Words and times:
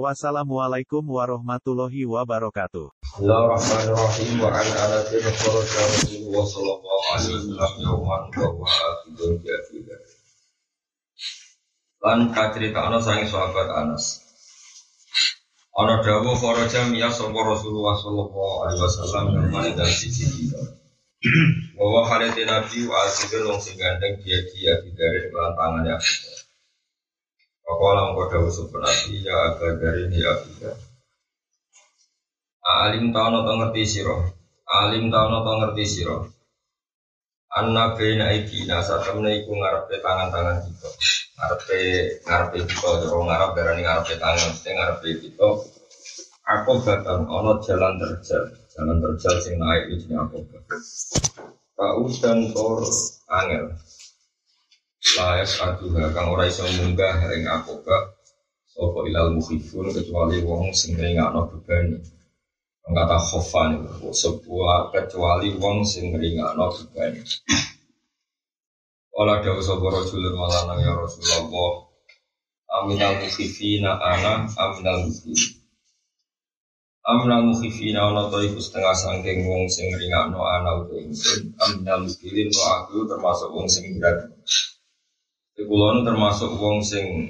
Wassalamualaikum 0.00 1.04
warahmatullahi 1.04 2.08
wabarakatuh. 2.08 2.88
Bismillahirrahmanirrahim. 2.96 4.40
Wa 4.40 4.48
an 4.48 4.68
anatin 4.72 5.20
kharaja 5.20 5.80
Rasulullah 5.84 6.44
sallallahu 6.48 7.04
alaihi 7.12 7.32
wasallam. 7.36 7.72
Yauman 7.76 8.22
wa 8.32 8.68
akhidun 8.72 9.30
bi'afidha 9.44 9.96
Lan 12.08 12.18
kacerita 12.32 12.88
ana 12.88 13.04
sangi 13.04 13.28
sahabat 13.28 13.68
Anas. 13.68 14.24
Ana 15.76 16.00
dawuh 16.00 16.40
kharaja 16.40 16.88
miya 16.88 17.12
sapa 17.12 17.36
Rasulullah 17.36 17.92
sallallahu 17.92 18.54
alaihi 18.64 18.80
wasallam 18.80 19.24
yauman 19.44 19.76
dan 19.76 19.92
sisi 19.92 20.24
dina. 20.24 20.72
Wa 21.76 22.08
halatin 22.08 22.48
nabi 22.48 22.88
wa 22.88 22.96
akhidun 22.96 23.44
wong 23.44 23.60
sing 23.60 23.76
gandeng 23.76 24.16
dia-dia 24.24 24.72
dari 24.96 25.28
kelan 25.28 25.52
tangannya 25.52 26.00
Pakola 27.62 28.10
mengko 28.10 28.22
dawuh 28.30 28.52
sapa 28.52 28.76
nabi 28.82 29.22
ya 29.22 29.34
aga 29.34 29.68
dari 29.78 30.10
ya 30.12 30.34
Abidah 30.34 30.76
Alim 32.62 33.10
tahu 33.10 33.42
to 33.42 33.52
ngerti 33.58 33.82
siro. 33.82 34.16
Alim 34.70 35.10
tahu 35.10 35.26
to 35.42 35.52
ngerti 35.58 35.84
siro. 35.84 36.30
Anna 37.52 37.92
bena 37.92 38.32
idina 38.32 38.80
saat 38.80 39.04
temen 39.04 39.28
iku 39.28 39.52
ngarepe 39.52 40.00
tangan-tangan 40.00 40.64
kita. 40.64 40.88
Ngarepe 41.36 41.80
ngarepe 42.24 42.58
kita, 42.64 42.88
jero 43.04 43.18
ngarep 43.28 43.50
darani 43.52 43.82
ngarepe 43.84 44.14
tangan, 44.16 44.56
mesti 44.56 44.70
ngarepe 44.72 45.08
kita. 45.20 45.48
Aku 46.42 46.72
batang 46.80 47.28
ono 47.28 47.60
jalan 47.60 48.00
terjal, 48.00 48.56
jalan 48.72 48.96
terjal 49.04 49.34
sing 49.44 49.60
naik 49.60 49.92
iki 49.92 50.16
aku. 50.16 50.40
Kau 51.76 52.08
dan 52.24 52.56
tor 52.56 52.88
angel. 53.28 53.74
Layak 55.16 55.50
aduha 55.66 56.04
kang 56.14 56.30
ora 56.32 56.44
iso 56.48 56.64
munggah 56.78 57.20
aku 57.58 57.74
Sopo 58.72 59.04
ilal 59.04 59.28
mukhifun 59.36 59.92
kecuali 59.92 60.40
wong 60.48 60.72
sing 60.72 60.96
ngringakno 60.96 61.40
beban 61.52 61.86
kata 62.96 63.16
khofan 63.28 63.70
sebuah 64.00 64.90
kecuali 64.94 65.48
wong 65.60 65.84
sing 65.84 66.16
ringakno 66.16 66.72
beban. 66.72 67.12
Ola 69.12 69.44
dawu 69.44 69.60
sapa 69.60 69.86
rajulun 69.92 70.34
malanang 70.40 70.80
ya 70.80 70.92
Rasulullah. 70.96 71.72
Aminal 72.72 73.20
mukhifina 73.20 74.00
ana 74.00 74.48
aminal 74.56 75.04
mukhifina. 75.04 75.60
Aminal 77.04 77.42
mukhifina 77.52 78.00
ana 78.08 78.32
to 78.32 78.40
iku 78.40 78.56
setengah 78.56 78.96
sangking 78.96 79.44
wong 79.44 79.68
sing 79.68 79.92
ringakno 79.92 80.40
ana 80.40 80.80
uta 80.80 80.96
ingsun. 80.96 81.52
Aminal 81.60 82.08
mukhifin 82.08 82.48
wa 82.56 82.64
aku 82.80 83.04
termasuk 83.04 83.48
wong 83.52 83.68
sing 83.68 83.84
berat. 84.00 84.32
Kulon 85.52 86.00
termasuk 86.00 86.56
wong 86.56 86.80
sing 86.80 87.28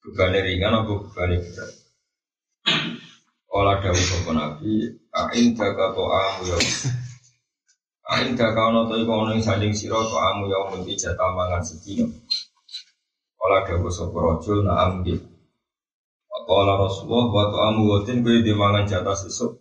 bebane 0.00 0.40
ringan 0.40 0.80
apa 0.80 0.92
bebane 0.96 1.36
berat. 1.44 1.72
Kala 3.44 3.78
dawu 3.84 4.00
sapa 4.00 4.32
nabi, 4.32 4.88
ain 5.12 5.52
jaga 5.52 5.92
to 5.92 6.02
amu 6.08 6.42
ya. 6.48 6.58
Ain 8.16 8.32
jaga 8.32 8.72
ono 8.72 8.88
to 8.88 8.96
iku 8.96 9.12
ono 9.12 9.30
ing 9.36 9.44
saling 9.44 9.76
sira 9.76 10.00
to 10.00 10.16
amu 10.16 10.48
ya 10.48 10.72
mesti 10.72 10.96
jatah 10.96 11.30
mangan 11.36 11.60
sedina. 11.60 12.08
Kala 13.36 13.68
dawu 13.68 13.92
sapa 13.92 14.16
rajul 14.16 14.64
na 14.64 14.74
amdi. 14.88 15.14
Kala 16.48 16.80
Rasulullah 16.80 17.28
wa 17.28 17.60
amu 17.68 17.82
watin 17.92 18.24
kuwi 18.24 18.40
dimangan 18.40 18.88
jatah 18.88 19.14
sesuk. 19.14 19.60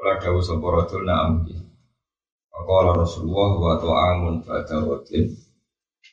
Kala 0.00 0.16
dawu 0.16 0.40
sapa 0.40 0.64
rajul 0.64 1.04
na 1.04 1.28
amdi. 1.28 1.60
Kala 2.50 2.96
Rasulullah 2.96 3.52
wa 3.60 3.96
amun 4.16 4.40
pada 4.40 4.80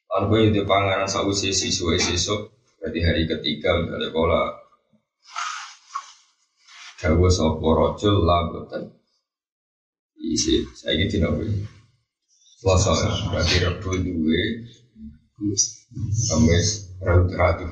Lan 0.10 0.24
kuwi 0.30 0.50
dipanganan 0.50 1.06
sawise 1.06 1.54
sisuk 1.54 1.94
sesuk. 2.02 2.54
Berarti 2.80 3.00
hari 3.04 3.28
ketiga 3.28 3.76
misalnya 3.84 4.08
kala 4.16 4.42
Dawa 7.00 7.32
sopo 7.32 7.68
rojul 7.76 8.28
labutan 8.28 8.92
Isi, 10.20 10.68
saya 10.76 11.00
ini 11.00 11.08
tidak 11.08 11.32
boleh 11.32 11.64
Selasa 12.60 12.92
berarti 13.32 13.64
rebu 13.64 13.96
duwe 14.04 14.68
Kamis, 16.28 16.92
rabu 17.00 17.32
teradu 17.32 17.72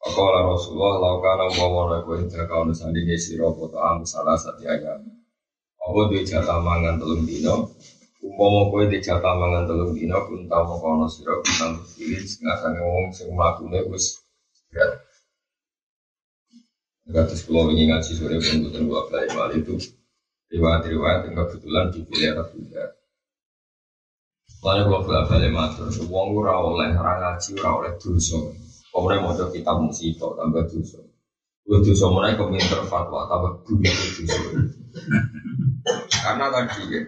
Akola 0.00 0.40
Rasulullah 0.48 0.96
laukana 0.96 1.44
umpama 1.52 1.92
lagu 1.92 2.16
indah 2.16 2.48
kau 2.48 2.64
nusandi 2.64 3.04
ngisi 3.04 3.36
robo 3.36 3.68
ta'am 3.68 4.06
salah 4.08 4.38
satu 4.38 4.64
ayam. 4.64 5.04
Apa 5.76 6.00
di 6.08 6.24
jatah 6.24 6.62
mangan 6.62 6.96
telung 6.96 7.28
dino 7.28 7.74
Umpama 8.18 8.66
kowe 8.70 8.84
di 8.90 8.98
jatah 8.98 9.34
mangan 9.38 9.66
telung 9.66 9.94
dino 9.94 10.18
Kunta 10.26 10.58
mokono 10.66 11.06
siro 11.06 11.38
kunta 11.42 11.78
filin 11.94 12.22
Setengah 12.22 12.56
sange 12.58 12.80
wong 12.82 13.06
sing 13.14 13.30
melakunya 13.30 13.80
wis 13.86 14.18
berat 14.70 15.08
Kados 17.08 17.40
pulau 17.48 17.72
ini 17.72 17.88
ngaji 17.88 18.12
sore 18.12 18.36
pun 18.36 18.68
bukan 18.68 18.84
dua 18.84 19.00
kali 19.08 19.32
mal 19.32 19.48
itu 19.56 19.80
riwayat-riwayat 20.52 21.24
yang 21.24 21.40
kebetulan 21.40 21.88
dipilih 21.88 22.36
atau 22.36 22.46
tidak. 22.52 22.88
Lalu 24.60 24.82
kalau 24.84 25.04
bolak 25.08 25.24
balik 25.32 25.52
matur, 25.56 25.88
uang 25.88 26.28
ora 26.36 26.60
oleh 26.60 26.92
orang 26.92 27.18
ngaji 27.24 27.50
ora 27.64 27.70
oleh 27.80 27.92
dosa. 27.96 28.36
Mau 28.92 29.08
kita 29.48 29.72
musibah 29.80 30.36
tambah 30.36 30.68
dosa. 30.68 31.00
Gue 31.64 31.78
dosa 31.80 32.04
mulai 32.12 32.36
komentar 32.36 32.84
fatwa 32.84 33.24
tambah 33.24 33.64
dosa. 33.64 34.36
Karena 36.28 36.52
tadi 36.52 36.92
ya, 36.92 37.00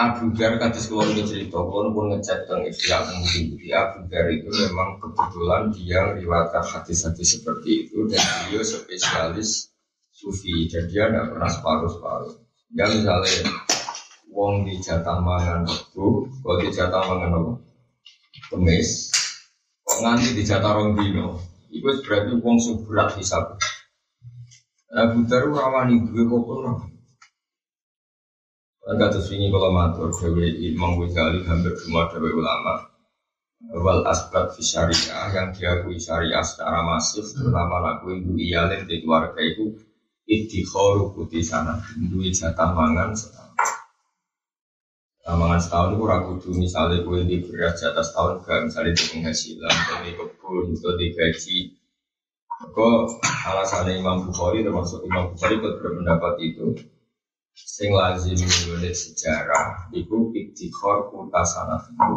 Abu 0.00 0.32
Dhar 0.32 0.56
kados 0.56 0.88
kula 0.88 1.12
ini 1.12 1.28
cerita, 1.28 1.60
kula 1.60 1.92
pun 1.92 2.16
ngecek 2.16 2.48
teng 2.48 2.64
mungkin 2.64 3.44
di 3.60 3.68
Abu 3.76 4.08
Dhar 4.08 4.32
itu 4.32 4.48
memang 4.48 4.96
kebetulan 4.96 5.68
dia 5.76 6.00
meriwayatkan 6.08 6.64
hadis-hadis 6.64 7.36
seperti 7.36 7.84
itu 7.84 8.08
dan 8.08 8.24
beliau 8.48 8.64
spesialis 8.64 9.68
sufi 10.08 10.68
dan 10.72 10.88
dia 10.88 11.12
tidak 11.12 11.36
pernah 11.36 11.50
separuh-separuh. 11.52 12.34
Ya 12.72 12.84
misalnya 12.88 13.52
wong 14.32 14.64
di 14.64 14.80
jatah 14.80 15.20
mangan 15.20 15.68
rebu, 15.68 16.32
kok 16.40 16.56
di 16.64 16.68
jatah 16.72 17.02
mangan 17.04 17.30
apa? 17.36 17.52
Kemis, 18.48 19.12
nganti 20.00 20.32
di 20.32 20.42
jatah 20.46 20.72
rong 20.72 20.96
dino, 20.96 21.36
berarti 21.82 22.32
wong 22.40 22.56
suberat 22.56 23.20
hisab. 23.20 23.60
Abu 24.90 25.28
Dhar 25.28 25.52
rawani 25.52 26.08
duwe 26.08 26.24
kok 26.24 26.44
ora. 26.48 26.72
Agak 28.80 29.12
terus 29.12 29.28
ini 29.36 29.52
kalau 29.52 29.76
matur 29.76 30.08
Dewi 30.08 30.72
Imam 30.72 30.96
Ghazali 30.96 31.44
hampir 31.44 31.76
semua 31.76 32.08
Dewi 32.08 32.32
ulama. 32.32 32.88
Wal 33.60 34.08
asbat 34.08 34.56
fi 34.56 34.64
syariah 34.64 35.28
yang 35.36 35.52
diakui 35.52 36.00
syariah 36.00 36.40
secara 36.40 36.80
masif 36.80 37.28
terutama 37.36 37.76
laku 37.84 38.16
ibu 38.16 38.32
iyalin 38.40 38.88
di 38.88 39.04
keluarga 39.04 39.36
itu 39.36 39.76
idikhoru 40.24 41.12
putih 41.12 41.44
sana 41.44 41.76
duit 42.08 42.32
jatah 42.32 42.72
mangan 42.72 43.12
setahun. 43.12 43.52
Mangan 45.28 45.60
setahun 45.60 45.88
itu 45.92 46.04
ragu 46.08 46.32
tuh 46.40 46.54
misalnya 46.56 47.04
gue 47.04 47.20
di 47.28 47.36
beras 47.44 47.76
jatah 47.84 48.00
setahun 48.00 48.48
gak 48.48 48.64
misalnya 48.64 48.96
di 48.96 49.04
penghasilan 49.12 49.76
di 50.08 50.10
kebun 50.16 50.66
atau 50.72 50.92
di 50.96 51.06
gaji. 51.12 51.58
Kok 52.72 53.00
alasannya 53.44 54.00
Imam 54.00 54.24
Bukhari 54.24 54.64
termasuk 54.64 55.04
Imam 55.04 55.36
Bukhari 55.36 55.60
berpendapat 55.60 56.34
itu 56.40 56.80
sing 57.54 57.90
lazim 57.92 58.38
menulis 58.38 59.10
sejarah 59.10 59.90
iku 59.94 60.30
iktikhor 60.32 61.10
kuta 61.10 61.42
sanat 61.42 61.82
itu 61.90 62.16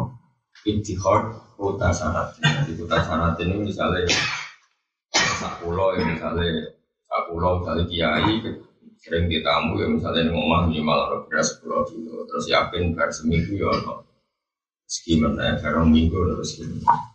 iktikhor 0.64 1.36
kuta 1.58 1.90
sanat 1.90 2.34
di 2.66 2.72
kuta 2.78 2.98
sanat 3.02 3.38
ini 3.42 3.68
misalnya 3.68 4.06
sakulo 5.14 5.94
ya 5.98 6.02
misalnya 6.06 6.74
sakulo 7.06 7.62
misalnya 7.62 7.84
kiai 7.90 8.34
sering 9.04 9.28
ditamu 9.28 9.76
ya 9.76 9.86
misalnya 9.90 10.32
ngomong 10.32 10.72
minimal 10.72 10.98
ada 11.10 11.16
beras 11.28 11.60
pulau 11.60 11.84
dulu 11.84 12.24
terus 12.24 12.48
yakin 12.48 12.96
ber 12.96 13.12
seminggu 13.12 13.60
ya 13.60 13.72
no 13.84 14.06
gimana 15.04 15.40
ya 15.42 15.54
karena 15.60 15.82
minggu 15.84 16.16
terus 16.16 16.56
gimana 16.56 17.14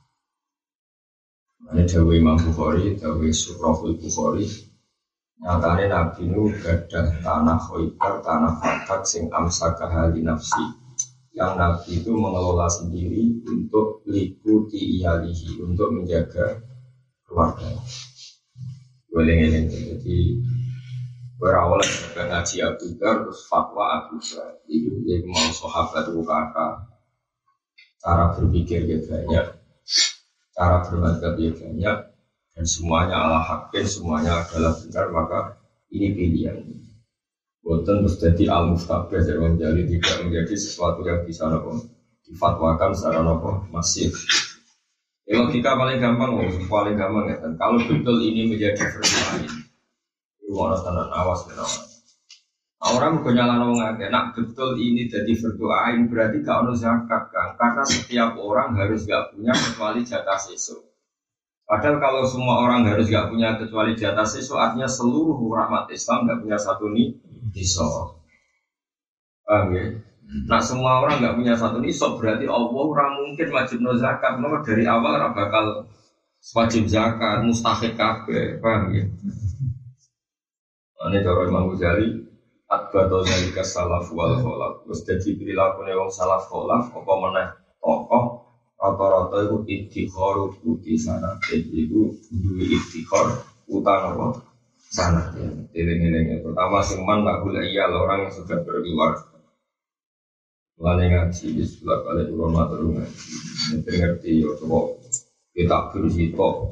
ini 1.70 1.86
Dawi 1.86 2.18
Imam 2.18 2.34
Bukhari, 2.34 2.98
Dawi 2.98 3.30
Surahul 3.30 3.94
Bukhari, 4.02 4.48
Nyatanya 5.40 5.86
Nabi 5.88 6.28
nu 6.28 6.52
gadah 6.52 7.24
tanah 7.24 7.60
khoibar, 7.64 8.20
tanah 8.20 8.60
fatak 8.60 9.08
sing 9.08 9.32
amsaka 9.32 9.88
hali 9.88 10.20
nafsi. 10.20 10.60
Yang 11.32 11.54
Nabi 11.56 11.90
itu 12.04 12.12
mengelola 12.12 12.68
sendiri 12.68 13.40
untuk 13.48 14.04
liputi 14.04 15.00
iyalihi, 15.00 15.64
untuk 15.64 15.96
menjaga 15.96 16.60
keluarga. 17.24 17.72
Boleh 19.08 19.48
jadi 19.72 20.20
Berawal 21.40 21.80
dari 21.88 22.28
ngaji 22.28 22.56
Abu 22.68 23.00
Dhar 23.00 23.24
terus 23.24 23.48
fatwa 23.48 23.96
Abu 23.96 24.20
Dhar 24.20 24.60
itu 24.68 24.92
dia 25.08 25.24
mau 25.24 25.40
sahabat 25.56 26.12
kakak 26.12 26.74
cara 28.04 28.36
berpikir 28.36 28.84
dia 28.84 29.00
banyak. 29.08 29.48
Cara 30.52 30.84
bermadzhab 30.84 31.40
dia 31.40 31.56
banyak 31.56 32.09
dan 32.60 32.68
semuanya 32.68 33.16
ala 33.16 33.40
hakim 33.40 33.88
semuanya 33.88 34.44
adalah 34.44 34.76
benar 34.76 35.08
maka 35.16 35.40
ini 35.96 36.12
pilihan 36.12 36.60
Buatan 37.64 38.04
terus 38.04 38.20
jadi 38.20 38.52
al 38.52 38.76
mustabah 38.76 39.08
jadi 39.16 39.40
menjadi 39.40 39.88
tidak 39.88 40.28
menjadi 40.28 40.56
sesuatu 40.60 41.08
yang 41.08 41.24
bisa 41.24 41.48
nopo 41.48 41.88
difatwakan 42.26 42.98
secara 42.98 43.22
nopo 43.22 43.68
masif. 43.70 44.16
Ya, 45.30 45.38
logika 45.38 45.78
paling 45.78 46.02
gampang, 46.02 46.34
oh, 46.34 46.50
paling 46.66 46.98
gampang 46.98 47.30
ya. 47.30 47.38
Dan 47.38 47.54
kalau 47.62 47.78
betul 47.86 48.26
ini 48.26 48.50
menjadi 48.50 48.82
versi 48.82 49.18
lain, 49.22 49.52
itu 50.42 50.50
orang 50.58 51.14
awas 51.14 51.46
dan. 51.46 51.62
Nah, 51.62 52.90
orang 52.98 53.22
punya 53.22 53.46
nyala 53.46 53.70
ngake, 53.70 54.10
nak 54.10 54.34
betul 54.34 54.82
ini 54.82 55.06
jadi 55.06 55.30
berdoain 55.38 56.10
berarti 56.10 56.42
gak 56.42 56.66
ono 56.66 56.74
zakat 56.74 57.30
kan? 57.30 57.54
Karena 57.60 57.84
setiap 57.86 58.40
orang 58.42 58.74
harus 58.82 59.06
gak 59.06 59.38
punya 59.38 59.54
kecuali 59.54 60.02
jatah 60.02 60.42
sesu. 60.42 60.89
Padahal 61.70 62.02
kalau 62.02 62.26
semua 62.26 62.66
orang 62.66 62.82
harus 62.90 63.14
gak 63.14 63.30
punya 63.30 63.54
kecuali 63.62 63.94
jatah 63.94 64.26
sesu, 64.26 64.58
artinya 64.58 64.90
seluruh 64.90 65.38
rahmat 65.54 65.86
Islam 65.94 66.26
gak 66.26 66.42
punya 66.42 66.58
satu 66.58 66.90
nih 66.90 67.14
nisab. 67.54 68.18
Paham 69.46 69.78
ya? 69.78 69.86
Nah 70.50 70.62
semua 70.62 71.02
orang 71.02 71.26
nggak 71.26 71.36
punya 71.42 71.54
satu 71.58 71.82
nisab 71.82 72.22
berarti 72.22 72.46
Allah 72.46 72.70
orang 72.70 73.10
mungkin 73.18 73.50
wajib 73.50 73.82
no 73.82 73.98
zakat. 73.98 74.38
Maka 74.38 74.62
dari 74.62 74.86
awal 74.86 75.18
orang 75.18 75.34
bakal 75.34 75.66
wajib 76.54 76.86
zakat, 76.86 77.42
mustahik 77.42 77.98
kabe, 77.98 78.62
paham 78.62 78.94
ya? 78.94 79.06
Ini 81.00 81.24
cara 81.26 81.48
Imam 81.48 81.72
Ghazali 81.74 82.12
Adbato 82.70 83.24
zalika 83.24 83.64
salaf 83.64 84.12
wal 84.12 84.36
kholaf 84.44 84.84
Terus 84.84 85.00
jadi 85.08 85.30
perilaku 85.40 85.88
wong 85.88 86.12
salaf 86.12 86.52
kholaf 86.52 86.92
Apa 86.92 87.14
meneh 87.24 87.48
tokoh 87.80 88.49
Rata-rata 88.80 89.44
itu 89.44 89.58
ikhtikor 89.68 90.56
Uti 90.64 90.96
sana. 90.96 91.36
Itu 91.52 92.16
Dua 92.32 92.64
ikhtikor 92.64 93.44
Utang 93.68 94.16
apa? 94.16 94.28
Sana. 94.80 95.36
Tiling-tiling 95.76 96.40
Pertama 96.40 96.80
seman 96.80 97.28
tak 97.28 97.44
boleh 97.44 97.68
iya 97.68 97.92
orang 97.92 98.26
yang 98.26 98.34
sudah 98.34 98.64
berkeluar 98.64 99.20
Lalu 100.80 101.12
ngaji 101.12 101.60
di 101.60 101.64
sebelah 101.68 102.08
kali 102.08 102.32
ulama 102.32 102.64
matur 102.64 102.88
ngaji 102.88 103.28
Ngerti 103.84 104.32
ya 104.48 104.50
coba 104.64 104.96
Kita 105.52 105.92
bersito 105.92 106.72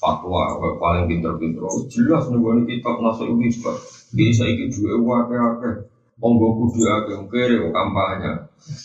Fatwa 0.00 0.56
paling 0.80 1.08
pinter-pinter. 1.08 1.64
Oh, 1.64 1.84
Jelas 1.88 2.28
nih 2.28 2.64
kitab 2.68 3.00
nasib 3.00 3.32
wisbah 3.32 3.80
Bisa 4.12 4.44
ikut 4.44 4.76
dua 4.76 4.96
wake-wake 5.00 5.89
Monggo 6.20 6.48
kudu 6.60 6.84
ake 6.84 7.12
kere 7.32 7.56
kampanye. 7.72 8.32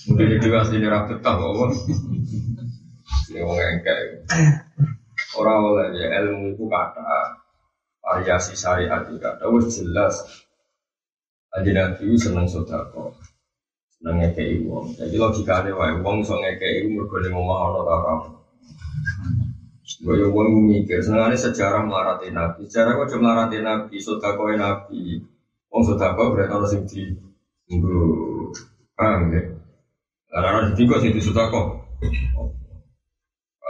Mungkin 0.07 0.39
di 0.39 0.47
asli 0.55 0.79
rakyat 0.79 1.19
tak 1.19 1.35
kok 1.35 1.71
Ini 3.27 3.43
wong 3.43 3.59
engkek. 3.59 4.23
Orang 5.35 5.67
oleh 5.67 5.91
ya 5.99 6.07
ilmu 6.23 6.55
itu 6.55 6.63
kata. 6.71 7.03
Variasi 7.99 8.55
syariat 8.55 9.03
juga 9.11 9.35
ada 9.35 9.51
jelas. 9.67 10.45
Aja 11.51 11.71
nabi 11.71 12.15
seneng 12.19 12.47
sodako 12.47 13.15
seneng 14.05 14.21
ngekei 14.21 14.61
uang 14.67 14.91
jadi 14.93 15.15
logika 15.17 15.65
ada 15.65 15.71
wae 15.73 15.97
uang 15.97 16.19
so 16.21 16.35
ngekei 16.37 16.85
mergo 16.85 17.17
ning 17.23 17.33
omah 17.33 17.57
ana 17.65 17.79
ta 17.81 17.93
ora 17.95 18.15
Gue 20.05 20.17
yang 20.21 20.33
uang 20.33 20.69
mikir, 20.69 20.99
senangnya 21.01 21.39
sejarah 21.39 21.81
melarati 21.85 22.29
nabi. 22.29 22.67
Sejarah 22.67 22.99
gue 22.99 23.07
cuma 23.15 23.31
melarati 23.31 23.57
nabi, 23.63 23.95
sodako 23.97 24.53
nabi. 24.53 25.23
Uang 25.75 25.83
sodako 25.83 26.31
berarti 26.31 26.55
orang 26.55 26.71
sing 26.71 26.81
di, 26.87 27.03
gue, 27.67 27.99
paham 28.95 29.27
ya? 29.27 29.43
Karena 30.31 30.47
orang 30.55 30.71
kok 30.71 31.01
sing 31.03 31.11
di 31.11 31.19
sodako. 31.19 31.83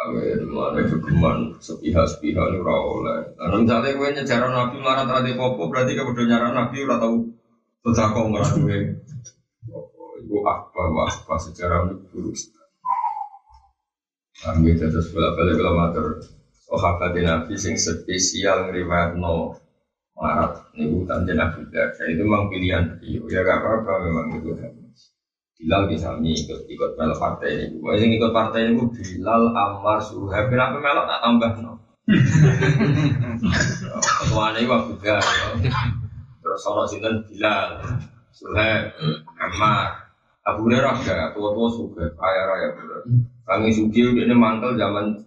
Amin, 0.05 0.37
mana 0.53 0.85
kegeman 0.85 1.57
sepihak 1.57 2.05
sepihak 2.05 2.45
ini 2.53 2.61
oleh. 2.61 3.25
Nah, 3.41 3.57
misalnya 3.57 3.97
gue 3.97 4.07
nyejarah 4.21 4.53
nabi 4.53 4.77
marah 4.85 5.09
tadi 5.09 5.33
popo, 5.33 5.65
berarti 5.65 5.97
udah 5.97 6.25
nyarah 6.29 6.53
nabi 6.53 6.85
tahu 6.85 7.25
tuh 7.81 7.93
kau 8.13 8.29
nggak 8.29 8.53
gue. 8.53 8.77
Ibu 10.21 10.35
apa 10.45 10.81
apa 11.09 11.35
sejarah 11.41 11.89
ini 11.89 12.05
buruk. 12.13 12.37
Amin, 14.45 14.77
terus 14.77 15.09
bola 15.09 15.33
balik 15.33 15.57
kalau 15.57 15.73
matur. 15.73 16.21
Sahabat 16.69 17.17
nabi 17.17 17.57
sing 17.57 17.73
spesial 17.73 18.69
ngeriwayat 18.69 19.17
no 19.17 19.64
marat 20.15 20.51
nih 20.75 20.87
bukan 20.87 21.27
jenah 21.27 21.51
Jadi 21.51 22.15
itu 22.15 22.23
memang 22.23 22.47
pilihan 22.47 22.83
Ya 23.03 23.39
gak 23.43 23.59
apa-apa 23.59 23.93
memang 24.07 24.25
itu. 24.39 24.55
Bilal 25.55 25.87
misalnya 25.87 26.35
ikut 26.35 26.67
ikut 26.67 26.91
melok 26.99 27.19
partai 27.19 27.71
ini. 27.71 27.79
Gue 27.79 27.95
yang 27.95 28.11
ikut 28.11 28.31
partai 28.35 28.67
ini 28.67 28.71
gue 28.75 28.91
Bilal 28.91 29.55
Ammar 29.55 30.03
Suhaib. 30.03 30.51
Kenapa 30.51 30.83
melok 30.83 31.05
tak 31.07 31.19
tambah 31.23 31.51
no? 31.63 31.71
Ketuanya 34.19 34.59
itu 34.59 34.71
Abu 34.71 34.93
Dhar. 34.99 35.23
Terus 36.43 36.59
sono 36.59 36.83
sinten 36.85 37.23
Bilal, 37.31 37.81
Suhaib, 38.35 38.99
Ammar. 39.39 40.11
Abu 40.45 40.69
Hurairah 40.69 41.01
gak 41.01 41.33
tua-tua 41.33 41.67
suka 41.71 42.05
kaya 42.19 42.41
raya 42.45 42.67
bener. 42.77 43.01
Kami 43.47 43.73
suki 43.73 44.05
ini 44.05 44.35
mantel 44.35 44.77
zaman 44.77 45.25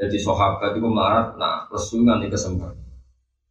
jadi 0.00 0.16
sahabat 0.16 0.80
itu 0.80 0.88
melarat, 0.88 1.36
nah 1.36 1.68
lesu 1.68 2.00
nanti 2.00 2.32
kesempatan. 2.32 2.79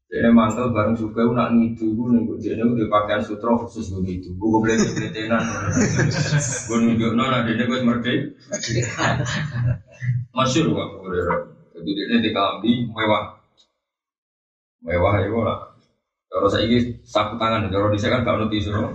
Jadi 0.09 0.25
mantel 0.33 0.73
bareng 0.73 0.97
juga 0.97 1.21
nak 1.29 1.53
ngidu 1.53 1.93
gue 1.93 2.07
nunggu 2.09 2.33
dia 2.41 2.57
nunggu 2.57 2.89
pakaian 2.89 3.21
sutra 3.21 3.53
khusus 3.53 3.93
gue 3.93 4.01
gitu. 4.09 4.33
Gue 4.41 4.57
boleh 4.57 4.73
jadi 4.73 5.13
tenan. 5.13 5.45
Gue 6.65 6.77
nunggu 6.81 7.13
nona 7.13 7.45
dia 7.45 7.61
gue 7.61 7.77
semerti. 7.77 8.13
Masyur 10.33 10.65
gue 10.73 10.83
gue 10.97 11.21
Jadi 11.77 11.89
dia 11.93 12.17
di 12.25 12.31
kambi 12.33 12.89
mewah. 12.89 13.37
Mewah 14.81 15.13
ya 15.21 15.29
gue 15.29 15.43
lah. 15.45 15.77
Kalau 16.29 16.45
saya 16.49 16.65
ini 16.65 16.97
sapu 17.05 17.41
tangan, 17.41 17.73
kalau 17.73 17.89
di 17.89 17.97
saya 17.97 18.17
kan 18.17 18.25
gak 18.25 18.37
ngerti 18.45 18.69
suruh. 18.69 18.93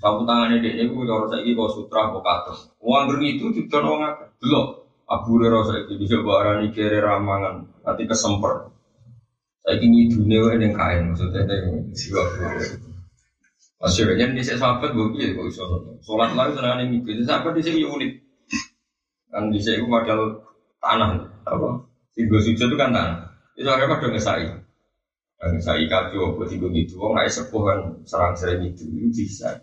Sapu 0.00 0.24
tangan 0.24 0.52
ini 0.56 0.64
dia 0.64 0.84
gue 0.88 1.04
kalau 1.04 1.28
saya 1.28 1.44
ini 1.44 1.52
kau 1.52 1.68
sutra 1.68 2.08
kau 2.08 2.24
kater. 2.24 2.56
Uang 2.80 3.04
begitu 3.12 3.52
juga 3.52 3.84
orang 3.84 4.16
apa? 4.16 4.24
Belum. 4.40 4.80
Abu 5.08 5.40
Rero 5.40 5.64
saya 5.64 5.88
ini 5.88 6.04
bisa 6.04 6.20
barani 6.20 6.68
kiri 6.68 7.00
ramangan, 7.00 7.64
nanti 7.84 8.04
kesemper. 8.04 8.77
Saya 9.66 9.74
ingin 9.82 10.08
dunia 10.14 10.54
yang 10.54 10.74
kain 10.74 11.00
maksudnya 11.12 11.42
yang 11.44 11.90
jiwa 11.92 12.24
Maksudnya 13.78 14.34
di 14.34 14.42
sini 14.42 14.58
sahabat 14.58 14.90
gue 14.90 15.06
biar 15.14 15.38
gue 15.38 15.44
bisa 15.46 15.62
sholat 16.02 16.34
lagi 16.34 16.58
senang 16.58 16.82
ini 16.82 16.98
mikir 16.98 17.22
sahabat 17.22 17.54
di 17.54 17.62
sini 17.62 17.86
unik. 17.86 18.12
Kan 19.30 19.54
di 19.54 19.62
sini 19.62 19.78
gue 19.78 19.86
modal 19.86 20.42
tanah 20.82 21.10
apa? 21.46 21.68
Tiga 22.10 22.38
sujud 22.42 22.66
itu 22.66 22.74
kan 22.74 22.90
tanah. 22.90 23.30
Itu 23.54 23.70
orang 23.70 23.86
pada 23.86 24.10
ngesai. 24.10 24.50
Ngesai 25.38 25.86
kacu 25.86 26.18
apa 26.18 26.42
tiga 26.50 26.66
gitu 26.74 26.98
orang 26.98 27.22
nggak 27.22 27.30
sepuh 27.30 27.62
kan 27.62 27.78
serang 28.02 28.34
serang 28.34 28.66
itu 28.66 28.82
itu 28.90 29.14
bisa. 29.14 29.62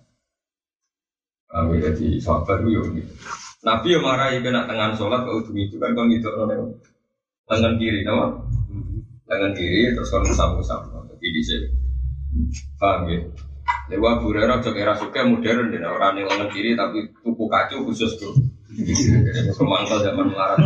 Kami 1.51 1.83
jadi 1.83 2.07
sahabat 2.23 2.63
gue 2.63 2.71
unik. 2.71 3.05
Nabi 3.67 3.87
yang 3.99 4.03
marahi 4.05 4.39
kena 4.39 4.63
tangan 4.63 4.95
sholat 4.95 5.27
kalau 5.27 5.43
itu 5.43 5.75
kan 5.75 5.91
kalau 5.91 6.07
gitu 6.07 6.29
tangan 7.45 7.77
kiri, 7.77 8.01
nama 8.07 8.31
tangan 9.35 9.51
kiri 9.51 9.91
terus 9.91 10.07
kalau 10.07 10.23
sapu 10.31 10.63
sapu 10.63 10.95
jadi 11.19 11.27
di 11.27 11.41
sini. 11.43 11.67
Paham 12.79 13.11
ya? 13.11 13.19
Dewa 13.89 14.21
Burera 14.21 14.61
juga 14.61 14.77
era 14.81 14.93
suka 14.97 15.25
modern 15.25 15.73
dan 15.73 15.85
orang 15.89 16.21
yang 16.21 16.27
lengan 16.31 16.49
kiri 16.53 16.77
tapi 16.77 17.11
tuku 17.21 17.45
kacu 17.49 17.83
khusus 17.85 18.15
tuh 18.17 18.33
semangkal 19.53 20.01
zaman 20.01 20.31
melarat. 20.31 20.59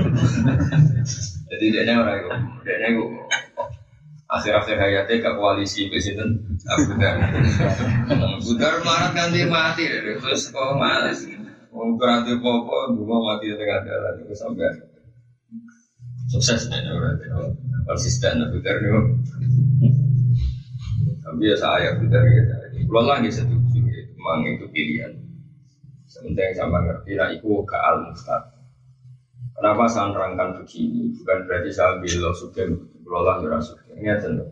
Jadi 1.49 1.65
dia 1.73 1.95
orang 1.95 2.21
itu 2.21 2.29
dia 2.63 2.75
itu 2.93 3.05
akhir-akhir 4.29 4.77
hayatnya 4.77 5.15
ke 5.25 5.31
koalisi 5.33 5.89
presiden 5.89 6.59
Abu 6.69 6.93
Dar. 7.01 7.17
Abu 8.13 8.51
Dar 8.55 8.73
melarat 8.85 9.11
ganti 9.17 9.41
mati 9.49 9.83
terus 9.89 10.51
kok 10.53 10.77
malas. 10.77 11.25
Mau 11.69 11.95
berarti 11.95 12.35
popo 12.41 12.97
dua 12.97 13.17
mati 13.23 13.51
di 13.51 13.55
tengah 13.55 13.79
jalan 13.85 14.13
itu 14.25 14.33
sampai 14.35 14.88
sukses 16.29 16.69
nih 16.69 16.85
berarti 16.85 17.25
konsisten 17.89 18.45
Dhar 18.61 18.77
nih. 18.85 18.91
Tapi 21.25 21.41
ya 21.49 21.55
saya 21.57 21.97
Dhar 21.97 22.25
ya. 22.29 22.43
Kalau 22.89 23.05
lagi 23.05 23.29
setuju 23.29 23.81
ya, 23.85 24.01
memang 24.17 24.45
itu 24.49 24.65
pilihan. 24.69 25.13
Sementara 26.09 26.57
sama 26.57 26.81
ngerti, 26.81 27.13
nah 27.21 27.29
itu 27.29 27.61
ke 27.69 27.77
al 27.77 28.09
mustad. 28.09 28.41
Kenapa 29.53 29.85
saya 29.85 30.09
nerangkan 30.09 30.57
begini? 30.57 31.13
Bukan 31.21 31.37
berarti 31.45 31.69
saya 31.69 32.01
bilang 32.01 32.33
suka, 32.33 32.65
kalau 33.05 33.21
lah 33.21 33.35
nggak 33.45 33.61
suka. 33.61 33.93
Ingat 33.93 34.25
tentu. 34.25 34.45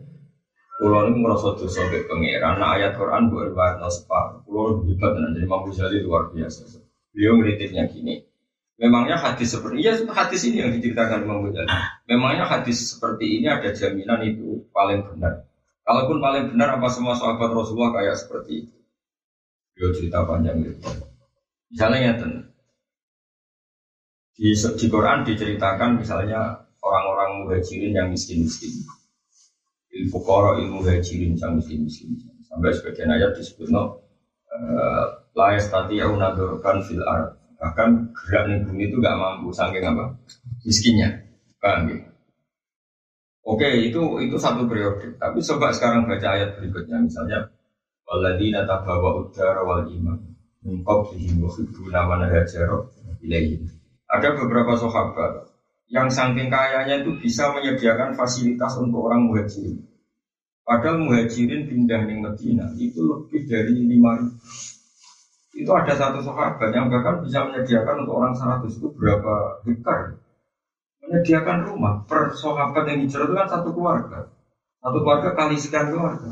Kulo 0.78 1.10
ini 1.10 1.18
merasa 1.18 1.58
dosa 1.58 1.82
ke 1.90 2.06
pangeran. 2.06 2.62
Nah 2.62 2.78
ayat 2.78 2.94
Quran 2.94 3.34
buat 3.34 3.82
no 3.82 3.90
separuh. 3.90 4.46
Kulo 4.46 4.86
hebat 4.86 5.18
dan 5.18 5.34
jadi 5.34 5.50
mampu 5.50 5.74
jadi 5.74 6.06
luar 6.06 6.30
biasa. 6.30 6.78
Beliau 7.10 7.34
ngeritiknya 7.42 7.90
gini. 7.90 8.27
Memangnya 8.78 9.18
hadis 9.18 9.58
seperti 9.58 9.82
iya 9.82 9.98
hadis 10.06 10.46
ini 10.46 10.62
yang 10.62 10.70
diceritakan 10.70 11.26
Imam 11.26 11.50
Ghazali. 11.50 11.66
Memangnya 12.06 12.46
hadis 12.46 12.94
seperti 12.94 13.42
ini 13.42 13.50
ada 13.50 13.74
jaminan 13.74 14.22
itu 14.22 14.70
paling 14.70 15.02
benar. 15.02 15.50
Kalaupun 15.82 16.22
paling 16.22 16.54
benar 16.54 16.78
apa 16.78 16.86
semua 16.86 17.18
sahabat 17.18 17.50
Rasulullah 17.50 17.98
kayak 17.98 18.14
seperti 18.14 18.70
itu. 18.70 18.76
Dia 19.74 19.90
cerita 19.90 20.22
panjang 20.22 20.62
gitu. 20.62 20.78
Misalnya 21.74 21.98
ya 21.98 22.12
di, 24.38 24.54
di 24.54 24.86
Quran 24.86 25.26
diceritakan 25.26 25.98
misalnya 25.98 26.62
orang-orang 26.78 27.42
muhajirin 27.42 27.98
yang 27.98 28.08
miskin-miskin. 28.14 28.86
Ilmu 29.90 30.18
koro 30.22 30.62
ilmu 30.62 30.86
muhajirin 30.86 31.34
yang 31.34 31.58
miskin-miskin. 31.58 32.14
Sampai 32.46 32.70
sebagian 32.70 33.10
ayat 33.10 33.34
disebut 33.34 33.74
no, 33.74 33.98
uh, 34.54 35.04
tadi 35.34 35.98
yang 35.98 36.14
nadurkan 36.14 36.86
fil 36.86 37.02
ard. 37.02 37.34
Bahkan 37.58 38.14
gerak 38.14 38.70
bumi 38.70 38.86
itu 38.86 38.96
gak 39.02 39.18
mampu 39.18 39.50
saking 39.50 39.82
apa? 39.82 40.14
Miskinnya. 40.62 41.26
Paham 41.58 41.90
ya? 41.90 41.98
Oke, 43.42 43.66
itu 43.82 44.00
itu 44.22 44.36
satu 44.38 44.68
periode. 44.70 45.18
Tapi 45.18 45.42
coba 45.42 45.74
sekarang 45.74 46.06
baca 46.06 46.28
ayat 46.36 46.60
berikutnya, 46.60 47.02
misalnya 47.02 47.48
waladina 48.06 48.68
tabawa 48.68 49.24
udara 49.24 49.64
wal 49.64 49.88
iman 49.88 50.18
wa 50.84 51.48
khibbuna 51.48 52.00
man 52.04 52.28
hajara 52.28 52.76
ilaihi. 53.24 53.64
Ada 54.08 54.36
beberapa 54.36 54.76
sahabat 54.76 55.48
yang 55.88 56.12
saking 56.12 56.52
kayanya 56.52 57.00
itu 57.00 57.16
bisa 57.16 57.48
menyediakan 57.56 58.12
fasilitas 58.12 58.76
untuk 58.76 59.08
orang 59.08 59.28
muhajirin. 59.32 59.80
Padahal 60.68 61.00
muhajirin 61.00 61.64
pindah 61.64 62.04
di 62.04 62.14
Medina 62.20 62.68
itu 62.76 63.00
lebih 63.00 63.48
dari 63.48 63.72
lima 63.72 64.28
itu 65.58 65.70
ada 65.74 65.90
satu 65.90 66.22
sahabat 66.22 66.70
yang 66.70 66.86
bahkan 66.86 67.18
bisa 67.18 67.42
menyediakan 67.50 68.06
untuk 68.06 68.14
orang 68.22 68.30
100 68.30 68.78
itu 68.78 68.88
berapa 68.94 69.58
hektar? 69.66 70.22
Menyediakan 71.02 71.58
rumah. 71.66 72.06
Per 72.06 72.30
sahabat 72.38 72.86
yang 72.86 73.02
hijrah 73.02 73.26
itu 73.26 73.34
kan 73.34 73.48
satu 73.50 73.68
keluarga. 73.74 74.30
Satu 74.78 74.98
keluarga 75.02 75.30
kali 75.34 75.58
sekian 75.58 75.90
keluarga. 75.90 76.30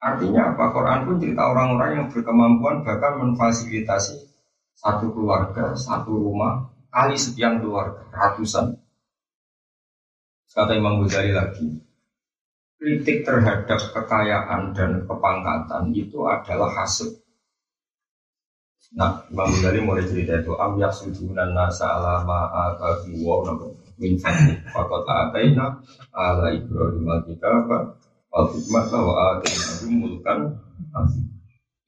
Artinya 0.00 0.56
apa? 0.56 0.64
Quran 0.72 1.00
pun 1.04 1.16
cerita 1.20 1.42
orang-orang 1.52 1.90
yang 2.00 2.06
berkemampuan 2.08 2.80
bahkan 2.80 3.20
memfasilitasi 3.20 4.16
satu 4.72 5.12
keluarga 5.12 5.76
satu 5.76 6.16
rumah 6.16 6.72
kali 6.88 7.20
sekian 7.20 7.60
keluarga 7.60 8.08
ratusan. 8.08 8.72
Kata 10.52 10.72
Imam 10.76 11.04
Ghazali 11.04 11.32
lagi 11.32 11.92
kritik 12.82 13.22
terhadap 13.22 13.78
kekayaan 13.94 14.74
dan 14.74 15.06
kepangkatan 15.06 15.94
itu 15.94 16.26
adalah 16.26 16.66
hasil 16.82 17.21
Nah, 18.92 19.24
Imam 19.32 19.48
Ghazali 19.48 19.80
mulai 19.80 20.04
cerita 20.04 20.36
itu 20.36 20.52
am 20.60 20.76
yasudunan 20.76 21.56
nasa 21.56 21.96
ala 21.96 22.20
ma'atahu 22.28 23.24
wa 23.24 23.40
nabu 23.40 23.72
min 23.96 24.20
fadli 24.20 24.52
faqad 24.68 25.08
ataina 25.08 25.80
ala 26.12 26.52
ibrahim 26.52 27.08
al-kitaba 27.08 27.96
wal 28.28 28.52
hikmata 28.52 28.98
wa 29.00 29.14
atainahu 29.36 29.84
mulkan 29.96 30.38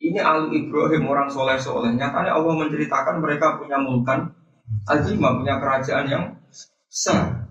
ini 0.00 0.20
al 0.20 0.48
Ibrahim 0.52 1.04
orang 1.08 1.28
soleh 1.28 1.56
soleh 1.56 1.92
nyatanya 1.92 2.36
Allah 2.36 2.54
menceritakan 2.56 3.20
mereka 3.20 3.56
punya 3.56 3.80
mulkan 3.80 4.32
azimah 4.88 5.40
punya 5.40 5.60
kerajaan 5.60 6.06
yang 6.08 6.24
besar 6.88 7.44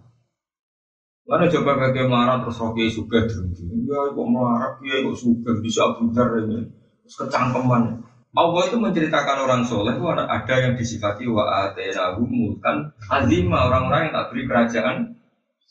Lalu 1.23 1.47
coba 1.55 1.79
bagi 1.79 2.03
melarat 2.03 2.43
terus 2.43 2.59
rogi 2.59 2.91
suka 2.91 3.23
dengki. 3.23 3.63
Ya 3.87 4.11
kok 4.11 4.27
melarat, 4.27 4.75
ya 4.83 5.07
kok 5.07 5.15
suka 5.15 5.55
bisa 5.63 5.95
budar 5.95 6.35
ini. 6.43 6.67
Terus 7.07 7.15
kecangkeman. 7.15 8.03
Allah 8.33 8.65
itu 8.65 8.77
menceritakan 8.81 9.45
orang 9.45 9.61
soleh 9.61 9.93
itu 9.93 10.09
ada, 10.09 10.55
yang 10.57 10.73
disifati 10.73 11.29
wa 11.29 11.69
atenahu 11.69 12.25
mulkan 12.25 12.89
azima 13.05 13.69
orang-orang 13.69 14.09
yang 14.09 14.13
tak 14.17 14.27
beri 14.33 14.43
kerajaan 14.49 14.97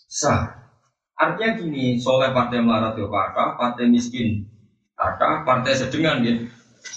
sah. 0.07 0.71
Artinya 1.19 1.59
gini, 1.59 1.99
soleh 1.99 2.31
partai 2.31 2.63
melarat 2.63 2.95
itu 2.95 3.11
kata, 3.11 3.59
partai 3.59 3.91
miskin 3.91 4.47
kata, 4.95 5.43
partai 5.43 5.75
sedengan 5.75 6.23
dia 6.23 6.39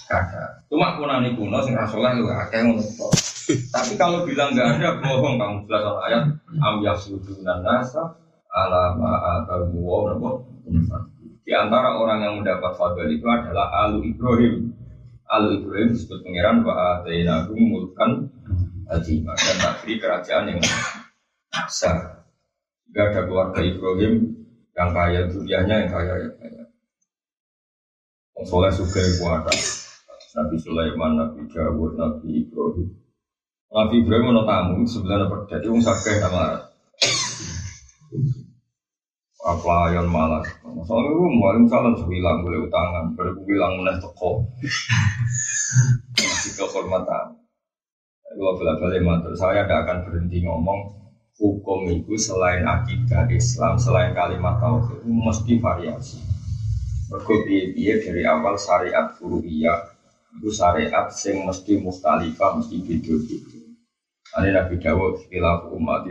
kata. 0.06 0.70
Cuma 0.70 0.94
kunani 0.94 1.34
kuno 1.34 1.58
sing 1.66 1.74
itu 1.74 2.26
akeh 2.30 2.62
Tapi 3.46 3.92
kalau 3.98 4.22
bilang 4.22 4.54
nggak 4.54 4.78
ada 4.78 4.98
bohong 5.02 5.38
kamu 5.38 5.66
jelas 5.70 5.86
ayat 6.06 6.22
am 6.62 6.82
yasudunan 6.82 7.62
nasa 7.62 8.02
ala 8.50 8.94
ma'atahu 8.98 9.78
wa 9.82 10.14
Di 11.46 11.54
antara 11.54 11.94
orang 11.94 12.26
yang 12.26 12.34
mendapat 12.42 12.74
fadl 12.74 13.06
itu 13.06 13.22
adalah 13.22 13.86
alu 13.86 14.02
Ibrahim 14.02 14.85
Al 15.26 15.58
Ibrahim 15.58 15.90
disebut 15.90 16.22
pangeran 16.22 16.62
wa 16.62 16.74
atainahu 16.98 17.58
mulkan 17.58 18.30
azimah 18.86 19.34
dan 19.34 19.56
tak 19.58 19.74
beri 19.82 19.94
kerajaan 19.98 20.44
yang 20.54 20.60
besar. 21.50 22.26
Jika 22.86 23.02
ada 23.10 23.20
keluarga 23.26 23.60
Ibrahim 23.60 24.14
yang 24.78 24.90
kaya 24.94 25.26
dunianya 25.26 25.74
yang 25.82 25.90
kaya 25.90 26.14
yang 26.22 26.34
kaya. 26.38 26.62
Soleh 28.46 28.70
suka 28.70 29.02
kuasa. 29.18 29.54
Nabi 30.36 30.56
Sulaiman, 30.60 31.16
Nabi 31.16 31.48
Dawud, 31.48 31.96
Nabi 31.96 32.46
Ibrahim. 32.46 32.88
Nabi 33.72 33.94
Ibrahim 34.04 34.36
tamu 34.46 34.86
sebenarnya 34.86 35.48
jadi 35.50 35.66
orang 35.66 35.82
sakit 35.82 36.16
sama 36.22 36.65
pelayan 39.54 40.10
malas. 40.10 40.50
Soalnya 40.86 41.14
gue 41.14 41.30
mau 41.38 41.54
salam 41.70 41.94
sebilang 41.94 42.42
boleh 42.42 42.66
utangan, 42.66 43.14
boleh 43.14 43.32
bilang 43.46 43.78
mulai 43.78 43.94
toko. 44.02 44.42
Masih 46.18 46.52
kehormatan. 46.58 47.38
Gue 48.34 48.50
bela-bela 48.58 48.98
mantul, 49.00 49.38
saya 49.38 49.64
tidak 49.64 49.86
akan 49.86 49.98
berhenti 50.02 50.42
ngomong 50.42 50.98
hukum 51.38 51.86
itu 51.88 52.18
selain 52.18 52.66
akidah 52.66 53.30
Islam, 53.30 53.78
selain 53.78 54.12
kalimat 54.18 54.58
tauhid 54.58 55.06
itu 55.06 55.12
mesti 55.14 55.52
variasi. 55.62 56.18
Berkopi-kopi 57.06 58.02
dari 58.02 58.22
awal 58.26 58.58
syariat 58.58 59.14
furu'iyah 59.14 59.94
itu 60.36 60.50
syariat 60.50 61.06
sing 61.14 61.46
mesti 61.46 61.78
mustalifah, 61.78 62.58
mesti 62.58 62.76
beda-beda. 62.82 63.62
Ini 64.36 64.48
Nabi 64.52 64.74
Dawud, 64.82 65.22
ikhtilafu 65.22 65.72
umat 65.80 66.04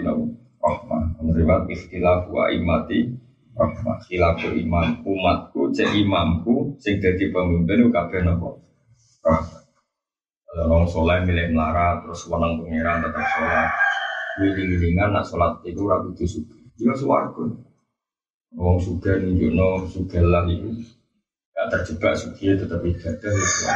rahmah. 0.66 1.04
Menerima 1.22 1.70
ikhtilafu 1.70 2.34
imati 2.58 3.25
rahmah 3.56 3.98
khilafu 4.04 4.52
imam 4.52 5.00
umatku 5.08 5.72
cek 5.72 5.96
imamku 5.96 6.76
sing 6.80 7.00
dadi 7.00 7.32
pemimpin 7.32 7.88
kabeh 7.90 8.22
napa 8.28 8.60
rahmah 9.24 9.66
orang 10.64 10.88
soleh 10.88 11.20
milih 11.28 11.52
melarat 11.52 12.08
terus 12.08 12.32
wenang 12.32 12.64
pangeran 12.64 13.04
tetap 13.04 13.26
sholat. 13.28 13.70
Wiling-wilingan 14.36 15.16
nak 15.16 15.28
sholat 15.28 15.60
itu 15.68 15.84
ragu 15.84 16.12
di 16.16 16.28
suka 16.28 16.56
dia 16.76 16.92
suwargo 16.96 17.56
orang 18.56 18.80
suka 18.80 19.20
nunjukno 19.20 19.88
suka 19.92 20.20
lah 20.24 20.48
itu. 20.48 20.72
Gak 21.56 21.72
terjebak 21.72 22.20
suki 22.20 22.52
tetap 22.56 22.84
ibadah 22.84 23.32
ya 23.32 23.76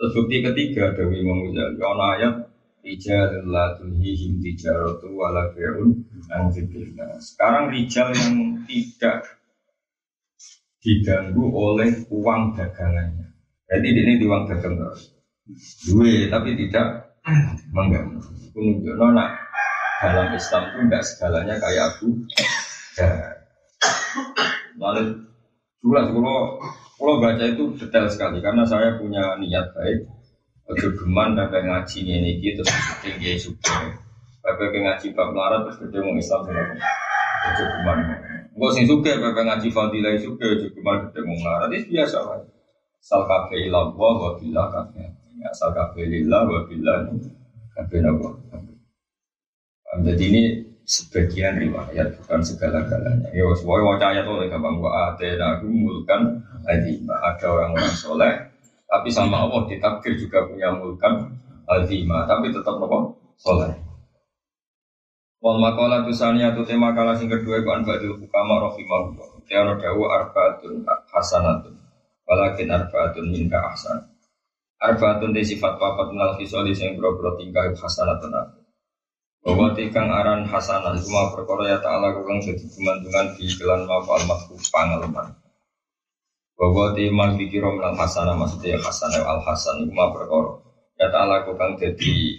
terus 0.00 0.16
bukti 0.16 0.40
ketiga 0.40 0.96
dari 0.96 1.20
Imam 1.20 1.52
Ghazali. 1.52 2.04
Ayat 2.16 2.34
Rijal 2.80 3.44
la 3.44 3.76
tulhihim 3.76 4.40
tijaratu 4.40 5.12
wala 5.12 5.52
bi'un 5.52 6.00
an 6.32 6.48
Sekarang 7.20 7.68
rijal 7.68 8.08
yang 8.16 8.64
tidak 8.64 9.40
diganggu 10.80 11.44
oleh 11.52 12.08
uang 12.08 12.56
dagangannya. 12.56 13.36
Jadi 13.68 13.86
ini 13.92 14.12
di 14.16 14.24
uang 14.24 14.48
dagang 14.48 14.80
terus. 14.80 15.12
Dua, 15.84 16.32
tapi 16.32 16.56
tidak 16.56 17.20
mengganggu. 17.68 18.18
Menunjukkan 18.56 19.10
nak 19.12 19.30
dalam 20.00 20.32
Islam 20.32 20.62
itu 20.72 20.78
tidak 20.88 21.04
segalanya 21.04 21.54
kayak 21.60 21.84
aku. 21.94 22.08
Lalu 24.80 25.02
jelas 25.84 26.06
kalau 26.08 26.38
kalau 26.96 27.14
baca 27.20 27.44
itu 27.44 27.64
detail 27.76 28.08
sekali 28.08 28.40
karena 28.40 28.64
saya 28.64 28.96
punya 28.96 29.36
niat 29.36 29.72
baik 29.76 30.19
Ojo 30.70 30.88
geman 30.94 31.34
sampai 31.34 31.66
ngaji 31.66 31.98
ini 32.06 32.38
gitu 32.38 32.62
terus 32.62 32.94
tinggi 33.02 33.34
suka. 33.34 33.90
Sampai 34.38 34.70
ngaji 34.70 35.06
bab 35.18 35.34
melarat 35.34 35.66
terus 35.66 35.82
gede 35.82 35.98
mau 35.98 36.14
Islam 36.14 36.40
sih 36.46 36.54
Ojo 37.50 37.64
geman. 37.74 37.98
Gue 38.54 38.70
sih 38.78 38.86
suka 38.86 39.18
sampai 39.18 39.42
ngaji 39.50 39.68
fadilah 39.74 40.14
suka 40.22 40.46
ojo 40.46 40.68
geman 40.70 40.96
gede 41.10 41.20
mau 41.26 41.34
melarat 41.42 41.74
itu 41.74 41.98
biasa 41.98 42.18
lah. 42.22 42.38
Sal 43.02 43.26
kafe 43.26 43.66
ilah 43.66 43.90
wa 43.90 44.38
billah 44.38 44.66
kafe. 44.70 45.10
Asal 45.42 45.74
kafe 45.74 46.06
lillah 46.06 46.46
wa 46.46 46.62
billah 46.68 47.08
kafe 47.74 47.96
nabo. 47.98 48.38
Jadi 49.90 50.24
ini 50.30 50.42
sebagian 50.86 51.58
riwayat 51.58 52.14
bukan 52.22 52.40
segala-galanya. 52.46 53.26
Ya 53.34 53.42
semua 53.58 53.82
mau 53.82 53.98
ayat 53.98 54.22
oleh 54.22 54.46
gampang 54.46 54.78
wa 54.78 55.10
atena 55.10 55.58
mulkan 55.66 56.46
ada 56.62 57.46
orang-orang 57.50 57.94
soleh 57.98 58.49
tapi 58.90 59.06
sama 59.06 59.46
Allah 59.46 59.70
ditakdir 59.70 60.18
juga 60.18 60.50
punya 60.50 60.74
mulkan 60.74 61.30
azima, 61.70 62.26
tapi 62.26 62.50
tetap 62.50 62.74
nopo 62.82 63.14
soleh. 63.38 63.70
Wal 65.40 65.62
makalah 65.62 66.04
tusania 66.04 66.52
tu 66.52 66.66
tema 66.66 66.92
kalah 66.92 67.14
sing 67.14 67.30
kedua 67.30 67.62
ku 67.62 67.70
anbadil 67.70 68.18
hukama 68.18 68.60
rahimahullah. 68.60 69.40
Tiada 69.46 69.78
dawu 69.78 70.10
arbaatun 70.10 70.84
hasanatun. 70.84 71.78
Walakin 72.28 72.68
arbaatun 72.68 73.30
minka 73.30 73.56
ahsan. 73.72 74.10
Arbaatun 74.82 75.32
di 75.32 75.40
sifat 75.46 75.80
papat 75.80 76.12
minal 76.12 76.36
fisoli 76.36 76.76
sing 76.76 76.98
bro-bro 76.98 77.40
tingkah 77.40 77.72
hasanatun 77.72 78.36
Bahwa 79.40 79.72
tikang 79.72 80.12
aran 80.12 80.44
hasanah 80.44 80.92
Cuma 81.00 81.32
perkara 81.32 81.72
ya 81.72 81.78
ta'ala 81.80 82.12
kukang 82.12 82.44
jadi 82.44 82.60
kemantungan 82.60 83.32
Di 83.40 83.48
kelan 83.56 83.88
mafal 83.88 84.20
makhluk 84.28 84.60
pangalaman 84.68 85.39
Bahwa 86.60 86.92
timang 86.92 87.40
dikira 87.40 87.72
minal 87.72 87.96
hasanah 87.96 88.36
Maksudnya 88.36 88.76
hasanah 88.84 89.24
al 89.24 89.40
hasan 89.48 89.88
Cuma 89.88 90.12
perkara 90.12 90.60
Ya 91.00 91.08
ta'ala 91.08 91.48
kukang 91.48 91.80
jadi 91.80 92.36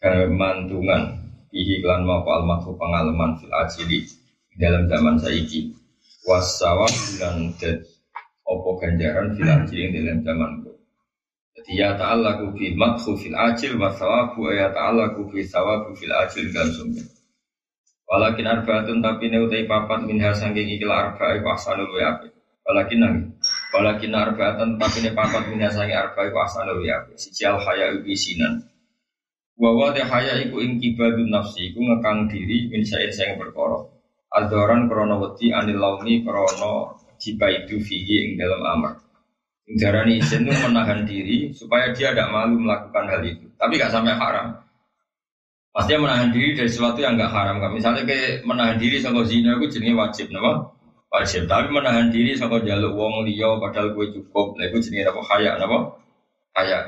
Kemantungan 0.00 1.20
Bihi 1.52 1.84
kelan 1.84 2.08
mafal 2.08 2.48
makhluk 2.48 2.80
pangalaman 2.80 3.36
Fil 3.36 3.52
ajili 3.52 4.08
Dalam 4.56 4.88
zaman 4.88 5.20
saiki 5.20 5.76
Wasawab 6.24 6.90
dan 7.20 7.52
Opo 8.46 8.80
ganjaran 8.80 9.36
fil 9.36 9.50
ajili 9.52 9.90
dalam 9.90 10.22
zaman 10.22 10.50
jadi 11.56 11.72
ya 11.82 11.90
ta'allaku 11.98 12.52
fi 12.52 12.76
madhu 12.76 13.16
fil 13.16 13.32
ajil 13.32 13.80
wa 13.80 13.88
thawabu 13.88 14.52
ya 14.52 14.68
ta'allaku 14.70 15.26
fi 15.32 15.40
thawabu 15.40 15.96
fil 15.96 16.12
ajil 16.12 16.52
dan 16.52 16.68
sumber. 16.68 17.02
Walakin 18.06 18.44
arbaatun 18.44 19.00
tapi 19.00 19.32
ne 19.32 19.40
utai 19.40 19.64
papat 19.64 20.04
minha 20.04 20.30
sangking 20.36 20.68
ikil 20.78 20.92
arba'i 20.92 21.40
wa 21.40 21.56
ahsanul 21.56 21.90
wa 21.90 22.12
api. 22.12 22.28
Walakin 22.66 22.98
nang 22.98 23.14
walakin 23.70 24.10
arbaatun 24.10 24.74
tapi 24.74 24.98
ne 25.06 25.14
papat 25.14 25.46
minha 25.54 25.70
sangking 25.70 25.94
arba'i 25.94 26.34
wa 26.34 26.42
ahsanul 26.50 26.82
wa 26.82 26.98
api. 26.98 27.14
Siji 27.14 27.46
al 27.46 27.62
haya 27.62 27.94
ubi 27.94 28.18
sinan. 28.18 28.58
Wa 29.54 29.70
wa 29.70 29.94
de 29.94 30.02
haya 30.02 30.42
iku 30.42 30.58
ing 30.58 30.82
nafsi 31.30 31.70
iku 31.70 31.78
ngekang 31.78 32.26
diri 32.26 32.66
min 32.66 32.82
sa'in 32.82 33.14
sing 33.14 33.38
perkara. 33.38 33.86
Adoran 34.34 34.90
krono 34.90 35.22
wedi 35.22 35.54
anil 35.54 35.78
launi 35.78 36.26
krono 36.26 36.98
jibaidu 37.22 37.78
fihi 37.78 38.14
ing 38.26 38.30
dalam 38.34 38.62
amar. 38.66 38.94
Darani 39.66 40.22
izin 40.22 40.46
itu 40.46 40.54
menahan 40.62 41.02
diri 41.02 41.50
supaya 41.50 41.90
dia 41.90 42.14
tidak 42.14 42.30
malu 42.30 42.54
melakukan 42.62 43.02
hal 43.10 43.22
itu. 43.26 43.50
Tapi 43.58 43.82
gak 43.82 43.90
sampai 43.90 44.14
haram. 44.14 44.62
Pastinya 45.74 46.06
menahan 46.06 46.30
diri 46.30 46.54
dari 46.54 46.70
sesuatu 46.70 47.02
yang 47.02 47.18
gak 47.18 47.34
haram. 47.34 47.58
Misalnya 47.74 48.06
kayak 48.06 48.46
menahan 48.46 48.78
diri 48.78 49.02
sama 49.02 49.26
zina 49.26 49.58
itu 49.58 49.66
jenisnya 49.74 49.98
wajib, 49.98 50.30
nama? 50.30 50.75
Wajib. 51.16 51.48
Tapi 51.48 51.72
menahan 51.72 52.12
diri 52.12 52.36
sama 52.36 52.60
jaluk 52.60 52.92
wong 52.92 53.24
liya 53.24 53.56
padahal 53.56 53.96
gue 53.96 54.06
cukup. 54.20 54.60
Nah 54.60 54.68
itu 54.68 54.84
jenisnya 54.84 55.08
apa? 55.08 55.20
Kaya, 55.24 55.56
nama? 55.56 55.78
Kaya. 56.52 56.78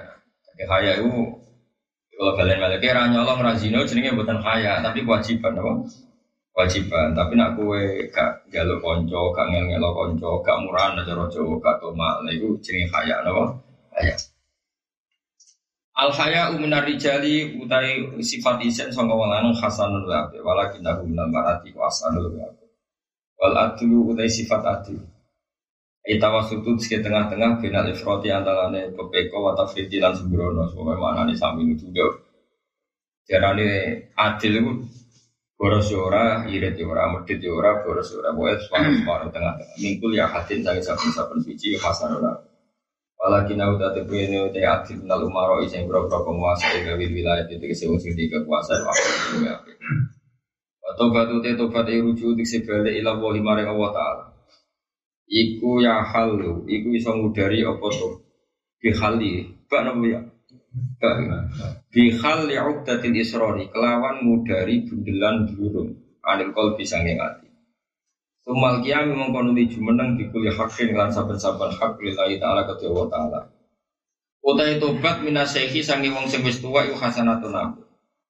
Kaya 0.59 1.01
itu 1.01 1.09
kalau 2.19 2.35
kalian 2.35 2.61
malah 2.61 2.77
kira 2.83 3.09
nyolong 3.09 3.41
razino 3.41 3.89
jenisnya 3.89 4.13
bukan 4.13 4.45
kaya, 4.45 4.85
tapi 4.85 5.01
kewajiban, 5.07 5.57
nama? 5.57 5.81
kewajiban 6.59 7.15
tapi 7.15 7.39
nak 7.39 7.55
kue 7.55 8.11
gak 8.11 8.43
jaluk 8.51 8.83
konco 8.83 9.31
gak 9.31 9.47
ngel 9.47 9.71
ngelo 9.71 9.95
konco 9.95 10.43
gak 10.43 10.59
murahan 10.59 10.99
aja 10.99 11.15
rojo 11.15 11.55
gak 11.63 11.79
toma 11.79 12.19
nah 12.19 12.35
itu 12.35 12.59
jenis 12.59 12.91
kaya 12.91 13.23
nopo 13.23 13.63
kaya 13.95 14.19
al 15.95 16.11
haya 16.11 16.51
uminar 16.51 16.83
rijali 16.83 17.63
utai 17.63 18.11
sifat 18.19 18.59
isen 18.67 18.91
sangka 18.91 19.15
wong 19.15 19.31
lanang 19.31 19.55
hasanul 19.55 20.03
wabe 20.11 20.43
walakin 20.43 20.83
aku 20.83 21.07
minal 21.07 21.31
marati 21.31 21.71
ku 21.71 21.79
asanul 21.79 22.27
wal 23.39 23.55
adlu 23.55 24.13
utai 24.13 24.29
sifat 24.29 24.63
adil 24.67 25.01
Itawasutu 26.09 26.81
di 26.81 26.97
tengah-tengah 27.05 27.61
binal 27.61 27.85
ifroti 27.93 28.33
antarane 28.33 28.97
pepeko 28.97 29.53
atau 29.53 29.69
fiti 29.69 30.01
lan 30.01 30.17
sembrono 30.17 30.65
Semoga 30.73 30.97
mana 30.97 31.29
nih 31.29 31.37
sami 31.37 31.69
itu 31.69 31.85
Jarane 33.29 33.69
adil 34.17 34.53
itu 34.57 34.73
boros 35.59 35.91
ya 35.91 35.99
ora, 35.99 36.25
irit 36.47 36.79
ya 36.79 36.87
ora, 36.87 37.11
medit 37.13 37.43
ya 37.43 37.51
ora, 37.51 37.83
boros 37.83 38.15
ora, 38.15 38.31
pokoknya 38.31 38.63
separuh-separuh 38.63 39.29
tengah-tengah. 39.35 39.77
Mingkul 39.83 40.15
ya 40.15 40.31
hadin 40.31 40.63
dari 40.63 40.81
saben-saben 40.81 41.43
biji 41.43 41.75
hasan 41.77 42.15
ora. 42.15 42.33
Walakin 43.19 43.59
aku 43.59 43.75
tadi 43.83 44.01
punya 44.07 44.25
ini 44.31 44.39
udah 44.47 44.63
adil 44.79 45.03
nal 45.03 45.27
umaro 45.27 45.59
iseng 45.67 45.91
berapa 45.91 46.23
penguasa 46.23 46.71
ega 46.79 46.95
wilayah 46.95 47.51
itu 47.51 47.59
kese 47.59 47.91
wong 47.91 47.99
sing 47.99 48.15
itu 48.15 48.39
ya. 49.43 49.59
Tobat 50.97 51.29
utai 51.29 51.59
tobat 51.59 51.85
e 51.93 52.01
rujuk 52.01 52.39
dik 52.39 52.49
sebalik 52.49 52.97
ila 52.97 53.21
wahi 53.21 53.45
maring 53.45 53.69
Allah 53.69 53.91
Ta'ala. 53.93 54.25
Iku 55.29 55.85
ya 55.85 56.01
halu, 56.01 56.65
iku 56.65 56.89
iso 56.97 57.13
ngudari 57.13 57.61
apa 57.61 57.87
tuh. 57.93 58.25
Bihali, 58.81 59.45
bak 59.69 59.85
nopo 59.85 60.07
ya? 60.09 60.23
Bihal 61.91 62.39
li'uqdatil 62.47 63.17
isrori 63.17 63.67
Kelawan 63.73 64.23
mudari 64.23 64.87
bundelan 64.87 65.51
burung 65.51 65.99
Anil 66.23 66.55
kol 66.55 66.79
bisa 66.79 67.03
ngingati 67.03 67.49
Tumal 68.47 68.85
kiami 68.85 69.17
mengkonuti 69.17 69.75
jumeneng 69.75 70.15
Dikuli 70.15 70.53
hakin 70.53 70.95
lan 70.95 71.11
saben-saben 71.11 71.75
hak 71.75 71.99
Lillahi 71.99 72.39
ta'ala 72.39 72.63
kedua 72.69 73.11
ta'ala 73.11 73.41
Utai 74.39 74.79
tobat 74.79 75.21
minasehi 75.21 75.83
sangi 75.83 76.09
wong 76.09 76.31
wis 76.47 76.63
tuwa 76.63 76.81
iku 76.87 76.97
hasanatun 76.97 77.53
aku. 77.53 77.83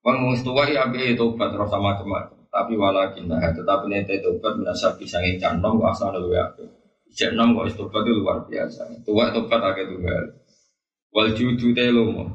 Wong 0.02 0.34
wis 0.34 0.42
tuwa 0.42 0.66
iki 0.66 0.74
ape 0.74 1.14
tobat 1.14 1.52
rasa 1.54 1.78
macam-macam. 1.78 2.37
Tapi 2.58 2.74
walakin 2.74 3.30
nah 3.30 3.38
tetapi 3.54 3.86
nete 3.86 4.18
tobat 4.18 4.58
minasabi 4.58 5.06
sangi 5.06 5.38
canom 5.38 5.78
wa 5.78 5.94
asana 5.94 6.18
luwe 6.18 6.34
ape. 6.42 6.66
Jek 7.14 7.38
nom 7.38 7.54
kok 7.54 7.70
tobat 7.78 8.02
itu 8.02 8.18
luar 8.18 8.42
biasa. 8.50 8.82
Tuwa 9.06 9.30
tobat 9.30 9.62
akeh 9.62 9.86
tunggal. 9.86 10.26
Wal 11.14 11.38
judu 11.38 11.70
te 11.70 11.86
lomo. 11.94 12.26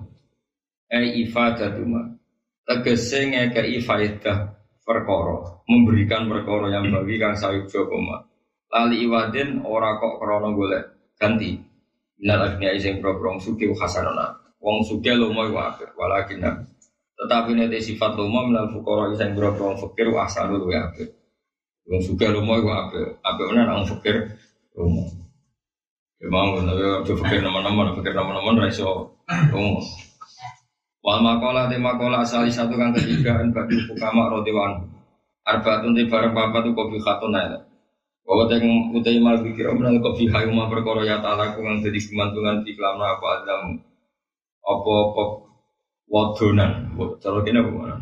Ai 0.88 1.28
ifadatuma. 1.28 2.08
Tegese 2.64 3.28
ngekei 3.28 3.84
faedah 3.84 4.56
perkara, 4.88 5.60
memberikan 5.68 6.32
perkara 6.32 6.72
yang 6.72 6.88
bagi 6.88 7.20
kang 7.20 7.36
sayuja 7.36 7.84
koma. 7.84 8.24
Lali 8.72 9.04
iwadin 9.04 9.60
ora 9.68 10.00
kok 10.00 10.24
krana 10.24 10.56
golek 10.56 10.84
ganti. 11.20 11.60
Minal 12.24 12.56
agniya 12.56 12.80
sing 12.80 13.04
probrong 13.04 13.44
suki 13.44 13.68
hasanana. 13.76 14.40
Wong 14.64 14.80
suki 14.88 15.12
lomo 15.12 15.44
iku 15.44 15.60
apik, 15.60 15.92
walakin 16.00 16.72
tetapi 17.24 17.56
nanti 17.56 17.80
sifat 17.80 18.20
lomo 18.20 18.44
minal 18.52 18.68
fukara 18.68 19.16
sing 19.16 19.32
probrong 19.32 19.80
fakir 19.80 20.12
wa 20.12 20.28
asanu 20.28 20.60
luwe 20.60 20.76
apik. 20.76 21.08
Wong 21.88 22.04
suki 22.04 22.28
lomo 22.28 22.60
iku 22.60 22.68
apik, 22.68 23.08
apik 23.24 23.48
menan 23.48 23.80
wong 23.80 23.88
fakir 23.88 24.36
lomo. 24.76 25.08
Ya 26.20 26.28
mau, 26.32 26.56
tapi 26.56 26.84
coba 27.04 27.20
pikir 27.28 27.44
nama-nama, 27.44 27.96
pikir 28.00 28.16
nama-nama, 28.16 28.64
raiso. 28.64 29.12
Oh. 29.52 29.84
Wal 31.04 31.20
makola 31.20 31.68
te 31.68 31.76
makola 31.76 32.24
asal 32.24 32.48
satu 32.48 32.80
kan 32.80 32.96
ketiga 32.96 33.44
en 33.44 33.52
bagi 33.52 33.76
fukama 33.88 34.32
rodiwan. 34.32 34.88
Arbaatun 35.44 35.92
te 35.92 36.08
bareng 36.08 36.32
papa 36.32 36.64
tu 36.64 36.72
kopi 36.72 36.96
khatun 37.04 37.36
ae. 37.36 37.60
Bahwa 38.24 38.48
teng 38.48 38.64
utai 38.96 39.20
mal 39.20 39.44
pikir 39.44 39.68
omnal 39.68 40.00
kopi 40.00 40.32
hayu 40.32 40.56
ma 40.56 40.72
perkara 40.72 41.04
ya 41.04 41.20
ta'ala 41.20 41.60
kang 41.60 41.84
dadi 41.84 42.00
kemantungan 42.00 42.64
di 42.64 42.72
kelama 42.72 43.20
apa 43.20 43.28
adam 43.44 43.84
apa-apa 44.64 45.43
wadonan. 46.14 46.94
Cara 47.18 47.42
kene 47.42 47.60
apa 47.66 47.72
mana? 47.74 47.96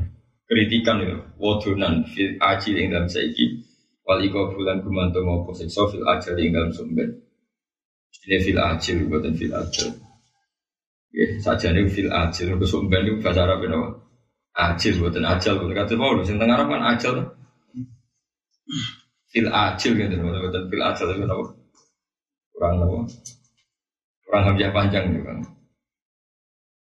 Kritikan 0.44 1.00
itu 1.00 1.16
wadonan 1.40 2.04
fil 2.12 2.36
ajil 2.44 2.76
ing 2.76 2.92
dalam 2.92 3.08
saiki. 3.08 3.64
Iko 4.12 4.52
bulan 4.52 4.84
gumantung 4.84 5.24
apa 5.32 5.56
siksa 5.56 5.88
fil 5.88 6.04
ajil 6.04 6.36
ing 6.36 6.52
dalam 6.52 6.76
sumber. 6.76 7.08
Ini 8.28 8.38
fil 8.44 8.60
ajil, 8.60 9.08
bukan 9.08 9.32
fil 9.40 9.56
ajil. 9.56 9.88
Ya, 11.16 11.26
saja 11.40 11.72
nih 11.72 11.88
fil 11.88 12.12
ajil. 12.12 12.60
Untuk 12.60 12.68
sumber 12.68 13.00
itu 13.08 13.24
bahasa 13.24 13.48
Arab 13.48 13.64
ini 13.64 13.72
apa? 13.80 13.90
Ajil, 14.52 15.00
bukan 15.00 15.24
ajal. 15.24 15.56
Bukan 15.64 15.74
kata 15.80 15.96
mau, 15.96 16.20
sing 16.28 16.36
tengah 16.36 16.60
Arab 16.60 16.68
kan 16.76 16.84
ajal. 16.92 17.16
Fil 19.32 19.48
ajil 19.48 19.92
gitu, 19.96 20.16
bukan 20.20 20.64
fil 20.68 20.84
ajil 20.84 21.08
itu? 21.16 21.40
Kurang 22.52 22.84
apa? 22.84 23.00
Kurang 24.28 24.42
hamzah 24.52 24.72
panjang 24.76 25.04
gitu 25.16 25.24
kan. 25.24 25.40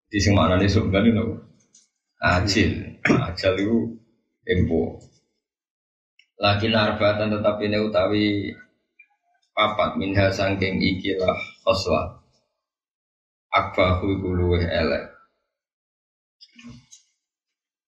Di 0.07 0.19
sing 0.23 0.33
nih 0.35 0.67
itu 0.67 0.79
apa? 0.83 1.35
Ajil. 2.17 2.71
Ajal 3.03 3.53
itu 3.59 3.77
empo. 4.47 5.03
Lagi 6.37 6.69
narbatan 6.69 7.33
tetapi 7.33 7.67
ini 7.67 7.77
utawi 7.81 8.25
papat 9.57 9.97
minha 9.97 10.29
sangking 10.29 10.77
ikilah 10.77 11.33
khoslah 11.65 12.17
akbahu 13.49 14.05
iku 14.13 14.29
luweh 14.37 14.63
elek 14.69 15.09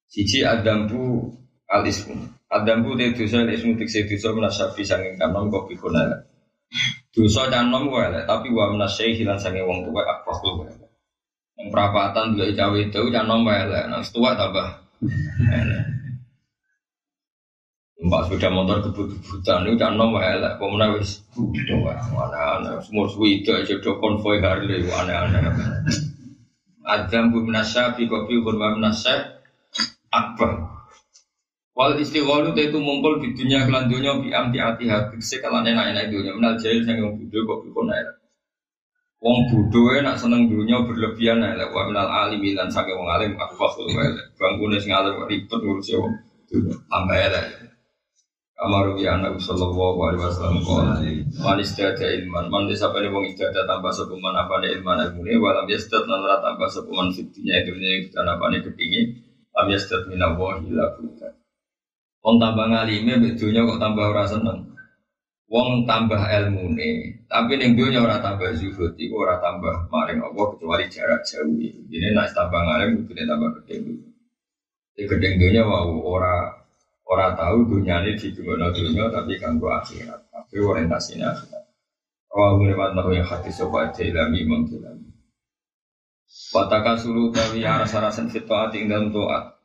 siji 0.10 0.42
adambu 0.42 1.30
al 1.70 1.86
ismu 1.86 2.18
adambu 2.50 2.98
te 2.98 3.14
dosa 3.14 3.46
al 3.46 3.54
ismu 3.54 3.78
tikse 3.78 4.10
dosa 4.10 4.34
menasabi 4.34 4.82
sangking 4.82 5.22
kanom 5.22 5.54
kok 5.54 5.70
bikun 5.70 5.94
elek 5.94 6.22
dosa 7.14 7.54
canom 7.54 7.86
kok 7.86 8.02
elek 8.10 8.26
tapi 8.26 8.50
wa 8.50 8.74
menasai 8.74 9.14
hilang 9.14 9.38
sangking 9.38 9.70
wong 9.70 9.86
tua 9.86 10.02
akbahu 10.02 10.66
elek 10.66 10.79
yang 11.60 11.68
perapatan 11.76 12.40
juga 12.40 12.56
cawe 12.56 12.80
itu 12.80 13.02
canom 13.12 13.44
elek. 13.44 13.84
Nah 13.92 14.00
tua 14.08 14.32
tambah. 14.40 14.68
Elek. 15.52 15.84
Mbak 18.00 18.32
sepeda 18.32 18.48
motor 18.48 18.80
kebut-kebutan 18.80 19.68
itu 19.68 19.76
kan 19.76 20.00
nomor 20.00 20.24
elek, 20.24 20.56
pemenang 20.56 20.96
wis 20.96 21.20
mana-mana, 22.16 22.80
semua 22.80 23.12
suwi 23.12 23.44
itu 23.44 23.52
aja 23.52 23.76
do 23.76 24.00
konvoy 24.00 24.40
Harley, 24.40 24.88
aneh-aneh. 24.88 25.44
Adam 26.88 27.36
bu 27.36 27.44
minasya, 27.44 28.00
bi 28.00 28.08
kopi 28.08 28.40
bu 28.40 28.56
minasya, 28.56 29.44
akbar. 30.16 30.80
Wal 31.76 32.00
istigholu 32.00 32.56
itu 32.56 32.80
mumpul 32.80 33.20
di 33.20 33.36
dunia 33.36 33.68
kelan 33.68 33.92
dunia 33.92 34.16
bi 34.20 34.32
amti 34.32 34.64
ati 34.64 34.88
hati 34.88 35.20
sekalan 35.20 35.68
enak 35.68 35.92
enak 35.92 36.08
dunia. 36.08 36.36
Menal 36.40 36.56
jahil 36.56 36.88
sang 36.88 37.04
yang 37.04 37.20
bodoh 37.20 37.40
kok 37.44 37.60
bi 37.64 37.70
konair. 37.76 38.19
Wong 39.20 39.52
bodoh 39.52 40.00
nak 40.00 40.16
seneng 40.16 40.48
dunia 40.48 40.80
berlebihan 40.88 41.44
elek 41.44 41.76
wa 41.76 41.92
minal 41.92 42.08
alimin 42.08 42.56
lan 42.56 42.72
sange 42.72 42.96
wong 42.96 43.12
alim 43.12 43.36
akfahul 43.36 43.92
elek. 43.92 44.32
Bangkune 44.40 44.80
sing 44.80 44.96
alim 44.96 45.20
ribet 45.28 45.60
ngurusi 45.60 46.00
wong 46.00 46.16
tambah 46.88 47.20
elek. 47.20 47.46
Kamar 48.56 48.96
ya 48.96 49.20
anak 49.20 49.40
sallallahu 49.40 50.00
alaihi 50.08 50.24
wasallam 50.24 50.60
qala 50.64 51.00
man 51.44 51.60
istada 51.60 52.08
ilman 52.16 52.48
man 52.52 52.68
desa 52.68 52.92
pane 52.92 53.12
wong 53.12 53.28
istada 53.28 53.68
tambah 53.68 53.92
sapa 53.92 54.16
man 54.20 54.36
apane 54.36 54.72
ilman 54.72 55.00
ilmune 55.04 55.36
walam 55.40 55.68
yastad 55.68 56.04
lan 56.08 56.24
ora 56.24 56.40
tambah 56.44 56.68
sapa 56.68 56.92
man 56.92 57.12
fitnya 57.12 57.60
dunya 57.64 58.04
iki 58.04 58.16
apa 58.16 58.40
apane 58.40 58.64
kepingin 58.64 59.20
lam 59.52 59.68
yastad 59.68 60.08
minallahi 60.08 60.76
la. 60.76 60.96
Wong 62.24 62.36
tambah 62.40 62.66
ngalime 62.72 63.20
mek 63.20 63.36
dunya 63.36 63.68
kok 63.68 63.80
tambah 63.84 64.16
ora 64.16 64.24
seneng. 64.28 64.79
Wong 65.50 65.90
tambah 65.90 66.30
ilmu 66.30 66.78
nih, 66.78 67.26
tapi 67.26 67.58
neng 67.58 67.74
dunia 67.74 68.06
orang 68.06 68.22
tambah 68.22 68.54
zuhud, 68.54 68.94
itu 69.02 69.10
orang 69.18 69.42
tambah 69.42 69.90
maring 69.90 70.22
Allah 70.22 70.46
kecuali 70.54 70.86
jarak 70.86 71.26
jauh. 71.26 71.50
Jadi 71.90 72.14
nak 72.14 72.30
tambah 72.38 72.62
ngalim 72.62 73.02
itu 73.02 73.18
tambah 73.18 73.50
gede 73.58 73.76
dulu. 73.82 74.06
Di 74.94 75.04
gede 75.10 75.42
dunia 75.42 75.66
wow 75.66 75.90
orang 76.06 76.54
orang 77.10 77.34
tahu 77.34 77.58
dunia 77.66 78.06
ini 78.06 78.14
di 78.14 78.30
dunia 78.30 78.70
dunia 78.70 79.10
tapi 79.10 79.42
gua 79.58 79.82
akhirat, 79.82 80.22
tapi 80.30 80.56
orientasinya 80.62 81.34
akhirat. 81.34 81.66
Wah 82.30 82.54
lewat 82.54 82.94
nahu 82.94 83.18
yang 83.18 83.26
hati 83.26 83.50
sobat 83.50 83.98
jelami 83.98 84.46
mengjelami. 84.46 85.10
Wataka 86.54 86.94
sulu 86.94 87.34
tawi 87.34 87.66
arah 87.66 87.90
sarasan 87.90 88.30
fitoat 88.30 88.78
ing 88.78 88.86
dalam 88.86 89.10
doa. 89.10 89.58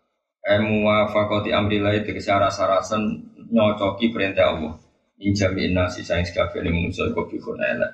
Emu 0.48 0.88
wafakoti 0.88 1.52
amrilai 1.52 2.08
tegesi 2.08 2.32
arah 2.32 2.48
sarasan 2.48 3.20
nyocoki 3.52 4.08
perintah 4.08 4.56
Allah 4.56 4.83
Injami 5.22 5.70
nasi 5.70 6.02
sayang 6.02 6.26
sekali 6.26 6.66
ini 6.66 6.90
manusia 6.90 7.06
kopi 7.14 7.38
elek. 7.38 7.92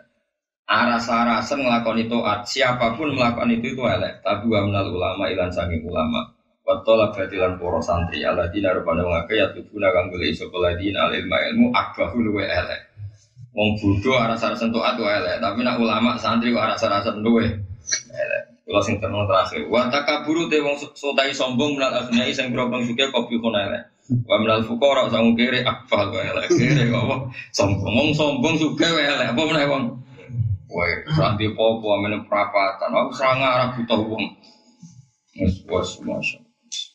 Aras-arasan 0.64 1.66
melakukan 1.66 1.98
itu 2.00 2.16
siapa 2.48 2.96
pun 2.96 3.12
melakukan 3.12 3.52
itu 3.52 3.76
itu 3.76 3.82
elek. 3.84 4.24
Tapi 4.24 4.48
wa 4.48 4.64
menal 4.64 4.88
ulama 4.88 5.28
ilan 5.28 5.52
sangi 5.52 5.82
ulama. 5.84 6.32
Watola 6.64 7.10
batilan 7.10 7.58
poro 7.58 7.82
santri 7.82 8.22
ala 8.22 8.46
dina 8.48 8.70
rupanya 8.70 9.02
mengakai 9.02 9.42
ya 9.42 9.50
tubuna 9.50 9.90
kang 9.90 10.06
boleh 10.08 10.30
iso 10.30 10.46
dina 10.78 11.10
al 11.10 11.12
ilmu 11.12 11.34
ilmu 11.34 11.66
akbahu 11.74 12.22
luwe 12.22 12.46
elek. 12.46 12.80
Wong 13.52 13.74
bodoh 13.82 14.16
aras-arasan 14.16 14.70
tuat 14.70 14.94
tuh 14.94 15.10
elek. 15.10 15.42
Tapi 15.42 15.60
nak 15.66 15.76
ulama 15.82 16.14
santri 16.16 16.54
kok 16.54 16.62
aras-arasan 16.62 17.20
luwe 17.20 17.50
elek. 18.14 18.42
Kalau 18.64 18.80
sing 18.86 19.02
terakhir. 19.02 19.66
Wataka 19.66 20.22
buru 20.22 20.46
te 20.46 20.62
wong 20.62 20.78
sotai 20.94 21.34
sombong 21.34 21.74
menal 21.74 22.06
akhirnya 22.06 22.30
iseng 22.30 22.54
berobang 22.54 22.86
suka 22.86 23.10
kopi 23.10 23.36
elek. 23.42 23.89
Wa 24.26 24.36
minal 24.42 24.66
fuqara 24.66 25.06
sang 25.10 25.38
kere 25.38 25.62
akfal 25.62 26.10
wa 26.10 26.20
elek 26.22 26.50
kere 26.50 26.90
apa 26.90 27.30
sombong 27.54 28.10
sombong 28.10 28.58
juga 28.58 28.90
wa 28.90 29.02
elek 29.02 29.28
apa 29.34 29.42
meneh 29.46 29.66
wong 29.70 29.84
Woi, 30.70 31.02
ranti 31.18 31.50
popo 31.50 31.98
amen 31.98 32.30
perapatan, 32.30 32.94
aku 32.94 33.10
serang 33.10 33.42
arah 33.42 33.74
buta 33.74 33.96
wong. 34.06 34.22
Wes 35.42 35.66
wes 35.66 35.98
masya. 36.06 36.38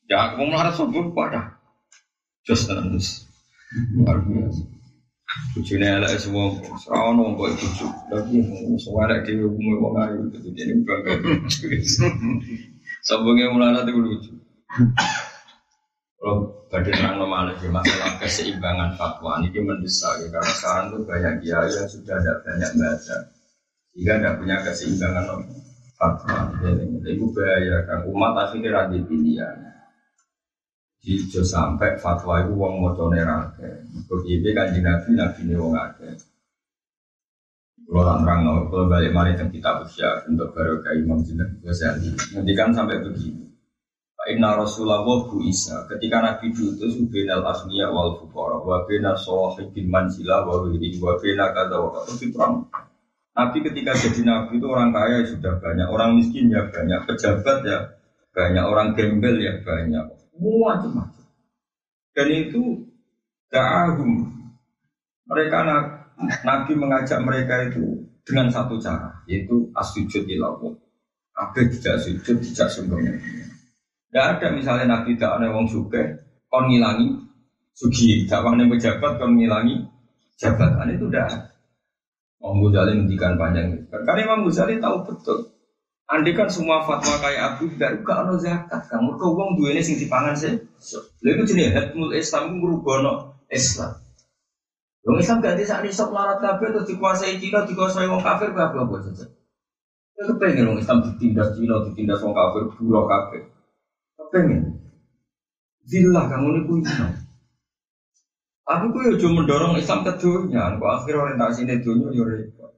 Ya, 0.07 0.31
wong 0.39 0.55
melarat 0.55 0.79
sombong 0.79 1.11
pada. 1.11 1.59
Just 2.47 2.71
terus. 2.71 3.27
Luar 3.99 4.23
biasa. 4.23 4.63
Bujune 5.51 5.83
elek 5.83 6.15
semua, 6.15 6.55
serang 6.79 7.19
wong 7.19 7.35
kok 7.35 7.51
bujuk. 7.59 7.91
Lagi 8.15 8.39
suara 8.79 9.19
dhewe 9.27 9.43
umum 9.43 9.91
wong 9.91 9.95
ayu 10.07 10.23
jadi 10.55 10.71
bangga. 10.79 11.13
Sombongnya 13.03 13.51
melarat 13.51 13.83
itu 13.91 13.99
lucu. 13.99 14.31
Kalau 16.15 16.54
bagi 16.65 16.91
terang 16.91 17.21
normal 17.21 17.53
ya, 17.55 17.69
masalah 17.69 18.17
keseimbangan 18.17 18.97
fatwa 18.97 19.39
ini 19.41 19.59
mendesak 19.61 20.17
ya, 20.21 20.27
karena 20.33 20.51
sekarang 20.57 20.85
tuh 20.91 21.01
banyak 21.05 21.33
kiai 21.45 21.69
yang 21.69 21.87
sudah 21.87 22.15
ada 22.17 22.33
banyak 22.41 22.71
baca 22.75 23.17
sehingga 23.95 24.13
tidak 24.19 24.35
punya 24.43 24.55
keseimbangan 24.65 25.25
fatwa. 25.95 26.37
Jadi 26.59 27.15
itu 27.15 27.25
bahaya 27.31 27.77
kan 27.87 27.99
umat 28.11 28.33
akhirnya 28.35 28.69
rada 28.75 28.99
pilihan. 29.07 29.57
Jadi 31.05 31.39
sampai 31.45 31.95
fatwa 32.01 32.43
itu 32.43 32.51
uang 32.57 32.73
mau 32.81 33.07
nerake. 33.07 33.87
Begitu 34.09 34.51
kan 34.51 34.73
nabi 34.73 35.09
nabi 35.15 35.39
ini 35.47 35.55
uang. 35.55 35.75
Kalau 37.85 38.17
terang 38.19 38.41
kalau 38.73 38.89
balik 38.89 39.13
mari 39.13 39.37
kitab 39.37 39.85
usia 39.85 40.25
untuk 40.25 40.51
baru 40.57 40.81
kayak 40.81 41.05
Imam 41.05 41.21
Jinnah 41.21 41.47
Ghazali. 41.61 42.09
Nanti 42.33 42.51
kan 42.57 42.73
sampai 42.73 42.97
begini. 42.99 43.45
Inna 44.25 44.57
Rasulullah 44.57 45.05
Bu 45.05 45.37
Isa 45.45 45.85
ketika 45.85 46.17
Nabi 46.17 46.49
diutus 46.49 46.97
binal 47.13 47.45
asliya 47.45 47.93
wal 47.93 48.17
fukara 48.17 48.57
wa 48.57 48.81
bina 48.89 49.13
sahibin 49.13 49.85
manzilah 49.93 50.41
wa 50.49 50.65
wiri 50.65 50.97
wa 50.97 51.13
bina 51.21 51.53
kata 51.53 51.77
wa 51.77 52.01
perang. 52.01 52.65
Nabi 53.35 53.57
ketika 53.61 53.91
jadi 53.93 54.21
Nabi 54.25 54.57
itu 54.57 54.65
orang 54.65 54.95
kaya 54.95 55.21
ya 55.21 55.27
sudah 55.27 55.59
banyak, 55.59 55.87
orang 55.91 56.15
miskin 56.15 56.49
ya 56.49 56.65
banyak, 56.71 57.03
pejabat 57.03 57.57
ya 57.67 57.79
banyak, 58.31 58.63
orang 58.63 58.95
gembel 58.95 59.35
ya 59.43 59.59
banyak, 59.59 60.07
macam-macam. 60.39 61.25
Dan 62.15 62.27
itu 62.31 62.63
da'ahum. 63.51 64.31
Mereka 65.27 65.57
Nabi 66.47 66.71
mengajak 66.79 67.19
mereka 67.27 67.67
itu 67.67 68.07
dengan 68.23 68.47
satu 68.47 68.79
cara, 68.79 69.19
yaitu 69.27 69.67
asujud 69.75 70.23
ilallah. 70.23 70.79
Nabi 71.35 71.67
tidak 71.75 72.07
sujud, 72.07 72.39
tidak 72.39 72.71
sembunyi. 72.71 73.19
Tidak 74.15 74.39
ada 74.39 74.47
misalnya 74.55 74.87
Nabi 74.87 75.19
tidak 75.19 75.43
ada 75.43 75.51
wong 75.51 75.67
suke, 75.67 75.99
kon 76.47 76.71
ngilangi 76.71 77.19
sugi, 77.75 78.23
dakwah 78.23 78.55
pejabat 78.55 79.19
kon 79.19 79.35
ngilangi 79.35 79.75
jabatan 80.39 80.87
itu 80.87 81.11
tidak. 81.11 81.51
Imam 82.39 82.63
Ghazali 82.63 82.95
ngendikan 82.95 83.35
panjang. 83.35 83.75
Karena 83.91 84.23
Imam 84.23 84.47
Ghazali 84.47 84.79
tahu 84.79 85.03
betul. 85.03 85.51
Andai 86.07 86.31
kan 86.31 86.47
semua 86.47 86.79
fatwa 86.87 87.11
kayak 87.19 87.59
Abu 87.59 87.67
Dhar, 87.75 87.91
gak 88.07 88.23
ada 88.23 88.39
zakat. 88.39 88.87
Kamu 88.87 89.19
kau 89.19 89.35
uang 89.35 89.59
dua 89.59 89.75
ini 89.75 89.83
sing 89.83 89.99
dipangan 89.99 90.31
sih. 90.31 90.63
Lalu 91.19 91.35
itu 91.35 91.51
jenis 91.51 91.75
hatmul 91.75 92.15
Islam 92.15 92.55
merubah 92.55 93.35
Islam. 93.51 93.99
Wong 95.03 95.19
Islam 95.19 95.43
gak 95.43 95.59
bisa 95.59 95.83
nih 95.83 95.91
sok 95.91 96.15
larat 96.15 96.39
kafir 96.39 96.71
terus 96.71 96.87
dikuasai 96.87 97.35
Cina, 97.43 97.67
dikuasai 97.67 98.07
wong 98.07 98.23
kafir 98.23 98.55
berapa 98.55 98.79
apa 98.79 98.95
saja. 99.11 99.27
Kepengen 100.15 100.71
wong 100.71 100.79
Islam 100.79 101.03
ditindas 101.03 101.51
Cina, 101.59 101.83
ditindas 101.83 102.23
wong 102.23 102.31
kafir, 102.31 102.63
buruk 102.79 103.11
kafir 103.11 103.51
pengen? 104.35 104.75
Zillah 105.87 106.27
kamu 106.27 106.47
ini 106.51 106.61
punya 106.67 107.25
aku 108.65 108.85
tuh 108.91 109.17
cuma 109.21 109.45
mendorong 109.45 109.77
Islam 109.77 110.01
ke 110.01 110.13
dunia. 110.17 110.75
Aku 110.75 110.83
akhir 110.89 111.13
orientasi 111.13 111.69
ini 111.69 111.79
dunia 111.79 112.09
ya 112.11 112.23
repot. 112.25 112.71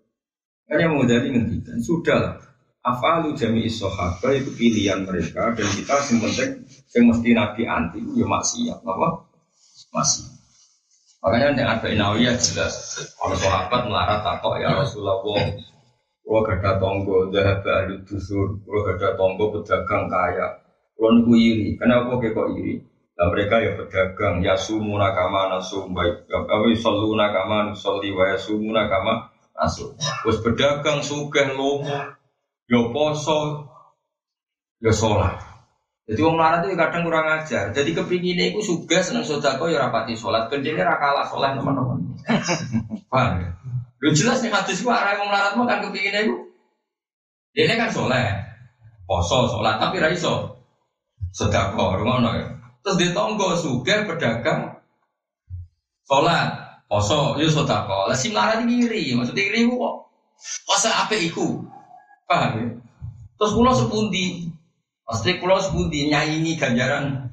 Hanya 0.68 0.92
mau 0.92 1.08
jadi 1.08 1.32
ngendikan 1.32 1.80
sudah 1.80 2.18
lah. 2.20 2.36
Afalu 2.84 3.36
jami 3.36 3.68
isohaba 3.68 4.32
itu 4.32 4.48
pilihan 4.56 5.04
mereka 5.04 5.52
dan 5.52 5.68
kita 5.76 5.96
yang 6.08 6.24
penting 6.24 6.52
yang 6.96 7.04
mesti 7.12 7.30
nabi 7.36 7.64
anti 7.68 8.00
ya 8.16 8.24
maksiat 8.24 8.80
apa? 8.80 9.08
Masih 9.92 10.28
makanya 11.18 11.60
yang 11.60 11.70
ada 11.76 11.88
inawiyah 11.92 12.36
jelas 12.40 12.96
kalau 13.20 13.36
sahabat 13.36 13.92
melarat 13.92 14.24
takok 14.24 14.56
ya 14.64 14.72
Rasulullah. 14.72 15.20
Kalau 16.28 16.44
gada 16.44 16.76
tonggo, 16.76 17.32
jahat 17.32 17.64
ahli 17.64 18.04
dusur, 18.04 18.60
kalau 18.68 18.84
gada 18.84 19.16
tonggo 19.16 19.48
pedagang 19.48 20.12
kaya, 20.12 20.60
kalau 20.98 21.14
niku 21.14 21.38
iri, 21.38 21.78
kenapa 21.78 22.18
kok 22.18 22.58
iri? 22.58 22.82
Nah, 23.18 23.30
mereka 23.30 23.62
ya 23.62 23.78
pedagang, 23.78 24.42
ya 24.42 24.58
sumu 24.58 24.98
nakama 24.98 25.50
nasum 25.50 25.94
baik, 25.94 26.26
kami 26.26 26.74
selalu 26.74 27.18
nakama 27.18 27.70
nusolli 27.70 28.14
wa 28.14 28.30
ya 28.30 28.38
sumu 28.38 28.74
nakama 28.74 29.30
nasum. 29.54 29.94
Terus 29.98 30.42
pedagang 30.42 31.06
sugeng 31.06 31.54
lomo, 31.54 31.98
ya 32.66 32.82
poso, 32.90 33.70
ya 34.82 34.90
sholat. 34.90 35.38
Jadi 36.10 36.22
wong 36.24 36.38
larat 36.38 36.66
itu 36.66 36.78
kadang 36.78 37.06
kurang 37.06 37.30
ajar. 37.30 37.70
Jadi 37.74 37.90
kepinginnya 37.94 38.54
itu 38.54 38.64
suga 38.64 39.04
seneng 39.04 39.28
sodako 39.28 39.70
ya 39.70 39.86
rapati 39.86 40.18
sholat. 40.18 40.48
Kendini 40.48 40.80
rakalah 40.80 41.28
sholat 41.28 41.60
teman-teman. 41.60 42.00
Paham 43.12 43.44
ya? 43.44 43.50
Lu 44.02 44.16
jelas 44.16 44.40
nih 44.40 44.54
hadis 44.54 44.82
gua 44.82 45.04
arah 45.04 45.20
wong 45.20 45.30
larat 45.30 45.54
mah 45.60 45.68
kan 45.68 45.84
kepinginnya 45.84 46.26
itu. 46.26 46.54
Dia 47.54 47.76
kan 47.76 47.92
sholat, 47.92 48.50
poso 49.04 49.52
sholat 49.52 49.78
tapi 49.78 50.00
raiso 50.02 50.57
sedekah 51.38 52.02
ngono 52.02 52.30
ya. 52.34 52.48
Terus 52.82 52.96
dia 52.98 53.14
tonggo 53.14 53.54
suge 53.54 54.10
pedagang 54.10 54.82
sholat 56.10 56.82
poso 56.90 57.38
yo 57.38 57.46
sedekah. 57.46 58.10
Lah 58.10 58.18
sing 58.18 58.34
larang 58.34 58.66
iri, 58.66 59.14
maksudnya 59.14 59.46
iri 59.46 59.70
kok 59.70 59.96
poso 60.66 60.90
apa 60.90 61.14
iku? 61.14 61.62
Paham 62.26 62.52
ya? 62.58 62.66
Terus 63.38 63.54
pulau 63.54 63.78
sepundi? 63.78 64.50
Pasti 65.06 65.38
pulau 65.38 65.62
sepundi 65.62 66.10
nyanyi 66.10 66.58
ganjaran 66.58 67.30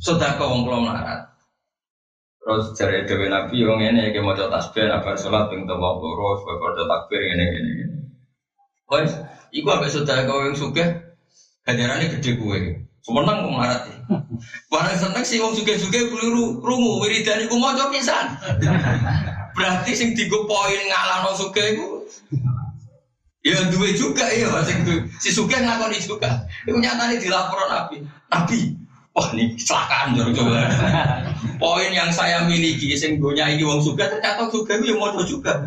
sedekah 0.00 0.48
wong 0.48 0.64
pulau 0.64 0.80
melarat. 0.80 1.28
Terus 2.40 2.72
cari 2.78 3.04
dewi 3.04 3.26
nabi 3.28 3.58
yang 3.58 3.82
ini 3.82 4.16
yang 4.16 4.22
mau 4.22 4.32
tasbih 4.32 4.88
apa 4.88 5.18
sholat 5.18 5.52
ping 5.52 5.68
tawa 5.68 5.98
terus 5.98 6.40
bapak 6.46 6.78
takbir 6.88 7.20
ini 7.20 7.46
ini 7.52 7.70
ini. 7.84 7.96
Wes, 8.86 9.12
iku 9.50 9.68
apa 9.74 9.90
sudah 9.90 10.24
kau 10.30 10.46
yang 10.46 10.54
suka 10.54 11.18
ganjarannya 11.66 12.16
gede 12.16 12.38
gue. 12.38 12.85
Semenang 13.06 13.46
kok 13.46 13.54
marati. 13.54 13.92
Barang 14.66 14.98
seneng 14.98 15.22
sih 15.22 15.38
wong 15.38 15.54
suge-suge 15.54 16.10
keliru 16.10 16.58
rungu 16.58 17.06
wiridan 17.06 17.46
iku 17.46 17.54
maca 17.54 17.86
pisan. 17.94 18.34
Berarti 19.54 19.94
sing 19.94 20.18
digo 20.18 20.42
poin 20.50 20.82
ngalahno 20.90 21.30
suge 21.38 21.78
iku 21.78 22.02
Ya 23.46 23.62
duwe 23.70 23.94
juga 23.94 24.26
ya 24.26 24.50
itu. 24.66 25.06
Si 25.22 25.30
Sugeng 25.30 25.62
ngakoni 25.62 26.02
juga. 26.02 26.26
Itu 26.66 26.82
nyatanya 26.82 27.14
dilaporan 27.14 27.70
Nabi. 27.70 28.02
Nabi, 28.26 28.74
wah 29.14 29.30
ini 29.38 29.54
kecelakaan 29.54 30.18
jor 30.18 30.34
coba. 30.34 30.66
Poin 31.62 31.94
yang 31.94 32.10
saya 32.10 32.42
miliki 32.42 32.98
sing 32.98 33.22
dunia 33.22 33.46
ini 33.46 33.62
wong 33.62 33.78
suga 33.78 34.10
ternyata 34.10 34.50
juga 34.50 34.82
itu 34.82 34.90
yang 34.90 34.98
mau 34.98 35.22
juga. 35.22 35.62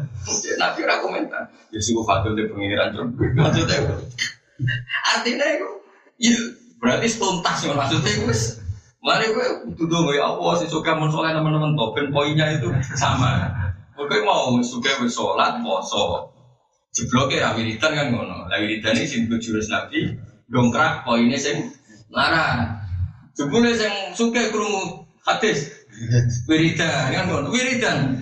Nabi 0.59 0.79
ora 0.83 0.99
komentar. 0.99 1.47
Ya 1.71 1.79
sih 1.79 1.95
fatul 2.03 2.35
di 2.35 2.51
pengiran 2.51 2.91
jor. 2.91 3.07
Maksudnya 3.15 3.95
artinya 5.15 5.45
itu 5.47 5.69
ya 6.19 6.35
berarti 6.79 7.07
tuntas 7.19 7.57
ya 7.67 7.75
maksudnya 7.75 8.11
itu 8.15 8.33
Mari 8.99 9.31
gue 9.31 9.47
tuduh 9.79 10.11
ya 10.11 10.27
Allah 10.27 10.59
si 10.59 10.67
suka 10.67 10.91
mau 10.91 11.07
sholat 11.07 11.31
teman-teman 11.31 11.71
token 11.71 12.11
poinnya 12.11 12.51
itu 12.51 12.67
sama. 12.99 13.47
Oke 13.95 14.19
mau 14.27 14.59
suka 14.59 14.99
bersolat, 14.99 15.63
poso, 15.63 16.35
Jebloke 16.91 17.39
ya 17.39 17.55
wiridan 17.55 17.95
kan 17.95 18.07
ngono. 18.11 18.51
Lah 18.51 18.59
wiridan 18.59 18.99
iki 18.99 19.07
sing 19.07 19.21
jurus 19.31 19.71
Nabi 19.71 20.19
dongkrak 20.51 21.07
poinnya 21.07 21.39
sing 21.39 21.71
larang. 22.11 22.75
Jebule 23.39 23.71
sing 23.71 24.11
suke 24.11 24.51
krungu 24.51 25.07
hadis 25.23 25.71
wiridan 26.51 27.15
kan 27.15 27.23
ngono. 27.31 27.55
Wiridan 27.55 28.19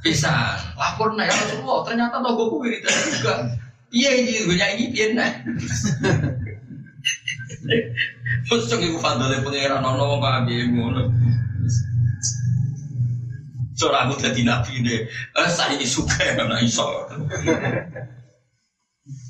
bisa 0.00 0.56
lapor 0.80 1.12
nek 1.12 1.28
ya 1.28 1.36
Rasulullah 1.44 1.84
ternyata 1.84 2.24
togoku 2.24 2.64
wiridan 2.64 2.94
juga. 3.12 3.34
Iya 3.92 4.10
ini 4.16 4.48
gue 4.48 4.56
nyanyi 4.56 4.84
piye 4.96 5.06
nah. 5.12 5.30
Cok 8.46 8.82
iku 8.82 8.98
fadale 8.98 9.42
pangeran 9.42 9.82
ono 9.82 10.02
wong 10.16 10.20
kok 10.22 10.34
ngono. 10.46 11.02
Seorang 13.76 14.08
aku 14.08 14.14
jadi 14.24 14.40
nabi 14.40 14.80
deh. 14.80 15.04
Eh, 15.36 15.50
saya 15.52 15.76
suka 15.84 16.24
karena 16.38 16.56
iso. 16.64 16.88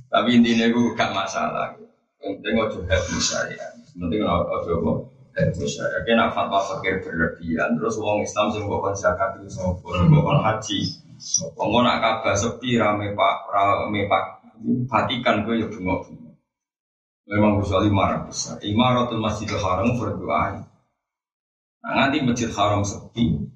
Tapi 0.06 0.28
intinya 0.38 0.70
aku 0.70 0.94
gak 0.94 1.10
masalah. 1.10 1.74
Penting 2.22 2.54
ojo 2.54 2.78
happy 2.86 3.18
saya. 3.18 3.74
Penting 3.90 4.22
ojo 4.22 4.70
apa 4.78 4.92
happy 5.34 5.66
saya. 5.66 5.98
Kena 6.06 6.30
fatwa 6.30 6.62
fakir 6.62 7.02
berlebihan. 7.02 7.74
Terus 7.74 7.98
uang 7.98 8.22
Islam 8.22 8.54
sih 8.54 8.62
bukan 8.62 8.94
zakat 8.94 9.42
itu 9.42 9.50
sopo, 9.50 9.90
bukan 9.90 10.38
haji. 10.38 10.78
Wong 11.58 11.82
nak 11.82 11.98
kabar 11.98 12.38
sepi 12.38 12.78
rame 12.78 13.18
pak 13.18 13.36
rame 13.50 14.06
pak 14.06 14.24
Vatikan 14.88 15.44
gue 15.44 15.60
ya 15.60 15.66
bengok 15.68 16.08
bengok. 16.08 16.25
Memang 17.26 17.58
usul 17.58 17.90
lima 17.90 18.06
ratus. 18.14 18.54
Imaratul 18.62 19.18
Masjidil 19.18 19.58
Haram 19.58 19.98
berdoa. 19.98 20.62
Nah, 21.82 21.92
nanti 21.94 22.22
Masjid 22.22 22.50
Haram 22.54 22.86
sepi, 22.86 23.46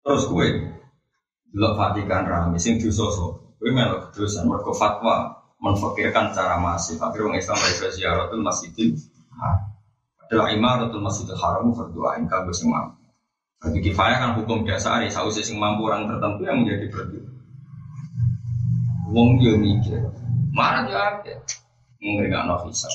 Terus 0.00 0.24
gue 0.32 0.48
delok 1.52 1.76
Vatikan 1.76 2.24
rame 2.24 2.56
sing 2.56 2.80
dosa 2.80 3.04
so. 3.12 3.26
Gue 3.60 3.68
melok 3.68 4.16
dosa 4.16 4.40
mergo 4.48 4.72
fatwa 4.72 5.28
menfakirkan 5.60 6.32
cara 6.32 6.56
masif. 6.56 6.96
Akhirnya 6.96 7.36
orang 7.36 7.40
Islam 7.40 7.58
dari 7.60 7.92
ziaratul 7.92 8.40
masjidil 8.40 8.96
adalah 10.24 10.48
imaratul 10.56 11.04
masjidil 11.04 11.36
haram 11.36 11.68
berdoa 11.76 12.16
ingkang 12.16 12.48
gue 12.48 12.56
sing 12.56 12.72
mampu. 12.72 12.96
Bagi 13.60 13.92
kifayah 13.92 14.18
kan 14.24 14.30
hukum 14.40 14.64
dasar 14.64 15.04
ya 15.04 15.12
sausi 15.12 15.44
sing 15.44 15.60
mampu 15.60 15.84
orang 15.84 16.08
tertentu 16.08 16.48
yang 16.48 16.64
menjadi 16.64 16.86
berdoa. 16.88 17.30
Wong 19.10 19.42
yo 19.42 19.58
mikir, 19.60 20.00
marah 20.54 20.86
yo 20.88 20.96
akeh. 20.96 21.36
Mungkin 22.00 22.32
gak 22.32 22.48
nafisa. 22.48 22.88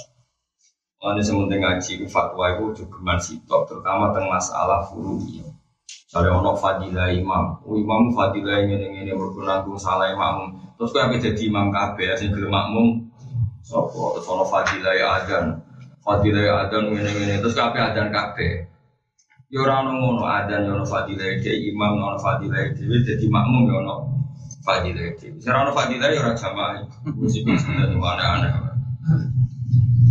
Mana 1.06 1.22
sementing 1.22 1.62
ngaji 1.62 2.10
fatwa 2.10 2.58
itu 2.58 2.82
juga 2.82 2.98
masih 3.06 3.38
terutama 3.46 4.10
tentang 4.10 4.26
masalah 4.26 4.82
furu'iyah. 4.89 5.46
Dari 6.10 6.32
ono 6.32 6.56
fadilah 6.58 7.12
imam, 7.13 7.62
oh, 7.62 7.78
imam 7.78 8.10
fadilah 8.15 8.63
ini 8.63 8.80
ini 8.80 9.04
ini 9.06 9.12
berkunanggung 9.13 9.78
salah 9.78 10.10
imam. 10.10 10.58
Terus 10.80 10.96
kau 10.96 11.04
apa 11.04 11.20
jadi 11.20 11.41
imam 11.46 11.70
kabe, 11.70 12.10
asing 12.10 12.34
gelem 12.34 12.50
makmum. 12.50 12.88
Sopo, 13.62 14.18
terus 14.18 14.26
ono 14.26 14.48
fadilah 14.50 14.96
adan, 15.22 15.60
fadilah 16.02 16.65
adan 16.65 16.89
ini 16.89 17.12
ini. 17.20 17.36
Terus 17.44 17.54
kau 17.54 17.70
apa 17.70 17.94
adan 17.94 18.10
kabe. 18.10 18.65
Ya 19.54 19.62
orang 19.62 19.94
ngono 19.94 20.26
adan 20.26 20.65
ya 20.65 20.74
ono 20.74 20.88
fadilah 20.88 21.38
dia 21.38 21.54
imam 21.54 22.02
ono 22.02 22.18
fadilah 22.18 22.74
dia 22.74 22.98
jadi 23.06 23.26
makmum 23.30 23.70
ya 23.70 23.76
ono 23.84 23.96
fadilah 24.65 25.20
dia. 25.22 25.36
Sekarang 25.38 25.70
ono 25.70 25.74
fadilah 25.78 26.08
ya 26.10 26.18
orang 26.24 26.34
jamaah. 26.39 26.82
Mesti 27.13 27.46
bisa 27.46 27.70
dari 27.76 27.94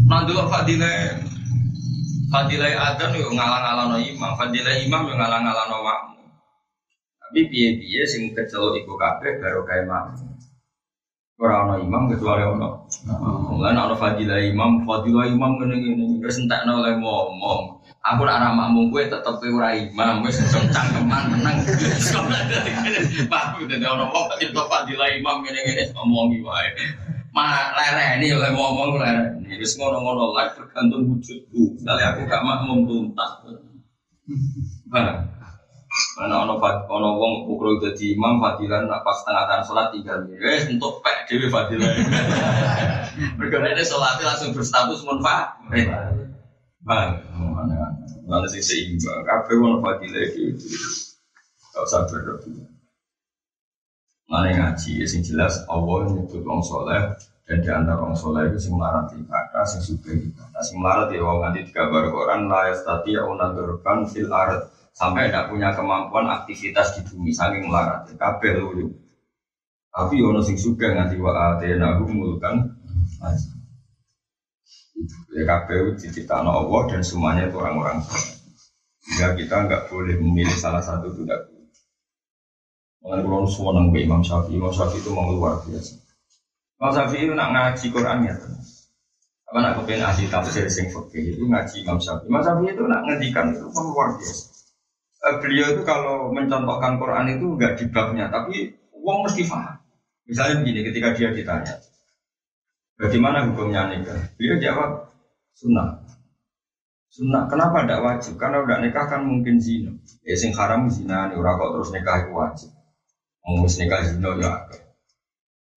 Nanti 0.05 0.31
fadilah 0.35 1.25
Fadilai 2.35 2.75
adan 2.75 3.15
yo 3.15 3.31
ngalang-alano 3.31 3.95
imam, 3.95 4.35
fadilai 4.35 4.83
imam 4.83 5.07
yo 5.07 5.15
ngalang-alano 5.15 5.87
makmum. 5.87 6.27
Tapi 7.23 7.47
piye-piye 7.47 8.03
sing 8.11 8.35
kecelok 8.35 8.75
iku 8.83 8.99
kabeh 8.99 9.39
karo 9.39 9.63
kae 9.63 9.87
makmum. 9.87 10.35
Ora 11.39 11.63
ana 11.63 11.75
imam 11.79 12.11
kecuali 12.11 12.43
ono. 12.43 12.91
Mulane 13.55 13.79
ana 13.79 13.95
fadilai 13.95 14.51
imam, 14.51 14.83
fadilai 14.83 15.31
imam 15.31 15.63
ngene-ngene 15.63 16.27
wis 16.27 16.43
entekno 16.43 16.83
oleh 16.83 16.99
ngomong. 16.99 17.79
Aku 18.03 18.27
nak 18.27 18.43
ramah 18.43 18.67
makmum 18.67 18.91
kowe 18.91 19.07
tetep 19.07 19.39
ora 19.55 19.71
imam, 19.79 20.27
wis 20.27 20.43
cangkeman 20.75 21.39
menang. 21.39 21.63
Pak, 23.31 23.63
dadi 23.63 23.87
ono 23.87 24.11
wong 24.11 24.27
kok 24.27 24.67
fadilai 24.67 25.23
imam 25.23 25.39
ngene-ngene 25.47 25.95
ngomongi 25.95 26.43
wae. 26.43 26.71
Mah 27.35 27.75
ini 28.14 28.31
oleh 28.31 28.51
ngomong 28.55 29.03
ini 29.42 29.59
Wis 29.59 29.75
ngono-ngono 29.75 30.31
live 30.38 30.55
tergantung 30.55 31.03
wujudku. 31.11 31.75
Misalnya 31.75 32.14
aku 32.14 32.31
gak 32.31 32.47
makmum 32.47 32.87
tuntas. 32.87 33.42
Nah, 34.94 35.35
Mana 36.18 36.42
ono 36.42 36.59
ono 36.90 37.09
wong 37.23 37.35
ukro 37.55 37.79
jadi 37.79 38.18
imam 38.18 38.42
fadilan 38.42 38.90
nak 38.90 39.07
pas 39.07 39.14
tengah 39.23 39.47
tengah 39.47 39.62
sholat 39.62 39.87
tinggal 39.94 40.27
wes 40.27 40.66
untuk 40.66 40.99
pek 41.07 41.31
dewi 41.31 41.47
fadilan. 41.47 41.87
Berkarena 43.38 43.79
ini 43.79 43.87
sholatnya 43.87 44.27
langsung 44.27 44.51
berstatus 44.51 45.07
munfa. 45.07 45.55
Bang, 46.83 47.23
mana 47.31 47.94
mana 48.27 48.47
sih 48.51 48.59
seimbang. 48.59 49.23
Kafe 49.23 49.55
ono 49.55 49.79
fadilan 49.79 50.35
itu. 50.35 50.66
Gak 51.70 51.83
usah 51.87 52.11
berlebihan. 52.11 52.74
Mana 54.25 54.51
ngaji, 54.51 55.05
ya 55.05 55.07
sing 55.07 55.21
jelas 55.21 55.65
Allah 55.69 56.09
nyebut 56.09 56.43
wong 56.43 56.65
soleh 56.65 57.13
dan 57.45 57.61
di 57.61 57.69
antara 57.69 58.09
soleh 58.17 58.49
itu 58.49 58.57
sing 58.57 58.73
melarat 58.73 59.13
ibadah, 59.13 59.65
sing 59.69 59.85
suka 59.85 60.17
ibadah, 60.17 60.63
sing 60.65 60.81
melarat 60.81 61.13
ya 61.13 61.21
wong 61.21 61.45
nanti 61.45 61.61
digambar 61.69 62.09
Quran 62.09 62.49
la 62.49 62.73
yastati 62.73 63.17
unadurkan 63.21 64.09
fil 64.09 64.33
ard. 64.33 64.73
Sampai 64.95 65.27
tidak 65.27 65.51
punya 65.51 65.75
kemampuan 65.75 66.31
aktivitas 66.31 66.95
di 66.95 67.03
bumi 67.03 67.35
saking 67.35 67.67
melarat. 67.67 68.07
Kabel 68.15 68.63
lu 68.63 68.95
tapi 69.95 70.19
ono 70.19 70.43
sing 70.43 70.59
suka 70.59 70.91
nganti 70.91 71.15
wa 71.23 71.55
atena 71.55 71.95
mulkan 72.03 72.67
ya 75.31 75.43
kabel 75.47 75.95
diciptakan 75.95 76.51
Allah 76.51 76.83
dan 76.91 77.03
semuanya 77.07 77.47
itu 77.47 77.63
orang-orang 77.63 78.03
sehingga 79.07 79.39
kita 79.39 79.55
nggak 79.71 79.83
boleh 79.95 80.19
memilih 80.19 80.59
salah 80.59 80.83
satu 80.83 81.15
tidak 81.15 81.47
Mengenai 83.05 83.21
kulon 83.21 83.45
semua 83.45 83.77
nang 83.77 83.93
Imam 83.93 84.25
Syafi'i, 84.25 84.57
Imam 84.57 84.73
Syafi'i 84.73 85.05
itu 85.05 85.12
mau 85.12 85.29
luar 85.29 85.61
biasa. 85.61 85.93
Imam 86.81 86.93
Syafi'i 86.97 87.29
itu 87.29 87.35
nak 87.37 87.53
ngaji 87.53 87.87
Quran 87.93 88.19
ya. 88.25 88.35
Apa 89.45 89.59
nak 89.61 89.73
kepengen 89.77 90.09
ahli 90.09 90.25
tafsir 90.33 90.64
sing 90.73 90.88
fikih 90.88 91.37
itu 91.37 91.45
ngaji 91.45 91.85
Imam 91.85 92.01
Syafi'i. 92.01 92.33
Imam 92.33 92.40
Syafi'i 92.40 92.73
itu 92.73 92.85
nak 92.88 93.05
ngedikan 93.05 93.53
itu 93.53 93.69
mau 93.77 93.93
luar 93.93 94.17
biasa. 94.17 94.45
Eh, 95.25 95.35
beliau 95.40 95.67
itu 95.77 95.83
kalau 95.85 96.33
mencontohkan 96.33 96.97
Quran 96.97 97.29
itu 97.29 97.45
enggak 97.45 97.77
di 97.77 97.85
babnya, 97.93 98.33
tapi 98.33 98.73
uang 98.97 99.29
mesti 99.29 99.45
paham. 99.53 99.77
Misalnya 100.25 100.64
begini, 100.64 100.81
ketika 100.88 101.12
dia 101.12 101.29
ditanya, 101.29 101.77
bagaimana 102.97 103.45
hukumnya 103.49 103.88
nikah? 103.93 104.33
Beliau 104.40 104.57
jawab, 104.61 105.12
sunnah. 105.53 106.01
Sunnah, 107.12 107.53
kenapa 107.53 107.85
tidak 107.85 108.01
wajib? 108.01 108.40
Karena 108.40 108.64
udah 108.64 108.81
nikah 108.81 109.05
kan 109.12 109.29
mungkin 109.29 109.61
zina. 109.61 109.93
Ya 110.25 110.37
sing 110.40 110.57
haram 110.57 110.88
zina, 110.88 111.29
nih 111.29 111.37
kok 111.37 111.71
terus 111.77 111.93
nikah 111.93 112.17
itu 112.25 112.33
wajib. 112.33 112.73
Mau 113.45 113.69
nikah 113.69 114.01
zina 114.09 114.31
ya 114.41 114.53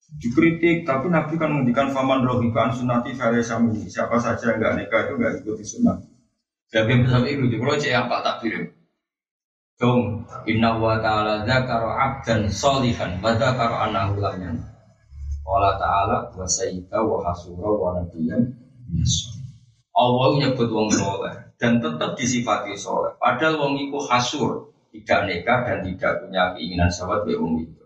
Dikritik, 0.08 0.88
tapi 0.88 1.12
Nabi 1.12 1.36
kan 1.36 1.52
menghentikan 1.52 1.92
faman 1.92 2.24
rohikan 2.24 2.72
sunati 2.72 3.12
sami. 3.44 3.92
Siapa 3.92 4.16
saja 4.16 4.56
yang 4.56 4.64
nggak 4.64 4.76
nikah 4.80 5.00
itu 5.04 5.14
nggak 5.20 5.34
ikuti 5.44 5.64
sunnah. 5.68 6.00
Tapi 6.72 7.04
besar 7.04 7.28
itu, 7.28 7.44
kalau 7.60 7.76
cek 7.76 7.92
apa 7.92 8.16
tak 8.24 8.36
kirim. 8.40 8.72
Dong, 9.78 10.26
inna 10.48 10.80
wa 10.80 10.98
ta'ala 10.98 11.44
dzakara 11.44 11.92
abdan 12.02 12.50
solihan 12.50 13.20
wa 13.20 13.36
dzakara 13.36 13.92
anahu 13.92 14.18
Wala 15.44 15.76
ta'ala 15.76 16.34
wa 16.34 16.48
sayyida 16.48 16.98
wa 17.04 17.22
hasura 17.22 17.68
wa 17.68 17.90
nabiyan 18.00 18.58
Allah 19.98 20.30
nyebut 20.38 20.70
wong 20.70 20.90
soleh 20.94 21.34
dan 21.58 21.82
tetap 21.82 22.14
disifati 22.14 22.78
soleh. 22.78 23.18
Padahal 23.18 23.58
wong 23.58 23.74
iku 23.90 24.02
hasur, 24.06 24.77
tidak 24.98 25.20
nikah 25.30 25.60
dan 25.62 25.78
tidak 25.86 26.14
punya 26.26 26.44
keinginan 26.58 26.90
sahabat 26.90 27.30
be 27.30 27.38
wong 27.38 27.62
itu. 27.62 27.86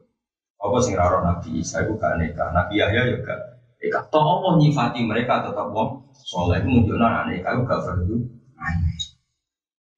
Apa 0.62 0.78
sing 0.80 0.96
raro 0.96 1.20
Nabi 1.26 1.60
Isa 1.60 1.84
itu 1.84 2.00
gak 2.00 2.22
nikah, 2.22 2.56
Nabi 2.56 2.80
Yahya 2.80 3.12
juga 3.12 3.36
nikah. 3.84 4.08
Toh 4.08 4.24
Allah 4.24 4.62
nyifati 4.62 5.04
mereka 5.04 5.44
tetap 5.44 5.68
wong 5.76 6.08
soleh. 6.16 6.64
Itu 6.64 6.70
menunjukkan 6.72 7.04
anak 7.04 7.26
nikah 7.34 7.52
itu 7.52 7.62
gak 7.68 7.82
perlu 7.84 8.18
aneh. 8.56 8.98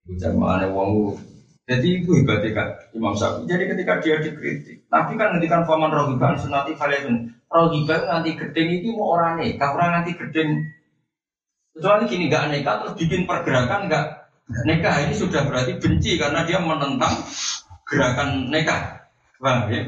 Itu 0.04 0.12
jamaah 0.17 0.65
wong 0.73 1.19
jadi 1.63 2.04
itu 2.04 2.12
kan 2.52 2.76
Imam 2.91 3.15
Syafi'i. 3.15 3.47
Jadi 3.47 3.63
ketika 3.71 3.93
dia 4.04 4.19
dikritik, 4.19 4.84
Nabi 4.91 5.15
kan 5.15 5.32
ngendikan 5.32 5.63
faman 5.63 5.95
rohiban 5.95 6.36
sunati 6.36 6.76
kalian 6.76 7.32
rohibah 7.47 8.04
nanti 8.12 8.36
gedeng 8.36 8.67
itu 8.67 8.91
mau 8.91 9.15
orang 9.15 9.39
nikah, 9.39 9.71
orang 9.71 10.04
nanti 10.04 10.12
gedeng. 10.12 10.60
Kecuali 11.71 12.04
gini 12.12 12.28
nggak 12.28 12.52
nikah 12.52 12.76
terus 12.84 12.99
bikin 12.99 13.23
pergerakan 13.23 13.88
nggak 13.88 14.06
nikah 14.49 14.95
ini 15.08 15.13
sudah 15.15 15.47
berarti 15.47 15.79
benci 15.79 16.19
karena 16.19 16.43
dia 16.43 16.60
menentang 16.60 17.23
gerakan 17.88 18.51
nikah. 18.51 19.08
Bang, 19.39 19.67
ya? 19.67 19.82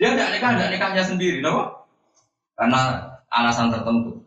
Dia 0.00 0.08
tidak 0.16 0.30
nikah, 0.36 0.50
tidak 0.56 0.70
nikahnya 0.72 1.04
sendiri, 1.04 1.38
loh. 1.44 1.84
Karena 2.56 3.12
alasan 3.32 3.72
tertentu. 3.72 4.22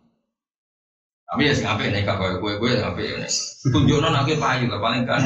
Tapi 1.25 1.49
ya 1.49 1.53
sih 1.57 1.65
ngapain 1.65 1.89
nikah 1.89 2.21
kau 2.21 2.37
gue 2.37 2.53
gue 2.61 2.69
ngapain 2.77 3.25
ya 3.25 3.29
Tunjukno 3.73 4.13
nabi 4.13 4.37
payu 4.37 4.69
lah 4.69 4.77
paling 4.77 5.09
kan. 5.09 5.25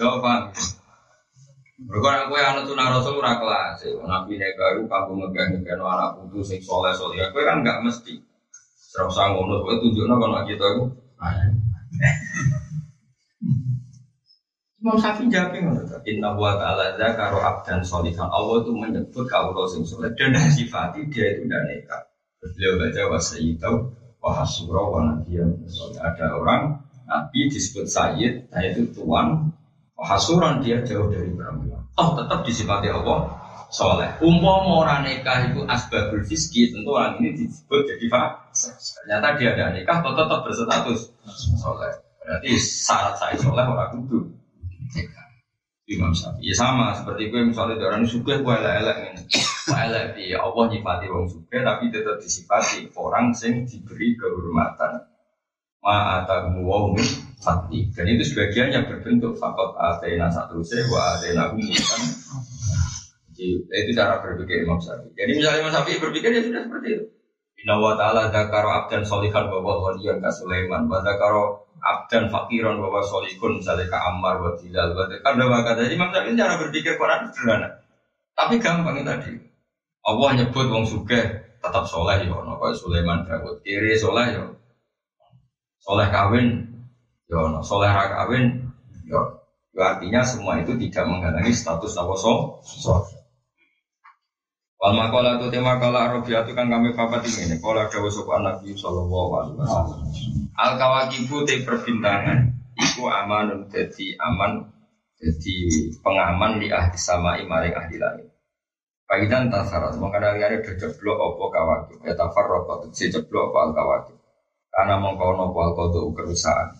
Yo 0.00 0.16
paham. 0.24 0.48
Mereka 1.78 2.08
aku 2.26 2.34
yang 2.34 2.58
anak 2.58 2.64
tunah 2.66 2.90
rasul 2.90 3.20
ora 3.20 3.38
kelas, 3.38 3.84
nabi 3.84 4.40
nikah 4.40 4.68
itu 4.74 4.88
kamu 4.88 5.12
megang 5.28 5.60
megang 5.60 5.84
anak 5.84 6.16
putu 6.18 6.40
sing. 6.40 6.64
Aku 6.64 7.38
kan 7.44 7.60
nggak 7.60 7.84
mesti. 7.84 8.16
Serau 8.88 9.12
sang 9.12 9.36
ngono, 9.36 9.60
kowe 9.60 9.76
tunjukno 9.76 10.16
kalau 10.16 10.42
kita 10.48 10.64
aku. 10.64 10.84
Imam 14.78 14.94
Syafi'i 14.94 15.26
jawab 15.26 15.58
ngono. 15.58 15.82
Inna 16.06 16.38
wa 16.38 16.54
ta'ala 16.54 16.94
karo 17.18 17.42
abdan 17.42 17.82
solihan. 17.82 18.30
Allah 18.30 18.62
itu 18.62 18.70
menyebut 18.70 19.26
kaulo 19.26 19.66
sing 19.66 19.82
soleh 19.82 20.14
dan 20.14 20.38
sifati 20.54 21.10
dia 21.10 21.34
itu 21.34 21.50
tidak 21.50 21.62
nikah. 21.66 22.02
Beliau 22.38 22.78
baca 22.78 23.02
wa 23.10 23.18
sayyidau 23.18 23.74
wa 24.22 24.30
hasura 24.38 24.82
wa 24.86 25.18
Ada 25.98 26.26
orang 26.38 26.86
Nabi 27.08 27.50
disebut 27.50 27.88
sayyid, 27.88 28.52
nah 28.52 28.62
itu 28.62 28.92
tuan, 28.94 29.50
Hasuran 29.98 30.62
dia 30.62 30.78
jauh 30.86 31.10
dari 31.10 31.26
perempuan. 31.34 31.82
Oh 31.98 32.14
tetap 32.14 32.46
disifati 32.46 32.86
Allah 32.86 33.34
soleh. 33.68 34.10
Umpama 34.24 34.84
orang 34.84 35.00
nikah 35.04 35.48
itu 35.48 35.64
asbabul 35.68 36.24
fiski, 36.24 36.72
tentu 36.72 36.90
orang 36.92 37.20
ini 37.20 37.36
disebut 37.36 37.84
jadi 37.84 38.06
fase. 38.08 38.72
Ternyata 38.74 39.36
dia 39.36 39.48
ada 39.56 39.66
nikah, 39.76 40.00
tetap, 40.00 40.14
tetap 40.16 40.40
berstatus 40.44 41.00
soleh. 41.60 41.92
Berarti 42.24 42.50
syarat 42.60 43.14
saya 43.16 43.36
soleh 43.40 43.64
orang 43.64 43.92
kudu 43.96 44.38
Imam 45.88 46.12
Syafi'i 46.12 46.52
ya 46.52 46.54
sama 46.54 46.92
seperti 46.92 47.32
gue 47.32 47.48
misalnya 47.48 47.80
orang 47.88 48.04
suka 48.04 48.44
gue 48.44 48.54
elek 48.60 48.74
elek 48.84 48.96
ini, 49.08 49.22
elek 49.72 50.06
di 50.20 50.24
Allah 50.36 50.64
nyifati 50.68 51.08
orang 51.08 51.28
suka 51.32 51.58
tapi 51.64 51.88
tetap 51.88 52.20
disifati 52.20 52.92
orang 52.92 53.32
sing 53.32 53.64
diberi 53.64 54.12
kehormatan 54.20 55.08
ma 55.80 56.20
atamu 56.20 56.68
wa 56.68 56.92
fati 57.40 57.88
dan 57.96 58.04
itu 58.04 58.20
sebagiannya 58.20 58.84
berbentuk 58.84 59.40
fakot 59.40 59.80
atena 59.80 60.28
satu 60.28 60.60
se 60.60 60.84
wa 60.92 61.16
atena 61.16 61.56
hum 61.56 61.64
jadi 61.64 62.08
itu 63.46 63.90
cara 63.94 64.18
berpikir 64.20 64.66
Imam 64.66 64.78
Syafi'i 64.82 65.14
jadi 65.14 65.30
misalnya 65.32 65.58
Imam 65.62 65.72
Syafi'i 65.72 66.02
berpikir 66.02 66.30
ya 66.34 66.42
sudah 66.42 66.62
seperti 66.66 66.88
itu 66.98 67.04
Inna 67.58 67.74
wa 67.82 67.98
ta'ala 67.98 68.30
zakaro 68.30 68.70
abdan 68.70 69.02
solihan 69.02 69.50
bahwa 69.50 69.82
waliyan 69.90 70.22
ka 70.22 70.30
Sulaiman 70.30 70.86
Wa 70.86 71.02
zakaro 71.02 71.66
abdan 71.82 72.30
fakiran 72.30 72.78
bahwa 72.78 73.02
solikun 73.02 73.58
misalnya 73.58 73.90
ka 73.90 73.98
Ammar 73.98 74.38
wa 74.38 74.54
Tilal 74.54 74.94
Wa 74.94 75.10
zakar 75.10 75.34
dawa 75.34 75.66
kata 75.66 75.90
Imam 75.90 76.14
Syafi'i 76.14 76.38
cara 76.38 76.54
berpikir 76.54 76.94
Quran 76.94 77.26
sederhana 77.34 77.82
Tapi 78.38 78.62
gampang 78.62 79.02
tadi 79.02 79.42
Allah 80.06 80.30
nyebut 80.38 80.66
wong 80.70 80.86
sugih 80.86 81.48
tetap 81.58 81.84
soleh 81.90 82.22
ya 82.22 82.30
ono 82.30 82.54
Sulaiman 82.70 83.26
Dawud 83.26 83.66
kiri 83.66 83.98
soleh 83.98 84.26
ya 84.30 84.46
soleh 85.88 86.06
kawin, 86.12 86.68
yo, 87.32 87.48
no. 87.48 87.64
soleh 87.64 87.88
ra 87.88 88.04
kawin, 88.12 88.60
yo. 89.08 89.40
artinya 89.78 90.26
semua 90.26 90.58
itu 90.58 90.74
tidak 90.76 91.06
menghalangi 91.06 91.54
status 91.54 91.94
apa 91.96 92.14
so, 92.18 92.58
so. 92.66 92.98
Wal 94.78 94.94
makola 94.94 95.42
itu 95.42 95.50
tema 95.50 95.74
kala 95.82 96.06
Arabia 96.06 96.46
itu 96.46 96.54
kan 96.54 96.70
kami 96.70 96.94
papat 96.94 97.26
ini. 97.26 97.58
Kala 97.58 97.90
dawa 97.90 98.08
sopan 98.14 98.46
Nabi 98.46 98.78
Sallallahu 98.78 99.30
Alaihi 99.34 99.56
Wasallam. 99.58 100.00
Al 100.54 100.72
kawakibu 100.78 101.42
te 101.42 101.66
perbintangan. 101.66 102.54
Iku 102.78 103.10
amanun 103.10 103.66
jadi 103.74 104.14
aman 104.22 104.70
jadi 105.18 105.56
pengaman 105.98 106.62
di 106.62 106.70
ahli 106.70 106.94
sama 106.94 107.42
imaring 107.42 107.74
ahli 107.74 107.98
langit. 107.98 108.30
Pagidan 109.02 109.50
tasarat, 109.50 109.98
mengkana 109.98 110.38
liari 110.38 110.62
ada 110.62 110.72
jeblok 110.78 111.18
opo 111.18 111.50
kawakib. 111.50 111.98
Ya 112.06 112.14
tafar 112.14 112.46
rokok, 112.46 112.94
jeblok 112.94 113.50
opo 113.50 113.56
al 113.58 113.70
kawakib. 113.74 114.14
Karena 114.70 114.94
mengkono 115.02 115.50
kual 115.50 115.74
kodok 115.74 116.22
kerusakan. 116.22 116.78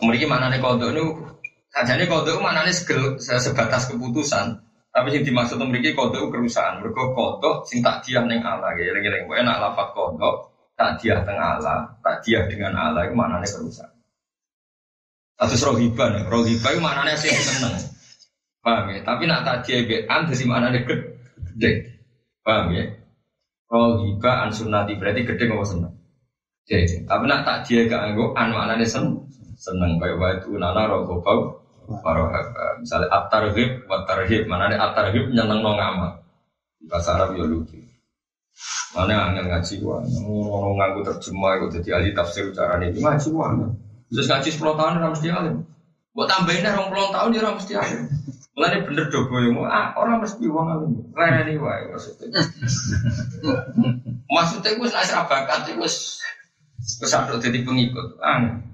Kemudian 0.00 0.32
mana 0.32 0.48
nih 0.48 0.64
kodok 0.64 0.96
ini? 0.96 1.02
Saja 1.68 1.92
nih 2.00 2.08
kodok 2.08 2.40
mana 2.40 2.64
nih 2.64 2.72
sebatas 2.72 3.92
keputusan. 3.92 4.64
Tapi 4.98 5.14
yang 5.14 5.22
dimaksud 5.22 5.62
memiliki 5.62 5.94
kodok 5.94 6.34
kerusakan. 6.34 6.82
Mereka 6.82 7.14
kodok 7.14 7.62
sing 7.70 7.86
tak 7.86 8.02
dia 8.02 8.18
neng 8.26 8.42
Allah. 8.42 8.74
Ya, 8.74 8.90
lagi-lagi. 8.90 9.30
Gue 9.30 9.38
enak 9.38 9.62
lafat 9.62 9.94
kodok 9.94 10.58
tak 10.78 11.02
dia 11.02 11.18
tengah 11.26 11.58
Allah, 11.58 11.90
tak 12.06 12.22
dia 12.22 12.46
dengan 12.46 12.70
Allah 12.78 13.10
itu 13.10 13.18
mana 13.18 13.42
nih 13.42 13.50
kerusakan. 13.50 13.98
Satu 15.38 15.74
rohiban, 15.74 16.30
rohiban 16.30 16.70
itu 16.78 16.82
mana 16.82 17.02
nih 17.02 17.18
sih 17.18 17.34
seneng. 17.34 17.74
Paham 18.62 18.94
ya? 18.94 19.02
Tapi 19.02 19.26
nak 19.26 19.42
tak 19.42 19.66
dia 19.66 19.82
bean, 19.82 20.30
jadi 20.30 20.44
mana 20.46 20.70
nih 20.70 20.82
gede. 20.86 21.70
Paham 22.46 22.74
ya? 22.78 22.94
Rohiba 23.66 24.30
an 24.46 24.50
sunnati 24.54 24.94
berarti 24.94 25.26
gede 25.26 25.50
nggak 25.50 25.66
seneng. 25.66 25.94
Jadi, 26.70 27.06
tapi 27.10 27.24
nak 27.26 27.42
tak 27.42 27.58
dia 27.66 27.90
gak 27.90 28.12
anggo 28.12 28.36
an 28.38 28.54
maknanya 28.54 28.86
sen 28.86 29.18
seneng 29.58 29.98
baik 29.98 30.20
baik 30.20 30.38
itu 30.46 30.60
nana 30.60 30.86
bau 30.86 31.64
parohaba. 32.04 32.80
Misalnya 32.84 33.08
at-tarhib 33.08 33.88
wa 33.88 34.04
tarhib, 34.04 34.44
mana 34.44 34.68
ada 34.68 34.76
at-tarhib 34.90 35.32
nyeneng 35.32 35.64
no 35.64 35.72
ngamal. 35.72 36.20
Bahasa 36.84 37.16
Arab 37.16 37.34
ya 37.34 37.44
lucu. 37.48 37.80
Mana 38.96 39.30
angin 39.30 39.46
ngaji 39.48 39.74
wah, 39.84 40.00
orang 40.02 40.74
nganggu 40.80 41.00
terjemah 41.06 41.52
itu 41.60 41.66
jadi 41.78 41.88
ahli 42.00 42.10
tafsir 42.16 42.50
cara 42.56 42.80
ini 42.80 42.98
ngaji 42.98 43.28
wah. 43.36 43.54
Terus 44.08 44.26
ngaji 44.26 44.48
10 44.56 44.78
tahun 44.80 44.92
orang 44.98 45.12
mesti 45.12 45.28
alim. 45.28 45.56
Buat 46.16 46.28
tambahin 46.32 46.64
orang 46.64 46.88
puluh 46.90 47.12
tahun 47.12 47.28
dia 47.30 47.40
orang 47.44 47.56
mesti 47.60 47.72
alim. 47.76 48.02
Mulai 48.58 48.82
bener 48.82 49.06
dobo 49.06 49.38
yang 49.38 49.62
ah 49.70 49.94
orang 49.94 50.18
mesti 50.18 50.42
uang 50.48 50.66
alim. 50.66 50.90
Ini 51.14 51.52
wah 51.62 51.78
maksudnya. 51.94 52.42
Maksudnya 54.26 54.70
gue 54.74 54.88
asal 54.90 55.30
bakat 55.30 55.70
gue 55.70 55.90
Terus 56.78 57.12
ada 57.12 57.36
jadi 57.36 57.62
pengikut, 57.66 58.16
aneh. 58.22 58.64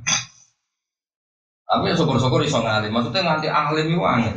Tapi 1.65 1.91
ya 1.91 1.95
syukur-syukur 1.97 2.45
iso 2.45 2.61
ngalim. 2.61 2.93
Maksudnya 2.93 3.23
nganti 3.25 3.49
ahlim 3.49 3.87
itu 3.89 4.05
aneh. 4.05 4.33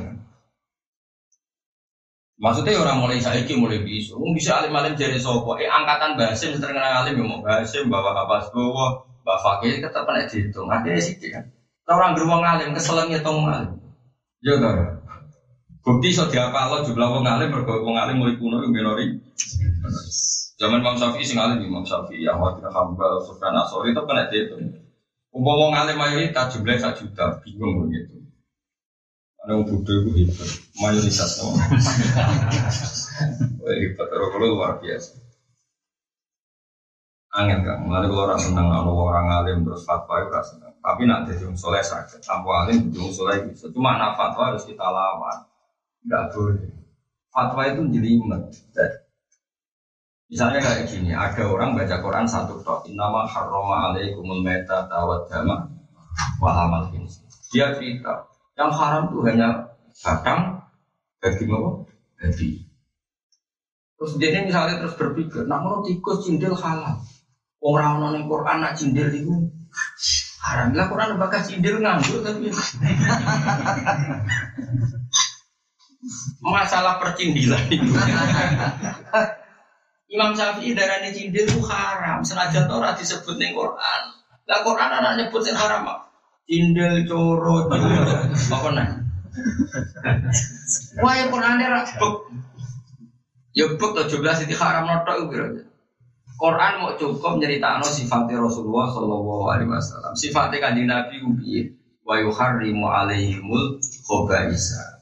Maksudnya 2.37 2.77
ya 2.77 2.79
orang 2.85 3.01
mulai 3.01 3.17
saiki 3.17 3.57
mulai 3.57 3.81
bisa. 3.81 4.13
Mungkin 4.13 4.37
bisa 4.37 4.61
alim-alim 4.61 4.93
jadi 4.93 5.17
sopo. 5.17 5.57
Eh 5.57 5.65
angkatan 5.65 6.15
basim 6.15 6.53
terkenal 6.55 7.03
alim 7.03 7.17
ya 7.17 7.25
mau 7.25 7.41
basim 7.41 7.89
bawa 7.89 8.13
kapas 8.13 8.53
bawa 8.53 9.03
bawa 9.25 9.37
fakir 9.41 9.81
tetap 9.81 10.05
pernah 10.05 10.23
dihitung. 10.29 10.69
Ada 10.69 11.01
sih 11.01 11.17
kan. 11.17 11.49
Orang 11.89 12.13
beruang 12.13 12.45
alim 12.45 12.77
keselengnya 12.77 13.25
tong 13.25 13.41
alim. 13.49 13.73
Ya 14.45 14.53
kan. 14.61 15.01
Bukti 15.81 16.13
so 16.13 16.29
diapa 16.29 16.69
lo 16.69 16.85
jumlah 16.85 17.09
wong 17.09 17.25
alim 17.25 17.49
wong 17.57 17.95
alim 17.97 18.21
mulai 18.21 18.37
kuno 18.37 18.61
yang 18.61 18.69
minori. 18.69 19.17
Zaman 20.57 20.81
Imam 20.81 20.97
Syafi'i 20.97 21.25
sing 21.25 21.37
alim 21.37 21.61
Imam 21.63 21.85
Syafi'i, 21.85 22.25
Ahmad 22.25 22.57
bin 22.57 22.69
Hambal, 22.69 23.21
Sufyan 23.21 23.53
Asori 23.53 23.93
itu 23.93 24.01
kena 24.03 24.25
itu. 24.29 24.57
Umpama 25.35 25.59
wong 25.59 25.73
alim 25.75 25.97
mayoritas 25.99 26.55
jumlahnya 26.55 26.91
satu 26.91 27.03
juta, 27.03 27.25
bingung 27.43 27.83
begitu. 27.83 28.15
Ada 29.43 29.53
yang 29.53 29.63
bodoh 29.67 29.95
itu 30.03 30.09
hebat, 30.23 30.49
mayoritas 30.79 31.31
no. 31.39 31.55
hebat, 33.67 34.07
kalau 34.07 34.37
luar 34.39 34.79
biasa. 34.79 35.19
Angin 37.37 37.61
kan, 37.61 37.85
mulai 37.85 38.07
kalau 38.07 38.23
orang 38.25 38.41
seneng, 38.41 38.67
kalau 38.71 38.97
orang 39.03 39.27
alim 39.29 39.61
terus 39.61 39.85
fatwa 39.85 40.23
itu 40.23 40.31
rasa 40.33 40.57
seneng. 40.57 40.73
Tapi 40.81 41.01
nak 41.05 41.27
jadi 41.27 41.43
orang 41.45 41.59
soleh 41.59 41.83
sakit, 41.83 42.23
tanpa 42.23 42.65
alim 42.65 42.87
jadi 42.89 43.11
soleh 43.13 43.45
bisa. 43.45 43.69
Cuma 43.69 43.99
nak 43.99 44.17
fatwa 44.17 44.55
harus 44.55 44.65
kita 44.65 44.87
lawan, 44.87 45.45
nggak 46.07 46.23
boleh. 46.33 46.71
Fatwa 47.29 47.61
itu 47.67 47.81
jadi 47.93 48.09
iman. 48.17 48.41
Misalnya 50.27 50.59
kayak 50.59 50.91
gini, 50.91 51.15
ada 51.15 51.39
orang 51.47 51.71
baca 51.71 52.03
Quran 52.03 52.27
satu 52.27 52.59
tok, 52.59 52.83
nama 52.91 53.23
harroma 53.23 53.91
alaikumul 53.91 54.43
meta 54.43 54.83
tawat 54.91 55.31
dama 55.31 55.71
wa 56.43 56.51
amal 56.51 56.91
Dia 57.47 57.71
cerita, 57.71 58.27
yang 58.59 58.67
haram 58.75 59.07
tuh 59.07 59.23
hanya 59.23 59.71
batang, 60.03 60.67
daging 61.23 61.47
apa? 61.47 61.69
Babi. 62.19 62.67
Terus 63.97 64.11
dia 64.19 64.43
misalnya 64.43 64.83
terus 64.83 64.99
berpikir, 64.99 65.47
nak 65.47 65.63
mau 65.63 65.79
tikus 65.87 66.27
cindil 66.27 66.59
halal. 66.59 66.99
Orang 67.63 68.03
orang 68.03 68.27
Quran 68.27 68.57
nak 68.59 68.75
cindil 68.75 69.07
itu 69.15 69.47
haram. 70.43 70.75
Lah 70.75 70.91
Quran 70.91 71.15
bakas 71.15 71.47
cindil 71.47 71.79
nganggur 71.79 72.19
tapi 72.19 72.51
masalah 76.43 76.99
percindilan 76.99 77.63
itu. 77.71 77.95
Imam 80.07 80.31
Syafi'i 80.31 80.71
darah 80.71 81.03
cindil 81.03 81.43
itu 81.43 81.59
haram. 81.67 82.23
Senajan 82.23 82.71
Torah 82.71 82.95
disebut 82.95 83.35
nih 83.35 83.51
Quran. 83.51 84.01
Lah 84.47 84.59
Quran 84.63 84.91
anak 84.91 85.13
nyebut 85.19 85.43
yang 85.43 85.59
haram 85.59 85.83
mak. 85.83 86.07
Cindil, 86.47 87.03
coro. 87.03 87.67
Apa 87.67 88.69
nih? 88.71 88.87
Wah 91.03 91.13
yang 91.19 91.29
Quran 91.29 91.59
dia 91.59 91.83
Ya 93.57 93.65
buk 93.73 93.91
17 93.97 94.45
itu 94.45 94.53
haram 94.61 94.85
notok 94.85 95.33
itu 95.33 95.65
Quran 96.37 96.73
mau 96.77 96.93
cukup 96.93 97.41
nyeritakno 97.41 97.89
sifatnya 97.89 98.37
Rasulullah 98.37 98.85
Shallallahu 98.93 99.49
Alaihi 99.49 99.73
Wasallam. 99.73 100.13
Sifatnya 100.13 100.61
kanjeng 100.61 100.85
Nabi 100.85 101.17
ubi 101.25 101.73
wa 102.05 102.21
yuharrimu 102.21 102.85
alaihimul 102.85 103.81
khobaisa. 104.05 104.96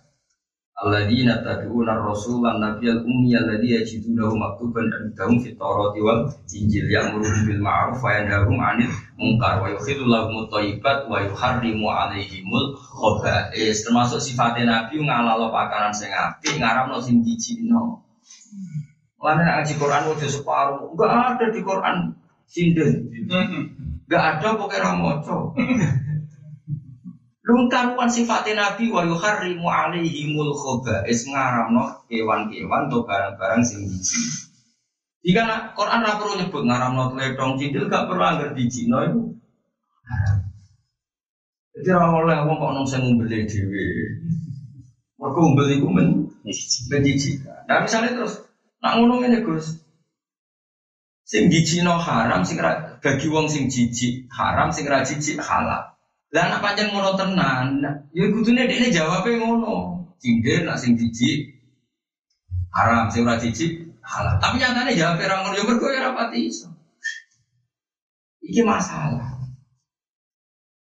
Alladzina 0.75 1.39
tabi'una 1.39 1.95
ar-rasulan 1.95 2.59
nabiyal 2.59 2.99
ummi 3.07 3.31
alladzi 3.31 3.79
yajidunahu 3.79 4.35
maktuban 4.35 4.91
indahum 4.91 5.39
fit 5.39 5.55
tawrati 5.55 6.03
wal 6.03 6.27
injil. 6.51 6.91
Ya'muruhum 6.91 7.47
bil 7.47 7.63
ma'ruf 7.63 8.03
wa 8.03 8.11
yanhahum 8.11 8.59
'anil 8.59 8.91
munkar 9.15 9.63
wa 9.63 9.71
yukhillu 9.71 10.03
lahum 10.03 10.43
thayyibat 10.51 11.07
wa 11.07 11.23
yuharrimu 11.23 11.87
alaihimul 11.87 12.75
khaba'is 12.75 13.87
termasuk 13.87 14.19
sifatnya 14.19 14.67
nabi 14.67 14.99
ngalalo 14.99 15.47
pakanan 15.47 15.95
sing 15.95 16.11
apik 16.11 16.59
ngaramno 16.59 16.99
sing 16.99 17.23
Mana 19.15 19.41
ngaji 19.41 19.73
Quran 19.79 20.11
udah 20.11 20.29
separuh, 20.29 20.91
enggak 20.91 21.11
ada 21.39 21.45
di 21.55 21.63
Quran. 21.63 21.97
Sinden, 22.45 23.09
enggak 24.05 24.23
ada 24.37 24.59
pokoknya 24.59 24.91
ramoco. 24.91 25.55
Lu 27.45 27.69
karuan 27.69 28.09
sifatnya 28.09 28.57
Nabi 28.57 28.89
wa 28.89 29.05
yuharrimu 29.05 29.69
alaihimul 29.69 30.57
khaba'is 30.57 31.29
ngaramno 31.29 32.01
kewan-kewan 32.09 32.89
atau 32.89 33.05
barang-barang 33.05 33.61
sing 33.61 33.85
jiji. 33.85 34.49
Jika 35.21 35.73
Quran 35.77 36.01
ora 36.01 36.17
perlu 36.17 36.33
nyebut 36.41 36.63
ngaramno 36.65 37.13
tledong 37.13 37.57
cindil 37.61 37.85
gak 37.85 38.09
perlu 38.09 38.21
anggar 38.25 38.49
dijino 38.57 38.97
itu. 39.05 39.21
Jadi 41.77 41.89
ora 41.93 42.07
oleh 42.17 42.37
wong 42.49 42.57
kok 42.57 42.71
nang 42.73 42.85
sing 42.89 43.01
ngumbeli 43.05 43.45
dhewe. 43.45 43.85
Mergo 45.21 45.39
ngumbel 45.45 45.69
iku 45.77 45.87
men 45.93 46.07
menjijikan. 46.89 47.69
Nah 47.69 47.85
misalnya 47.85 48.17
terus 48.17 48.45
Nak 48.85 49.01
ngono 49.01 49.17
ngene 49.17 49.41
Gus. 49.41 49.81
Sing 51.25 51.49
jijikno 51.49 51.97
haram, 51.97 52.45
sing 52.45 52.61
bagi 53.01 53.27
wong 53.33 53.49
sing 53.49 53.65
jijik 53.65 54.29
haram, 54.29 54.69
sing 54.69 54.85
ra 54.85 55.01
jijik 55.01 55.41
halal. 55.41 55.94
Lah 56.35 56.51
nak 56.51 56.59
pancen 56.59 56.91
ngono 56.91 57.15
tenan, 57.15 57.79
ya 58.11 58.27
kudune 58.27 58.67
dekne 58.67 58.91
jawabe 58.91 59.39
ngono. 59.39 60.03
Cindir 60.19 60.67
nak 60.67 60.83
sing 60.83 60.99
jijik 60.99 61.63
haram, 62.75 63.07
sing 63.07 63.23
ora 63.23 63.39
jijik 63.39 63.87
halal. 64.03 64.35
Tapi 64.43 64.59
nyatane 64.59 64.99
jawab 64.99 65.23
ora 65.23 65.47
ngono 65.47 65.55
ya 65.55 65.63
mergo 65.63 65.87
ya 65.95 66.11
rapati 66.11 66.51
iso. 66.51 66.67
Iki 68.43 68.67
masalah. 68.67 69.47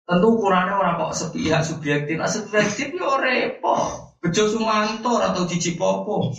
Tentu 0.05 0.27
ukurannya 0.33 0.73
orang 0.81 0.97
kok 0.97 1.13
sepihak 1.13 1.61
subjektif, 1.61 2.17
nah 2.17 2.29
subjektif 2.29 2.97
ya 2.97 3.13
repot. 3.21 4.17
Bejo 4.25 4.49
Sumanto 4.49 5.21
atau 5.21 5.45
Cici 5.45 5.77
Popo. 5.77 6.33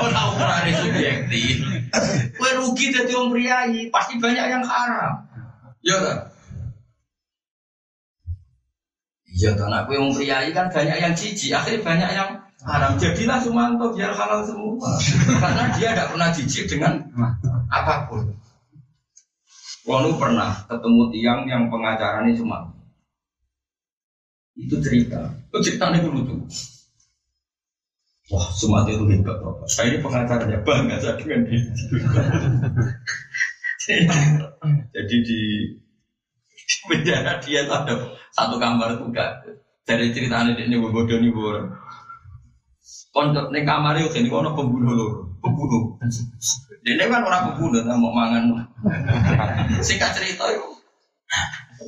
Ora 0.00 0.20
ukuran 0.32 0.72
subjektif. 0.72 1.60
Kue 2.32 2.50
rugi 2.56 2.96
jadi 2.96 3.12
om 3.12 3.28
priayi, 3.28 3.92
pasti 3.92 4.16
banyak 4.16 4.46
yang 4.48 4.64
haram. 4.64 5.28
Ya 5.84 6.00
kan? 6.00 6.33
Iya 9.34 9.58
kan 9.58 9.74
aku 9.74 9.98
yang 9.98 10.14
priayi 10.14 10.54
kan 10.54 10.70
banyak 10.70 10.94
yang 11.02 11.14
cici, 11.18 11.50
akhirnya 11.50 11.82
banyak 11.82 12.10
yang 12.14 12.30
haram. 12.62 12.94
Jadilah 12.94 13.42
Sumanto 13.42 13.90
biar 13.90 14.14
halal 14.14 14.46
semua. 14.46 14.94
Karena 15.42 15.64
dia 15.74 15.90
tidak 15.90 16.14
pernah 16.14 16.28
jijik 16.30 16.64
dengan 16.70 17.02
apa 17.66 18.06
pun. 18.06 18.30
Wanu 19.84 20.16
pernah 20.16 20.64
ketemu 20.64 21.02
tiang 21.12 21.40
yang 21.44 21.62
pengacaranya 21.68 22.32
cuma 22.38 22.72
itu 24.54 24.78
cerita. 24.78 25.34
Itu 25.50 25.58
ceritanya 25.66 25.98
dulu 25.98 26.20
tuh. 26.24 26.38
Wah, 28.32 28.48
Sumatera 28.54 28.96
itu 28.96 29.04
hebat 29.12 29.36
Bapak. 29.36 29.68
Saya 29.68 29.92
ini 29.92 29.98
pengacaranya 30.00 30.58
bangga 30.64 30.96
saya 30.96 31.20
dengan 31.20 31.44
dia. 31.44 31.60
Jadi 34.96 35.16
di 35.20 35.40
penjara 36.88 37.40
dia 37.40 37.68
tuh 37.68 37.74
ada 37.76 37.94
satu 38.32 38.56
kamar 38.56 38.96
tuh 38.96 39.08
gak 39.12 39.44
dari 39.84 40.10
ceritanya 40.16 40.56
dia 40.56 40.64
ini 40.64 40.80
bodoh 40.80 41.04
nih 41.04 41.30
bodoh. 41.32 41.68
Konco 43.14 43.52
nih 43.54 43.62
kamar 43.62 43.94
itu 44.00 44.10
ini 44.18 44.26
kono 44.26 44.58
pembunuh 44.58 44.92
loh, 44.92 45.10
pembunuh. 45.38 45.94
Dia 46.82 47.06
kan 47.06 47.22
orang 47.22 47.54
pembunuh, 47.54 47.80
mau 47.86 48.10
mangan. 48.10 48.66
Singkat 49.86 50.18
cerita 50.18 50.50
itu, 50.50 50.66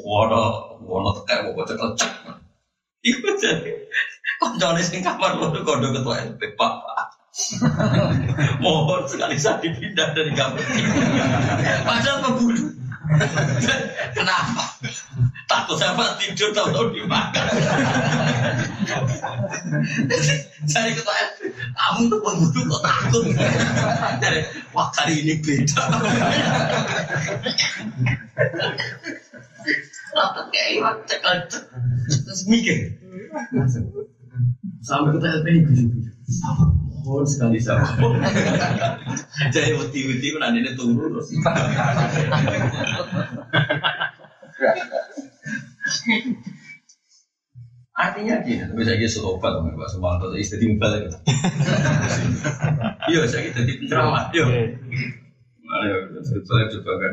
waduh, 0.07 0.79
waduh 0.87 1.27
kayak 1.27 1.51
mau 1.51 1.67
cek 1.67 1.83
cek. 1.99 2.11
Iku 3.07 3.39
jadi 3.39 3.71
koncone 4.43 4.83
sing 4.83 5.03
kamar 5.03 5.39
loro 5.39 5.63
kondo 5.63 5.95
ketua 5.95 6.27
LP 6.27 6.43
Pak. 6.59 6.75
Mohon 8.65 9.05
sekali 9.07 9.37
saya 9.37 9.61
dipindah 9.61 10.17
dari 10.17 10.33
kamar. 10.33 10.63
Padahal 11.85 12.19
pembunuh. 12.25 12.86
Kenapa? 14.17 14.65
Takut 15.47 15.79
sama 15.79 16.19
tidur 16.19 16.51
tahu-tahu 16.51 16.91
dimakan. 16.91 17.47
Saya 20.71 20.91
LP, 20.91 21.47
kamu 21.55 22.11
tuh 22.11 22.19
pembunuh 22.23 22.65
kok 22.67 22.83
takut? 22.83 23.25
Jadi, 24.19 24.41
wah 24.75 24.91
kali 24.91 25.23
ini 25.23 25.39
beda. 25.39 25.83
Kayak 30.51 31.05
cekal 31.07 31.35
terus 32.07 32.43
mikir. 32.51 32.99
Sampai 34.83 35.15
ke 35.15 35.19
TLP 35.19 35.47
ini 35.51 36.07
Mohon 37.07 37.27
sekali 37.31 37.63
sama. 37.63 37.87
Jadi 39.55 39.79
uti-uti 39.79 40.27
kan 40.35 40.51
ada 40.51 40.73
turun 40.75 41.15
terus. 41.15 41.31
Artinya 47.97 48.45
gini, 48.45 48.61
tapi 48.61 48.85
saya 48.85 49.01
kira 49.01 49.09
serobat 49.09 49.57
sama 49.57 49.73
Pak 49.73 49.89
Sumanto, 49.89 50.29
saya 50.29 50.41
istri 50.45 50.61
timbal 50.61 51.01
gitu. 51.01 51.17
Iya, 53.09 53.25
saya 53.25 53.41
kira 53.49 53.65
jadi 53.65 53.73
penceramah, 53.81 54.25
iya. 54.37 54.45
Ayo, 55.67 55.97
saya 56.21 56.65
coba 56.77 56.93
kan 57.01 57.13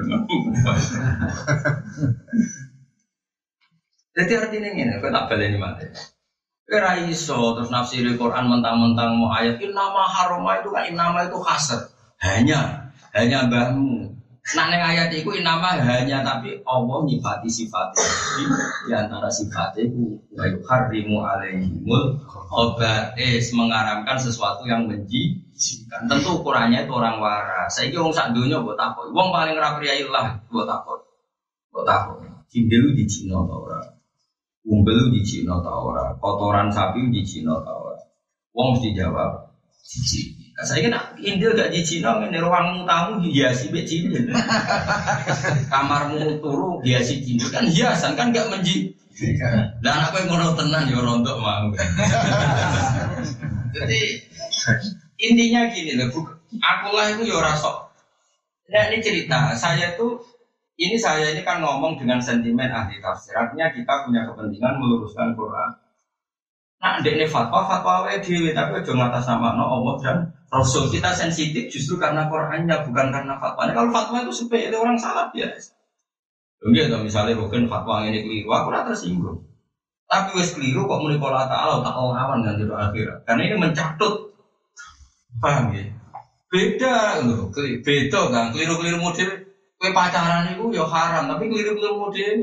Jadi 4.14 4.32
artinya 4.36 4.70
ini, 4.76 4.92
aku 4.92 5.08
tak 5.08 5.26
balik 5.32 5.56
ini 5.56 5.58
mati. 5.62 5.88
Kira 6.64 6.96
iso 7.12 7.60
terus 7.60 7.68
nafsir 7.68 8.08
Quran 8.16 8.48
mentang-mentang 8.48 9.20
mau 9.20 9.36
ayat 9.36 9.60
nama 9.60 10.08
haroma 10.08 10.64
itu 10.64 10.72
kan 10.72 10.88
nama 10.96 11.28
itu 11.28 11.36
kasar. 11.44 11.92
Hanya, 12.24 12.88
hanya 13.12 13.52
mbahmu. 13.52 14.16
Nah 14.44 14.68
neng 14.68 14.84
ayat 14.84 15.08
itu 15.16 15.32
nama 15.40 15.80
hanya 15.80 16.20
tapi 16.20 16.60
Allah 16.68 17.00
nyifati 17.08 17.48
sifatnya 17.48 18.04
di 18.84 18.92
antara 18.92 19.32
sifatnya 19.32 19.88
itu 19.88 20.20
wa 20.36 20.44
harimu 20.68 21.24
alaihimul 21.24 22.20
es 23.16 23.56
mengaramkan 23.56 24.20
sesuatu 24.20 24.68
yang 24.68 24.92
benci 24.92 25.48
tentu 26.12 26.44
ukurannya 26.44 26.84
itu 26.84 26.92
orang 26.92 27.24
waras. 27.24 27.72
Saya 27.72 27.88
kira 27.88 28.04
orang 28.04 28.16
sak 28.16 28.36
buat 28.36 28.76
apa 28.76 29.00
uang 29.16 29.30
paling 29.32 29.56
rapi 29.56 29.88
buat 30.52 30.68
apa 30.68 30.92
buat 31.72 31.88
apa 31.88 32.44
cindelu 32.52 32.92
di 33.00 33.08
Cina 33.08 33.40
orang 33.40 34.03
umbel 34.64 35.12
di 35.12 35.22
Cina 35.24 35.60
tau 35.60 35.92
ora, 35.92 36.16
kotoran 36.20 36.72
sapi 36.72 37.12
di 37.12 37.22
Cina 37.24 37.60
tau 37.64 37.92
ora. 37.92 38.00
Wong 38.54 38.78
mesti 38.78 38.96
jawab 38.96 39.52
cici. 39.84 40.40
Nah, 40.54 40.64
saya 40.64 40.86
kira 40.86 41.00
Indil 41.18 41.58
gak 41.58 41.74
di 41.74 41.82
Cina, 41.82 42.22
ini 42.22 42.38
ruangmu 42.38 42.86
tamu 42.86 43.26
hiasi 43.26 43.74
be 43.74 43.82
Cina. 43.84 44.22
Kamarmu 45.72 46.40
turu 46.40 46.80
hiasi 46.86 47.26
Cina 47.26 47.50
kan 47.50 47.66
hiasan 47.68 48.14
kan 48.16 48.32
gak 48.32 48.48
menji. 48.54 48.94
Dan 49.84 49.98
aku 50.10 50.26
yang 50.26 50.28
ngono 50.30 50.58
tenan 50.58 50.90
ya 50.90 51.00
rontok 51.02 51.38
mau. 51.38 51.70
Jadi 53.78 54.00
intinya 55.22 55.70
gini 55.70 55.98
loh, 55.98 56.10
aku 56.62 56.88
lah 56.94 57.14
itu 57.14 57.30
ya 57.30 57.38
rasok. 57.42 57.94
Nah 58.74 58.90
ini 58.90 59.06
cerita, 59.06 59.54
saya 59.54 59.94
tuh 59.98 60.18
ini 60.74 60.98
saya 60.98 61.30
ini 61.30 61.46
kan 61.46 61.62
ngomong 61.62 62.02
dengan 62.02 62.18
sentimen 62.18 62.70
ahli 62.70 62.98
tafsir. 62.98 63.38
Artinya 63.38 63.70
kita 63.70 64.10
punya 64.10 64.26
kepentingan 64.26 64.82
meluruskan 64.82 65.38
Quran. 65.38 65.70
Nah, 66.84 67.00
ini 67.00 67.24
fatwa, 67.30 67.64
fatwa 67.64 68.04
wae 68.04 68.20
dewi, 68.20 68.52
tapi 68.52 68.84
aja 68.84 68.92
ngatas 68.92 69.24
nama 69.24 69.56
no 69.56 69.64
Allah 69.64 69.96
dan 70.04 70.18
Rasul. 70.52 70.92
Kita 70.92 71.16
sensitif 71.16 71.72
justru 71.72 71.96
karena 71.96 72.28
Qurannya, 72.28 72.84
bukan 72.84 73.08
karena 73.08 73.40
fatwa. 73.40 73.72
Kalau 73.72 73.90
fatwa 73.94 74.18
itu 74.20 74.34
sepele 74.36 74.76
orang 74.76 75.00
salah 75.00 75.32
biasa. 75.32 75.72
Enggak, 76.64 76.92
kalau 76.92 77.08
misalnya 77.08 77.40
bukan 77.40 77.72
fatwa 77.72 78.04
ini 78.04 78.20
keliru, 78.20 78.52
aku 78.52 78.68
rata 78.68 78.92
tersinggung. 78.92 79.48
Tapi 80.12 80.30
wes 80.36 80.52
keliru 80.52 80.84
kok 80.84 81.00
mulai 81.00 81.18
pola 81.18 81.48
ta'ala 81.48 81.80
tak 81.80 81.96
lawan 81.96 82.44
dengan 82.44 82.60
jodoh 82.60 82.78
akhirat. 82.78 83.20
Karena 83.24 83.42
ini 83.48 83.56
mencatut. 83.64 84.16
Paham 85.40 85.72
ya? 85.72 85.88
Beda 86.52 87.24
loh, 87.26 87.50
beda 87.56 88.22
kan, 88.30 88.54
keliru-keliru 88.54 89.02
model 89.02 89.53
Kue 89.84 89.92
pacaran 89.92 90.48
itu 90.48 90.72
ya 90.72 90.88
haram, 90.88 91.28
tapi 91.28 91.52
keliru-keliru 91.52 92.00
model 92.00 92.40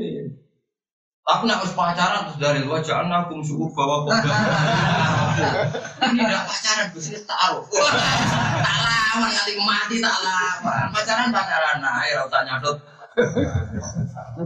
Tapi 1.25 1.43
nak 1.49 1.57
harus 1.57 1.73
pacaran 1.73 2.29
terus 2.29 2.37
dari 2.37 2.61
luar 2.61 2.85
jangan 2.85 3.25
aku 3.25 3.41
suku 3.41 3.65
bawa 3.73 4.05
kok. 4.05 4.13
Ini 6.05 6.21
tidak 6.21 6.45
pacaran 6.45 6.85
gue 6.93 7.01
sih 7.01 7.17
taruh. 7.25 7.65
Tak 7.65 8.77
lama 8.85 9.25
kali 9.25 9.57
mati 9.57 9.97
tak 9.97 10.21
lama. 10.21 10.93
Pacaran 10.93 11.33
pacaran 11.33 11.81
nah 11.81 12.05
ya 12.05 12.21
usah 12.29 12.45
nyadot. 12.45 12.77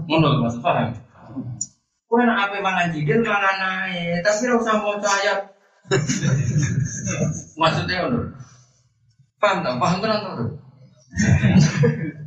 Menurut 0.07 0.47
maksud 0.47 0.63
paham? 0.63 0.95
Kue 2.07 2.23
nak 2.23 2.47
apa 2.47 2.63
mangan 2.63 2.95
jidil 2.95 3.19
mangan 3.27 3.55
naik, 3.59 4.23
tapi 4.23 4.55
usah 4.55 4.79
mau 4.79 4.95
ayat. 4.95 5.51
Maksudnya 7.59 8.07
menurut. 8.07 8.31
Paham 9.43 9.67
tak? 9.67 9.83
Paham 9.83 9.99
tenang 9.99 10.19
tuh. 10.31 10.47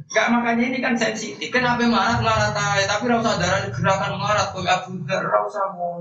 Gak 0.08 0.26
makanya 0.32 0.64
ini 0.72 0.78
kan 0.80 0.96
sensitif. 0.96 1.52
Kenapa 1.52 1.84
marah 1.84 2.16
marah 2.24 2.50
tay? 2.56 2.88
Tapi 2.88 3.04
rasa 3.12 3.36
darah 3.36 3.68
gerakan 3.68 4.16
marah 4.16 4.48
kok 4.56 4.64
Abu 4.64 5.04
Dar 5.04 5.20
rasa 5.20 5.76
mau. 5.76 6.00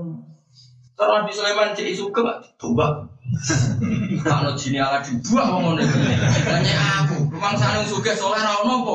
Kalau 0.96 1.12
Nabi 1.22 1.30
Sulaiman 1.30 1.76
cek 1.76 1.92
suka 1.92 2.20
gak 2.24 2.38
coba. 2.56 3.04
Kalau 4.24 4.56
jini 4.56 4.80
ala 4.80 5.04
dibuat 5.04 5.44
ngomong 5.52 5.76
nih. 5.76 5.86
Tanya 6.42 7.04
aku, 7.04 7.28
memang 7.28 7.54
sana 7.60 7.84
suka 7.84 8.16
soalnya 8.16 8.48
rawon 8.48 8.64
nopo. 8.64 8.94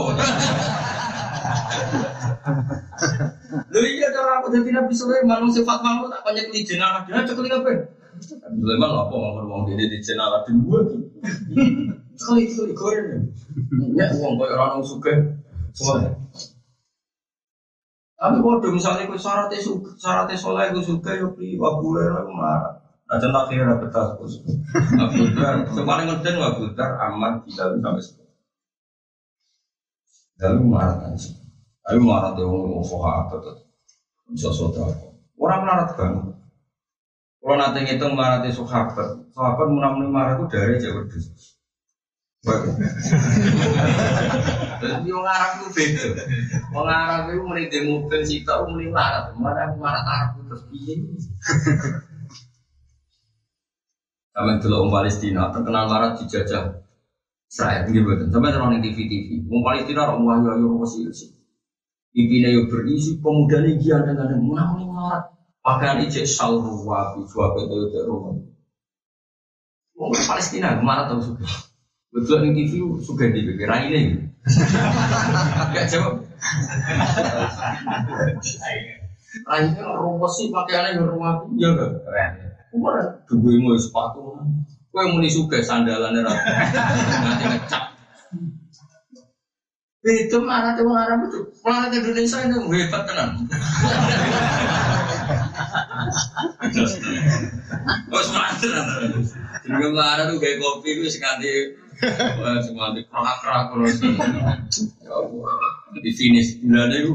Lu 3.70 3.80
iya 3.86 4.10
cara 4.10 4.42
aku 4.42 4.50
jadi 4.50 4.70
Nabi 4.74 4.94
Sulaiman 4.98 5.46
sifat 5.54 5.80
malu 5.86 6.10
tak 6.10 6.26
banyak 6.26 6.50
di 6.50 6.66
jenah 6.66 7.06
dia 7.06 7.22
cekli 7.22 7.54
apa? 7.54 7.70
Nabi 8.18 8.58
Sulaiman 8.58 8.90
apa 8.98 9.14
ngomong 9.14 9.46
ngomong 9.46 9.62
dia 9.70 9.86
di 9.86 10.02
jenah 10.02 10.42
dua 10.50 10.80
Sekali 12.24 12.48
sekali 12.48 12.72
goreng. 12.72 13.28
Ya 14.00 14.08
uang 14.16 14.40
kau 14.40 14.48
orang 14.48 14.80
suka 14.80 15.12
semua. 15.76 16.08
Tapi 18.16 18.40
kalau 18.40 18.72
misalnya 18.72 19.12
kau 19.12 19.20
syaratnya 19.20 19.60
suka, 19.60 19.92
syaratnya 20.00 20.40
soleh 20.40 20.72
kau 20.72 20.80
suka 20.80 21.20
ya 21.20 21.28
pri 21.36 21.60
wabule 21.60 22.08
lah 22.08 22.24
marah. 22.24 22.80
Nah 23.12 23.20
contoh 23.20 23.44
akhirnya 23.44 23.76
dapat 23.76 23.92
tas 23.92 24.16
kau 24.16 24.24
suka. 24.24 24.56
Ngeden 25.76 26.40
Abu 26.40 26.72
Dar 26.72 26.96
aman 27.04 27.44
tidak 27.44 27.76
sampai 27.84 28.00
sepuluh. 28.00 28.32
Lalu 30.40 30.64
marah 30.64 30.96
kan 31.04 31.12
sih. 31.20 31.36
Ayo 31.84 32.00
marah 32.00 32.32
dia 32.32 32.48
ngomong 32.48 32.80
sahabat 32.88 33.44
tuh. 33.44 33.60
Bisa 34.32 34.48
saudara. 34.48 34.96
Orang 35.36 35.68
marah 35.68 35.92
banget. 35.92 36.40
Kalau 37.44 37.60
nanti 37.60 37.84
ngitung 37.84 38.16
marah 38.16 38.40
dia 38.40 38.56
sahabat, 38.56 39.20
sahabat 39.36 39.68
menang 39.68 40.00
marah 40.08 40.40
itu 40.40 40.48
dari 40.48 40.80
jauh 40.80 41.04
Wong 42.44 42.60
Arab 45.24 45.64
itu 45.64 45.68
beda. 45.72 46.28
Wong 46.76 46.88
Arab 46.92 47.32
itu 47.32 47.40
mulai 47.40 47.72
di 47.72 47.80
mobil 47.88 48.20
sih 48.28 48.44
tau 48.44 48.68
mulai 48.68 48.92
larat. 48.92 49.32
Mana 49.40 49.72
marah 49.80 50.04
Arab 50.04 50.44
terus 50.52 50.68
piye? 50.68 51.00
Sampai 54.36 54.60
dulu 54.60 54.76
orang 54.84 54.92
Palestina 54.92 55.56
terkenal 55.56 55.88
larat 55.88 56.20
dijajah 56.20 56.84
Israel 57.48 57.88
gitu 57.88 58.04
betul. 58.04 58.28
Sampai 58.28 58.52
terang 58.52 58.76
di 58.76 58.92
TV 58.92 59.08
TV. 59.08 59.30
Orang 59.48 59.64
Palestina 59.64 60.04
orang 60.12 60.28
wahyu 60.28 60.44
wahyu 60.52 60.68
orang 60.76 60.90
sih. 61.16 61.32
Ibina 62.14 62.52
yo 62.52 62.68
berisi 62.68 63.24
pemuda 63.24 63.64
yang 63.64 64.04
mana 64.04 64.36
mulai 64.68 64.84
larat. 64.92 65.32
Pakaian 65.64 66.04
ijek 66.04 66.28
salru 66.28 66.84
wabi 66.84 67.24
suabe 67.24 67.64
itu 67.64 67.88
itu 67.88 68.04
rumah. 68.04 68.36
Orang 69.96 70.28
Palestina 70.28 70.76
ke 70.76 70.84
mana 70.84 71.08
tahu 71.08 71.24
suka. 71.24 71.72
Betul 72.14 72.46
nih 72.46 72.54
TV 72.54 72.86
suka 73.02 73.26
di 73.34 73.42
pikir 73.42 73.70
ini. 73.90 74.22
Gak 75.74 75.86
jawab. 75.90 76.22
Akhirnya 79.50 79.88
rumput 79.98 80.30
sih 80.30 80.54
pakaiannya 80.54 81.02
yang 81.02 81.10
rumah 81.10 81.42
ya 81.58 81.74
gak 81.74 82.06
keren. 82.06 82.32
Dua 82.74 83.54
mau 83.58 83.74
sepatu. 83.74 84.38
Kue 84.94 85.10
muni 85.10 85.26
suka 85.26 85.58
sandalannya 85.58 86.22
nanti 86.22 87.44
ngecap. 87.50 87.98
Itu 90.06 90.38
mana 90.46 90.78
tuh 90.78 90.86
Arab 90.94 91.26
itu? 91.32 91.50
Planet 91.66 91.98
Indonesia 91.98 92.38
ini 92.46 92.62
hebat 92.78 93.10
tenan. 93.10 93.50
Oh 98.14 98.22
semangat 98.22 98.56
tenan. 98.62 98.86
Jadi 99.64 99.86
Arab 99.96 100.26
tuh 100.34 100.38
kayak 100.42 100.58
kopi 100.60 100.90
itu 100.98 101.08
sekanti 101.10 101.50
Wah, 102.04 102.60
semua 102.60 102.92
di 102.92 103.06
kerak-kerak 103.08 103.72
terus. 103.72 103.96
Di 106.04 106.12
finish 106.12 106.60
bulan 106.60 106.92
itu. 106.92 107.14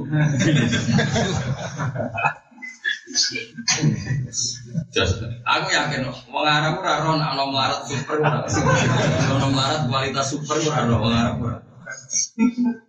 Just, 4.92 5.20
aku 5.44 5.66
yakin, 5.72 6.08
wong 6.28 6.44
Arab 6.44 6.80
ora 6.80 7.04
ro 7.04 7.16
nek 7.16 7.28
ana 7.36 7.44
melarat 7.48 7.80
super 7.88 8.20
ora. 8.20 8.44
Ana 8.44 9.46
melarat 9.48 9.80
kualitas 9.88 10.32
super 10.32 10.56
ora 10.62 10.88
ro 10.88 10.96
wong 11.04 11.12
Arab 11.12 11.36
ora. 11.42 11.58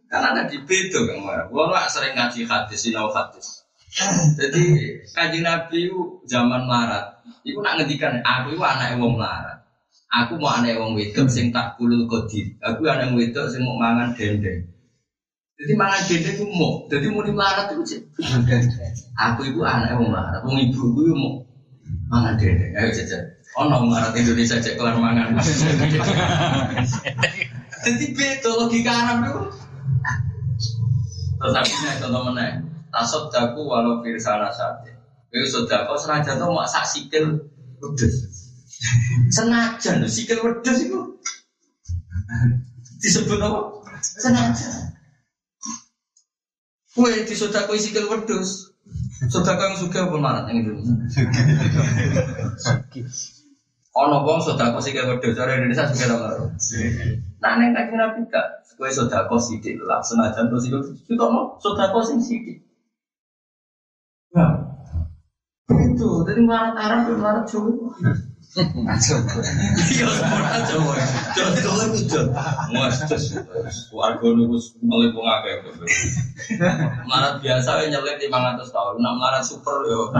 Kan 0.08 0.24
ada 0.24 0.48
di 0.48 0.60
bedo 0.64 1.04
kan. 1.10 1.50
Wong 1.52 1.72
sering 1.92 2.16
ngaji 2.16 2.48
hadis, 2.48 2.80
sinau 2.80 3.12
hadis. 3.12 3.59
Jadi 4.38 4.64
kaji 5.10 5.40
Nabi 5.42 5.90
itu 5.90 6.22
zaman 6.30 6.70
melarat. 6.70 7.26
Iku 7.42 7.66
nak 7.66 7.82
ngedikan 7.82 8.22
aku 8.22 8.54
itu 8.54 8.62
anak 8.62 9.02
wong 9.02 9.18
melarat. 9.18 9.66
Aku 10.10 10.38
mau 10.38 10.54
anak 10.54 10.78
wong 10.78 10.94
wedok 10.94 11.26
sing 11.30 11.50
tak 11.50 11.78
kulul 11.78 12.06
kodir. 12.06 12.54
Aku 12.62 12.86
anak 12.86 13.18
wedok 13.18 13.50
sing 13.50 13.66
mau 13.66 13.82
mangan 13.82 14.14
dendeng. 14.14 14.70
Jadi 15.58 15.74
mangan 15.74 16.02
dendeng 16.06 16.36
itu 16.38 16.46
mau. 16.54 16.86
Jadi 16.86 17.06
mau 17.10 17.26
di 17.26 17.34
melarat 17.34 17.74
itu. 17.74 18.06
Aku 19.18 19.42
ibu 19.50 19.66
anak 19.66 19.98
wong 19.98 20.14
melarat. 20.14 20.42
Wong 20.46 20.58
ibu 20.62 20.82
itu 20.94 21.14
mau 21.18 21.42
mangan 22.14 22.38
dendeng. 22.38 22.72
Ayo 22.78 22.90
jajan. 22.94 23.26
Oh 23.58 23.66
no 23.66 23.90
melarat 23.90 24.14
Indonesia 24.14 24.62
cek 24.62 24.78
kelar 24.78 25.02
mangan. 25.02 25.34
Jadi 27.80 28.06
betul 28.14 28.54
logika 28.54 28.94
Arab 28.94 29.18
itu. 29.26 29.42
Terus 31.40 31.56
akhirnya 31.56 31.92
contoh 32.04 32.22
mana? 32.30 32.69
Tasod 32.90 33.30
daku 33.30 33.66
walau 33.70 34.02
firsana 34.02 34.50
sate. 34.50 34.94
Itu 35.30 35.46
sudah 35.46 35.86
kau 35.86 35.98
senajan 35.98 36.42
tuh 36.42 36.50
mau 36.50 36.66
sak 36.66 36.90
sikil 36.90 37.38
pedes. 37.78 38.30
Senajan 39.30 40.02
lho 40.02 40.10
sikil 40.10 40.40
wedhus 40.42 40.80
iku. 40.88 41.00
Disebut 43.02 43.38
apa? 43.38 43.60
Senajan. 44.02 44.96
Kue 46.96 47.14
di 47.24 47.34
kue 47.38 47.78
sikil 47.78 48.10
wedhus. 48.10 48.70
Sodako 49.30 49.62
yang 49.70 49.78
suka 49.78 50.00
apa 50.08 50.18
marat 50.18 50.44
yang 50.50 50.66
Indonesia? 50.66 51.22
Ono 53.94 54.18
bong 54.26 54.42
sodako 54.42 54.80
sikil 54.82 55.06
wedhus, 55.06 55.38
orang 55.38 55.62
Indonesia 55.62 55.92
suka 55.92 56.18
marat? 56.18 56.50
Nah, 57.38 57.52
neng 57.60 57.76
kaji 57.76 57.94
nabi 57.94 58.26
kak, 58.32 58.66
kue 58.80 58.90
sodako 58.90 59.38
sidik 59.38 59.78
lah, 59.86 60.02
senajan 60.02 60.50
tuh 60.50 60.58
sikil, 60.58 60.82
kita 61.06 61.26
mau 61.30 61.60
sodako 61.62 62.02
sing 62.02 62.18
sidik. 62.24 62.64
Nah, 64.30 64.62
itu, 65.74 66.10
jadi 66.22 66.42
marat 66.46 66.78
Arab, 66.78 67.18
marat 67.18 67.50
Jawa. 67.50 67.74
Iya, 69.90 70.06
semua 70.10 70.58
Jawa. 70.66 70.94
Jawa 71.34 71.82
itu 71.90 72.02
Jawa. 72.10 72.42
Mas, 72.70 73.02
warga 73.90 74.28
nunggu 74.30 74.58
mulai 74.86 75.10
pun 75.14 75.26
akeh. 75.26 75.66
Marat 77.10 77.42
biasa 77.42 77.86
yang 77.86 77.98
nyelip 77.98 78.22
lima 78.22 78.54
ratus 78.54 78.70
tahun, 78.70 79.02
nak 79.02 79.18
marat 79.18 79.42
super 79.46 79.82
yo. 79.90 80.14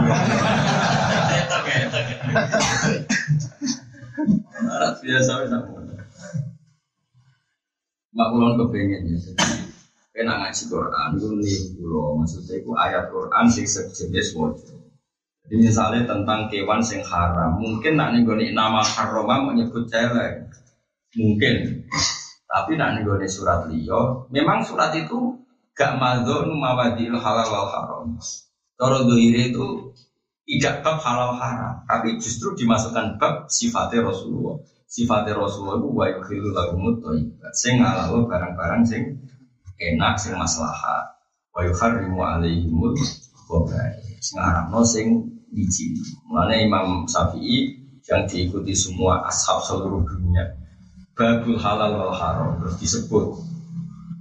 Marat 4.62 4.94
biasa 5.02 5.30
nak. 5.50 5.62
Mak 8.10 8.26
kulon 8.34 8.58
kepengen 8.58 9.06
ya. 9.06 9.18
Kena 10.20 10.36
ngaji 10.36 10.68
Quran, 10.68 11.08
itu 11.16 11.28
nih 11.32 11.58
pulau. 11.80 12.20
Maksudnya 12.20 12.60
itu 12.60 12.76
ayat 12.76 13.08
Quran 13.08 13.48
sih 13.48 13.64
sejenis 13.64 14.36
wajib. 14.36 14.76
Jadi 15.48 15.54
misalnya 15.64 16.04
tentang 16.04 16.52
kewan 16.52 16.84
sing 16.84 17.00
haram, 17.00 17.56
mungkin 17.56 17.96
nak 17.96 18.12
nih 18.12 18.52
nama 18.52 18.84
haroma 18.84 19.48
menyebut 19.48 19.88
celeng, 19.88 20.52
mungkin. 21.16 21.88
Tapi 22.44 22.76
nak 22.76 23.00
nih 23.00 23.32
surat 23.32 23.64
liyo, 23.72 24.28
memang 24.28 24.60
surat 24.60 24.92
itu 24.92 25.40
gak 25.72 25.96
madon 25.96 26.52
mawadil 26.52 27.16
halal 27.16 27.48
wal 27.48 27.68
haram. 27.72 28.20
Toro 28.76 29.08
itu 29.16 29.96
tidak 30.44 30.84
bab 30.84 31.00
halal 31.00 31.32
haram, 31.32 31.80
tapi 31.88 32.20
justru 32.20 32.52
dimasukkan 32.60 33.16
bab 33.16 33.48
sifatnya 33.48 34.04
Rasulullah. 34.04 34.60
Sifatnya 34.84 35.32
Rasulullah 35.32 35.80
itu 35.80 35.88
wa 35.88 36.06
yukhilu 36.12 36.52
lahumut. 36.52 37.00
Sing 37.56 37.80
halal 37.80 38.28
barang-barang 38.28 38.84
sing 38.84 39.16
enak 39.80 40.20
sing 40.20 40.36
maslahat. 40.36 41.16
Wa 41.56 41.64
yuharrimu 41.64 42.20
alaihimul. 42.20 42.94
Sing 44.20 44.38
haramno 44.38 44.86
sing 44.86 45.26
biji. 45.50 45.98
Mana 46.30 46.54
Imam 46.54 47.08
Syafi'i 47.08 47.80
yang 48.06 48.28
diikuti 48.30 48.76
semua 48.76 49.26
ashab 49.26 49.58
seluruh 49.64 50.06
dunia. 50.06 50.54
Babul 51.18 51.58
halal 51.58 51.98
wal 51.98 52.14
haram 52.14 52.62
terus 52.62 52.80
disebut 52.80 53.36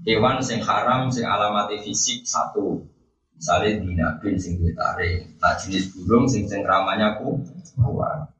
hewan 0.03 0.41
sing 0.43 0.59
haram 0.59 1.07
sing 1.13 1.23
alamat 1.23 1.71
fisik 1.85 2.25
satu 2.27 2.83
Misalnya 3.39 3.79
dinabin 3.79 4.35
sing 4.35 4.59
duwe 4.59 4.75
taring, 4.75 5.39
nah 5.39 5.55
jenis 5.55 5.95
burung 5.95 6.27
sing 6.27 6.43
sing 6.51 6.59
ramanya 6.67 7.15
ku. 7.23 7.39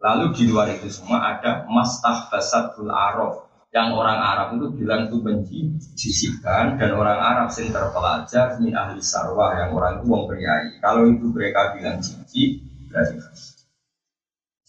Lalu 0.04 0.36
di 0.36 0.44
luar 0.52 0.68
itu 0.76 0.92
semua 0.92 1.24
ada 1.24 1.64
mastahbasatul 1.72 2.92
arab 2.92 3.48
yang 3.70 3.94
orang 3.94 4.18
Arab 4.18 4.58
itu 4.58 4.66
bilang 4.82 5.06
itu 5.06 5.18
benci 5.22 5.60
jisikan 5.94 6.74
dan 6.82 6.90
orang 6.98 7.22
Arab 7.22 7.54
sing 7.54 7.70
terpelajar 7.70 8.58
min 8.58 8.74
ahli 8.74 8.98
sarwah 8.98 9.54
yang 9.62 9.70
orang 9.78 10.02
itu 10.02 10.06
wong 10.10 10.26
priai. 10.26 10.82
Kalau 10.82 11.06
itu 11.06 11.30
mereka 11.30 11.78
bilang 11.78 12.02
cici 12.02 12.66
berarti 12.90 13.22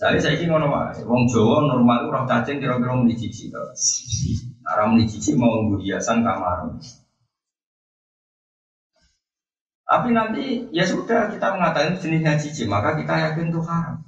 jadi 0.01 0.17
saya 0.17 0.41
ini 0.41 0.49
ngono 0.49 0.73
wae. 0.73 1.05
Wong 1.05 1.29
Jawa 1.29 1.69
normal 1.69 2.09
roh 2.09 2.25
cacing 2.25 2.57
kira-kira 2.57 2.97
muni 2.97 3.21
cici 3.21 3.53
to. 3.53 3.61
Nah, 4.65 4.89
muni 4.89 5.05
cici 5.05 5.37
mau 5.37 5.61
hiasan 5.77 6.25
kamar. 6.25 6.73
Tapi 9.85 10.09
nanti 10.17 10.73
ya 10.73 10.89
sudah 10.89 11.29
kita 11.29 11.53
mengatakan 11.53 12.01
jenisnya 12.01 12.41
cici, 12.41 12.65
maka 12.65 12.97
kita 12.97 13.13
yakin 13.29 13.53
itu 13.53 13.61
haram. 13.61 14.01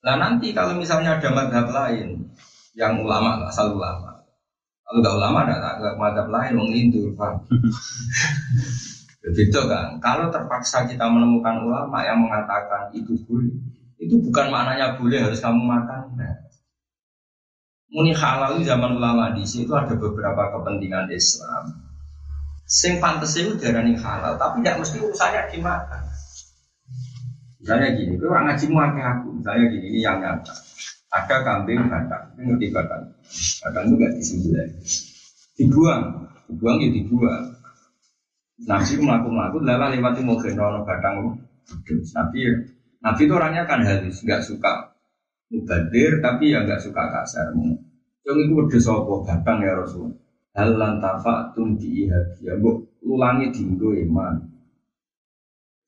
Nah 0.00 0.14
nanti 0.16 0.56
kalau 0.56 0.76
misalnya 0.76 1.20
ada 1.20 1.28
madhab 1.32 1.66
lain 1.68 2.24
yang 2.72 3.04
ulama 3.04 3.44
asal 3.48 3.76
ulama, 3.76 4.24
kalau 4.86 4.98
nggak 5.04 5.16
ulama 5.20 5.38
ada 5.44 5.92
madhab 6.00 6.26
lain 6.32 6.52
mengindur, 6.56 7.12
pak. 7.14 7.36
Begitu 9.24 9.60
kan? 9.68 10.00
Kalau 10.00 10.32
terpaksa 10.32 10.88
kita 10.88 11.04
menemukan 11.04 11.60
ulama 11.60 12.00
yang 12.00 12.24
mengatakan 12.24 12.88
itu 12.96 13.12
boleh, 13.28 13.52
itu 14.00 14.16
bukan 14.16 14.48
maknanya 14.48 14.96
boleh 14.96 15.20
harus 15.20 15.44
kamu 15.44 15.60
makan. 15.60 16.16
Nah. 16.16 16.36
Muni 17.90 18.16
halal 18.16 18.62
zaman 18.64 18.96
ulama 18.96 19.34
di 19.36 19.44
situ 19.44 19.68
ada 19.74 19.92
beberapa 19.98 20.54
kepentingan 20.54 21.10
Islam 21.10 21.90
Sing 22.70 23.02
pantes 23.02 23.34
itu 23.34 23.58
darani 23.58 23.98
halal, 23.98 24.38
tapi 24.38 24.62
tidak 24.62 24.78
mesti 24.78 25.02
urusannya 25.02 25.42
dimakan. 25.50 26.06
Misalnya 27.60 27.88
gini, 27.92 28.12
itu 28.16 28.24
orang 28.24 28.44
ngaji 28.48 28.66
muaknya 28.72 29.04
aku. 29.16 29.28
Misalnya 29.36 29.64
gini, 29.68 29.86
ini 29.92 30.00
yang 30.00 30.18
nyata. 30.18 30.54
Ada 31.10 31.36
kambing 31.42 31.90
batang, 31.90 32.24
itu 32.38 32.40
ngerti 32.46 32.66
batang. 32.70 33.02
Batang 33.66 33.82
itu 33.90 33.94
gak 33.98 34.12
disembelih. 34.14 34.68
Dibuang, 35.58 36.02
dibuang 36.46 36.76
ya 36.80 36.88
dibuang. 36.88 37.44
Nabi 38.60 38.94
melaku-melaku, 39.00 39.56
lala 39.66 39.86
lewati 39.90 40.20
mau 40.22 40.38
genono 40.38 40.86
batang. 40.86 41.36
Nabi, 42.14 42.38
Nabi 43.02 43.20
itu 43.26 43.32
orangnya 43.34 43.66
kan 43.66 43.82
halus, 43.82 44.22
nggak 44.22 44.40
suka 44.44 44.94
mubadir, 45.50 46.22
tapi 46.22 46.54
ya 46.54 46.62
nggak 46.62 46.80
suka 46.80 47.02
kasar. 47.10 47.52
Yang 48.24 48.36
itu 48.46 48.52
udah 48.54 48.80
sopo 48.80 49.14
batang 49.26 49.64
ya 49.66 49.74
Rasul 49.74 50.14
hal 50.54 50.74
lantafa 50.74 51.54
tun 51.54 51.78
diihadia 51.78 52.58
bu 52.58 52.82
ulangi 53.06 53.54
dinggo 53.54 53.94
iman 53.94 54.34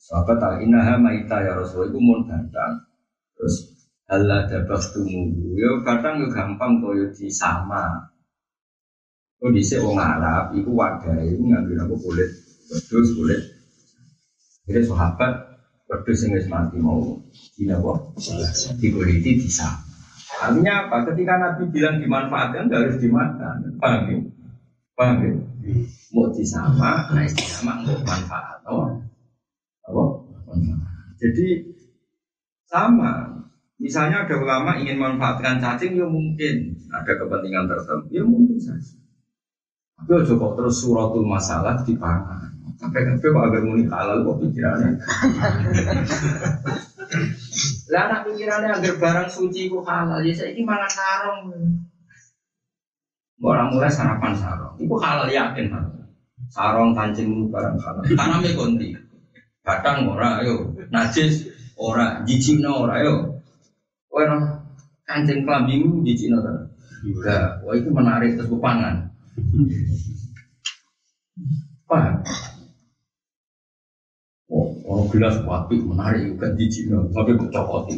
sahabat 0.02 0.36
tak 0.42 0.54
inaha 0.66 0.98
maita 0.98 1.38
ya 1.46 1.54
rasul 1.54 1.86
itu 1.86 1.98
mun 2.02 2.26
datang 2.26 2.82
terus 3.38 3.70
hal 4.10 4.26
ada 4.26 4.66
tunggu 4.66 5.54
yo 5.54 5.86
kadang 5.86 6.20
yo 6.20 6.28
gampang 6.28 6.82
koyo 6.82 7.06
di 7.14 7.30
sama 7.30 8.12
Oh 9.42 9.50
di 9.50 9.58
wong 9.74 9.98
Arab, 9.98 10.54
itu 10.54 10.70
wadah 10.70 11.18
itu 11.26 11.42
ngambil 11.42 11.82
aku 11.82 11.98
kulit 11.98 12.30
pedus 12.70 13.10
kulit. 13.18 13.42
Jadi 14.70 14.86
sahabat 14.86 15.58
pedus 15.90 16.22
yang 16.22 16.38
mati 16.46 16.78
mau 16.78 17.18
di 17.58 17.66
apa? 17.66 17.92
Di 18.78 18.88
kulit 18.94 19.18
di 19.18 19.50
sama. 19.50 19.82
Artinya 20.46 20.86
apa? 20.86 21.10
Ketika 21.10 21.34
Nabi 21.42 21.62
bilang 21.74 21.98
dimanfaatkan, 21.98 22.70
harus 22.70 23.02
dimakan. 23.02 23.78
Paham 23.82 24.02
ya? 24.10 24.18
Paham 24.94 25.16
ya? 25.26 25.32
Mau 26.14 26.30
disama, 26.34 27.10
nah 27.10 27.26
sama 27.30 27.82
untuk 27.82 28.02
manfaat. 28.06 28.62
Oh. 28.66 28.98
Apa? 29.86 30.02
Jadi 31.18 31.46
sama. 32.66 33.42
Misalnya 33.82 34.22
ada 34.22 34.38
ulama 34.38 34.78
ingin 34.78 34.94
memanfaatkan 34.94 35.58
cacing, 35.58 35.98
ya 35.98 36.06
mungkin 36.06 36.70
ada 36.86 37.18
kepentingan 37.18 37.66
tertentu, 37.66 38.14
ya 38.14 38.22
mungkin 38.22 38.54
saja. 38.54 38.94
Tapi 39.98 40.22
ojo 40.22 40.38
kok 40.38 40.54
terus 40.54 40.86
suratul 40.86 41.26
masalah 41.26 41.82
di 41.82 41.98
pangan. 41.98 42.46
Sampai 42.78 43.02
kafe 43.02 43.26
kok 43.26 43.42
agar 43.42 43.62
muni 43.66 43.90
halal 43.90 44.22
kok 44.22 44.38
pikirannya. 44.38 45.02
Lah 47.90 48.02
anak 48.06 48.20
pikirannya 48.30 48.70
agar 48.70 48.94
barang 49.02 49.28
suci 49.34 49.66
kok 49.66 49.82
halal, 49.82 50.22
ya 50.22 50.30
saya 50.30 50.54
ini 50.54 50.62
malah 50.62 50.86
sarong. 50.86 51.50
Orang 53.42 53.74
mulai 53.74 53.90
sarapan 53.90 54.38
sarong. 54.38 54.78
Itu 54.78 54.94
halal 55.02 55.26
yakin 55.26 55.74
kan. 55.74 56.06
Sarong 56.54 56.94
kancing 56.94 57.50
barang 57.50 57.74
halal. 57.82 58.02
Tanamnya 58.14 58.54
konti. 58.54 58.94
Batang 59.62 60.10
ora 60.10 60.42
ayo. 60.42 60.74
Najis 60.90 61.46
ora. 61.78 62.26
Jijikno 62.26 62.86
ora 62.86 62.98
ayo. 62.98 63.14
Ora 64.10 64.58
kancing 65.06 65.46
klambimu 65.46 66.02
jijikno 66.02 66.42
ora. 66.42 66.66
Juga. 67.06 67.62
Wah 67.62 67.74
itu 67.78 67.88
menarik 67.90 68.34
terus 68.38 68.50
pangan. 68.58 69.10
Paham? 71.86 72.14
Oh, 74.52 74.68
orang 74.84 75.08
gelas 75.08 75.36
menarik 75.70 76.22
juga 76.34 76.46
jijikno. 76.58 77.10
Tapi 77.14 77.38
kok 77.38 77.50
cokoti. 77.54 77.96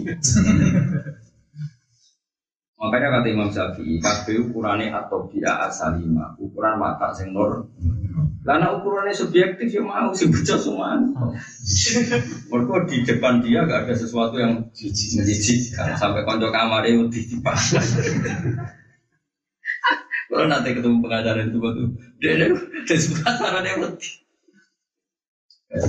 Makanya 2.85 3.17
kata 3.17 3.29
Imam 3.33 3.49
Syafi'i, 3.49 3.97
kabeh 3.97 4.45
ukurannya 4.45 4.93
atau 4.93 5.25
dia 5.33 5.57
asalima, 5.65 6.37
ukuran 6.37 6.77
mata 6.77 7.17
nur. 7.33 7.65
Karena 8.45 8.77
ukurannya 8.77 9.17
subjektif 9.17 9.73
ya 9.73 9.81
mau 9.81 10.13
sih 10.13 10.29
baca 10.29 10.55
semua. 10.61 11.01
Mereka 12.53 12.75
di 12.93 12.97
depan 13.09 13.41
dia 13.41 13.65
gak 13.65 13.89
ada 13.89 13.95
sesuatu 13.97 14.37
yang 14.37 14.69
menjijikkan 14.69 15.97
sampai 15.97 16.29
konco 16.29 16.53
kamar 16.53 16.85
itu 16.85 17.09
ditipas. 17.09 17.81
Kalau 20.29 20.45
nanti 20.45 20.77
ketemu 20.77 21.01
pengacara 21.01 21.41
itu 21.41 21.57
batu, 21.57 21.89
dia 22.21 22.37
dia 22.37 22.53
dia 22.85 22.97
suka 23.01 23.33
saran 23.33 23.65
yang 23.65 23.81
mati. 23.81 24.21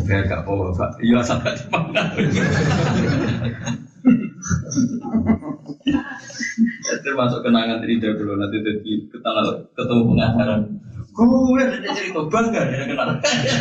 Biar 0.08 0.24
gak 0.24 0.48
bawa 0.48 0.72
pak, 0.72 0.96
iya 1.04 1.20
sampai 1.20 1.60
dipangkat. 1.60 2.08
Termasuk 7.04 7.40
kenangan 7.44 7.84
dari 7.84 8.00
dulu 8.00 8.40
nanti 8.40 8.64
jadi 8.64 8.92
ketemu 9.76 10.02
pengajaran. 10.08 10.62
Gue 11.16 11.64
ada 11.64 11.80
cerita 11.96 12.22
bangga 12.28 12.62
dia 12.68 12.84
kenal. 12.92 13.16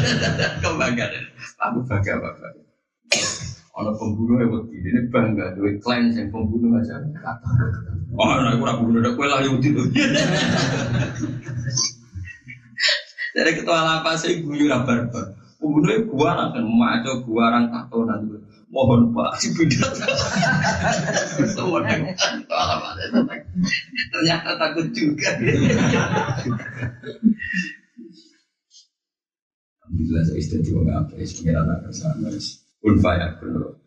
Kebangga 0.63 1.07
Aku 1.71 1.79
bangga 1.87 2.15
bangga. 2.19 2.49
Ono 3.75 3.91
pembunuh 3.95 4.43
yang 4.43 4.51
waktu 4.59 4.75
ini 4.75 5.01
bangga 5.11 5.55
dua 5.55 5.71
klien 5.79 6.11
yang 6.11 6.35
pembunuh 6.35 6.75
aja. 6.83 6.99
Oh, 8.15 8.31
nah, 8.39 8.55
aku 8.55 8.63
ragu 8.67 8.85
udah 8.91 9.13
kue 9.15 9.27
lah 9.27 9.43
yang 9.43 9.59
itu. 9.59 9.83
Dari 13.35 13.51
ketua 13.59 13.83
lapas 13.83 14.23
saya 14.23 14.39
guyu 14.39 14.71
rabar 14.71 15.11
Pembunuhnya 15.59 16.07
gua 16.07 16.31
akan 16.51 16.65
maco 16.71 17.13
gua 17.27 17.55
orang 17.55 17.67
tato 17.71 18.07
nanti 18.07 18.39
mohon 18.75 19.15
pak 19.15 19.39
beda 19.55 19.87
ternyata 24.11 24.51
takut 24.59 24.87
juga 24.91 25.31
Alhamdulillah 29.85 30.23
saya 30.27 30.39
istirahat 30.43 30.67
juga 30.67 30.81
nggak 30.91 30.99
apa 31.07 31.15
ya 31.23 31.55
anak 31.63 31.79
bersama 31.87 32.27
pun 32.83 32.95
faya 32.99 33.39
pun 33.39 33.79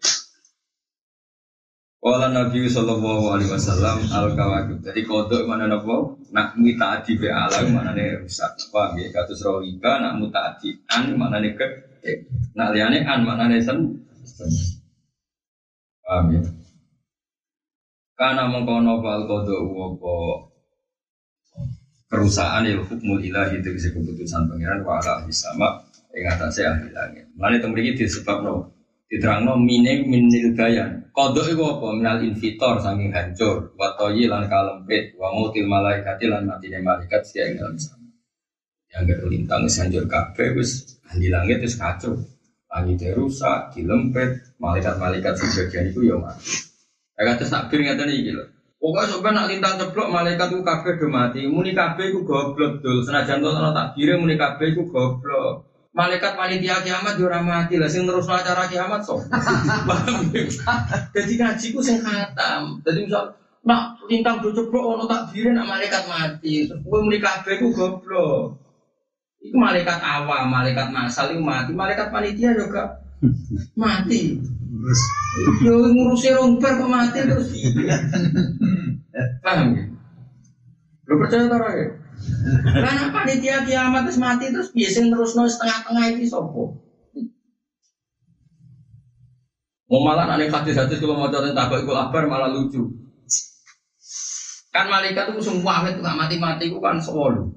Kala 1.98 2.32
Nabi 2.32 2.72
Sallallahu 2.72 3.36
Alaihi 3.36 3.52
Wasallam 3.52 4.08
al 4.16 4.32
kawakib. 4.32 4.80
Jadi 4.80 5.04
kodok 5.04 5.44
mana 5.44 5.68
nopo? 5.68 6.16
Nak 6.32 6.56
mutaati 6.56 7.20
be 7.20 7.28
alam 7.28 7.76
mana 7.76 7.92
nih 7.92 8.24
rusak. 8.24 8.56
Paham 8.72 8.96
ya? 8.96 9.12
Katus 9.12 9.44
rohika 9.44 10.00
nak 10.00 10.16
mutaati 10.16 10.78
an 10.88 11.20
mana 11.20 11.44
nih 11.44 11.60
ke? 11.60 11.68
Nak 12.56 12.72
liane 12.72 13.04
an 13.04 13.28
mana 13.28 13.52
nih 13.52 13.60
sen? 13.60 14.08
Paham 16.08 16.32
ya? 16.32 16.42
Karena 18.16 18.48
mengkono 18.48 19.04
fal 19.04 19.28
kodok 19.28 19.60
apa? 19.76 20.16
Kerusakan 22.08 22.64
ya 22.64 22.80
hukmul 22.80 23.20
ilahi 23.20 23.60
itu 23.60 23.76
bisa 23.76 23.92
keputusan 23.92 24.48
pangeran 24.48 24.88
wa 24.88 25.04
ala 25.04 25.28
sama 25.28 25.84
yang 26.16 26.32
atasnya 26.32 26.72
ahli 26.72 26.90
langit. 26.96 27.28
Mana 27.36 27.60
itu 27.60 27.68
memiliki 27.68 28.08
disebab 28.08 28.40
no 28.40 28.72
diterangno 29.12 29.60
mine 29.60 30.08
minil 30.08 30.56
bayan. 30.56 31.12
Kodok 31.12 31.52
itu 31.52 31.60
apa? 31.60 31.88
Minal 31.92 32.24
invitor 32.24 32.80
saking 32.80 33.12
hancur 33.12 33.76
watoyi 33.76 34.32
lan 34.32 34.48
kalempit 34.48 35.12
wa 35.20 35.36
mautil 35.36 35.68
malaikati 35.68 36.32
lan 36.32 36.48
matine 36.48 36.80
malaikat 36.80 37.20
sia 37.28 37.52
ing 37.52 37.60
dalam 37.60 37.76
sana. 37.76 38.08
Yang 38.96 39.04
gak 39.12 39.20
lintang 39.28 39.62
wis 39.68 39.76
hancur 39.76 40.08
kabeh 40.08 40.56
wis 40.56 40.72
ahli 41.12 41.28
langit 41.28 41.60
wis 41.60 41.76
kacau 41.76 42.16
langit 42.78 43.02
rusak 43.18 43.74
dilempit 43.74 44.54
malaikat-malaikat 44.62 45.34
sebagian 45.34 45.90
itu 45.90 46.06
ya 46.06 46.16
mati 46.22 46.70
ya 47.18 47.34
kata 47.34 47.44
sakbir 47.50 47.82
ngeten 47.82 48.14
iki 48.14 48.32
lho 48.38 48.46
Pokoknya 48.78 49.10
sampai 49.10 49.32
nak 49.34 49.50
lintang 49.50 49.74
ceblok 49.82 50.14
malaikat 50.14 50.54
itu 50.54 50.62
kabeh 50.62 50.94
do 51.02 51.08
mati. 51.10 51.50
Muni 51.50 51.74
kabeh 51.74 52.14
itu 52.14 52.22
goblok 52.22 52.78
dul. 52.86 53.02
Senajan 53.02 53.42
to 53.42 53.50
ana 53.50 53.74
takdire 53.74 54.22
muni 54.22 54.38
kabeh 54.38 54.70
itu 54.70 54.86
goblok. 54.86 55.66
Malaikat 55.98 56.38
panitia 56.38 56.86
kiamat 56.86 57.18
yo 57.18 57.26
ora 57.26 57.42
mati 57.42 57.82
lah 57.82 57.90
sing 57.90 58.06
terus 58.06 58.30
acara 58.30 58.70
kiamat 58.70 59.02
sok. 59.02 59.26
Paham 59.90 60.30
ya? 60.30 60.46
Jadi 61.10 61.34
ngaji 61.42 61.68
ku 61.74 61.82
sing 61.82 62.06
khatam. 62.06 62.78
Jadi 62.86 63.10
misal 63.10 63.34
nak 63.66 63.98
lintang 64.06 64.46
do 64.46 64.54
ceblok 64.54 64.86
ono 64.86 65.10
takbire 65.10 65.58
nak 65.58 65.66
malaikat 65.66 66.06
mati. 66.06 66.70
Terus 66.70 66.86
kowe 66.86 67.02
muni 67.02 67.18
kabeh 67.18 67.58
ku 67.58 67.74
goblok. 67.74 68.62
Iku 69.38 69.56
malaikat 69.56 70.02
awam, 70.02 70.50
malaikat 70.50 70.90
masal 70.90 71.32
itu 71.34 71.42
mati, 71.42 71.72
malaikat 71.72 72.10
panitia 72.10 72.58
juga 72.58 73.06
mati. 73.78 74.42
Yo 75.62 75.74
ngurusi 75.94 76.34
romper 76.34 76.78
kok 76.78 76.90
mati 76.90 77.20
terus. 77.22 77.50
Paham 79.46 79.78
ya? 79.78 79.84
Lu 81.08 81.16
percaya 81.22 81.46
tak 81.48 81.74
ya? 81.78 81.88
Karena 82.82 83.04
panitia 83.14 83.62
kiamat 83.64 84.10
terus 84.10 84.20
mati 84.20 84.50
terus 84.50 84.74
biasa 84.74 85.06
terus 85.06 85.32
nol 85.38 85.48
setengah-tengah 85.48 86.06
itu 86.18 86.28
sopo. 86.28 86.82
Mau 89.88 90.04
malah 90.04 90.28
aneh 90.28 90.52
hadis-hadis 90.52 91.00
kalau 91.00 91.16
mau 91.16 91.32
contoh 91.32 91.56
tabak 91.56 91.80
ikut 91.88 91.96
kabar 91.96 92.24
malah 92.28 92.52
lucu. 92.52 92.92
Kan 94.76 94.92
malaikat 94.92 95.32
itu 95.32 95.40
semua 95.40 95.88
itu 95.88 96.04
nggak 96.04 96.18
mati-mati 96.20 96.68
itu 96.68 96.78
kan 96.84 97.00
solo. 97.00 97.56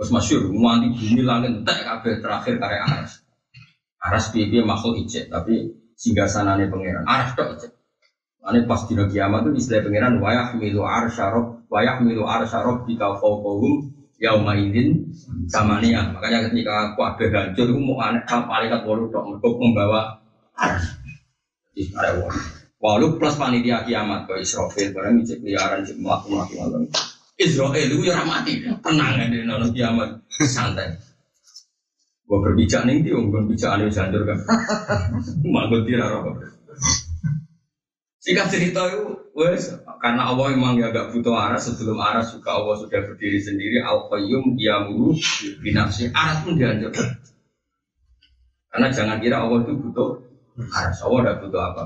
Terus 0.00 0.16
masyur, 0.16 0.48
mati 0.48 0.88
bumi 0.96 1.20
langit 1.20 1.60
entek 1.60 1.84
kabeh 1.84 2.24
terakhir 2.24 2.56
karya 2.56 2.80
aras. 2.88 3.20
Aras 4.00 4.32
piye 4.32 4.64
makhluk 4.64 4.96
ijek, 5.04 5.28
tapi 5.28 5.76
singgah 5.92 6.24
sanane 6.24 6.72
pangeran. 6.72 7.04
Aras 7.04 7.36
tok 7.36 7.60
ijek. 7.60 7.76
Ane 8.40 8.64
pas 8.64 8.80
dino 8.88 9.04
kiamat 9.04 9.44
itu 9.52 9.60
istilah 9.60 9.84
pangeran 9.84 10.16
wayah 10.24 10.56
milu 10.56 10.80
arsyarob 10.80 11.68
wayah 11.68 12.00
milu 12.00 12.24
arsyarob 12.24 12.88
kita 12.88 13.20
fauqahum 13.20 13.92
yauma 14.16 14.56
idin 14.56 15.12
samania. 15.52 16.16
Makanya 16.16 16.48
ketika 16.48 16.96
kuabe 16.96 17.28
hancur 17.28 17.68
itu 17.68 17.76
mau 17.76 18.00
aneh 18.00 18.24
malaikat 18.24 18.80
walu 18.88 19.12
dok 19.12 19.36
untuk 19.36 19.60
membawa 19.60 20.24
ars. 20.56 20.96
Jadi 21.76 21.92
ada 21.92 22.24
walu. 22.24 22.40
Walu 22.80 23.06
plus 23.20 23.36
panitia 23.36 23.84
kiamat 23.84 24.24
ke 24.24 24.40
Israfil 24.40 24.96
barang 24.96 25.20
ijek 25.20 25.44
liaran 25.44 25.84
ijek 25.84 26.00
melaku 26.00 26.32
melaku 26.32 26.52
malam. 26.56 26.88
Israel 27.40 27.88
itu 27.88 28.04
ya 28.04 28.20
mati, 28.28 28.60
tenang 28.60 29.16
ya 29.16 29.24
di 29.32 29.40
nono 29.48 29.72
kiamat 29.72 30.20
santai. 30.44 30.92
Gua 32.28 32.44
berbicara 32.44 32.84
nih 32.84 33.00
dia, 33.00 33.16
gua 33.16 33.40
berbicara 33.40 33.80
nih 33.80 33.88
jandur 33.88 34.28
kan. 34.28 34.38
Manggut 35.54 35.88
dia 35.88 36.04
apa? 36.04 36.36
Jika 38.20 38.52
cerita 38.52 38.84
itu, 38.92 39.32
wes 39.32 39.72
karena 40.04 40.28
Allah 40.28 40.52
memang 40.52 40.76
ya 40.76 40.92
agak 40.92 41.16
butuh 41.16 41.32
aras 41.32 41.72
sebelum 41.72 41.96
aras 41.96 42.36
juga 42.36 42.60
Allah 42.60 42.76
sudah 42.76 43.00
berdiri 43.08 43.40
sendiri 43.40 43.80
al 43.80 44.12
qayyum 44.12 44.60
diamuru 44.60 45.16
binafsi 45.64 46.12
aras 46.12 46.44
pun 46.44 46.60
dihancurkan. 46.60 47.16
Karena 48.70 48.88
jangan 48.92 49.16
kira 49.24 49.40
Allah 49.40 49.64
itu 49.64 49.72
butuh 49.80 50.20
aras, 50.68 51.00
Allah 51.00 51.18
tidak 51.24 51.36
butuh 51.48 51.60
apa. 51.64 51.82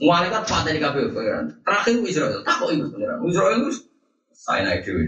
Malaikat 0.00 0.42
patah 0.48 0.72
di 0.72 0.80
KPU. 0.80 1.12
Terakhir 1.62 1.94
Israel, 2.08 2.40
tak 2.42 2.56
kok 2.58 2.72
itu. 2.72 2.88
Israel 3.28 3.56
itu 3.62 3.91
saya 4.42 4.66
naik 4.66 4.82
dewi. 4.82 5.06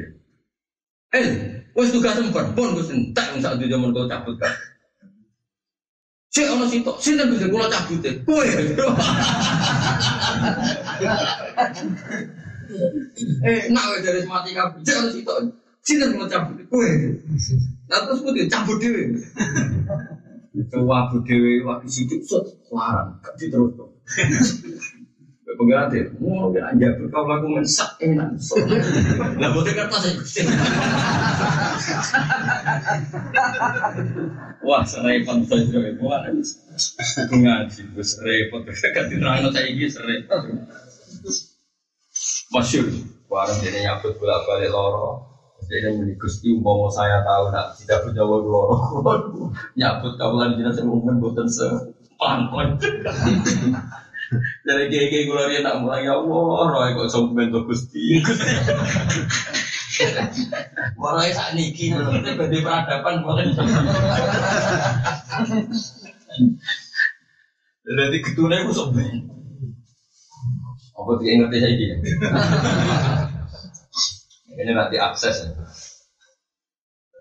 Eh, 1.14 1.26
wes 1.74 1.90
tugas 1.90 2.14
sempat, 2.14 2.54
pun 2.54 2.74
gue 2.78 2.86
sentak 2.86 3.34
saat 3.42 3.58
itu 3.58 3.66
zaman 3.66 3.90
kau 3.90 4.06
cabut 4.06 4.38
kan. 4.38 4.54
Cek 6.34 6.50
ono 6.50 6.66
situ, 6.66 6.90
sinten 6.98 7.30
bisa 7.30 7.46
kula 7.46 7.70
cabute. 7.70 8.10
Kowe. 8.26 8.42
eh, 13.46 13.70
nak 13.70 13.84
wae 13.94 14.02
dari 14.02 14.26
mati 14.26 14.50
kabeh. 14.50 14.82
Cek 14.82 14.98
ono 14.98 15.14
situ. 15.14 15.30
Sinten 15.86 16.18
kula 16.18 16.26
cabute. 16.26 16.66
Kowe. 16.66 16.90
Lah 17.86 18.02
terus 18.10 18.26
kudu 18.26 18.50
cabut 18.50 18.82
dhewe. 18.82 19.14
Coba 20.74 21.10
bu 21.10 21.22
dhewe 21.22 21.62
waktu 21.66 21.86
situ 21.90 22.18
sut 22.26 22.46
larang, 22.70 23.18
gak 23.22 23.34
diterus. 23.38 23.78
Deh, 25.54 26.04
mau 26.18 26.50
kira 26.50 26.74
aja 26.74 26.88
kau 27.14 27.24
laku 27.30 27.46
mensak 27.54 27.94
enak. 28.02 28.34
Lah 29.38 29.48
bote 29.54 29.70
kertas 29.70 30.02
ya. 30.10 30.44
Wah, 34.66 34.82
serempet 34.82 35.46
saja 35.46 35.78
Wah, 36.02 36.20
ngaji, 37.30 37.80
gue 37.94 38.04
serempet. 38.04 38.60
Kan 38.90 39.04
diterangno 39.12 39.48
saya 39.54 39.66
ini 39.70 39.86
serempet. 39.86 40.40
Masyur, 42.50 42.86
warung 43.26 43.60
ini 43.66 43.82
nyabut 43.82 44.14
bolak 44.18 44.46
balik 44.46 44.70
loro. 44.70 45.34
Jadi 45.64 45.96
ini 45.96 46.12
gusti 46.20 46.52
umpama 46.52 46.92
saya 46.92 47.24
tahu 47.24 47.48
nak 47.48 47.72
tidak 47.80 48.04
punya 48.04 48.22
wong 48.22 48.44
loro. 48.46 48.76
Nyabut 49.78 50.14
kawalan 50.20 50.60
jenazah 50.60 50.84
umum 50.84 51.18
boten 51.18 51.48
se 51.48 51.66
pelan 52.20 52.78
Dari 54.64 54.84
kayak 54.88 55.08
kayak 55.12 55.24
gue 55.28 55.36
lari 55.36 55.60
nak 55.60 55.82
mulai 55.82 56.06
ya 56.06 56.14
Allah, 56.16 56.68
roy 56.70 56.94
kok 56.94 57.10
sombong 57.10 57.50
tuh 57.50 57.64
gusti. 57.68 58.22
Mulai 60.98 61.30
saat 61.30 61.54
niki, 61.54 61.92
berarti 61.94 62.30
berarti 62.34 62.58
peradaban 62.62 63.22
mulai. 63.22 63.46
Jadi 67.84 68.16
ketune 68.24 68.64
gue 68.64 68.74
sombong. 68.74 69.34
Apa 70.94 71.10
tidak 71.20 71.34
ngerti 71.50 71.58
saya 71.58 71.74
ini? 71.74 71.86
Ini 74.54 74.70
nanti 74.70 74.96
akses 75.02 75.36
ya. 75.42 75.50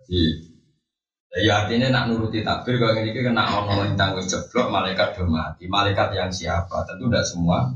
Jadi 0.06 0.53
Ya 1.34 1.66
artinya 1.66 1.90
nak 1.90 2.14
nuruti 2.14 2.46
takbir 2.46 2.78
kalau 2.78 2.94
ini 2.94 3.10
kena 3.10 3.42
ono 3.50 3.82
lintang 3.82 4.22
jeblok 4.22 4.70
malaikat 4.70 5.18
do 5.18 5.26
mati. 5.26 5.66
Malaikat 5.66 6.14
yang 6.14 6.30
siapa? 6.30 6.86
Tentu 6.86 7.10
tidak 7.10 7.26
semua 7.26 7.74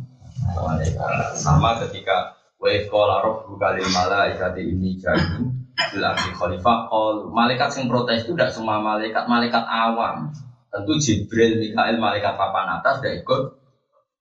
malaikat. 0.54 1.34
Sama 1.34 1.82
ketika 1.82 2.38
wa 2.62 2.70
qala 2.70 3.26
rabbuka 3.26 3.74
lil 3.74 3.90
malaikati 3.90 4.62
inni 4.62 5.02
ja'ilun 5.02 5.50
fil 5.74 6.06
khalifah 6.38 6.86
qal 6.86 7.34
malaikat 7.34 7.82
yang 7.82 7.90
protes 7.90 8.30
itu 8.30 8.38
tidak 8.38 8.54
semua 8.54 8.78
malaikat, 8.78 9.26
malaikat 9.26 9.66
awam. 9.66 10.30
Tentu 10.70 10.94
Jibril, 11.02 11.58
Mikael, 11.58 11.98
malaikat 11.98 12.38
papan 12.38 12.78
atas 12.78 13.02
tidak 13.02 13.26
ikut 13.26 13.42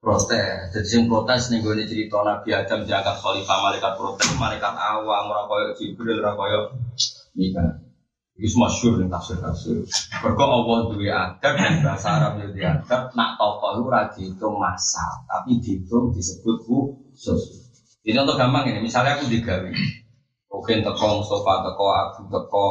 protes. 0.00 0.72
Jadi 0.72 0.88
yang 0.96 1.12
protes 1.12 1.52
nih 1.52 1.60
gue 1.60 1.84
cerita 1.84 2.24
Nabi 2.24 2.56
Adam 2.56 2.88
diangkat 2.88 3.16
khalifah 3.20 3.58
malaikat 3.68 3.92
protes, 4.00 4.32
malaikat 4.40 4.72
awam, 4.72 5.28
orang 5.28 5.44
koyo 5.44 5.66
Jibril, 5.76 6.24
orang 6.24 6.40
koyo 6.40 6.60
Mikael. 7.36 7.85
Itu 8.36 8.60
masyur 8.60 9.00
nih 9.00 9.08
tafsir 9.08 9.40
tafsir. 9.40 9.80
Berkau 10.20 10.44
Allah 10.44 10.92
duwe 10.92 11.08
adab 11.08 11.56
dan 11.56 11.80
bahasa 11.80 12.20
Arab 12.20 12.44
itu 12.44 12.60
adab. 12.60 13.08
Nak 13.16 13.40
tokoh 13.40 13.80
itu 13.80 13.82
rajin 13.88 14.12
dihitung 14.36 14.60
masal, 14.60 15.24
tapi 15.24 15.56
dihitung 15.64 16.12
disebut 16.12 16.56
khusus. 16.68 17.64
Ini 18.04 18.12
contoh 18.12 18.36
gampang 18.36 18.68
ini. 18.68 18.84
Misalnya 18.84 19.16
aku 19.16 19.32
digawe, 19.32 19.72
Rohin 20.52 20.84
teko, 20.84 21.06
Mustafa 21.24 21.54
teko, 21.64 21.86
aku 21.90 22.20
teko, 22.28 22.66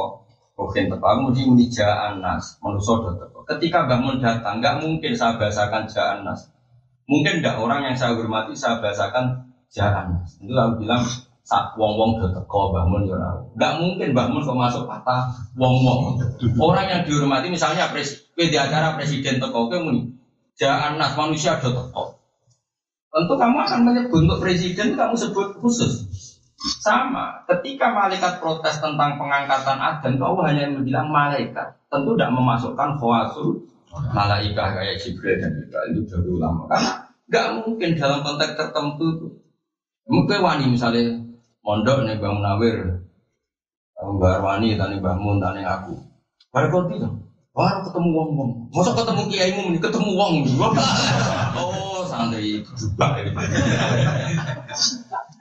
Rohin 0.54 0.86
teko. 0.86 1.02
Aku 1.02 1.20
mesti 1.34 1.42
muni 1.50 1.66
jaan 1.74 2.22
nas, 2.22 2.62
manusia 2.62 3.02
teko. 3.02 3.42
Ketika 3.50 3.90
bangun 3.90 4.22
datang, 4.22 4.62
nggak 4.62 4.86
mungkin 4.86 5.18
saya 5.18 5.42
bahasakan 5.42 5.90
jaan 5.90 6.22
nas. 6.22 6.46
Mungkin 7.10 7.42
nggak 7.42 7.58
orang 7.58 7.90
yang 7.90 7.98
saya 7.98 8.14
hormati 8.14 8.54
saya 8.54 8.78
bahasakan 8.78 9.50
jaan 9.74 10.14
nas. 10.14 10.38
Itu 10.38 10.54
aku 10.54 10.86
bilang 10.86 11.02
sak 11.46 11.78
wong 11.78 11.94
wong 11.94 12.12
do 12.18 12.28
teko 12.34 12.74
bangun 12.74 13.06
ya 13.06 13.22
ora. 13.22 13.30
Enggak 13.54 13.74
mungkin 13.78 14.10
bangun 14.18 14.42
kok 14.42 14.58
masuk 14.58 14.84
kata 14.90 15.18
wong 15.54 15.76
wong. 15.86 16.00
Orang 16.58 16.90
yang 16.90 17.02
dihormati 17.06 17.54
misalnya 17.54 17.94
pres 17.94 18.26
di 18.34 18.58
acara 18.58 18.98
presiden 18.98 19.38
teko 19.38 19.70
ke 19.70 19.78
muni 19.78 20.10
jangan 20.58 20.98
nas 20.98 21.14
manusia 21.14 21.62
do 21.62 21.70
teko. 21.70 22.18
Tentu 23.14 23.34
kamu 23.38 23.58
akan 23.62 23.80
menyebut 23.86 24.20
untuk 24.26 24.42
presiden 24.42 24.98
kamu 24.98 25.16
sebut 25.16 25.56
khusus. 25.62 26.04
Sama, 26.82 27.46
ketika 27.46 27.94
malaikat 27.94 28.42
protes 28.42 28.82
tentang 28.82 29.22
pengangkatan 29.22 29.78
Adam, 29.78 30.18
kau 30.18 30.42
hanya 30.42 30.66
bilang 30.82 31.14
malaikat. 31.14 31.78
Tentu 31.94 32.18
tidak 32.18 32.34
memasukkan 32.34 32.98
khawasul 32.98 33.70
malaikat 34.12 34.68
kayak 34.76 34.98
Jibril 34.98 35.40
dan 35.40 35.54
itu 35.94 36.02
dari 36.10 36.28
ulama. 36.28 36.66
Karena 36.68 36.92
nggak 37.30 37.48
mungkin 37.62 37.90
dalam 37.96 38.20
konteks 38.26 38.58
tertentu 38.58 39.38
Mungkin 40.06 40.38
wani 40.46 40.66
misalnya 40.70 41.18
mondok 41.66 42.06
nih 42.06 42.22
bang 42.22 42.38
Munawir, 42.38 42.78
Mbak 43.98 44.32
Arwani, 44.38 44.78
tani 44.78 45.02
Mbak 45.02 45.18
Mun, 45.18 45.42
tani 45.42 45.66
aku. 45.66 45.98
Baru 46.54 46.70
kau 46.70 46.86
tidak, 46.94 47.10
baru 47.58 47.80
ketemu 47.90 48.10
wong 48.14 48.30
wong. 48.38 48.50
Masa 48.70 48.94
ketemu 48.94 49.22
kiai 49.34 49.52
mu, 49.58 49.74
ketemu 49.82 50.12
wong. 50.14 50.34
oh 51.58 52.06
santri 52.06 52.62
juga. 52.62 53.18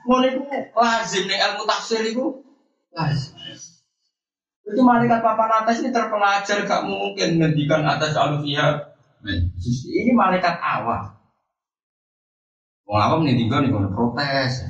Mau 0.05 0.21
itu 0.25 0.41
lazim 0.73 1.23
nih 1.29 1.37
ilmu 1.37 1.63
tafsir 1.69 2.01
itu 2.09 2.41
lazim. 2.89 3.37
Itu 4.65 4.81
malaikat 4.81 5.21
papan 5.21 5.61
atas 5.61 5.77
ini 5.85 5.93
terpelajar 5.93 6.65
gak 6.65 6.89
mungkin 6.89 7.37
ngendikan 7.37 7.85
atas 7.85 8.17
alufiyah. 8.17 8.97
Ini 9.85 10.11
malaikat 10.17 10.57
awal. 10.57 11.21
Wong 12.89 12.97
awam 12.97 13.21
nih 13.29 13.37
tinggal 13.37 13.61
nih 13.61 13.69
protes. 13.93 14.65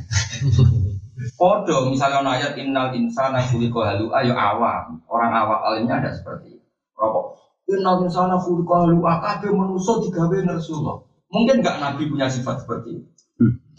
Kodo 1.16 1.88
misalnya 1.88 2.20
ono 2.20 2.32
ayat 2.36 2.60
innal 2.60 2.92
insana 2.92 3.40
khuliqa 3.40 3.96
halu 3.96 4.12
ayo 4.12 4.36
awam. 4.36 5.00
Orang 5.08 5.32
awam 5.32 5.60
alimnya 5.64 6.04
ada 6.04 6.12
seperti 6.12 6.60
itu. 6.60 6.68
Rokok. 7.00 7.26
Inna 7.72 8.04
insana 8.04 8.36
khuliqa 8.36 8.84
halu'a 8.84 9.14
kabeh 9.24 9.52
manusa 9.56 10.04
digawe 10.04 10.36
Rasulullah. 10.44 11.00
Mungkin 11.32 11.64
nggak 11.64 11.80
Nabi 11.80 12.12
punya 12.12 12.28
sifat 12.28 12.68
seperti 12.68 13.00
itu? 13.00 13.08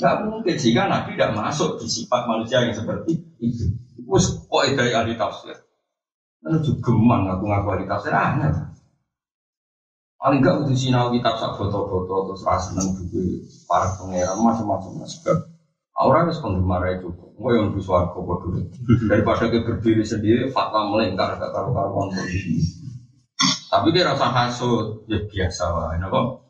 Nggak 0.00 0.14
mungkin 0.28 0.56
sehingga 0.56 0.88
Nabi 0.88 1.16
tidak 1.16 1.36
masuk 1.36 1.80
di 1.80 1.88
sifat 1.88 2.24
manusia 2.24 2.64
yang 2.64 2.72
seperti 2.72 3.20
itu. 3.40 3.72
Terus 3.96 4.24
kok 4.48 4.64
dari 4.72 4.92
ahli 4.96 5.16
tafsir? 5.16 5.56
Karena 6.40 6.58
juga 6.60 6.78
gemang 6.88 7.22
aku 7.32 7.44
ngaku 7.48 7.68
ahli 7.72 7.84
tafsir 7.84 8.12
aneh. 8.12 8.52
Paling 10.16 10.40
nggak 10.40 10.56
udah 10.64 10.76
sinau 10.76 11.12
kitab 11.12 11.36
sak 11.36 11.60
foto-foto 11.60 12.32
terus 12.32 12.42
rasa 12.48 12.72
seneng 12.72 12.96
buku 12.96 13.44
para 13.68 13.92
pangeran 14.00 14.40
macam-macam 14.40 15.04
sebab 15.04 15.55
Aura 15.96 16.28
harus 16.28 16.36
penggemar 16.44 16.84
itu, 16.92 17.08
gue 17.08 17.50
yang 17.56 17.72
di 17.72 17.80
suarco 17.80 18.20
dulu. 18.20 18.68
Daripada 19.08 19.48
dia 19.48 19.64
berdiri 19.64 20.04
sendiri, 20.04 20.52
fatwa 20.52 20.92
melingkar 20.92 21.40
ke 21.40 21.48
karu-karuan. 21.48 22.12
Tapi 23.72 23.88
dia 23.96 24.12
rasa 24.12 24.28
hasut, 24.28 25.08
ya 25.08 25.24
biasa 25.24 25.64
lah, 25.72 25.96
kenapa? 25.96 26.44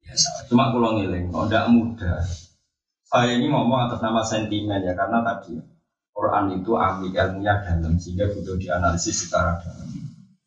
Biasa. 0.00 0.48
Cuma 0.48 0.72
kalau 0.72 0.96
ngiling, 0.96 1.28
oh 1.36 1.44
tidak 1.44 1.68
mudah. 1.76 2.24
Saya 3.12 3.36
ini 3.36 3.52
ngomong 3.52 3.92
atas 3.92 4.00
nama 4.00 4.24
sentimen 4.24 4.80
ya, 4.80 4.96
karena 4.96 5.20
tadi 5.20 5.60
Quran 6.12 6.56
itu 6.56 6.72
ambil 6.76 7.12
ilmunya 7.12 7.54
dalam 7.64 8.00
sehingga 8.00 8.32
butuh 8.32 8.56
dianalisis 8.56 9.28
secara 9.28 9.60
dalam. 9.60 9.88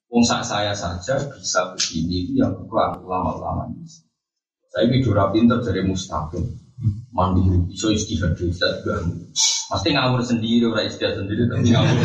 Wongsak 0.09 0.41
saya 0.41 0.73
saja 0.73 1.21
bisa 1.21 1.73
begini 1.73 2.25
itu 2.25 2.33
yang 2.41 2.57
bukan 2.57 3.05
ulama-ulama 3.05 3.69
ini. 3.69 3.85
Saya 4.73 4.89
bidura 4.89 5.29
pinter 5.29 5.61
dari 5.61 5.85
mustaqim, 5.85 6.45
mandiri, 7.15 7.71
iso 7.71 7.87
istihad 7.91 8.35
istihad 8.35 8.83
Pasti 9.65 9.89
ngawur 9.95 10.21
sendiri, 10.21 10.67
orang 10.67 10.87
istihad 10.87 11.15
sendiri, 11.17 11.47
tapi 11.47 11.69
ngawur. 11.73 11.97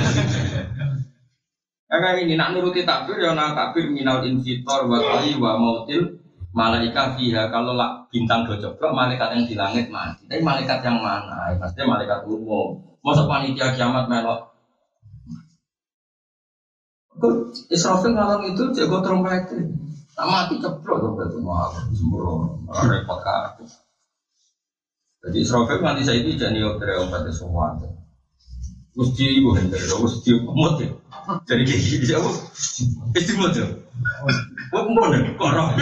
Ya 1.91 1.97
kayak 1.99 2.23
ini 2.23 2.39
nak 2.39 2.55
nuruti 2.55 2.87
takbir 2.87 3.19
ya 3.19 3.35
nak 3.35 3.59
takbir 3.59 3.91
minal 3.91 4.23
infitor 4.23 4.87
wa 4.87 5.03
kali 5.03 5.35
wa 5.35 5.59
mautil 5.59 6.23
malaikat 6.55 7.19
fiha 7.19 7.51
kalau 7.51 7.75
lah 7.75 8.07
bintang 8.15 8.47
do 8.47 8.55
coba 8.63 8.95
malaikat 8.95 9.35
yang 9.35 9.45
di 9.51 9.55
langit 9.59 9.87
mati. 9.91 10.23
Tapi 10.31 10.39
malaikat 10.39 10.87
yang 10.87 11.03
mana? 11.03 11.51
Ya, 11.51 11.59
pasti 11.59 11.83
malaikat 11.83 12.31
umum. 12.31 12.79
Masa 13.03 13.27
panitia 13.27 13.75
kiamat 13.75 14.07
melok. 14.07 14.55
Israfil 17.75 18.15
ngalang 18.15 18.47
itu 18.55 18.71
jago 18.71 19.03
trompet. 19.03 19.51
Tak 20.15 20.27
mati 20.31 20.63
ceplok 20.63 21.19
berarti 21.19 21.39
mau 21.43 21.75
sembrono 21.91 22.55
repot 22.87 23.19
kabeh. 23.19 23.67
Jadi 25.21 25.37
Israfil 25.45 25.85
nanti 25.85 26.01
saya 26.01 26.25
itu 26.25 26.33
jadi 26.33 26.65
obat 26.65 26.97
obat 26.97 27.29
semua. 27.29 27.77
Mesti 28.97 29.25
ibu 29.45 29.53
hendak, 29.53 29.85
mesti 29.85 30.31
umut 30.41 30.81
ya. 30.81 30.89
Jadi 31.45 31.63
kayak 31.69 31.83
gini 31.85 32.05
siapa? 32.09 32.31
Istimewa 33.13 33.53
tuh. 33.53 33.69
Wah 34.73 34.81
kumpul 34.83 35.13
deh, 35.13 35.23
korong. 35.37 35.77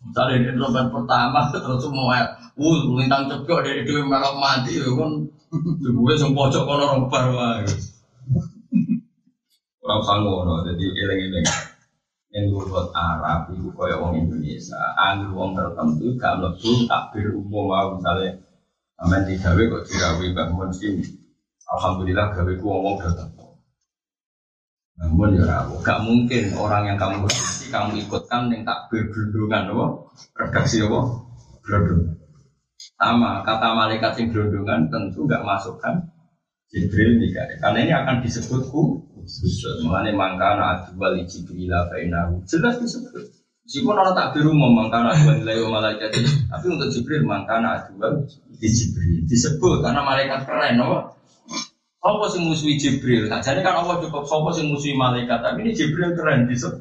Misalnya 0.00 0.34
ini 0.38 0.62
pertama 0.94 1.40
terus 1.50 1.78
semua, 1.82 2.22
uh 2.54 2.78
lintang 2.94 3.26
cepet 3.30 3.58
dari 3.66 3.82
dua 3.82 4.06
melok 4.06 4.34
mati, 4.38 4.78
ya 4.78 4.86
kan, 4.94 5.26
gue 5.82 6.14
semua 6.18 6.50
pojok 6.50 6.62
kono 6.66 6.84
orang 6.86 7.10
baru 7.10 7.34
Orang 9.82 10.02
sanggup, 10.06 10.46
jadi 10.70 10.86
eleng-eleng 11.02 11.46
yang 12.30 12.46
buat 12.54 12.94
Arab 12.94 13.50
itu 13.50 13.74
kaya 13.74 13.98
orang 13.98 14.22
Indonesia, 14.22 14.78
angin 14.94 15.34
orang 15.34 15.58
tertentu 15.58 16.06
gak 16.14 16.38
mlebu 16.38 16.70
takbir 16.86 17.26
umum 17.34 17.66
mau 17.66 17.98
misalnya 17.98 18.38
Amin 19.00 19.24
digawe 19.24 19.62
kok 19.64 19.84
dirawi 19.88 20.28
Mbak 20.36 20.48
Mun 20.52 20.70
Alhamdulillah 21.70 22.36
gawe 22.36 22.52
ku 22.60 22.66
ngomong 22.68 23.00
datang. 23.00 23.32
Namun 25.00 25.40
ya 25.40 25.48
rawo, 25.48 25.80
gak 25.80 26.04
mungkin 26.04 26.52
orang 26.60 26.92
yang 26.92 26.98
kamu 27.00 27.24
redaksi 27.24 27.72
kamu 27.72 28.04
ikutkan 28.04 28.52
yang 28.52 28.60
takbir 28.68 29.08
gelondongan 29.08 29.72
apa? 29.72 29.86
Redaksi 30.36 30.84
apa? 30.84 31.00
Gelondongan. 31.64 32.20
Sama 32.76 33.40
kata 33.48 33.68
malaikat 33.72 34.12
sing 34.20 34.28
gelondongan 34.28 34.92
tentu 34.92 35.24
gak 35.24 35.40
masukkan 35.40 36.12
Jibril 36.68 37.16
Mikael. 37.16 37.56
Karena 37.56 37.78
ini 37.80 37.92
akan 37.96 38.16
disebut 38.20 38.68
ku 38.68 39.08
khusus. 39.09 39.09
Mengenai 39.86 40.14
mangkana 40.14 40.90
adwal 40.90 41.16
Jibril 41.26 41.70
fainahu. 41.70 42.42
Jelas 42.50 42.82
disebut. 42.82 43.30
Meskipun 43.62 43.94
orang 43.94 44.18
takbir 44.18 44.50
umum 44.50 44.74
mangkana 44.74 45.14
adwal 45.14 45.38
nilai 45.38 45.62
malaikat 45.62 46.10
tapi 46.50 46.66
untuk 46.66 46.90
Jibril 46.90 47.22
mangkana 47.22 47.78
adwal 47.78 48.26
di 48.58 48.68
Jibril 48.68 49.24
disebut 49.30 49.86
karena 49.86 50.02
malaikat 50.02 50.42
keren, 50.44 50.74
no? 50.80 51.14
Sopo 52.00 52.26
sing 52.32 52.48
musuhi 52.48 52.80
Jibril? 52.80 53.28
Nah, 53.28 53.44
jadi 53.44 53.60
kan 53.60 53.84
Allah 53.84 54.00
cukup 54.00 54.24
sopo 54.24 54.48
sing 54.56 54.72
musuhi 54.72 54.96
malaikat, 54.96 55.44
tapi 55.44 55.68
ini 55.68 55.76
Jibril 55.76 56.16
keren 56.16 56.48
disebut. 56.48 56.80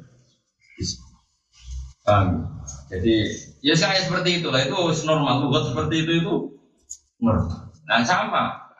Paham? 2.08 2.50
Jadi 2.90 3.16
ya 3.62 3.78
saya 3.78 4.02
seperti 4.02 4.42
itulah 4.42 4.66
itu 4.66 4.74
normal 5.06 5.46
buat 5.46 5.70
seperti 5.70 6.08
itu 6.08 6.12
itu 6.26 6.34
normal. 7.22 7.70
Nah 7.86 8.02
sama 8.02 8.74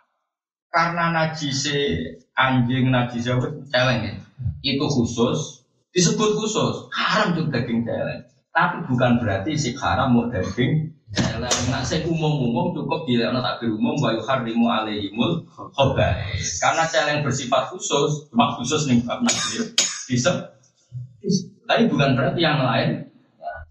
karena 0.74 1.14
najise 1.14 1.78
anjing 2.40 2.88
najise 2.88 3.36
celeng 3.68 4.00
ya. 4.08 4.14
itu 4.64 4.86
khusus 4.88 5.68
disebut 5.92 6.40
khusus 6.40 6.88
haram 6.96 7.36
juga 7.36 7.60
daging 7.60 7.84
celeng 7.84 8.24
tapi 8.56 8.88
bukan 8.88 9.20
berarti 9.20 9.60
si 9.60 9.76
haram 9.76 10.16
mau 10.16 10.32
daging 10.32 10.96
Elek 11.10 11.74
nak 11.74 11.90
saya 11.90 12.06
umum-umum 12.06 12.70
cukup 12.70 13.10
bila 13.10 13.34
nak 13.34 13.42
takbir 13.42 13.74
umum 13.74 13.98
wa 13.98 14.14
yuharrimu 14.14 14.70
alaihimul 14.70 15.42
khabais. 15.74 16.62
Karena 16.62 16.86
celeng 16.86 17.26
bersifat 17.26 17.74
khusus, 17.74 18.30
cuma 18.30 18.54
khusus 18.54 18.86
nih 18.86 19.02
bab 19.02 19.26
nakbir. 19.26 19.74
Bisa. 20.06 20.54
Tapi 21.66 21.90
bukan 21.90 22.14
berarti 22.14 22.46
yang 22.46 22.62
lain 22.62 23.10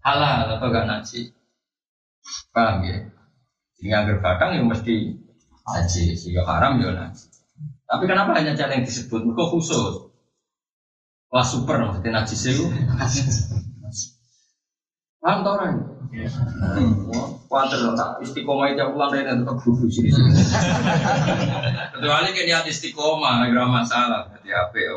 halal 0.03 0.59
atau 0.59 0.67
gak 0.67 0.91
naji. 0.91 1.31
Paham 2.51 2.83
ya? 2.83 3.07
Sehingga 3.79 4.03
agar 4.03 4.19
kadang 4.19 4.51
ya 4.59 4.63
mesti 4.67 4.95
haji, 5.63 6.05
sehingga 6.19 6.43
haram 6.43 6.83
ya 6.83 6.91
naji. 6.91 7.38
Tapi 7.89 8.05
kenapa 8.05 8.37
hanya 8.37 8.53
celeng 8.53 8.85
disebut? 8.85 9.25
Kok 9.33 9.49
khusus? 9.57 10.13
Wah 11.33 11.45
super 11.45 11.81
maksudnya 11.81 12.21
najis 12.21 12.45
itu. 12.53 12.65
Paham 15.25 15.41
tau 15.45 15.57
orang? 15.57 15.77
Kuatir 17.49 17.81
tak 17.97 18.21
istiqomah 18.25 18.73
itu 18.73 18.85
pulang 18.93 19.13
dari 19.13 19.29
tetap 19.29 19.57
bubu 19.61 19.85
sini. 19.89 20.09
Kecuali 21.97 22.29
kan 22.33 22.45
niat 22.45 22.65
istiqomah, 22.69 23.45
nggak 23.49 23.69
masalah. 23.73 24.29
Jadi 24.37 24.49
apa 24.53 24.77
ya? 24.77 24.93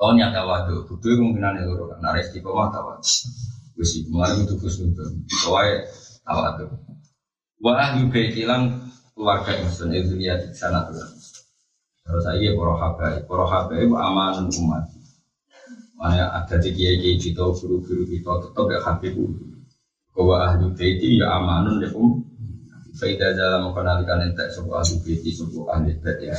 Oh 0.00 0.10
nyata 0.12 0.44
waduh, 0.44 0.84
butuh 0.88 1.12
kemungkinan 1.12 1.60
itu 1.60 1.72
kan. 1.88 1.98
Nara 2.04 2.20
istiqomah 2.20 2.68
tawa. 2.72 3.00
Wisi 3.76 4.04
kemarin 4.08 4.44
itu 4.44 4.54
tawa 6.24 6.56
tuh. 6.56 6.68
Wah 7.64 7.76
ahli 7.80 8.08
baitilang 8.12 8.92
keluarga 9.14 9.54
Muslim 9.62 9.94
itu 9.94 10.12
dia 10.18 10.34
di 10.42 10.50
sana 10.50 10.90
tuh. 10.90 11.06
Terus 12.04 12.20
saya 12.20 12.52
poroh 12.52 12.76
habai, 12.76 13.24
poroh 13.24 13.48
habai 13.48 13.86
itu 13.86 13.96
aman 13.96 14.50
umat. 14.50 14.84
Mana 15.96 16.28
ada 16.36 16.60
di 16.60 16.74
kiai 16.74 17.00
kiai 17.00 17.16
kita, 17.16 17.48
guru-guru 17.54 18.04
kita 18.04 18.42
tetap 18.44 18.66
ya 18.68 18.78
habib 18.82 19.14
bahwa 20.14 20.34
ahli 20.46 20.66
baiti 20.74 21.18
ya 21.18 21.26
amanun 21.38 21.82
ya 21.82 21.90
um. 21.96 22.22
Faida 22.94 23.34
dalam 23.34 23.66
mengenalikan 23.66 24.22
entek 24.22 24.54
sebuah 24.54 24.86
ahli 24.86 25.02
baiti 25.02 25.34
sebuah 25.34 25.66
ahli 25.74 25.98
baiti 25.98 26.30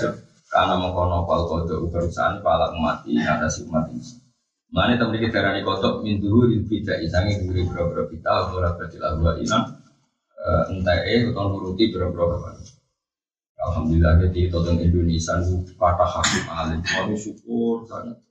karena 0.47 0.80
mengkono 0.80 1.28
pal 1.28 1.51
kodok 1.51 1.91
perusahaan 1.91 2.39
pala 2.39 2.71
mati 2.80 3.19
si 3.51 3.59
umat 3.67 3.91
ini. 3.91 4.23
Mana 4.71 4.95
teman 4.95 5.19
kita 5.19 5.43
rani 5.43 5.67
kotok 5.67 6.03
min 6.03 6.23
dulu 6.23 6.47
tidak 6.67 7.03
isangi 7.03 7.43
duri 7.43 7.67
berapa 7.67 8.07
kita 8.07 8.55
ora 8.55 8.76
berarti 8.76 8.97
lalu 8.99 9.43
inam 9.43 9.84
entah 10.70 10.98
eh 11.10 11.26
atau 11.30 11.50
nuruti 11.50 11.89
berapa 11.89 12.54
Alhamdulillah 13.66 14.22
jadi 14.30 14.54
tolong 14.54 14.78
Indonesia 14.78 15.41
kata 15.74 16.06
hakim 16.06 16.46
alim, 16.54 16.80
kami 16.86 17.18
syukur 17.18 17.82
sangat. 17.89 18.22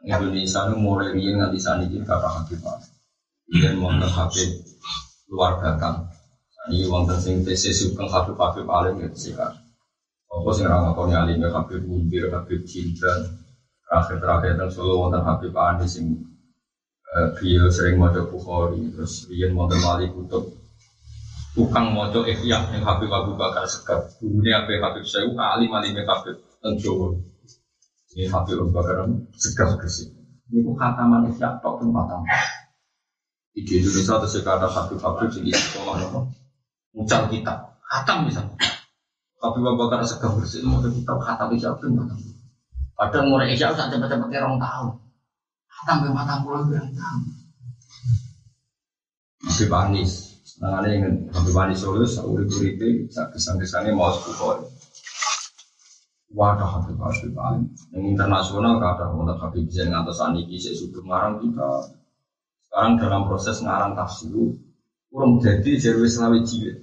Indonesia 0.00 0.60
itu 0.64 0.76
mulai 0.80 1.12
riang 1.12 1.44
nanti 1.44 1.60
saat 1.60 1.84
ini 1.84 2.00
kata 2.00 2.24
Habib 2.24 2.64
Iya 3.50 3.76
wonten 3.76 4.08
Habib 4.08 4.48
luar 5.28 5.60
batang. 5.60 6.08
Ini 6.70 6.88
wonten 6.88 7.18
sing 7.20 7.44
tesis 7.44 7.84
sugeng 7.84 8.08
Habib 8.08 8.40
Habib 8.40 8.64
alim 8.70 9.04
ya 9.04 9.12
sikar. 9.12 9.52
Apa 10.30 10.48
sing 10.56 10.64
ra 10.64 10.80
ngakoni 10.80 11.12
alim 11.12 11.44
ya 11.44 11.52
Habib 11.52 11.84
Mundir, 11.84 12.32
Habib 12.32 12.64
Cinta. 12.64 13.10
Terakhir-terakhir 13.84 14.54
dan 14.56 14.70
solo 14.72 15.02
wonten 15.02 15.20
Habib 15.26 15.52
Andi 15.52 15.84
sing 15.90 16.24
beliau 17.36 17.66
sering 17.68 17.98
maca 17.98 18.22
Bukhari 18.22 18.86
terus 18.94 19.26
riyen 19.26 19.52
wonten 19.52 19.82
Wali 19.82 20.08
Kutub 20.14 20.59
tukang 21.54 21.92
maca 21.92 22.20
Ihya 22.26 22.70
yang 22.70 22.82
Habib 22.86 23.10
Abu 23.10 23.34
Bakar 23.34 23.66
Sekar. 23.66 24.06
Gurunya 24.22 24.62
Habib 24.62 24.78
Habib 24.82 25.04
Syekh 25.06 25.34
alim 25.34 25.70
alim 25.74 25.94
Habib 25.98 26.36
Tenjowo. 26.62 27.18
Ini 28.14 28.26
Habib 28.30 28.58
Abu 28.62 28.72
Bakar 28.74 29.06
segar 29.38 29.78
bersih. 29.78 30.10
Ini 30.50 30.66
kok 30.66 30.74
khataman 30.78 31.30
isyak 31.30 31.62
tok 31.62 31.78
tempat 31.78 32.10
Di 33.54 33.62
Indonesia 33.66 34.18
atau 34.18 34.30
sekarang 34.30 34.70
Habib 34.70 34.98
Habib 34.98 35.28
sing 35.30 35.46
sekolah 35.46 35.94
nopo 36.02 36.20
mucal 36.94 37.30
kita 37.30 37.54
khatam 37.86 38.26
bisa. 38.26 38.42
Tapi 39.40 39.58
Abu 39.62 39.78
Bakar 39.78 40.04
segah 40.04 40.30
bersih 40.36 40.62
mau 40.66 40.82
kita 40.82 41.14
kata 41.16 41.44
bisa 41.54 41.72
pun. 41.78 41.96
Padahal 42.98 43.32
mulai 43.32 43.56
Isya 43.56 43.72
usah 43.72 43.88
cepet-cepet 43.88 44.28
orang 44.36 44.60
tahu. 44.60 44.86
Sampai 45.88 46.12
mata 46.12 46.44
pulau 46.44 46.68
tahu. 46.68 47.18
Masih 49.40 49.66
panis. 49.72 50.29
Nah, 50.60 50.84
ini 50.84 51.00
ingin 51.00 51.14
Habib 51.32 51.56
Panis 51.56 51.80
Solo, 51.80 52.04
seurip 52.04 52.52
uripe, 52.52 53.08
kesan-kesannya 53.08 53.96
mau 53.96 54.12
sepuluh 54.12 54.68
Wadah 56.36 56.68
Habib 56.68 57.00
Habib 57.00 57.32
Panis. 57.32 57.88
Yang 57.96 58.04
internasional 58.12 58.76
ada 58.76 59.08
untuk 59.08 59.40
Habib 59.40 59.64
bisa 59.64 59.88
ngatas 59.88 60.20
aniki, 60.20 60.60
saya 60.60 60.76
sudah 60.76 61.00
ngarang 61.00 61.40
kita. 61.40 61.96
Sekarang 62.68 62.92
dalam 63.00 63.22
proses 63.24 63.56
ngarang 63.64 63.96
tafsir, 63.96 64.36
kurang 65.08 65.40
jadi 65.40 65.80
jadi 65.80 66.04
selawi 66.04 66.44
jilid. 66.44 66.76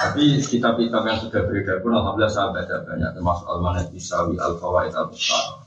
Tapi 0.00 0.40
kitab-kitab 0.40 1.02
yang 1.04 1.20
sudah 1.20 1.40
beredar 1.44 1.84
pun 1.84 1.92
alhamdulillah 1.92 2.32
saya 2.32 2.48
baca 2.56 2.80
banyak 2.88 3.12
termasuk 3.12 3.44
Al-Manat 3.44 3.92
Isawi, 3.92 4.40
Al-Fawaid 4.40 4.96
Al-Besar. 4.96 5.59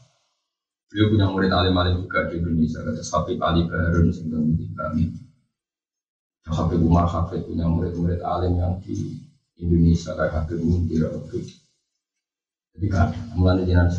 Beliau 0.93 1.09
punya 1.09 1.25
murid 1.25 1.49
alim-alim 1.49 2.05
juga 2.05 2.29
di 2.29 2.37
Indonesia, 2.37 2.85
kata 2.85 3.01
Habib 3.01 3.41
Ali 3.41 3.65
Baharun 3.65 4.13
sehingga 4.13 4.37
di 4.45 4.69
kami. 4.77 5.09
Habib 6.45 6.85
Umar 6.85 7.09
Habib 7.09 7.49
punya 7.49 7.65
murid-murid 7.65 8.21
alim 8.21 8.61
yang 8.61 8.77
di 8.77 9.17
Indonesia 9.57 10.13
kayak 10.13 10.37
Habib 10.37 10.61
Muntir, 10.61 11.09
Habib. 11.09 11.49
Jadi 12.77 12.87
kan, 12.93 13.09
mulai 13.33 13.65
jinan 13.65 13.89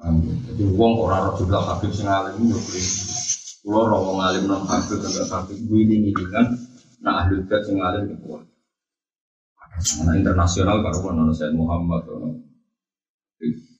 Jadi 0.00 0.62
uang 0.68 0.92
kok 0.96 1.08
rara 1.08 1.30
jumlah 1.32 1.62
Habib 1.64 1.92
sing 1.96 2.04
alim 2.04 2.36
itu 2.44 2.60
beli. 2.60 2.82
Kulo 3.64 3.80
romo 3.88 4.20
ngalim 4.20 4.44
non 4.48 4.68
Habib 4.68 5.00
enggak 5.00 5.32
Habib 5.32 5.64
ini 5.64 6.12
kan, 6.12 6.60
nah 7.00 7.24
ahli 7.24 7.40
bait 7.48 7.64
sing 7.64 7.80
alim 7.80 8.20
itu. 8.20 8.36
Nah 10.04 10.12
internasional 10.12 10.84
karo 10.84 11.08
ono 11.08 11.32
Said 11.32 11.56
Muhammad 11.56 12.04
ono 12.04 12.36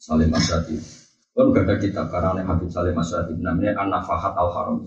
Salim 0.01 0.33
Asyadi. 0.33 1.00
Kan 1.41 1.57
gak 1.57 1.65
ada 1.73 1.77
kitab 1.81 2.13
karena 2.13 2.45
Habib 2.45 2.69
Salim 2.69 2.93
Masyarakat 2.93 3.33
namanya 3.41 3.73
An-Nafahat 3.81 4.37
Al-Haram. 4.37 4.85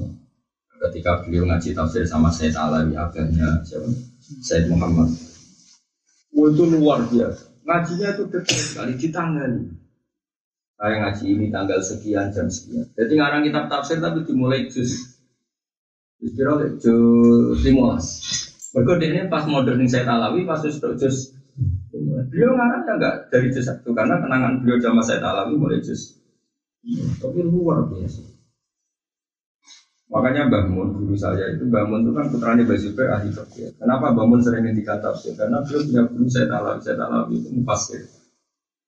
Ketika 0.85 1.25
beliau 1.25 1.49
ngaji 1.49 1.73
tafsir 1.73 2.05
sama 2.05 2.29
Said 2.29 2.53
Alawi 2.53 2.93
akhirnya 2.93 3.57
siapa? 3.65 3.89
Said 4.45 4.69
Muhammad. 4.69 5.09
Oh, 6.37 6.53
itu 6.53 6.63
luar 6.69 7.09
biasa. 7.09 7.49
Ngajinya 7.65 8.07
itu 8.13 8.23
dekat 8.29 8.59
sekali 8.61 8.93
ditangani. 8.93 9.65
Saya 10.77 10.93
ngaji 11.01 11.25
ini 11.25 11.45
tanggal 11.49 11.81
sekian 11.81 12.29
jam 12.29 12.45
sekian. 12.45 12.85
Jadi 12.93 13.13
ngarang 13.17 13.41
kitab 13.41 13.65
tafsir 13.73 13.97
tapi 13.97 14.21
dimulai 14.21 14.69
juz. 14.69 14.93
Juz 16.21 16.31
berapa? 16.37 16.69
Juz 16.77 17.65
15. 17.65 18.77
Mereka 18.77 18.93
ini 19.01 19.25
pas 19.25 19.49
modernin 19.49 19.89
Said 19.89 20.05
Alawi 20.05 20.45
pas 20.45 20.61
juz 20.61 20.77
juz 20.77 21.33
Beliau 22.29 22.53
ngarangnya 22.53 22.93
enggak 22.93 23.15
dari 23.33 23.49
juz 23.49 23.65
satu 23.65 23.89
karena 23.97 24.21
kenangan 24.21 24.61
beliau 24.61 24.77
sama 24.77 25.01
Said 25.01 25.25
Alawi 25.25 25.57
mulai 25.57 25.81
juz 25.81 26.13
Iya, 26.13 26.22
tapi 27.19 27.39
luar 27.47 27.88
biasa. 27.88 28.21
Makanya 30.13 30.45
Mbah 30.45 30.63
Mun, 30.69 30.89
guru 30.93 31.15
saya 31.17 31.55
itu 31.55 31.65
Mbah 31.65 31.89
Mun 31.89 32.05
itu 32.05 32.11
kan 32.13 32.25
putranya 32.29 32.61
Mbah 32.67 32.77
Zubair 32.77 33.09
ahli 33.17 33.34
fikih. 33.34 33.81
Kenapa 33.81 34.13
Mbah 34.13 34.25
Mun 34.29 34.43
sering 34.43 34.67
ngendikan 34.67 35.01
tafsir? 35.01 35.34
Karena 35.34 35.63
beliau 35.63 35.81
punya 35.89 36.01
guru 36.05 36.25
saya 36.29 36.45
tahu, 36.51 36.65
saya 36.84 36.95
tahu 36.99 37.34
itu 37.34 37.49
mufasir. 37.49 38.01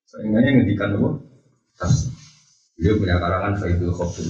Sehingga 0.05 0.37
ngendikan 0.43 0.93
apa? 0.99 1.09
Tafsir. 1.81 2.11
Beliau 2.75 2.95
punya 2.99 3.15
karangan 3.17 3.53
Faidul 3.57 3.95
Khofir. 3.95 4.27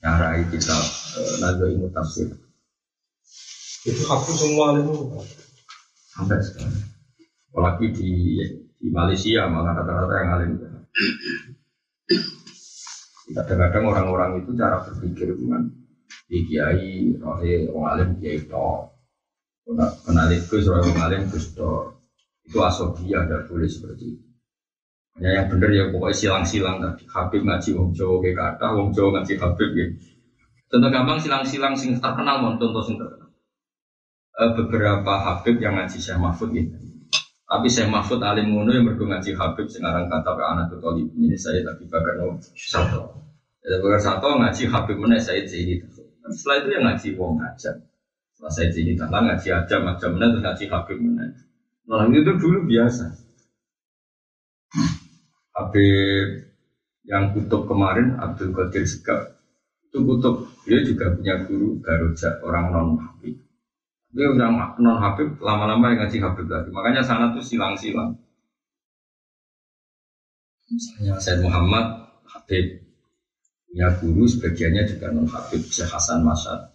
Nyarai 0.00 0.46
kitab 0.48 0.82
eh, 1.18 1.34
Nazwa 1.42 1.66
Ilmu 1.66 1.88
Tafsir. 1.90 2.30
Itu 3.84 4.02
aku 4.06 4.30
semua 4.32 4.78
itu 4.78 4.94
sampai 6.14 6.38
sekarang. 6.40 6.80
Apalagi 7.50 7.86
di 7.92 8.10
di 8.76 8.88
Malaysia 8.88 9.50
malah 9.50 9.82
rata-rata 9.82 10.14
yang 10.16 10.30
alim. 10.32 10.50
Kadang-kadang 13.36 13.84
orang-orang 13.84 14.30
itu 14.40 14.56
cara 14.56 14.80
berpikir 14.80 15.36
kan 15.44 15.68
di 16.24 16.38
kiai, 16.48 17.12
rohe, 17.20 17.68
orang 17.68 17.88
alim 17.92 18.10
kiai 18.16 18.40
to, 18.48 18.70
kenali 20.08 20.40
gus, 20.40 20.64
orang 20.72 20.96
alim 20.96 21.28
gus 21.28 21.52
to. 21.52 21.92
Itu 22.48 22.64
asobia, 22.64 23.26
ada 23.28 23.44
boleh 23.44 23.68
seperti 23.68 24.16
itu. 24.16 24.26
Ya 25.16 25.40
yang 25.40 25.48
benar 25.48 25.72
ya 25.72 25.84
pokoknya 25.88 26.16
silang-silang 26.16 26.76
tadi. 26.80 27.04
Habib 27.08 27.42
ngaji 27.44 27.68
wong 27.72 27.90
Jawa 27.96 28.16
kayak 28.20 28.36
kata, 28.36 28.66
wong 28.76 28.88
Jawa 28.92 29.08
ngaji 29.16 29.32
Habib 29.40 29.70
ya. 29.72 29.86
Contoh 30.68 30.90
gampang 30.92 31.18
silang-silang 31.18 31.72
sing 31.72 31.96
terkenal 31.96 32.44
mau 32.44 32.52
contoh 32.60 32.84
sing 32.84 33.00
terkenal. 33.00 33.32
E, 34.36 34.42
beberapa 34.60 35.12
Habib 35.16 35.56
yang 35.56 35.80
ngaji 35.80 35.96
Syekh 35.96 36.20
Mahfud 36.20 36.52
gitu. 36.52 36.76
Tapi 37.48 37.66
Syekh 37.72 37.88
Mahfud 37.88 38.20
alim 38.20 38.52
ngono 38.52 38.70
yang 38.76 38.84
berdua 38.84 39.16
ngaji 39.16 39.32
Habib 39.32 39.66
sekarang 39.72 40.12
kata 40.12 40.30
ke 40.36 40.44
anak 40.44 40.64
tuh 40.68 40.94
ini 41.00 41.32
saya 41.34 41.64
tapi 41.64 41.88
bakar 41.88 42.20
no 42.20 42.36
satu. 42.52 43.25
Ya 43.66 43.82
bakar 43.82 43.98
satu 43.98 44.38
ngaji 44.38 44.62
Habib 44.70 44.96
mana 45.02 45.18
saya 45.18 45.42
jadi. 45.42 45.82
Setelah 46.30 46.56
itu 46.62 46.68
yang 46.70 46.84
ngaji 46.86 47.08
wong 47.18 47.42
aja. 47.42 47.74
Setelah 48.30 48.52
saya 48.54 48.68
jadi 48.70 48.94
tentang 48.94 49.26
ngaji 49.26 49.48
aja 49.50 49.76
macam 49.82 50.10
mana 50.14 50.26
terus 50.30 50.42
ngaji 50.46 50.64
Habib 50.70 50.98
mana. 51.02 51.24
Nah 51.90 52.06
itu 52.14 52.32
dulu 52.38 52.58
biasa. 52.62 53.04
Habib 55.58 56.26
yang 57.10 57.34
kutub 57.34 57.66
kemarin 57.66 58.14
Abdul 58.22 58.54
Qadir 58.54 58.86
Segaf 58.86 59.34
itu 59.86 59.98
kutub 60.02 60.46
dia 60.66 60.82
juga 60.82 61.14
punya 61.14 61.42
guru 61.46 61.78
Garuja 61.78 62.42
orang 62.42 62.74
non 62.74 62.98
Habib 62.98 63.46
dia 64.16 64.32
udah 64.32 64.48
non 64.80 64.96
Habib, 64.96 65.36
lama-lama 65.44 65.92
yang 65.92 66.08
ngaji 66.08 66.16
Habib 66.24 66.48
lagi. 66.48 66.72
Makanya 66.72 67.04
sana 67.04 67.36
tuh 67.36 67.44
silang-silang. 67.44 68.16
Misalnya 70.72 71.20
Said 71.20 71.44
Muhammad 71.44 72.16
Habib 72.24 72.85
punya 73.76 73.92
guru 74.00 74.24
sebagiannya 74.24 74.88
juga 74.88 75.12
non 75.12 75.28
Habib 75.28 75.60
Syekh 75.68 75.92
Hasan 75.92 76.24
Masad. 76.24 76.72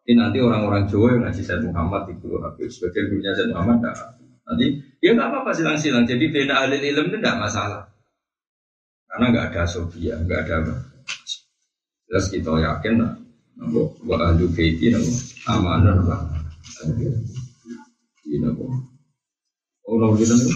Tapi 0.00 0.16
nanti 0.16 0.40
orang-orang 0.40 0.88
Jawa 0.88 1.12
yang 1.12 1.28
ngaji 1.28 1.42
Said 1.44 1.60
Muhammad 1.60 2.08
di 2.08 2.16
guru 2.16 2.40
Habib 2.40 2.72
sebagian 2.72 3.12
gurunya 3.12 3.36
Said 3.36 3.52
Muhammad 3.52 3.84
tidak 3.84 4.16
Nanti 4.48 4.66
ya 5.04 5.12
nggak 5.12 5.28
apa-apa 5.28 5.52
silang-silang. 5.52 6.08
Jadi 6.08 6.32
bina 6.32 6.64
ahli 6.64 6.80
ilm 6.88 7.12
itu 7.12 7.20
tidak 7.20 7.36
masalah. 7.36 7.84
Karena 9.12 9.24
nggak 9.28 9.46
ada 9.52 9.62
sofia, 9.68 10.16
nggak 10.24 10.40
ada. 10.48 10.72
Jelas 12.08 12.26
kita 12.32 12.48
yakin 12.48 12.94
lah 12.96 13.12
Nabo 13.60 13.92
wa 14.08 14.16
ahlu 14.24 14.48
baiti 14.56 14.88
nabo 14.88 15.12
amanah 15.52 16.00
lah. 16.00 16.20
Ini 18.24 18.40
nabo. 18.40 18.72
Oh 19.84 20.00
nabo 20.00 20.16
kita 20.16 20.32
nabo. 20.32 20.52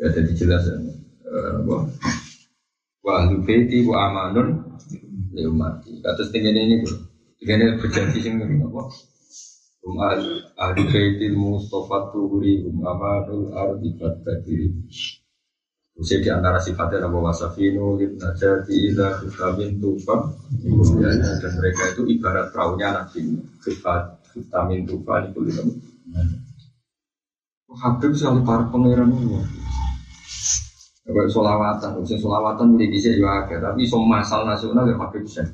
Ya 0.00 0.08
jadi 0.16 0.32
jelas 0.32 0.64
ya. 0.64 1.03
Nabo. 1.24 1.88
Wa 3.04 3.12
ahlu 3.24 3.44
baiti 3.44 3.84
wa 3.88 4.08
amanun 4.08 4.48
ya 5.32 5.48
mati. 5.48 6.00
Kata 6.04 6.20
setengah 6.24 6.52
ini 6.52 6.84
bu. 6.84 6.88
Setengah 7.40 7.80
berjanji 7.80 8.18
sing 8.20 8.36
nabo. 8.40 8.92
Um 9.84 9.96
ahlu 10.00 10.82
baiti 10.88 11.32
Mustafa 11.32 12.12
tuhuri 12.12 12.64
um 12.68 12.84
amanul 12.84 13.52
ardi 13.56 13.96
fatakiri. 13.96 14.68
Usia 15.94 16.18
di 16.18 16.26
antara 16.26 16.58
sifatnya 16.58 17.06
Nabi 17.06 17.22
Wasafinu, 17.22 17.94
Najati, 17.94 18.90
Ila, 18.90 19.14
Vitamin, 19.22 19.78
Tufa 19.78 20.26
Dan 21.38 21.52
mereka 21.54 21.94
itu 21.94 22.02
ibarat 22.10 22.50
perahunya 22.50 22.98
Nabi 22.98 23.38
Sifat, 23.62 24.18
Vitamin, 24.34 24.90
Tufa 24.90 25.22
Itu 25.30 25.46
Habib 27.78 28.10
selalu 28.10 28.42
para 28.42 28.66
pangeran 28.74 29.14
itu 29.14 29.38
Kayak 31.04 31.28
solawatan, 31.28 32.00
usia 32.00 32.16
solawatan 32.16 32.72
mulai 32.72 32.88
bisa 32.88 33.12
juga 33.12 33.44
agak 33.44 33.60
Tapi 33.60 33.84
so 33.84 34.00
masal 34.00 34.48
nasional 34.48 34.88
ya 34.88 34.96
Habib 34.96 35.20
bisa 35.20 35.44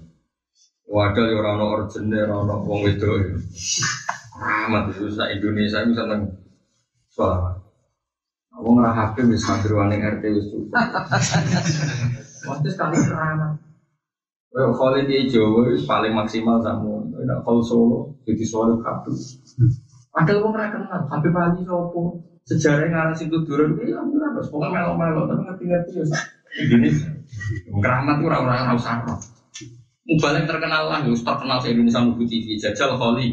Wadah 0.86 1.26
ya 1.26 1.34
orang-orang 1.38 1.86
orjennya, 1.86 2.26
orang-orang 2.26 2.60
wong 2.66 2.82
itu 2.86 3.10
Rahmat 4.38 4.94
itu, 4.94 5.10
Indonesia 5.10 5.78
itu 5.82 5.92
seneng 5.94 6.20
Solawat 7.10 7.60
Wong 8.60 8.76
ora 8.82 8.92
hakim 8.92 9.30
wis 9.32 9.46
wani 9.46 9.96
RT 9.96 10.22
wis 10.36 10.46
cukup. 10.52 10.74
Mesti 12.44 12.68
sekali 12.68 12.98
kerana. 12.98 13.56
Kayak 14.50 14.74
Khalid 14.74 15.04
di 15.06 15.30
Jawa 15.30 15.70
wis 15.70 15.86
paling 15.86 16.12
maksimal 16.12 16.58
samu. 16.60 17.08
Nek 17.24 17.46
kalau 17.46 17.62
Solo 17.62 17.98
jadi 18.26 18.44
Solo 18.44 18.76
kabeh. 18.82 19.14
Padahal 20.10 20.42
wong 20.42 20.52
ora 20.58 20.66
kenal, 20.68 21.00
Habib 21.06 21.34
Ali 21.38 21.62
sopo? 21.62 22.18
Sejarah 22.48 22.88
ngarang 22.88 23.16
situ 23.16 23.36
durun 23.46 23.78
iya 23.84 24.00
ora 24.00 24.32
terus 24.34 24.48
pokoke 24.48 24.72
melo-melo 24.72 25.28
tapi 25.28 25.42
ngerti-ngerti 25.44 25.90
ya 26.00 26.04
Ini 26.50 26.88
keramat 27.78 28.18
itu 28.18 28.26
orang-orang 28.26 28.74
usah 28.74 29.06
Mubalik 30.10 30.50
terkenal 30.50 30.90
lah, 30.90 31.06
terkenal 31.06 31.62
se 31.62 31.70
Indonesia 31.70 32.02
Mubu 32.02 32.26
TV, 32.26 32.58
jajal 32.58 32.98
Kholi. 32.98 33.30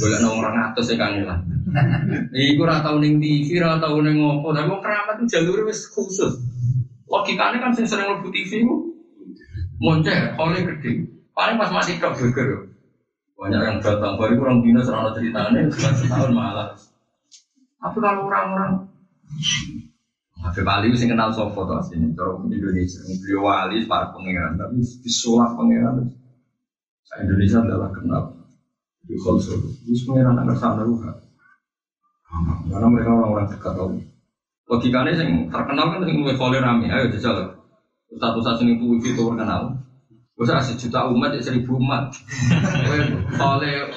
Boleh 0.00 0.18
nong 0.24 0.40
orang 0.40 0.72
atas 0.72 0.88
ya 0.88 0.96
kan 0.96 1.20
lah. 1.20 1.38
Iku 2.32 2.64
ora 2.64 2.80
tau 2.80 2.96
ning 2.96 3.20
TV, 3.20 3.60
ora 3.60 3.76
tau 3.76 4.00
ning 4.00 4.16
ngopo, 4.16 4.56
tapi 4.56 4.64
wong 4.64 4.80
keramat 4.80 5.20
itu 5.20 5.36
jalur 5.36 5.68
wis 5.68 5.84
khusus. 5.92 6.40
Logikanya 7.04 7.60
kan 7.60 7.76
sering 7.76 8.08
mlebu 8.08 8.32
TV 8.32 8.64
ku 8.64 8.96
moncer, 9.76 10.32
oleh 10.40 10.64
gede. 10.64 11.04
Paling 11.36 11.60
pas 11.60 11.70
masih 11.70 12.00
tok 12.00 12.16
burger. 12.16 12.72
Banyak 13.38 13.60
yang 13.62 13.78
datang 13.78 14.18
baru 14.18 14.34
kurang 14.34 14.64
dino 14.64 14.82
serana 14.82 15.14
ceritanya 15.14 15.70
setahun 15.70 16.32
malah. 16.34 16.74
Tapi 17.78 17.98
kalau 18.02 18.26
orang-orang 18.26 18.90
Habib 20.38 20.66
Ali 20.70 20.94
sing 20.94 21.10
kenal 21.10 21.34
sopo 21.34 21.66
to 21.66 21.74
asline 21.74 22.14
cara 22.14 22.38
Indonesia. 22.46 23.02
Beliau 23.02 23.42
wali 23.42 23.82
para 23.90 24.14
pangeran 24.14 24.54
tapi 24.54 24.78
disulap 25.02 25.58
pangeran. 25.58 26.06
Indonesia 27.18 27.58
adalah 27.58 27.90
kenal 27.90 28.22
di 29.02 29.18
konsol. 29.18 29.58
Ini 29.82 29.98
pangeran 30.06 30.38
akan 30.38 30.56
sana 30.58 30.82
juga. 30.86 31.10
Karena 32.70 32.86
mereka 32.86 33.10
orang-orang 33.10 33.50
dekat 33.50 33.72
tahu. 33.74 33.98
Logikanya 34.68 35.16
yang 35.16 35.48
terkenal 35.48 35.96
kan 35.96 36.04
yang 36.04 36.22
lebih 36.22 36.36
kholir 36.38 36.62
rame. 36.62 36.86
Ayo 36.86 37.10
jajal. 37.10 37.58
Ustaz-ustaz 38.12 38.62
ini 38.62 38.78
tuh 38.78 39.00
itu 39.00 39.16
terkenal. 39.16 39.74
Usah 40.38 40.62
sejuta 40.62 41.10
umat 41.10 41.34
ya 41.34 41.42
seribu 41.42 41.82
umat. 41.82 42.14
Oleh 43.42 43.90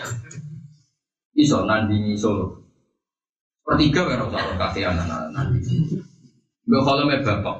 iso 1.37 1.69
nandingi 1.69 2.17
solo. 2.17 2.60
Pertiga 3.61 4.01
kan 4.09 4.25
usah 4.27 4.57
kasih 4.57 4.83
anak-anak 4.89 5.29
nandingi. 5.31 6.01
Gak 6.65 6.81
kalau 6.85 7.05
me 7.05 7.17
bapak. 7.21 7.57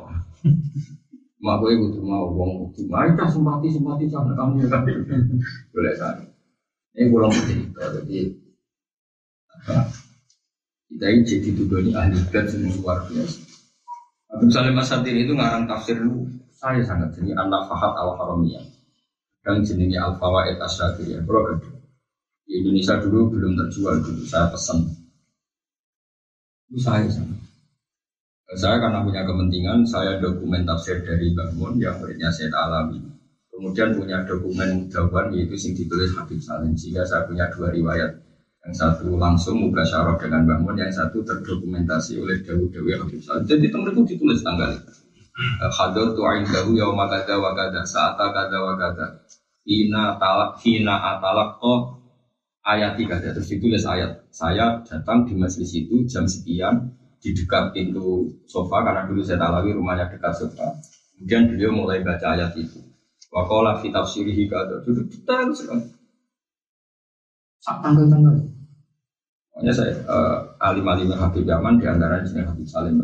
Mak 1.42 1.56
gue 1.58 1.74
butuh 1.74 2.04
mau 2.06 2.30
uang 2.38 2.70
butuh 2.70 2.86
mau 2.86 3.02
itu 3.02 3.26
simpati 3.34 3.68
simpati 3.74 4.06
sama 4.06 4.38
kamu 4.38 4.62
ya. 4.62 4.78
Boleh 5.74 5.94
kan. 5.98 6.22
Ini 6.94 7.10
pulang 7.10 7.34
cerita 7.34 7.82
jadi 7.98 8.36
kita 10.92 11.06
ini 11.08 11.24
jadi 11.26 11.50
tudoni 11.56 11.92
ahli 11.98 12.20
dan 12.30 12.46
semua 12.46 12.78
luar 12.78 12.98
biasa. 13.08 13.42
Abdul 14.32 14.52
Salim 14.52 14.78
Asadir 14.78 15.16
itu 15.18 15.34
ngarang 15.34 15.66
tafsir 15.66 15.98
lu 15.98 16.30
saya 16.52 16.84
sangat 16.86 17.16
jenis 17.18 17.34
anak 17.34 17.66
fahat 17.72 17.96
al 17.98 18.22
haramiyah 18.22 18.62
dan 19.42 19.66
jenisnya 19.66 20.06
al 20.06 20.14
fawaid 20.22 20.62
asyadiyah. 20.62 21.26
Kalau 21.26 21.58
di 22.46 22.54
Indonesia 22.54 23.02
dulu 23.02 23.34
belum 23.34 23.58
terjual 23.58 24.04
dulu 24.04 24.22
saya 24.30 24.52
pesan. 24.54 25.01
Itu 26.72 26.80
saya 26.80 27.04
sangat 27.12 27.42
saya 28.52 28.84
karena 28.84 29.00
punya 29.00 29.24
kepentingan, 29.24 29.88
saya 29.88 30.20
dokumen 30.20 30.68
tafsir 30.68 31.00
dari 31.08 31.32
Bangun 31.32 31.80
yang 31.80 31.96
muridnya 32.04 32.28
saya 32.28 32.52
alami. 32.52 33.00
Kemudian 33.48 33.96
punya 33.96 34.28
dokumen 34.28 34.92
jawaban 34.92 35.32
yaitu 35.32 35.56
sing 35.56 35.72
ditulis 35.72 36.12
Habib 36.20 36.44
Salim. 36.44 36.76
Sehingga 36.76 37.08
saya 37.08 37.24
punya 37.24 37.48
dua 37.48 37.72
riwayat. 37.72 38.12
Yang 38.68 38.76
satu 38.76 39.16
langsung 39.16 39.56
muka 39.56 39.88
syaraf 39.88 40.20
dengan 40.20 40.44
Bangun, 40.44 40.76
yang 40.84 40.92
satu 40.92 41.24
terdokumentasi 41.24 42.20
oleh 42.20 42.44
Dawud 42.44 42.76
Dewi 42.76 42.92
Habib 43.00 43.24
Salim. 43.24 43.48
Jadi 43.48 43.72
teman 43.72 43.96
itu 43.96 44.20
ditulis 44.20 44.44
tanggal. 44.44 44.76
Hadir 45.72 46.12
tu'ain 46.12 46.44
dahu 46.44 46.76
yauma 46.76 47.08
kada 47.08 47.40
wa 47.40 47.56
kada 47.56 47.88
saata 47.88 48.36
kada 48.36 48.58
wa 48.60 48.76
kada. 48.76 49.16
Hina 49.64 50.20
talak 50.20 50.60
hina 50.60 51.16
atalak 51.16 51.56
oh 51.64 52.01
ayat 52.62 52.94
tiga 52.98 53.18
terus 53.18 53.50
ditulis 53.50 53.84
ayat 53.90 54.22
saya 54.30 54.86
datang 54.86 55.26
di 55.26 55.34
masjid 55.34 55.66
itu 55.66 56.06
jam 56.06 56.30
sekian 56.30 56.94
di 57.22 57.38
dekat 57.38 57.74
pintu 57.74 58.34
sofa 58.50 58.82
karena 58.82 59.06
dulu 59.06 59.22
saya 59.22 59.38
talawi 59.38 59.78
rumahnya 59.78 60.10
dekat 60.10 60.34
sofa. 60.34 60.74
Kemudian 61.18 61.54
beliau 61.54 61.72
mulai 61.74 62.02
baca 62.02 62.34
ayat 62.34 62.58
itu. 62.58 62.82
Wakola 63.30 63.78
fi 63.78 63.94
tafsirihi 63.94 64.50
kata 64.50 64.82
duduk 64.82 65.06
detail 65.08 65.54
sekali. 65.54 65.86
Sak 67.62 67.78
tanggal-tanggal. 67.86 68.42
Makanya 69.54 69.74
saya 69.78 69.94
uh, 70.10 70.38
alim-alim 70.58 71.14
Habib 71.14 71.46
Yaman 71.46 71.78
di 71.78 71.86
antara 71.86 72.26
jenis 72.26 72.50
Habib 72.50 72.66
Salim 72.66 72.98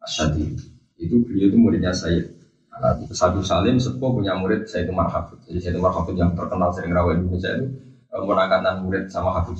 Asyadi. 0.00 0.56
Itu 0.96 1.20
beliau 1.28 1.52
itu 1.52 1.58
muridnya 1.60 1.92
saya. 1.92 2.24
Habib 2.72 3.44
Salim 3.44 3.76
sepuh 3.76 4.10
punya 4.16 4.32
murid 4.32 4.64
saya 4.64 4.88
itu 4.88 4.96
Marhab. 4.96 5.36
Jadi 5.44 5.60
saya 5.60 5.76
itu 5.76 5.82
Marhab 5.84 6.08
yang 6.16 6.32
terkenal 6.32 6.72
sering 6.72 6.96
rawat 6.96 7.20
Indonesia 7.20 7.52
itu 7.52 7.87
menangkatan 8.12 8.84
murid 8.84 9.04
sama 9.12 9.36
Habib 9.36 9.56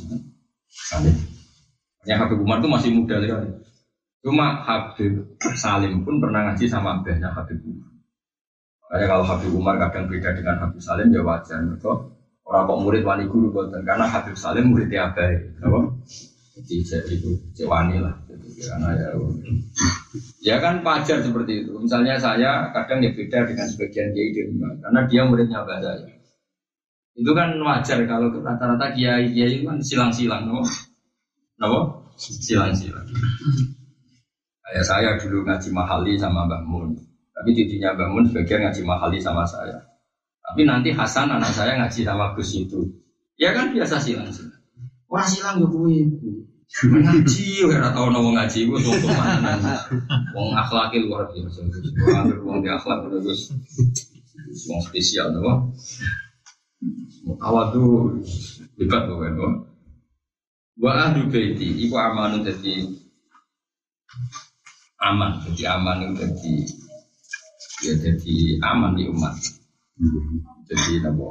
Salim. 0.68 1.16
Yang 2.08 2.18
Habib 2.24 2.38
Umar 2.40 2.60
itu 2.60 2.68
masih 2.68 2.90
muda 2.96 3.16
sekali. 3.20 3.48
Cuma 4.24 4.46
Habib 4.64 5.24
Salim 5.54 6.04
pun 6.04 6.20
pernah 6.20 6.48
ngaji 6.48 6.64
sama 6.66 7.00
abahnya 7.00 7.28
Habib 7.32 7.60
Umar. 7.64 7.90
Makanya 8.88 9.06
kalau 9.06 9.24
Habib 9.28 9.52
Umar 9.52 9.74
kadang 9.76 10.08
beda 10.08 10.32
dengan 10.32 10.56
Habib 10.64 10.80
Salim 10.80 11.12
ya 11.12 11.20
wajar. 11.20 11.60
Mereka 11.60 11.92
orang 12.48 12.64
kok 12.64 12.80
murid 12.80 13.02
wani 13.04 13.24
guru 13.28 13.52
boten 13.52 13.84
karena 13.84 14.08
Habib 14.08 14.34
Salim 14.34 14.72
muridnya 14.72 15.12
abah. 15.12 15.28
Apa? 15.60 15.80
Jadi 16.58 16.82
itu 17.14 17.30
cewani 17.54 18.02
lah. 18.02 18.16
Karena 18.58 18.90
ya, 18.98 19.08
ya 20.42 20.56
kan 20.58 20.82
wajar 20.82 21.22
seperti 21.22 21.62
itu. 21.62 21.78
Misalnya 21.78 22.18
saya 22.18 22.74
kadang 22.74 23.04
ya 23.04 23.14
beda 23.14 23.46
dengan 23.46 23.70
sebagian 23.70 24.10
kiai 24.10 24.34
di 24.34 24.42
karena 24.58 25.00
dia 25.06 25.22
muridnya 25.28 25.62
abah 25.62 25.78
saya. 25.78 26.17
Itu 27.18 27.34
kan 27.34 27.58
wajar 27.58 27.98
kalau 28.06 28.30
rata-rata 28.30 28.94
kiai 28.94 29.34
kiai 29.34 29.66
kan 29.66 29.82
silang-silang, 29.82 30.46
no? 30.46 30.62
Silang-silang. 32.14 33.02
Kayak 34.62 34.84
saya 34.86 35.10
dulu 35.18 35.42
ngaji 35.42 35.68
mahali 35.74 36.14
sama 36.14 36.46
Mbak 36.46 36.62
Mun. 36.70 36.94
Tapi 37.34 37.50
titiknya 37.58 37.98
Mbak 37.98 38.08
Mun 38.14 38.24
sebagian 38.30 38.62
ngaji 38.62 38.82
mahali 38.86 39.18
sama 39.18 39.42
saya. 39.42 39.82
Tapi 40.46 40.62
nanti 40.62 40.94
Hasan 40.94 41.26
anak 41.34 41.50
saya 41.50 41.74
ngaji 41.82 42.06
sama 42.06 42.38
Gus 42.38 42.54
itu. 42.54 42.86
Ya 43.34 43.50
kan 43.50 43.74
biasa 43.74 43.98
silang 43.98 44.30
silang. 44.30 44.54
Orang 45.10 45.26
silang 45.26 45.56
ya 45.58 45.66
gue 45.66 47.00
ngaji, 47.00 47.64
ya 47.64 47.88
tau 47.96 48.12
nopo 48.12 48.28
ngaji 48.36 48.68
gue 48.68 48.78
tuh 48.78 48.92
mana 49.08 49.56
Wong 50.36 50.52
akhlaknya 50.52 51.08
luar 51.08 51.24
biasa. 51.32 51.64
Wong 52.44 52.60
akhlak 52.62 53.08
terus 53.08 53.50
wong 54.68 54.80
spesial 54.84 55.32
nopo. 55.32 55.74
Tuh 57.72 58.22
hebat 58.78 59.02
pokoknya. 59.10 59.46
Wa 60.78 60.90
ahlu 60.94 61.26
baiti 61.26 61.74
iku 61.86 61.98
amanun 61.98 62.46
jadi 62.46 62.86
aman 65.02 65.42
jadi 65.42 65.74
aman 65.74 66.06
itu 66.06 66.14
jadi 66.22 66.54
ya 67.82 67.92
jadi 67.98 68.34
aman 68.62 68.94
di 68.94 69.10
umat. 69.10 69.34
Jadi 70.70 71.02
apa 71.02 71.26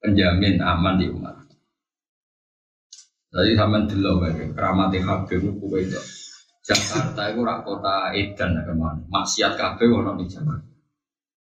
penjamin 0.00 0.56
aman 0.64 0.96
di 0.96 1.06
umat. 1.12 1.36
Jadi 3.36 3.52
sama 3.52 3.84
dulu 3.84 4.24
kayak 4.24 4.56
keramati 4.56 4.98
habib 5.04 5.44
itu 5.44 5.66
itu 5.76 6.00
Jakarta 6.64 7.30
itu 7.30 7.40
rak 7.44 7.68
kota 7.68 8.16
Edan 8.16 8.58
ke 8.64 8.72
mana 8.72 9.04
maksiat 9.12 9.60
kabeh 9.60 9.86
ono 9.92 10.16
di 10.16 10.24
Jakarta. 10.24 10.72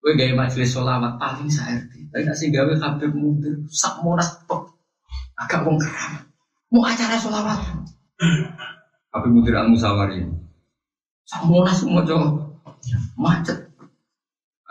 Gue 0.01 0.17
gaya 0.17 0.33
majelis 0.33 0.71
sholawat 0.73 1.21
paling 1.21 1.51
saerti. 1.51 2.00
Tapi 2.11 2.27
nasi 2.27 2.51
gawe 2.51 2.73
kabeh 2.75 3.09
mundur 3.15 3.55
sak 3.71 4.03
monas 4.03 4.27
tok. 4.43 4.67
Agak 5.39 5.63
wong 5.63 5.79
keramat. 5.79 6.27
Mau 6.71 6.83
acara 6.83 7.15
sholawat. 7.15 7.59
Habib 9.11 9.31
Mudir 9.31 9.59
Al 9.59 9.67
Musawari. 9.67 10.23
Samonas 11.27 11.79
semua 11.79 12.03
cowok 12.03 12.31
macet. 13.15 13.59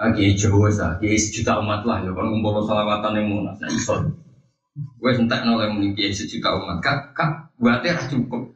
Lagi 0.01 0.33
Jawa 0.33 0.73
sah, 0.73 0.97
kiai 0.97 1.21
sejuta 1.21 1.61
umat 1.61 1.85
lah 1.85 2.01
ya 2.01 2.13
kan 2.17 2.25
ngumpul 2.25 2.65
salawatan 2.65 3.21
yang 3.21 3.27
monas, 3.29 3.61
nah 3.61 3.69
iso. 3.69 4.01
Gue 4.97 5.13
sentak 5.13 5.45
nol 5.45 5.61
yang 5.61 5.77
kiai 5.93 6.09
sejuta 6.09 6.57
umat, 6.57 6.81
kak 6.81 7.13
kak 7.13 7.53
buatnya 7.61 8.01
ra 8.01 8.05
cukup. 8.09 8.49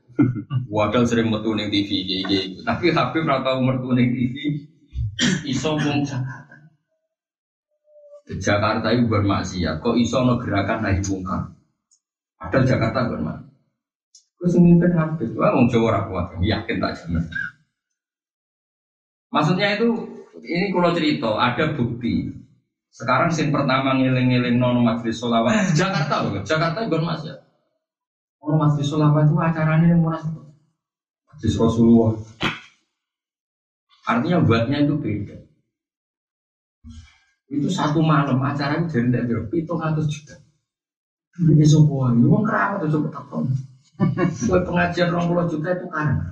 Wadal 0.73 1.05
sering 1.05 1.29
metu 1.29 1.53
TV 1.53 1.89
kiai 2.09 2.57
tapi 2.65 2.97
Habib 2.97 3.29
ora 3.29 3.45
tau 3.45 3.61
metu 3.61 3.93
ning 3.93 4.09
TV. 4.09 4.37
Iso 5.45 5.77
wong 5.77 6.01
Jakarta. 6.01 6.54
Jakarta 8.25 8.89
itu 8.89 9.05
bermaksiat, 9.05 9.85
kok 9.85 10.01
iso 10.01 10.25
no 10.25 10.41
gerakan 10.41 10.81
naik 10.81 11.05
bungkar. 11.05 11.53
Padahal 12.41 12.65
Jakarta 12.65 13.13
bermaksiat. 13.13 13.53
Gue 14.41 14.49
semimpin 14.49 14.93
Habib, 14.93 15.33
wah 15.37 15.57
mau 15.57 15.65
Jawa 15.69 15.85
ora 15.89 16.01
kuat, 16.05 16.27
yakin 16.45 16.77
tak 16.77 16.93
jelas. 17.01 17.25
Maksudnya 19.33 19.81
itu 19.81 19.89
ini 20.45 20.69
kalau 20.69 20.93
cerita 20.93 21.33
ada 21.41 21.73
bukti. 21.73 22.29
Sekarang 22.93 23.33
sin 23.33 23.51
pertama 23.51 23.97
ngiling-ngiling 23.97 24.61
nono 24.61 24.85
majelis 24.85 25.17
solawat 25.17 25.73
Jakarta 25.81 26.29
loh, 26.29 26.45
Jakarta 26.45 26.85
ya. 26.85 27.35
Nono 28.41 28.57
majelis 28.61 28.89
solawat 28.89 29.27
itu 29.27 29.37
acaranya 29.41 29.87
yang 29.89 30.01
murah. 30.05 30.23
Majelis 31.33 31.57
Rasulullah. 31.57 32.13
Artinya 34.05 34.45
buatnya 34.45 34.85
itu 34.85 34.95
beda. 35.01 35.44
Itu 37.49 37.69
satu 37.69 38.01
malam 38.01 38.41
acara 38.41 38.81
itu 38.81 38.97
jadi 38.97 39.07
tidak 39.11 39.25
berapa, 39.29 39.53
itu 39.53 39.73
ratus 39.77 40.07
juta. 40.09 40.35
Ini 41.35 41.67
semua, 41.67 42.15
ini 42.15 42.31
mau 42.31 42.47
keramat 42.47 42.87
itu 42.87 42.95
coba 42.99 43.09
takon. 43.21 43.45
Buat 44.51 44.63
pengajian 44.67 45.15
orang 45.15 45.27
puluh 45.31 45.47
juta 45.47 45.71
itu 45.71 45.87
kan. 45.91 46.19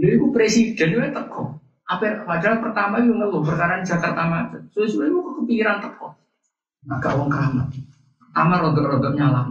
Lalu 0.00 0.16
itu 0.16 0.26
presiden 0.32 0.96
itu 0.96 1.12
teko. 1.12 1.60
Apa 1.84 2.24
padahal 2.24 2.64
pertama 2.64 3.04
itu 3.04 3.12
ngeluh 3.12 3.44
perkara 3.44 3.84
Jakarta 3.84 4.24
macet. 4.24 4.64
Suwe-suwe 4.72 5.12
itu 5.12 5.20
kepikiran 5.20 5.84
teko. 5.84 6.16
Agak 6.88 7.20
wong 7.20 7.28
keramat. 7.28 7.68
Pertama 8.16 8.64
rodok-rodok 8.64 9.12
nyala. 9.12 9.44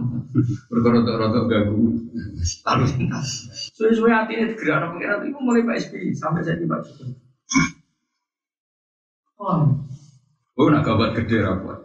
Rodok-rodok 0.74 1.44
gagu. 1.46 1.78
Lalu 2.66 2.84
lintas. 2.98 3.46
Suwe-suwe 3.78 4.10
hati 4.10 4.42
ini 4.42 4.58
gerak 4.58 4.90
pengiran 4.90 5.22
itu 5.22 5.38
mulai 5.38 5.62
Pak 5.62 5.86
SBY 5.86 6.18
sampai 6.18 6.42
saya 6.42 6.58
tiba 6.58 6.82
Oh, 9.40 9.72
oh 10.60 10.68
nak 10.68 10.84
kabar 10.84 11.16
gede 11.16 11.40
rapat. 11.40 11.80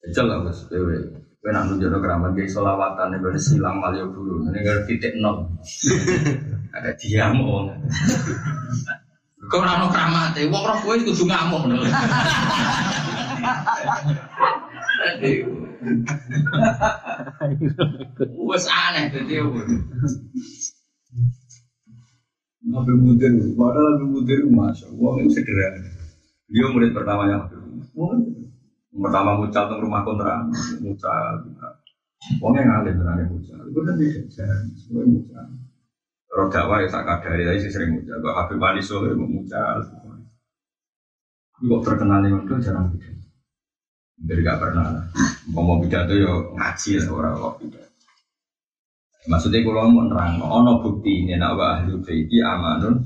Jajal 0.00 0.24
lah 0.32 0.48
bos, 0.48 0.64
dewe. 0.72 0.96
Kowe 1.44 1.52
nak 1.52 1.68
nunjukno 1.68 2.00
keramat 2.00 2.32
ge 2.32 2.48
selawatan 2.48 3.20
nek 3.20 3.36
silang 3.36 3.84
malio 3.84 4.08
dulu. 4.08 4.48
Ini 4.48 4.64
kan 4.64 4.88
titik 4.88 5.12
nol. 5.20 5.44
Ada 6.80 6.96
diamo. 6.96 7.68
Kau 9.52 9.60
ora 9.60 9.76
ono 9.76 9.92
kramate, 9.92 10.48
wong 10.48 10.64
roh 10.64 10.80
kowe 10.80 10.96
kudu 10.96 11.24
ngamuk 11.28 11.68
lho. 11.68 11.84
Wes 18.48 18.64
aneh 18.68 19.12
dadi 19.12 19.36
Habib 22.60 22.98
Mudir, 23.00 23.32
padahal 23.56 23.96
Habib 23.96 24.08
Mudir 24.12 24.40
masya 24.48 24.88
itu 24.92 25.28
sederhana. 25.32 25.99
Dia 26.50 26.66
murid 26.66 26.90
pertamanya. 26.90 27.46
Pertama 28.90 29.38
mucal 29.38 29.64
teng 29.70 29.80
rumah 29.86 30.02
kontra, 30.02 30.42
mucal. 30.82 31.46
Wongnya 32.42 32.66
ngalir 32.66 32.94
berani 32.98 33.22
mucal. 33.30 33.62
Itu 33.70 33.80
kan 33.86 33.94
dia 33.96 34.18
semua 34.76 35.06
mucal. 35.06 35.46
Roh 36.30 36.46
dakwah 36.46 36.78
ya 36.82 36.86
tak 36.90 37.06
kadari, 37.06 37.46
tapi 37.46 37.62
sih 37.62 37.70
sering 37.70 37.94
mucal. 37.94 38.18
Kalau 38.18 38.34
Habib 38.34 38.58
Wali 38.58 38.82
Solo 38.82 39.14
mau 39.14 39.30
mucal. 39.30 39.78
Kok 41.60 41.82
terkenal 41.84 42.24
yang 42.24 42.42
itu 42.44 42.54
jarang 42.64 42.90
pidato. 42.92 43.28
Dari 44.20 44.40
gak 44.40 44.60
pernah. 44.60 45.06
Mau 45.52 45.64
mau 45.64 45.78
pidato 45.78 46.12
yo 46.16 46.56
ngaji 46.56 46.90
lah 46.98 47.08
orang 47.12 47.34
kok 47.36 47.54
pidato. 47.60 47.90
Maksudnya 49.28 49.60
kalau 49.60 49.92
mau 49.92 50.08
nerang, 50.08 50.40
ono 50.40 50.80
bukti 50.80 51.28
ini 51.28 51.36
nak 51.36 51.60
ahlu 51.60 52.00
baiti 52.00 52.40
amanun. 52.40 52.96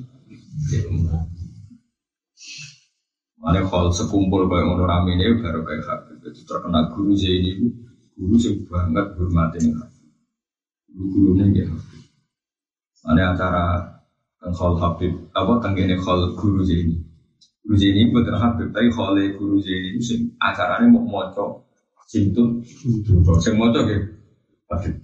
Mana 3.45 3.61
kalau 3.69 3.93
sekumpul 3.93 4.49
kayak 4.49 4.65
ngono 4.65 4.89
rame 4.89 5.21
ini 5.21 5.37
baru 5.37 5.61
kayak 5.69 5.85
Habib. 5.85 6.17
Jadi 6.25 6.41
terkenal 6.49 6.89
guru 6.97 7.13
saya 7.13 7.37
ini 7.37 7.69
guru 8.17 8.35
sih 8.41 8.57
banget 8.65 9.07
hormatin 9.21 9.77
Habib. 9.77 10.09
Guru 10.89 11.07
gurunya 11.13 11.45
ya 11.53 11.65
Habib. 11.69 12.03
Mana 13.05 13.23
acara 13.37 13.65
kalau 14.41 14.81
Habib 14.81 15.13
apa 15.37 15.53
tanggane 15.61 16.01
kalau 16.01 16.33
guru 16.33 16.65
saya 16.65 16.89
ini. 16.89 16.97
Guru 17.61 17.77
saya 17.77 17.91
ini 17.93 18.09
bukan 18.09 18.37
Habib, 18.41 18.69
tapi 18.73 18.89
kalau 18.89 19.21
guru 19.37 19.61
saya 19.61 19.79
ini 19.93 20.01
sih 20.01 20.19
acaranya 20.41 20.89
mau 20.89 21.05
moco, 21.05 21.69
simtun, 22.09 22.65
sing 23.45 23.61
moco 23.61 23.85
gitu. 23.85 24.09
Habib 24.73 24.97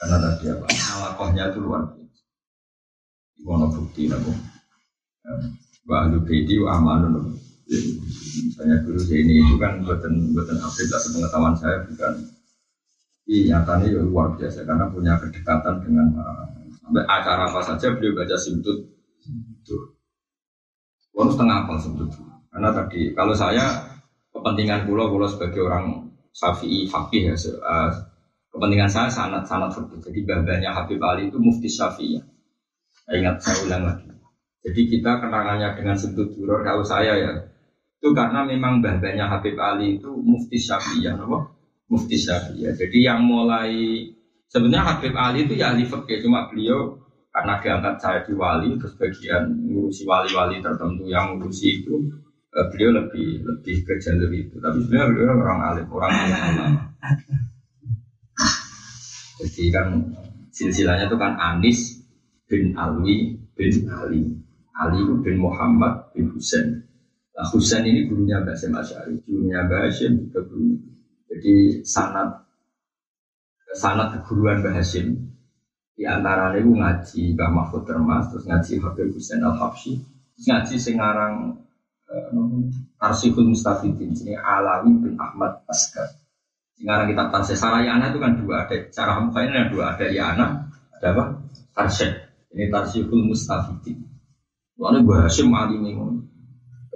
karena 0.00 0.16
tadi 0.16 0.48
apa 0.48 0.66
alakohnya 0.96 1.52
itu 1.52 1.58
luar 1.60 1.84
biasa 1.92 2.24
Iwono 3.40 3.66
bukti 3.68 4.08
nabo 4.08 4.32
Wa 5.88 6.06
ahlu 6.06 6.22
baiti 6.24 6.60
wa 6.60 6.76
amanun 6.76 7.40
misalnya 7.70 8.82
saya 8.82 9.16
ini 9.22 9.46
itu 9.46 9.54
kan 9.62 9.78
buatan 9.86 10.34
buatan 10.34 10.58
update 10.58 10.90
lah 10.90 11.00
sepengetahuan 11.00 11.54
saya 11.54 11.86
bukan 11.86 12.12
ini 13.30 13.46
nyatanya 13.46 13.86
ya 13.94 14.02
luar 14.02 14.34
biasa 14.34 14.66
karena 14.66 14.90
punya 14.90 15.14
kedekatan 15.22 15.78
dengan 15.86 16.06
uh, 16.18 16.50
sampai 16.82 17.06
acara 17.06 17.46
apa 17.46 17.60
saja 17.62 17.94
beliau 17.94 18.18
baca 18.18 18.34
simtut 18.34 18.90
itu 19.54 19.76
setengah 21.14 21.56
apa 21.62 21.78
simtut 21.78 22.10
karena 22.50 22.74
tadi 22.74 23.14
kalau 23.14 23.34
saya 23.38 23.86
kepentingan 24.34 24.90
pulau 24.90 25.06
pulau 25.14 25.30
sebagai 25.30 25.62
orang 25.62 26.10
Syafi'i 26.34 26.90
fakih 26.90 27.30
ya 27.30 27.34
uh, 27.62 27.90
Kepentingan 28.50 28.90
saya 28.90 29.06
sangat 29.06 29.46
sangat 29.46 29.78
fakir. 29.78 30.10
Jadi 30.10 30.26
babanya 30.26 30.74
Habib 30.74 30.98
Ali 31.06 31.30
itu 31.30 31.38
mufti 31.38 31.70
Syafi'iyah. 31.70 32.24
Saya 33.06 33.14
ingat 33.22 33.36
saya 33.38 33.56
ulang 33.62 33.82
lagi. 33.86 34.10
Jadi 34.60 34.80
kita 34.92 35.24
kenangannya 35.24 35.72
dengan 35.72 35.96
sentut 35.96 36.36
duror 36.36 36.60
kalau 36.60 36.84
saya 36.84 37.16
ya 37.16 37.32
itu 38.00 38.16
karena 38.16 38.48
memang 38.48 38.80
babanya 38.80 39.28
Habib 39.28 39.60
Ali 39.60 40.00
itu 40.00 40.08
mufti 40.08 40.56
Syafi'iyah, 40.56 41.20
apa? 41.20 41.52
Mufti 41.92 42.16
Syafi'iyah. 42.16 42.72
Jadi 42.76 42.98
yang 43.04 43.24
mulai 43.28 43.72
sebenarnya 44.48 44.84
Habib 44.84 45.12
Ali 45.16 45.44
itu 45.44 45.56
ya 45.56 45.72
ahli 45.72 45.84
fikih 45.84 46.24
cuma 46.24 46.48
beliau 46.48 46.96
karena 47.30 47.60
diangkat 47.60 47.96
saya 48.00 48.20
di 48.24 48.32
wali 48.34 48.74
terus 48.80 48.96
bagian 48.98 49.52
ngurusi 49.68 50.02
wali-wali 50.02 50.58
tertentu 50.64 51.06
yang 51.06 51.38
ngurusi 51.38 51.84
itu 51.84 51.94
eh, 52.50 52.66
beliau 52.74 52.90
lebih 53.04 53.46
lebih 53.46 53.76
ke 53.86 54.02
jalur 54.02 54.32
itu 54.34 54.58
tapi 54.58 54.82
sebenarnya 54.82 55.08
beliau 55.14 55.38
orang 55.38 55.60
alim 55.62 55.86
orang 55.94 56.10
alim 56.10 56.38
ulama 56.58 56.82
jadi 59.40 59.62
kan 59.72 59.86
silsilahnya 60.52 61.08
itu 61.08 61.16
kan 61.16 61.32
Anis 61.40 62.04
bin 62.44 62.76
Alwi 62.76 63.40
bin 63.56 63.72
Ali. 63.88 64.39
Ali 64.80 65.04
bin 65.04 65.36
Muhammad 65.36 66.08
bin 66.16 66.32
Husain. 66.32 66.80
Nah, 67.36 67.46
Husain 67.52 67.84
ini 67.84 68.08
gurunya 68.08 68.40
Basim 68.40 68.72
Asyari, 68.72 69.20
gurunya 69.28 69.68
Basim 69.68 70.28
juga 70.28 70.40
guru. 70.48 70.80
Jadi 71.28 71.84
sanat 71.84 72.48
sanat 73.76 74.18
keguruan 74.18 74.64
Basim 74.64 75.36
di 75.94 76.08
antara 76.08 76.56
itu 76.56 76.72
ngaji 76.72 77.36
Mbah 77.36 77.50
Mahfud 77.52 77.84
Termas, 77.84 78.32
terus 78.32 78.48
ngaji 78.48 78.72
Habib 78.80 79.08
Husain 79.12 79.44
Al 79.44 79.52
Habsyi, 79.60 80.00
terus 80.32 80.46
ngaji 80.48 80.74
Sengarang 80.80 81.60
uh, 82.08 83.04
Arsiful 83.04 83.44
Mustafidin, 83.44 84.16
ini 84.16 84.32
Alawi 84.32 84.96
bin 84.96 85.14
Ahmad 85.20 85.60
Asgar. 85.68 86.08
Sekarang 86.80 87.12
kita 87.12 87.28
tafsir 87.28 87.56
Sarayana 87.60 88.08
itu 88.08 88.16
kan 88.16 88.40
dua 88.40 88.64
ada 88.64 88.72
cara 88.88 89.20
ini 89.20 89.52
ada 89.52 89.68
dua 89.68 89.84
ada 89.92 90.06
Yana 90.08 90.46
ada 90.96 91.06
apa 91.12 91.24
Tarsyid 91.76 92.12
ini 92.56 92.72
Tarsyidul 92.72 93.28
Mustafidin 93.28 94.00
Lalu 94.80 94.98
Bu 95.04 95.12
Hashim 95.20 95.52
alim 95.52 95.84
ini 95.84 95.92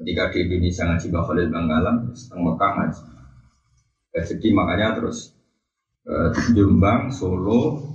ketika 0.01 0.33
di 0.33 0.49
Indonesia 0.49 0.89
ngaji 0.89 1.07
Mbak 1.13 1.25
Khalil 1.29 1.49
Banggalan 1.53 1.97
setengah 2.17 2.45
Mekah 2.57 2.71
ngaji 2.81 3.03
ya, 4.17 4.21
jadi 4.25 4.49
makanya 4.57 4.89
terus 4.97 5.37
eh, 6.09 6.33
Jombang 6.57 7.13
Solo 7.13 7.93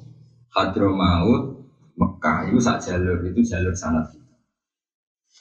Hadramaut 0.53 1.65
Mekah 1.97 2.53
itu 2.53 2.61
sak 2.61 2.85
jalur 2.85 3.17
itu 3.25 3.41
jalur 3.41 3.73
sanat 3.73 4.13
kita 4.13 4.35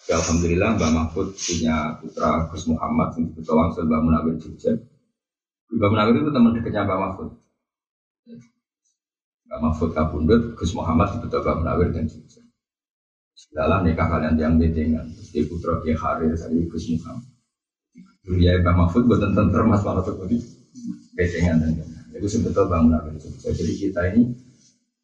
ya, 0.09 0.17
Alhamdulillah 0.17 0.81
Mbak 0.81 0.91
Mahfud 0.97 1.29
punya 1.37 2.01
putra 2.01 2.49
Gus 2.49 2.65
Muhammad 2.73 3.09
yang 3.21 3.29
kita 3.37 3.53
langsung 3.53 3.85
Mbak 3.85 4.01
Munawir 4.01 4.35
Jogja 4.41 4.73
Mbak 5.69 5.89
Munawir 5.93 6.15
itu 6.25 6.33
teman 6.33 6.57
dekatnya 6.57 6.89
Mbak 6.89 7.01
Mahfud. 7.05 7.29
Mbak 9.45 9.61
Mahfud 9.61 9.91
kabundut, 9.93 10.43
Gus 10.57 10.73
Muhammad 10.73 11.21
itu 11.21 11.29
Mbak 11.29 11.57
Munawir 11.61 11.89
dan 11.93 12.09
Jogja. 12.09 12.48
Dalam 13.55 13.87
nikah 13.87 14.11
kalian 14.11 14.35
yang 14.35 14.55
bedengan, 14.59 15.07
di 15.15 15.47
putra 15.47 15.79
Kiai 15.81 15.95
Harir 15.95 16.35
dari 16.35 16.67
Gus 16.67 16.91
Muhammad. 16.91 17.31
Dulu 18.27 18.39
ya 18.43 18.59
Mbak 18.61 18.75
Mahfud 18.75 19.03
buat 19.07 19.23
tentang 19.23 19.49
termas 19.55 19.81
malah 19.87 20.03
tuh 20.03 20.27
di 20.27 20.37
bedengan 21.15 21.63
dan 21.63 21.73
itu 22.19 22.29
sebetulnya 22.29 22.83
Munawir 22.83 23.15
Jogja. 23.17 23.55
Jadi 23.55 23.73
kita 23.79 24.01
ini 24.13 24.23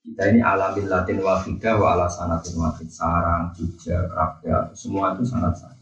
kita 0.04 0.34
ini 0.34 0.44
alamin 0.44 0.90
latin 0.90 1.22
wafida 1.22 1.78
wa 1.78 1.94
ala 1.96 2.10
sanatin 2.10 2.58
wafid 2.60 2.90
sarang, 2.90 3.54
Jogja, 3.56 4.04
Rakyat, 4.10 4.76
semua 4.76 5.14
itu 5.16 5.24
sangat 5.24 5.56
sama. 5.56 5.78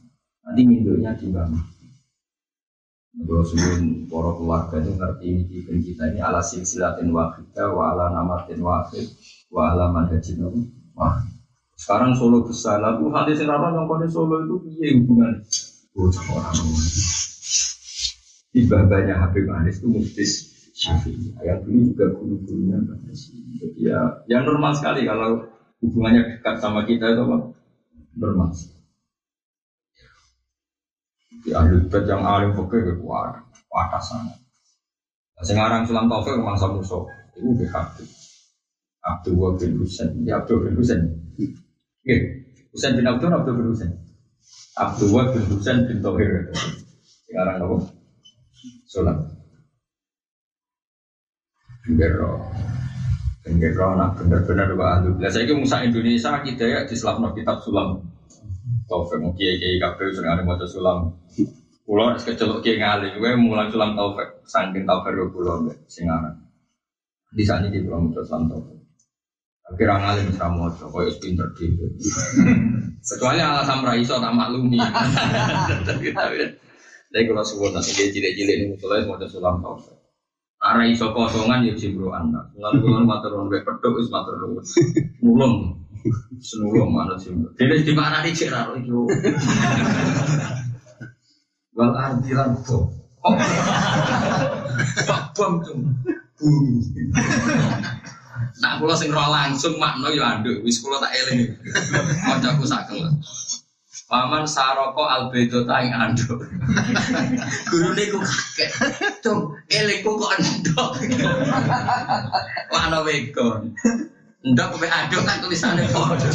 Nanti 0.47 0.61
mindulnya 0.63 1.17
di 1.17 1.33
Mahfud. 1.33 1.73
Kalau 3.13 3.45
sebelum 3.45 4.09
para 4.09 4.31
keluarga 4.41 4.77
itu 4.81 4.93
ngerti 4.97 5.25
ini 5.29 5.43
kita 5.85 6.17
ini 6.17 6.21
ala 6.25 6.41
silsilatin 6.41 7.13
wahidah 7.13 7.69
wa 7.69 7.93
ala 7.93 8.09
namatin 8.09 8.57
wahid 8.65 9.05
wa 9.53 9.69
ala 9.69 9.93
manhajin 9.93 10.41
wah 10.97 11.21
sekarang 11.83 12.15
Solo 12.15 12.47
besar 12.47 12.79
lalu 12.79 13.11
hati 13.11 13.35
sekarang 13.35 13.75
yang 13.75 13.91
kode 13.91 14.07
Solo 14.07 14.47
itu 14.47 14.57
iya 14.79 14.95
hubungan 14.95 15.43
bocah 15.93 16.25
orang 16.31 16.55
Tiba 18.53 18.85
banyak 18.85 19.17
Habib 19.17 19.49
Anis 19.49 19.81
itu 19.81 19.89
muftis 19.89 20.53
Syafi'i. 20.77 21.33
Yang 21.41 21.59
dulu 21.65 21.79
juga 21.89 22.07
guru-gurunya 22.17 22.77
Jadi 22.85 23.81
ya, 23.81 24.01
ya 24.29 24.45
normal 24.45 24.77
sekali 24.77 25.09
kalau 25.09 25.41
hubungannya 25.81 26.37
dekat 26.37 26.61
sama 26.61 26.85
kita 26.85 27.17
itu 27.17 27.23
apa? 27.25 27.37
Normal. 28.13 28.53
Di 31.43 31.51
ahli 31.51 31.81
bait 31.89 32.05
yang 32.07 32.23
alim 32.23 32.53
fakir 32.55 32.87
ke 32.87 32.95
kuat, 33.03 33.41
atas 33.73 34.05
sana. 34.15 34.35
Nah, 35.33 35.45
sekarang 35.49 35.83
Sulam 35.89 36.07
Taufik 36.07 36.39
mangsa 36.39 36.71
musuh, 36.71 37.03
itu 37.35 37.67
Habib. 37.73 38.07
Abdul 39.03 39.35
Wahab 39.35 39.59
bin 39.59 39.83
Husain, 39.83 40.15
ya 40.23 40.39
Abdul 40.39 40.71
bin 40.71 40.79
Husain. 40.79 41.03
Oke, 42.03 42.17
Husain 42.75 42.99
bin 42.99 43.07
Abdul, 43.07 43.31
Abdul 43.31 43.55
bin 43.63 43.67
Husain. 43.71 43.95
Abdul 44.75 45.15
Wahab 45.15 45.39
bin 45.39 45.47
Husain 45.55 45.87
bin 45.87 46.03
Tauhir. 46.03 46.51
Sekarang 47.31 47.63
apa? 47.63 47.77
Sulam. 48.91 49.19
Gero. 51.95 52.43
Gero 53.47 53.87
nak 53.95 54.19
bener-bener 54.19 54.75
Pak 54.75 54.91
Ahlu. 54.99 55.11
Lah 55.23 55.31
saya 55.31 55.55
Musa 55.55 55.87
Indonesia 55.87 56.43
kita 56.43 56.65
ya 56.67 56.81
di 56.83 56.95
Selapno 56.99 57.31
kitab 57.39 57.63
Sulam. 57.63 58.03
Taufik 58.91 59.23
mau 59.23 59.31
kiai 59.39 59.63
kiai 59.63 59.79
kabeh 59.79 60.11
sering 60.11 60.35
ada 60.35 60.43
mau 60.43 60.59
sulam. 60.67 61.15
Pulau 61.87 62.15
es 62.15 62.27
kecelok 62.27 62.63
kiai 62.63 62.79
ngali, 62.79 63.19
gue 63.19 63.31
mulai 63.39 63.71
sulam 63.71 63.95
taufik, 63.99 64.43
saking 64.47 64.85
taufik 64.87 65.15
gue 65.17 65.29
pulau 65.33 65.65
singaran. 65.87 66.35
Di 67.33 67.43
sana 67.47 67.71
di 67.71 67.81
pulau 67.83 68.05
mau 68.05 68.23
sulam 68.23 68.51
taufik. 68.51 68.82
Kira 69.73 69.97
ngali 69.97 70.29
bisa 70.29 70.47
mau 70.53 70.69
coba, 70.69 71.09
es 71.09 71.17
pinter 71.17 71.49
gitu. 71.57 71.89
Kecuali 73.03 73.41
alasan 73.41 73.83
raiso 73.83 74.21
tak 74.21 74.33
maklumi. 74.37 74.79
Tapi 77.13 77.29
kalau 77.29 77.45
suwun 77.45 77.77
nanti 77.77 77.93
dia 77.93 78.09
cilik-cilik 78.09 78.57
ini 78.57 78.65
musola 78.73 79.05
mau 79.05 79.21
sulam 79.29 79.61
tau. 79.61 79.77
Arah 80.63 80.87
iso 80.87 81.11
kosongan 81.11 81.67
ya 81.67 81.75
jimbro 81.75 82.15
anak. 82.15 82.55
Lalu 82.55 82.87
kalau 82.87 83.03
matur 83.03 83.31
nuwun 83.35 83.51
pedok 83.51 83.99
wis 83.99 84.09
matur 84.09 84.39
nuwun. 84.39 84.65
Nulung. 85.21 85.83
Senulung 86.39 86.95
mana 86.95 87.19
jimbro. 87.19 87.51
Dene 87.59 87.83
di 87.83 87.93
mana 87.93 88.23
nih 88.23 88.33
cek 88.33 88.49
raro 88.49 88.79
itu. 88.79 89.11
Wal 91.75 91.93
ardi 91.99 92.31
lan 92.33 92.55
bom. 92.63 92.89
Pak 95.05 95.23
bom 95.35 95.53
tuh. 95.67 95.77
Nah, 98.63 98.79
kula 98.81 98.95
sing 98.97 99.11
roh 99.13 99.29
langsung 99.29 99.77
makna 99.77 100.09
ya 100.13 100.39
anduk, 100.39 100.63
wis 100.65 100.81
kula 100.81 101.01
tak 101.03 101.13
eling. 101.15 101.53
Kancaku 102.25 102.65
sakel. 102.65 103.09
Paman 104.13 104.45
saroko 104.45 105.09
albedo 105.09 105.65
ta 105.65 105.81
ing 105.81 105.93
anduk. 105.97 106.45
Gurune 107.73 108.05
ku 108.13 108.19
kakek. 108.21 108.71
Cung, 109.25 109.57
elingku 109.73 110.13
kok 110.21 110.37
endok. 110.37 110.91
Makna 112.69 112.99
wegon. 113.09 113.73
Ndok 114.43 114.69
kowe 114.75 114.87
aduk 114.91 115.23
kan 115.23 115.39
tulisane 115.39 115.87
padha. 115.89 116.29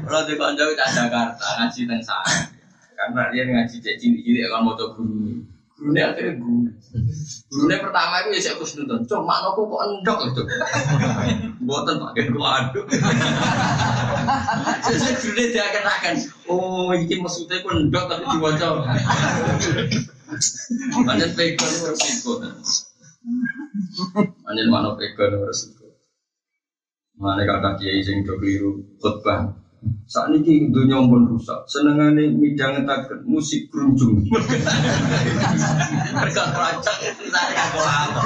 Kula 0.00 0.20
di 0.24 0.34
kanca 0.38 0.62
ke 0.64 0.74
Jakarta 0.78 1.46
ngaji 1.60 1.80
teng 1.82 2.02
sana. 2.04 2.46
Karena 2.94 3.22
dia 3.34 3.42
ngaji 3.48 3.76
cek 3.80 3.96
cilik-cilik 3.98 4.48
kan 4.48 4.60
maca 4.64 4.84
guru. 4.94 5.44
Gurunya 5.76 6.14
akhirnya 6.14 6.38
guru. 6.38 6.68
Gurunya 7.50 7.82
pertama 7.82 8.22
itu 8.22 8.38
ya 8.38 8.40
saya 8.46 8.62
kus 8.62 8.78
nonton. 8.78 9.02
Cuma 9.10 9.26
makna 9.26 9.58
kok 9.58 9.66
endok 9.66 10.18
itu. 10.30 10.42
Buatan 11.66 11.98
pakai 11.98 12.30
ku 12.30 12.38
aduk. 12.46 12.86
Jadi 14.86 15.10
gurunya 15.18 15.50
dia 15.50 15.66
akan 15.66 15.84
akan. 15.98 16.14
Oh 16.46 16.94
ini 16.94 17.18
maksudnya 17.18 17.58
ku 17.66 17.74
endok 17.74 18.06
tapi 18.06 18.22
diwaca. 18.38 18.66
Manjen 21.10 21.34
pegon 21.34 21.70
resiko. 21.90 22.38
Manjen 24.46 24.70
mana 24.70 24.94
pegon 24.94 25.42
resiko. 25.42 25.90
Mana 27.18 27.42
kata 27.42 27.82
kiai 27.82 27.98
sing 28.06 28.22
do 28.22 28.38
keliru 28.38 28.78
khutbah. 29.02 29.58
Saat 30.04 30.34
ini 30.36 30.68
dunia 30.68 31.00
pun 31.06 31.24
rusak. 31.24 31.64
Senengane 31.64 32.28
midang 32.34 32.82
ngetaken 32.82 33.24
musik 33.24 33.70
grunjung. 33.72 34.26
Mereka 36.18 36.42
terancam 36.52 36.96
dari 37.30 37.56
aku 37.56 37.78
lama. 37.80 38.22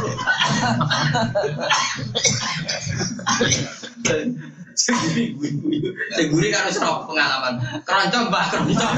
Seguri 6.18 6.48
kan 6.50 6.66
harus 6.66 6.82
pengalaman. 6.82 7.54
Keroncong 7.86 8.26
bah 8.34 8.50
keroncong. 8.50 8.96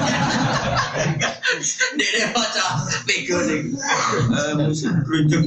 Dia 2.01 2.09
dia 2.09 2.28
baca 2.33 2.87
pego 3.05 3.37
nih. 3.45 3.61
Musik 4.65 4.95
grunjung. 5.05 5.45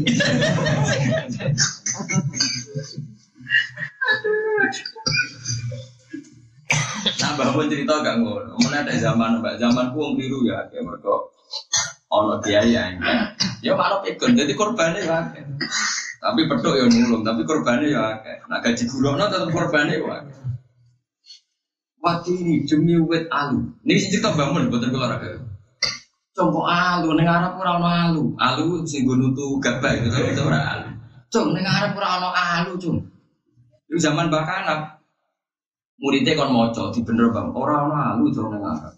Nah, 4.10 5.29
Mbak 7.40 7.56
pun 7.56 7.72
cerita 7.72 8.04
gak 8.04 8.20
ngono. 8.20 8.52
Mulai 8.60 8.84
ada 8.84 8.94
zaman, 9.00 9.40
Mbak 9.40 9.56
zaman 9.64 9.96
kuang 9.96 10.20
biru 10.20 10.44
ya, 10.44 10.68
kayak 10.68 10.84
mereka 10.84 11.14
ono 12.12 12.36
biaya 12.44 12.92
ya. 13.00 13.16
Ya 13.64 13.72
malah 13.80 14.04
pegon, 14.04 14.36
jadi 14.36 14.52
korbannya 14.60 15.08
ya. 15.08 15.24
Tapi 16.20 16.42
pedok 16.52 16.76
ya 16.76 16.86
nulung, 16.92 17.24
tapi 17.24 17.48
korbannya 17.48 17.96
ya. 17.96 18.20
Nah 18.52 18.60
gaji 18.60 18.84
burono 18.92 19.32
tetap 19.32 19.48
korbannya 19.56 20.04
ya. 20.04 20.20
Waktu 22.00 22.30
ini 22.44 22.54
demi 22.68 22.96
wet 23.08 23.32
alu. 23.32 23.72
Ini 23.88 23.96
cerita 24.00 24.36
bangun, 24.36 24.68
buatan 24.68 24.92
keluarga. 24.92 25.40
Congkok 26.36 26.68
alu, 26.68 27.16
neng 27.16 27.28
Arab 27.28 27.60
ora 27.60 27.72
ono 27.76 27.88
alu. 27.88 28.24
Alu 28.40 28.88
sing 28.88 29.04
gue 29.04 29.16
nutu 29.20 29.60
gabah 29.60 29.96
gitu, 30.00 30.16
itu 30.16 30.44
ora 30.44 30.60
alu. 30.76 30.88
Cung, 31.28 31.52
neng 31.52 31.68
Arab 31.68 32.00
ora 32.00 32.08
ono 32.20 32.30
alu, 32.32 32.72
cung. 32.80 33.04
Itu 33.92 34.00
zaman 34.00 34.32
bakanap, 34.32 34.99
muridnya 36.00 36.40
kon 36.40 36.56
moco 36.56 36.96
di 36.96 37.04
bener 37.04 37.28
bang 37.36 37.52
orang 37.52 37.92
orang 37.92 38.04
alu 38.16 38.32
jauh 38.32 38.48
neng 38.48 38.64
Arab. 38.64 38.96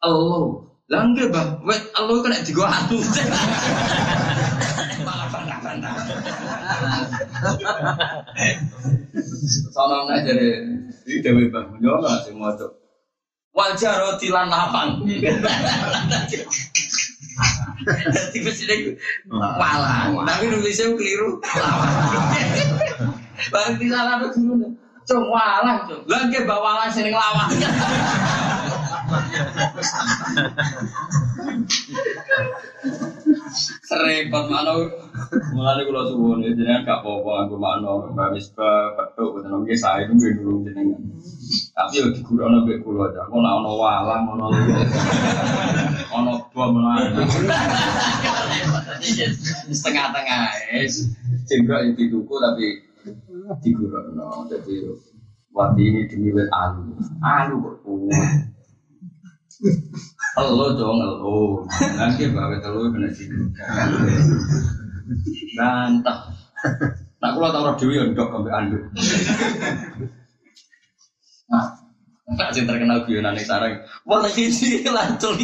Allah, 0.00 0.44
langge 0.88 1.24
bang, 1.28 1.50
wet 1.66 1.82
Allah 1.98 2.16
kena 2.22 2.38
digo 2.46 2.62
alu. 2.64 2.98
Malah 5.06 5.26
bantah-bantah. 5.32 5.92
Sama 9.74 9.96
nggak 10.06 10.20
jadi 10.30 10.48
di 11.04 11.14
dewi 11.18 11.50
bang, 11.50 11.66
nggak 11.82 12.18
sih 12.24 12.32
moco. 12.32 12.78
Wajah 13.50 13.92
roti 13.98 14.30
lan 14.30 14.46
lapang. 14.46 15.02
Jadi 18.30 18.38
mesti 18.46 18.94
malah, 19.26 20.14
tapi 20.22 20.44
nulisnya 20.46 20.94
keliru. 20.94 21.42
Bang 23.50 23.74
di 23.80 23.90
sana 23.90 24.22
ada 24.22 24.30
dulu. 24.30 24.79
Cung 25.10 25.26
walah, 25.26 25.90
cung. 25.90 26.06
Lah 26.06 26.22
nggih 26.30 26.46
bawalan 26.46 26.86
sing 26.94 27.10
lawang. 27.10 27.50
Serempet 33.90 34.44
mana 34.46 34.70
mulane 35.50 35.82
kula 35.82 36.06
suwun 36.06 36.46
jenengan 36.46 36.86
gak 36.86 37.02
apa-apa 37.02 37.42
aku 37.42 37.58
makno 37.58 38.06
Mbak 38.14 38.38
Misbah 38.38 38.94
petuk 38.94 39.34
boten 39.34 39.66
nggih 39.66 39.74
sae 39.74 40.06
nunggu 40.06 40.30
dulu 40.38 40.62
jenengan. 40.62 41.02
Tapi 41.74 41.98
yo 41.98 42.14
digurono 42.14 42.62
mbek 42.62 42.86
kula 42.86 43.10
aja. 43.10 43.26
Kok 43.26 43.34
nek 43.34 43.50
ana 43.50 43.70
walang 43.74 44.22
ana 44.30 44.46
ana 46.14 46.32
bom 46.54 46.74
lan. 46.86 47.18
Setengah-tengah 49.74 50.70
es. 50.70 51.10
Yang 51.50 51.98
dituku 51.98 52.34
tapi 52.38 52.89
digurono. 53.60 54.46
Jadi 54.48 54.74
Wati 55.50 55.82
ini 55.82 56.06
demi 56.06 56.30
wet 56.30 56.46
alu, 56.54 56.94
alu 57.18 57.54
kok. 57.58 57.76
Elo 60.38 60.66
dong, 60.78 60.98
elo. 61.02 61.66
Nanti 61.98 62.30
bawa 62.30 62.54
telu 62.62 62.86
kena 62.94 63.10
sini. 63.10 63.50
Bantah. 65.58 66.30
Nak 67.18 67.32
kula 67.34 67.50
tau 67.50 67.74
dewi 67.74 67.98
ndok 68.14 68.30
sampai 68.30 68.52
anduk. 68.54 68.82
Nah, 71.50 71.79
tak 72.38 72.54
sing 72.54 72.64
terkenal 72.66 73.02
guyonane 73.06 73.42
sarang. 73.42 73.82
Lagi 74.06 74.50
sih 74.54 74.86
lancul. 74.86 75.34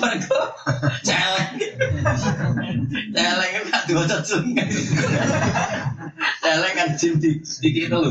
Mergo 0.00 0.40
celeng. 1.06 1.52
Celeng 3.14 3.52
kan 3.70 3.82
diwaca 3.86 4.18
sungai. 4.26 4.66
Celeng 6.40 6.74
kan 6.74 6.88
jim 6.96 7.14
di 7.20 7.38
dikit 7.40 7.92
itu 7.92 7.96
lho. 7.96 8.10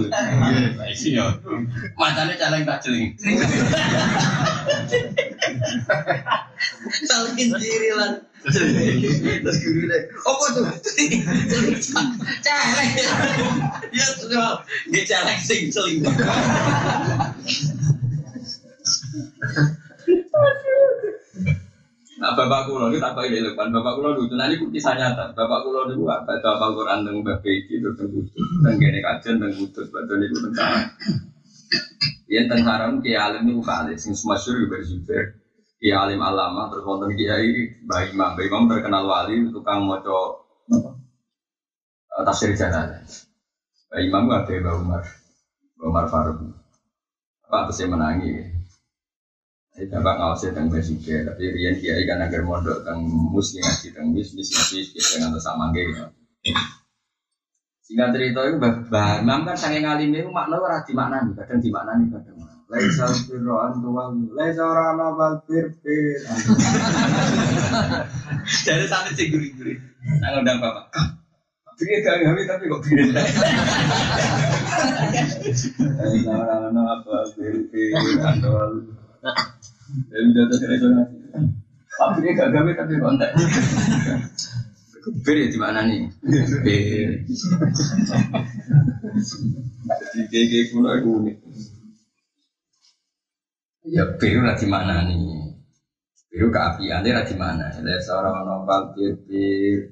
Iya, 0.86 1.26
Macane 1.98 2.34
celeng 2.38 2.64
tak 2.64 2.80
jeling. 2.86 3.18
Celengin 7.10 7.50
diri 7.58 7.90
lan. 7.98 8.22
Terus 8.40 9.58
guru 9.60 9.82
deh, 9.90 10.04
apa 10.16 10.46
tuh? 10.56 10.66
Celeng. 12.40 12.90
Ya 13.92 14.08
sudah, 14.16 14.64
dia 14.94 15.04
celeng 15.04 15.40
sing 15.44 15.74
celing. 15.74 16.06
Nah, 22.20 22.36
bapak 22.36 22.68
kulo 22.68 22.92
ini 22.92 23.00
tak 23.00 23.16
ini 23.32 23.40
depan. 23.40 23.72
Bapak 23.72 23.96
kulo 23.96 24.10
lucu. 24.12 24.36
Nah, 24.36 24.52
ini 24.52 24.60
kisah 24.76 24.92
nyata. 25.00 25.32
Bapak 25.32 25.64
kulo 25.64 25.88
itu 25.88 26.04
apa? 26.04 26.36
Baca 26.36 26.60
Al-Quran 26.60 27.08
dengan 27.08 27.24
Mbak 27.24 27.38
Beki 27.40 27.80
itu 27.80 27.88
tentang 27.96 28.12
kudus. 28.12 28.44
Dan 28.60 28.76
gini 28.76 29.00
kajian 29.00 29.36
tentang 29.40 29.56
kudus. 29.56 29.88
Baca 29.88 30.14
itu 30.20 30.36
tentang 30.36 30.72
Yang 32.28 32.46
tentang 32.52 32.68
haram 32.68 32.92
Alim 33.00 33.44
itu 33.48 33.62
kali. 33.64 33.96
Sing 33.96 34.12
semasyur 34.12 34.68
juga 34.68 34.84
Zubair. 34.84 35.40
Kiai 35.80 35.96
Alim 35.96 36.20
Alama. 36.20 36.68
Terus 36.68 36.84
wonten 36.84 37.16
Kiai 37.16 37.80
Mbak 37.88 38.02
Imam. 38.12 38.30
Mbak 38.36 38.46
Imam 38.52 38.64
terkenal 38.68 39.04
wali. 39.08 39.36
Tukang 39.56 39.88
moco 39.88 40.44
eh, 42.20 42.24
tafsir 42.28 42.52
jalan. 42.52 43.00
Mbak 43.96 44.00
Imam 44.04 44.28
itu 44.28 44.60
ada 44.60 44.72
Umar. 44.76 45.04
Umar 45.80 46.06
Faruk. 46.12 46.52
Apa 47.48 47.72
terus 47.72 47.88
menangi. 47.88 48.59
Saya 49.80 49.96
dapat 49.96 50.16
ngawasi 50.20 50.52
tentang 50.52 50.68
basic 50.76 51.08
tapi 51.08 51.56
Rian 51.56 51.80
Kiai 51.80 52.04
kan 52.04 52.20
agar 52.20 52.44
mondok 52.44 52.84
tentang 52.84 53.00
mus 53.32 53.56
ngaji 53.56 53.96
tentang 53.96 54.12
bis 54.12 54.36
bis 54.36 54.52
bis 54.52 54.92
bis 54.92 55.08
dengan 55.16 55.40
sama 55.40 55.72
gitu. 55.72 56.04
Singkat 57.88 58.12
cerita 58.12 58.44
itu 58.44 58.60
bah 58.60 59.24
Imam 59.24 59.48
kan 59.48 59.56
saking 59.56 59.88
alim 59.88 60.12
itu 60.12 60.28
makna 60.36 60.60
ora 60.60 60.84
di 60.84 60.92
makna 60.92 61.24
nih, 61.24 61.32
kadang 61.32 61.64
di 61.64 61.72
makna 61.72 61.96
nih 61.96 62.12
kadang. 62.12 62.44
Laisa 62.68 63.08
firroan 63.24 63.80
tuwal, 63.80 64.20
laisa 64.36 64.68
orang 64.68 65.00
nabal 65.00 65.40
fir 65.48 65.72
fir. 65.80 66.28
Jadi 68.68 68.84
satu 68.84 69.16
cek 69.16 69.32
guri 69.32 69.48
guri. 69.56 69.80
Nah 70.20 70.36
ngundang 70.36 70.60
bapak. 70.60 70.92
Pikir 71.80 72.04
gak 72.04 72.20
ngambil 72.20 72.44
tapi 72.52 72.68
kok 72.68 72.84
pikir. 72.84 73.16
Laisa 76.04 76.32
orang 76.36 76.68
nabal 76.76 77.24
fir 77.32 77.64
fir. 77.72 77.96
Dari 80.10 80.30
data 80.34 80.54
saya 80.58 80.76
itu 80.78 80.88
ngaji. 80.88 81.18
Tapi 81.90 82.18
dia 82.24 82.32
gak 82.38 82.50
gawe 82.54 82.72
tapi 82.78 82.94
kontak. 83.02 83.30
Bir 85.26 85.36
ya 85.36 85.48
di 85.50 85.58
mana 85.60 85.80
nih? 85.90 86.06
Bir. 86.62 87.10
Di 90.14 90.22
GG 90.30 90.54
kuno 90.72 90.90
itu 90.96 91.10
unik. 91.10 91.38
Ya 93.90 94.06
bir 94.16 94.36
lah 94.46 94.56
di 94.56 94.68
mana 94.70 95.02
nih? 95.10 95.18
Bir 96.30 96.54
keapian 96.54 97.02
dia 97.02 97.26
di 97.26 97.36
mana? 97.36 97.74
Ada 97.74 98.00
seorang 98.06 98.46
nopal 98.46 98.94
bir 98.94 99.18
bir. 99.26 99.90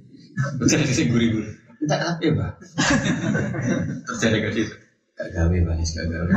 Jadi 0.70 0.94
sih 0.94 1.06
gurih-gurih. 1.10 1.54
Tidak 1.82 2.00
tapi 2.00 2.26
pak. 2.38 2.52
Terjadi 4.06 4.38
ke 4.46 4.50
situ. 4.54 4.76
Gak 5.18 5.28
gawe 5.34 5.58
banis 5.66 5.98
gak 5.98 6.08
gawe. 6.14 6.30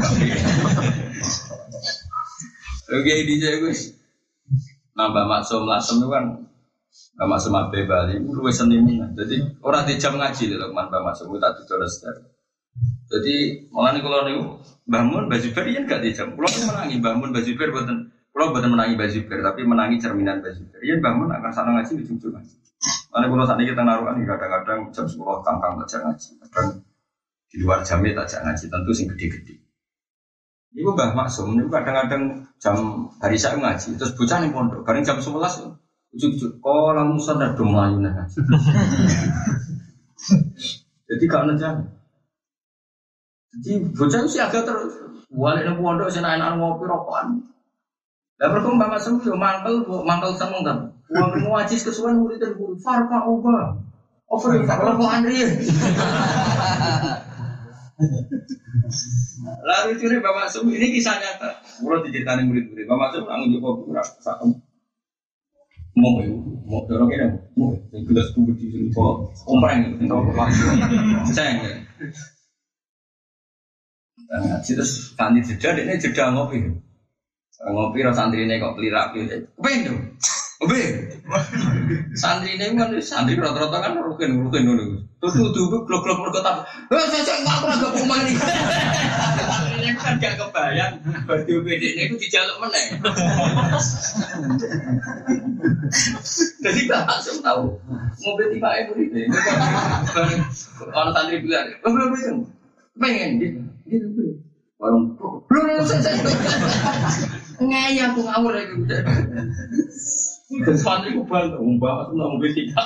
Oke 2.91 3.12
di 3.23 3.39
gus. 3.39 3.95
Nambah 4.99 5.25
maksum 5.31 5.62
lasem 5.65 6.03
itu 6.03 6.11
kan 6.11 6.25
Mbak 6.91 7.27
Maksum 7.31 7.55
Abe 7.55 7.87
Bali, 7.87 8.19
itu 8.19 8.35
luwes. 8.35 8.59
Jadi 8.59 9.37
orang 9.62 9.87
di 9.87 9.95
jam 9.95 10.19
ngaji 10.19 10.59
loh, 10.59 10.75
man 10.75 10.91
Mbak 10.91 11.03
Maksum 11.07 11.31
tak 11.39 11.62
ditulis 11.62 12.03
Jadi 13.11 13.67
malah 13.75 13.95
nih 13.95 14.03
kalau 14.03 14.23
nih 14.27 14.35
bangun 14.87 15.27
baju 15.27 15.49
ber 15.55 15.65
ya 15.71 15.81
gak 15.87 16.01
di 16.03 16.11
jam. 16.15 16.35
Kalau 16.35 16.49
tuh 16.51 16.62
menangi 16.67 16.97
bangun 17.03 17.31
baju 17.35 17.51
ber 17.59 17.69
buatan, 17.75 17.97
kalau 18.31 18.47
buatan 18.55 18.71
menangi 18.75 18.95
baju 18.95 19.19
ber, 19.27 19.39
tapi 19.43 19.61
menangi 19.67 19.97
cerminan 19.99 20.39
baju 20.39 20.62
ber. 20.71 20.81
Iya 20.83 20.95
bangun 21.03 21.29
akan 21.31 21.51
sana 21.51 21.71
ngaji 21.79 21.93
di 21.99 22.03
ujung 22.07 22.33
ngaji. 22.35 22.55
Mana 23.11 23.27
kalau 23.27 23.45
saat 23.45 23.61
kita 23.61 23.83
naruhan 23.83 24.23
kadang-kadang 24.23 24.79
jam 24.95 25.05
sepuluh 25.11 25.43
kangkang 25.43 25.75
baca 25.79 25.97
ngaji, 25.99 26.29
kadang 26.47 26.69
di 27.51 27.57
luar 27.59 27.83
jamnya 27.83 28.23
tak 28.23 28.41
ngaji, 28.47 28.65
tentu 28.71 28.91
sing 28.95 29.07
gede-gede. 29.11 29.55
Ibu 30.71 30.95
Mbah 30.95 31.19
Maksum, 31.19 31.59
ini 31.59 31.67
kadang-kadang 31.67 32.47
jam 32.63 33.11
hari 33.19 33.35
saya 33.35 33.59
ngaji, 33.59 33.99
terus 33.99 34.15
bocah 34.15 34.39
nih 34.39 34.55
pondok, 34.55 34.87
kadang 34.87 35.03
jam 35.03 35.19
sebelas 35.19 35.59
Ujuk-ujuk, 36.11 36.59
kalau 36.59 37.07
Musa 37.07 37.39
ada 37.39 37.55
dong. 37.55 37.71
Jadi 41.11 41.25
ada 41.31 41.71
Jadi 43.51 43.71
bocah 43.95 44.21
sih 44.27 44.43
agak 44.43 44.67
terus. 44.67 44.91
Balik 45.31 45.71
nih 45.71 45.75
pondok 45.79 46.11
sih 46.11 46.19
naik 46.19 46.59
ngopi 46.59 46.83
rokokan. 46.83 47.47
Lah 48.43 48.47
mereka 48.51 48.73
mbak 48.73 48.91
masuk 48.91 49.23
yo 49.23 49.39
mangkel 49.39 49.87
mangkel 50.03 50.35
seneng 50.35 50.67
kan. 50.67 50.79
Uang 51.13 51.31
ngajis 51.45 51.87
kesuwen 51.87 52.19
murid 52.19 52.43
dan 52.43 52.59
guru 52.59 52.75
farka 52.83 53.23
oba. 53.23 53.79
Over 54.31 54.63
kalau 54.67 54.99
mau 54.99 55.11
Andri. 55.11 55.45
Lalu 59.65 59.91
curi 60.01 60.17
bapak 60.25 60.49
Sum 60.49 60.69
ini 60.73 60.97
kisah 60.97 61.21
nyata. 61.21 61.61
Mulai 61.85 62.09
diceritain 62.09 62.49
murid-murid. 62.49 62.89
Bapak 62.89 63.09
Sum 63.13 63.25
nanggung 63.29 63.61
joko 63.61 63.85
kurang 63.85 64.09
satu 64.25 64.57
mau 65.91 66.23
mau 66.71 66.87
dorong 66.87 67.11
ini 67.11 67.27
mau 67.59 67.75
yang 67.91 68.07
gelas 68.07 68.31
bubur 68.33 68.55
di 68.55 68.71
sini 68.71 68.95
kok 68.95 69.35
kompreng 69.43 69.99
itu 69.99 70.07
apa 70.07 70.45
saya 71.35 71.51
enggak 71.59 71.77
terus 74.63 75.19
kanti 75.19 75.43
jeda, 75.43 75.75
ini 75.75 75.99
jeda 75.99 76.31
ngopi. 76.31 76.63
Ngopi, 77.61 77.99
rasa 78.07 78.31
santri 78.31 78.47
ini 78.47 78.63
kok 78.63 78.79
pelirak 78.79 79.13
gitu. 79.13 79.51
Kepengen 79.59 79.87
dong, 79.91 79.99
kepengen. 80.61 80.95
Santri 82.12 82.59
ini 82.59 82.77
kan 82.77 82.93
santri 83.01 83.39
rata-rata 83.41 83.81
kan 83.81 83.93
rukin 83.97 84.45
rukin 84.45 84.69
dulu. 84.69 85.01
Tuh 85.20 85.31
tuh 85.32 85.49
tuh 85.57 85.85
blok 85.89 86.05
blok 86.05 86.19
blok 86.20 86.41
tapi, 86.41 86.61
eh 86.93 87.07
saya 87.09 87.23
saya 87.24 87.39
nggak 87.45 87.57
pernah 87.61 87.77
gak 87.81 87.93
mau 88.05 88.19
nih. 88.20 88.37
Ini 89.81 89.91
kan 89.97 90.15
gak 90.20 90.35
kebayang. 90.37 90.95
Baju 91.24 91.55
beda 91.65 91.87
ini 91.89 92.03
itu 92.09 92.16
dijaluk 92.20 92.57
meneng. 92.61 92.87
Jadi 96.61 96.81
gak 96.89 97.03
langsung 97.09 97.39
tahu. 97.41 97.65
Mobil 98.20 98.47
tiba 98.57 98.70
itu 98.85 98.93
ini. 99.01 99.23
Orang 100.93 101.12
santri 101.16 101.41
bilang, 101.41 101.69
belum 101.85 102.09
belum 102.12 102.37
pengen 103.01 103.31
gitu. 103.41 103.61
Warung 104.81 105.16
belum 105.49 105.85
selesai. 105.85 106.24
Ngaya 107.61 108.16
aku 108.16 108.24
ngawur 108.24 108.53
lagi 108.57 108.73
udah. 108.73 109.01
Dan 110.51 110.75
santri 110.75 111.15
ku 111.15 111.23
bantu, 111.23 111.63
mbak 111.63 111.95
aku 112.11 112.13
nggak 112.19 112.31
mobil 112.35 112.51
tiga. 112.51 112.83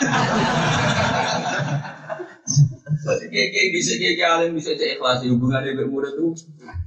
Jadi 3.05 3.27
kayak 3.33 3.69
bisa 3.73 3.93
kayak 3.97 4.29
alim 4.37 4.53
bisa 4.53 4.77
cek 4.77 5.01
ikhlas 5.01 5.25
hubungan 5.25 5.65
dengan 5.65 5.89
murid 5.89 6.13
tuh. 6.17 6.37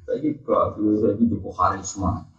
Saya 0.05 0.17
gak, 0.21 0.65
saya 0.77 1.13
cukup 1.17 1.53
karisma. 1.53 2.29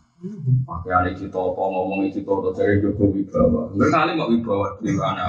Pakai 0.66 0.90
aneh 0.94 1.15
kita 1.15 1.39
apa 1.39 1.62
ngomong 1.62 2.10
itu 2.10 2.27
atau 2.27 2.51
dari 2.51 2.82
Joko 2.82 3.10
Wibawa. 3.10 3.70
Berkali 3.74 4.19
nggak 4.19 4.31
Wibawa 4.35 4.66
di 4.82 4.90
mana? 4.94 5.27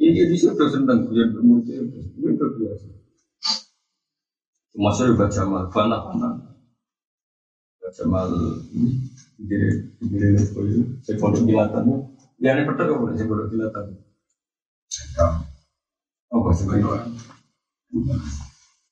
Ini 0.00 0.12
dia 0.12 0.36
sudah 0.36 0.68
senang 0.72 1.08
dia 1.12 1.28
bermurid 1.32 1.68
itu 1.68 2.46
biasa. 2.60 2.86
Saya 4.74 5.12
baca 5.16 5.32
Jamal, 5.32 5.64
bantah 5.72 6.00
bantah. 6.04 6.32
Baca 7.80 7.88
Jamal 7.92 8.28
jadi 9.44 9.68
jadi 10.00 10.26
itu 10.40 10.82
saya 11.04 11.16
pondok 11.20 11.44
kilatan. 11.44 11.84
Ya 12.40 12.56
ini 12.56 12.64
kok 12.64 12.80
saya 12.80 13.28
pondok 13.28 13.48
kilatan. 13.52 13.84
Oh, 16.34 16.40
bahasa 16.42 16.66
Jawa. 16.66 16.98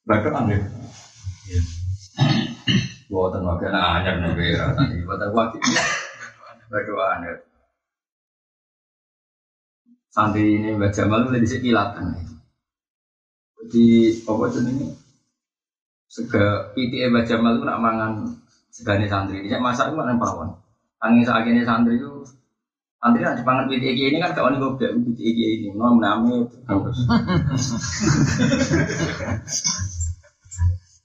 Baca 0.07 0.29
aneh. 0.31 0.61
Buatan 3.11 3.43
wakil 3.45 3.75
anyar 3.75 4.15
nih 4.23 4.55
ya, 4.55 4.73
tadi. 4.77 5.03
Baca 5.03 6.93
aneh. 7.19 7.35
Santri 10.13 10.61
ini 10.61 10.77
baca 10.77 10.93
Jamal 10.93 11.25
itu 11.33 11.41
di 11.41 11.59
kilatan. 11.67 12.13
Jadi 13.63 13.87
apa 14.29 14.45
ini? 14.61 14.87
sega 16.13 16.77
PTE 16.77 17.09
Mbak 17.09 17.25
Jamal 17.25 17.57
itu 17.57 17.65
nak 17.65 17.81
mangan 17.81 18.13
segane 18.73 19.05
santri. 19.07 19.45
Saya 19.45 19.61
masak 19.61 19.93
itu 19.93 19.97
mana 20.01 20.17
pawon. 20.17 20.57
Angin 21.05 21.29
ini 21.29 21.63
santri 21.63 22.01
itu 22.01 22.25
santri 23.03 23.21
nak 23.21 23.37
dipangan 23.37 23.69
PTE 23.69 24.15
ini 24.15 24.19
kan 24.23 24.33
kawan 24.33 24.57
gue 24.57 24.73
bilang 24.81 25.05
PTE 25.05 25.49
ini 25.61 25.69
mau 25.77 25.93
menami 25.93 26.49
terus. 26.65 26.99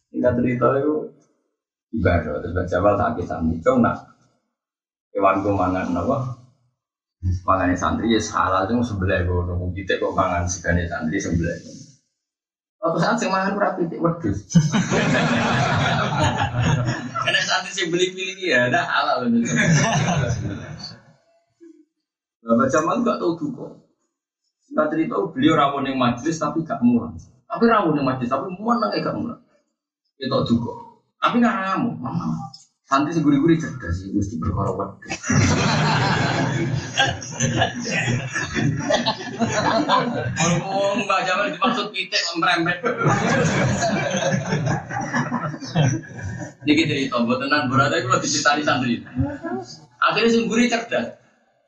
Kita 0.08 0.30
cerita 0.34 0.68
itu 0.80 0.96
ibadah 2.00 2.40
terus 2.40 2.70
Jamal 2.72 2.96
tak 2.96 3.20
santri. 3.28 3.60
Kau 3.60 3.84
nak 3.84 4.16
hewan 5.12 5.44
gue 5.44 5.52
mangan 5.52 5.92
apa? 5.92 6.18
Mangan 7.44 7.76
santri 7.76 8.16
ya 8.16 8.22
salah 8.22 8.64
itu 8.64 8.80
sebelah 8.80 9.28
gue 9.28 9.44
nunggu 9.44 9.76
kita 9.76 10.00
kok 10.00 10.16
mangan 10.16 10.48
segane 10.48 10.88
santri 10.88 11.20
sebelah. 11.20 11.58
Waktu 12.78 12.98
saat 13.02 13.18
sing 13.20 13.34
mangan 13.34 13.58
ora 13.58 13.76
pitik. 13.76 14.00
Karena 17.28 17.44
saat 17.44 17.68
sing 17.76 17.92
beli-beli 17.92 18.40
ya 18.48 18.72
ada 18.72 18.88
halal. 18.88 19.28
Bapak 22.40 22.68
Jamal 22.72 23.04
gak 23.04 23.20
tahu 23.20 23.36
duka. 23.36 23.84
Nggak 24.72 24.88
cerita 24.96 25.20
beliau 25.36 25.60
rawon 25.60 25.92
yang 25.92 26.00
majlis 26.00 26.40
tapi 26.40 26.64
gak 26.64 26.80
murah. 26.80 27.12
Tapi 27.20 27.64
rawon 27.68 28.00
yang 28.00 28.08
majlis 28.08 28.32
tapi 28.32 28.48
mana 28.56 28.96
gak 28.96 29.12
murah. 29.20 29.44
Itu 30.16 30.40
duka. 30.48 30.72
Tapi 31.20 31.44
nggak 31.44 31.56
ramu, 31.68 32.00
mama. 32.00 32.48
Santri 32.88 33.12
sih 33.12 33.20
gurih-gurih 33.20 33.60
cerdas 33.60 34.00
sih, 34.00 34.16
mesti 34.16 34.40
wedhus. 34.40 35.12
Kalau 40.40 40.96
Mbak 40.96 41.20
Jamal 41.28 41.52
dimaksud 41.52 41.92
pitik 41.92 42.24
merembet. 42.40 42.80
Niki 46.68 46.84
cerita, 46.88 47.24
buat 47.24 47.40
tenan 47.40 47.72
berada 47.72 47.96
itu 47.96 48.08
lebih 48.12 48.28
diceritai 48.28 48.64
santri. 48.64 49.04
Akhirnya 50.04 50.30
semburi 50.30 50.68
cerdas. 50.68 51.16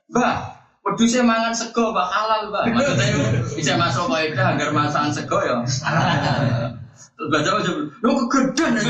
Mbak, 0.10 0.36
pedusnya 0.84 1.22
mangan 1.22 1.54
sego, 1.54 1.94
mbak 1.94 2.08
halal, 2.10 2.50
mbak. 2.50 2.64
Maksudnya 2.74 3.08
bisa 3.54 3.74
masuk 3.78 4.10
kaidah 4.10 4.58
agar 4.58 4.70
masakan 4.74 5.14
sego 5.14 5.38
ya. 5.46 5.62
Terus 7.20 7.44
Jamal 7.44 7.62
jawab, 7.64 7.92
lo 8.00 8.12
kegedean 8.28 8.80
ya. 8.80 8.84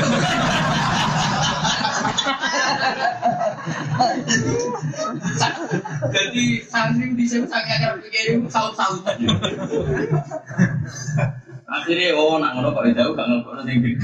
Jadi 6.10 6.44
santri 6.66 7.06
di 7.14 7.24
sini 7.26 7.46
sangat 7.46 7.78
akan 7.82 8.00
pikirin 8.06 8.46
saut-saut. 8.46 9.02
Akhirnya 11.70 12.18
oh 12.18 12.42
nak 12.42 12.58
ngono 12.58 12.74
kok 12.74 12.82
jauh 12.90 13.14
gak 13.14 13.26
ngono 13.30 13.62
gede. 13.62 13.94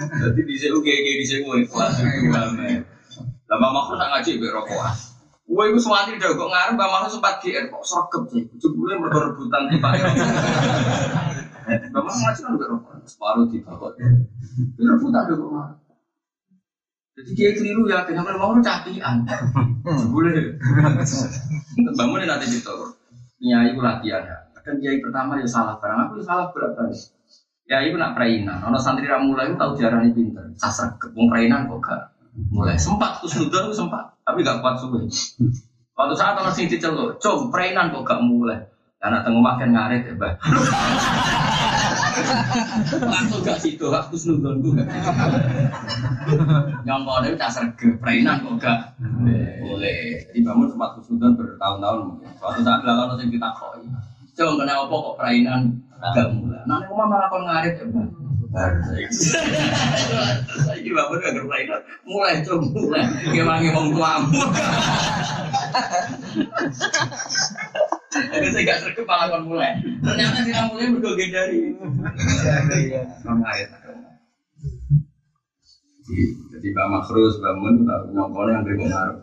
Jadi 0.00 0.40
di 0.44 0.54
sini 0.60 0.72
oke 0.76 0.92
di 0.92 1.24
sini 1.24 1.40
mau 1.48 1.56
kelas 1.56 2.04
itu 2.04 2.28
ramai. 2.28 2.84
Lama 3.48 3.68
makhluk 3.72 3.96
nak 3.96 4.08
ngaji 4.12 4.36
be 4.36 4.52
rokokan. 4.52 4.92
Gue 5.50 5.66
itu 5.66 5.82
sewati 5.82 6.14
udah 6.14 6.30
kok 6.30 6.46
ngarep, 6.46 6.78
Mbak 6.78 6.88
Mahfud 6.94 7.10
sempat 7.10 7.42
GR 7.42 7.66
kok 7.66 7.82
sergep 7.82 8.22
sih. 8.30 8.46
Jebule 8.62 8.94
mergo 9.02 9.34
di 9.34 9.50
Pak 9.50 9.92
Bapak 11.90 12.14
ngaji 12.14 12.40
kan 12.44 12.54
rokok, 12.54 12.94
separuh 13.08 13.50
di 13.50 13.58
bakot. 13.64 13.98
Rebutan 14.78 15.22
dong 15.26 15.50
kok. 15.50 15.89
Jadi 17.20 17.36
dia 17.36 17.50
keliru 17.52 17.84
ya, 17.84 18.08
kenapa 18.08 18.32
mau 18.40 18.56
capian? 18.64 19.28
Boleh. 19.84 20.56
Bangun 22.00 22.24
nanti 22.24 22.48
gitu. 22.48 22.96
Nyai 23.44 23.76
itu 23.76 23.80
latihan 23.84 24.24
ya. 24.24 24.36
Kadang 24.56 24.80
kiai 24.80 25.00
pertama 25.04 25.36
ya 25.36 25.48
salah 25.48 25.76
barang, 25.80 26.08
aku 26.08 26.20
ya 26.20 26.24
salah 26.24 26.46
berat 26.52 26.72
balik. 26.76 27.00
Ya 27.68 27.84
itu 27.84 27.96
nak 28.00 28.16
perainan. 28.16 28.64
Ono 28.66 28.76
santri 28.80 29.04
ramu 29.04 29.36
mulai 29.36 29.52
tahu 29.56 29.76
diarani 29.76 30.10
pinter. 30.16 30.48
Sasar 30.56 30.96
kepung 30.96 31.28
perainan 31.28 31.68
kok 31.68 31.80
gak 31.84 32.02
mulai. 32.52 32.76
Sempat 32.80 33.20
kusnudon 33.20 33.72
sempat, 33.72 34.16
tapi 34.24 34.40
gak 34.40 34.64
kuat 34.64 34.80
suwe. 34.80 35.04
Waktu 35.96 36.14
saat 36.16 36.40
orang 36.40 36.56
sing 36.56 36.72
diceluk, 36.72 37.20
com 37.20 37.52
perainan 37.52 37.92
kok 37.92 38.04
gak 38.08 38.20
mulai. 38.24 38.64
Karena 39.00 39.24
tengah 39.24 39.40
makan 39.40 39.70
ngaret 39.72 40.02
ya, 40.08 40.14
bah. 40.16 40.32
Langsung 43.00 43.40
gak 43.42 43.58
situ, 43.60 43.86
aku 43.88 44.14
snudon 44.16 44.60
gue. 44.62 44.82
Nyongkol 46.86 47.30
itu 47.30 47.36
dasar 47.38 47.66
ke 47.74 47.96
perainan 47.98 48.42
kok 48.44 48.56
gak 48.60 48.96
boleh. 49.64 50.24
Jadi 50.30 50.40
bangun 50.44 50.68
sempat 50.70 50.96
kusnudon 50.98 51.36
bertahun-tahun. 51.36 52.22
Waktu 52.40 52.60
saat 52.64 52.80
lalu 52.84 53.00
orang 53.06 53.30
kita 53.30 53.48
koi. 53.56 53.82
Coba 54.36 54.52
kena 54.64 54.72
apa 54.80 54.94
kok 54.94 55.14
perainan 55.18 55.60
gak 56.00 56.28
mulai. 56.32 56.62
Nanti 56.64 56.84
rumah 56.88 57.06
malah 57.08 57.28
kon 57.28 57.44
ngaret 57.44 57.74
ya. 57.78 57.86
Saiki 60.66 60.90
bapak 60.90 61.22
udah 61.22 61.44
perainan 61.46 61.80
mulai 62.02 62.42
coba 62.42 62.66
mulai. 62.66 63.04
Gimana 63.30 63.62
ngomong 63.62 63.94
tuamu. 63.94 64.42
Jadi 68.10 68.46
saya 68.50 68.62
gak 68.66 68.78
sergap 68.82 69.06
malah 69.06 69.26
kon 69.30 69.46
mulai. 69.46 69.78
Ternyata 70.02 70.42
tidak 70.42 70.64
mulai 70.66 70.90
berdoa 70.90 71.14
dari. 71.14 71.58
Kon 73.22 73.38
ngaret. 73.38 73.70
Jadi 76.50 76.66
Mbak 76.74 76.86
Makrus, 76.90 77.38
Mbak 77.38 77.54
Mun, 77.54 77.74
nyongkolnya 77.86 78.58
yang 78.58 78.64
gue 78.66 78.86
ngarep 78.90 79.16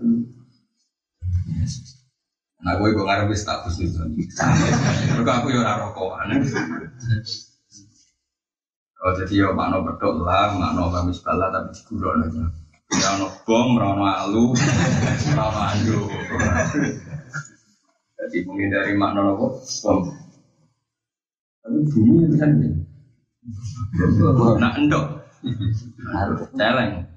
Nah, 2.58 2.74
gue 2.80 2.90
gue 2.96 3.06
ngarep 3.06 3.30
status 3.36 3.76
itu. 3.84 4.00
Mereka 5.14 5.32
aku 5.44 5.52
ya 5.52 5.62
ora 5.62 5.84
rokokan. 5.84 6.32
Oh, 8.98 9.14
jadi 9.14 9.46
ya 9.46 9.54
makna 9.54 9.78
bedok 9.86 10.26
lah, 10.26 10.58
makna 10.58 10.90
kamis 10.90 11.22
bala 11.22 11.54
tapi 11.54 11.70
digurau 11.70 12.18
aja. 12.18 12.50
Ya 12.98 13.20
ono 13.20 13.30
bom, 13.46 13.78
ono 13.78 14.04
alu, 14.10 14.58
ono 15.38 15.46
andu. 15.54 16.02
Jadi 18.28 18.44
menghindari 18.44 18.91
makna 18.91 19.24
nopo 19.24 19.56
bom. 19.88 20.04
Tapi 21.64 21.80
bumi 21.95 22.28
itu 22.28 22.36
kan. 22.36 22.52
Nak 24.60 24.76
endok, 24.84 25.24
celeng. 26.60 27.08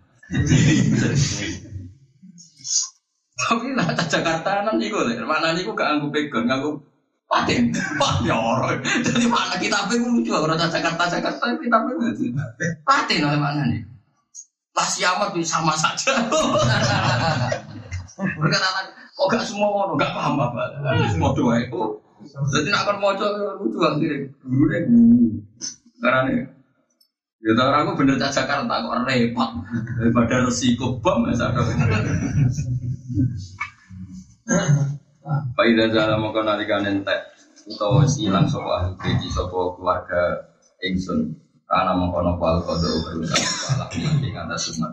Tapi 3.35 3.67
nah 3.75 3.91
Jakarta 4.07 4.63
nan 4.63 4.79
iku 4.79 5.03
lho, 5.03 5.27
mana 5.27 5.51
niku 5.51 5.75
gak 5.75 5.99
nganggo 5.99 6.15
pegon, 6.15 6.47
nganggo 6.47 6.79
paten. 7.27 7.75
Wah, 7.99 8.23
ya. 8.23 8.39
Jadi 9.03 9.27
mana 9.27 9.59
kita 9.59 9.91
pe 9.91 9.99
lucu 9.99 10.31
ora 10.31 10.55
Jakarta 10.55 11.11
Jakarta 11.11 11.59
kita 11.59 11.77
pe 11.83 11.91
lucu. 11.99 12.31
Paten 12.87 13.27
oleh 13.27 13.41
mana 13.43 13.67
nih? 13.67 13.83
Lah 14.79 14.87
siamat 14.87 15.35
sama 15.43 15.75
saja. 15.75 16.15
Berkata 18.39 18.69
kok 19.17 19.27
gak 19.29 19.45
semua 19.45 19.69
ngono, 19.69 19.93
gak 20.01 20.13
paham 20.13 20.41
apa. 20.41 20.63
Semua 21.13 21.31
doa 21.37 21.55
itu. 21.61 21.83
Jadi 22.29 22.69
nak 22.69 22.85
akan 22.85 22.97
mau 23.01 23.13
lucu 23.61 23.79
akhirnya. 23.81 24.29
Dulu 24.45 24.65
deh. 24.69 24.83
Karena 26.01 26.21
nih. 26.29 26.39
Ya 27.41 27.57
tahu 27.57 27.73
aku 27.73 28.05
bener 28.05 28.21
tak 28.21 28.37
Jakarta 28.37 28.85
kok 28.85 29.09
repot 29.09 29.51
daripada 29.97 30.45
resiko 30.45 31.01
bom 31.01 31.25
ya 31.25 31.33
sadar. 31.33 31.65
Pak 35.57 35.65
Ida 35.65 35.89
Jala 35.89 36.21
mau 36.21 36.37
kau 36.37 36.45
narikan 36.45 36.85
entek 36.85 37.33
utawa 37.65 38.05
silang 38.05 38.45
sopo 38.45 38.69
keji 39.01 39.33
sopo 39.33 39.73
keluarga 39.81 40.53
Ingsun 40.85 41.33
karena 41.65 41.97
mengkono 41.97 42.37
kual 42.37 42.61
kodo 42.61 42.89
berusaha 43.09 43.79
alam 43.79 43.89
nanti 43.89 44.29
kata 44.33 44.57
sumat. 44.61 44.93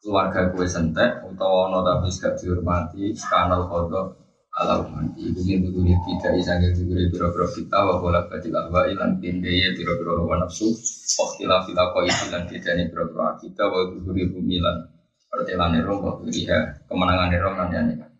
Keluarga 0.00 0.48
gue 0.48 0.64
sentek 0.64 1.20
utawa 1.28 1.68
ono 1.68 1.84
tapi 1.84 2.08
gak 2.08 2.40
dihormati 2.40 3.12
kanal 3.20 3.68
kodo 3.68 4.16
alam 4.50 4.88
nanti 4.96 5.30
itu 5.30 5.40
yang 5.46 5.62
tuh 5.70 5.84
tidak 5.86 6.32
bisa 6.40 6.56
gitu 6.58 6.88
biro-biro 6.88 7.46
kita 7.54 7.78
wa 7.84 8.02
bola 8.02 8.24
badil 8.26 8.56
ahwa 8.56 8.88
ilan 8.88 9.20
tindeye 9.20 9.76
biro-biro 9.76 10.24
hawa 10.24 10.42
nafsu. 10.42 10.72
Waktilah 11.20 11.68
fila 11.68 11.92
koi 11.92 12.08
ilan 12.08 12.48
tidak 12.48 12.72
nih 12.80 12.86
biro-biro 12.88 13.28
kita 13.44 13.62
wa 13.68 13.80
guguri 13.92 14.24
bumilan 14.32 14.88
pertelan 15.30 15.78
erong 15.78 16.00
wa 16.00 16.12
guriha 16.16 16.88
kemenangan 16.88 17.30
erong 17.36 17.54
kan 17.60 17.68
ya 17.70 17.80
nih 17.84 18.10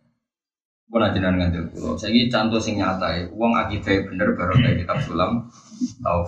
pun 0.90 1.06
aja 1.06 1.22
nang 1.22 1.38
ngantil 1.38 1.70
kulo 1.70 1.94
saya 1.94 2.10
ini 2.10 2.26
contoh 2.26 2.58
sing 2.58 2.82
nyata 2.82 3.14
ya 3.14 3.22
uang 3.30 3.54
akidah 3.54 4.10
bener 4.10 4.34
baru 4.34 4.58
kayak 4.58 4.82
kitab 4.82 4.98
sulam 5.06 5.46
tau. 6.02 6.26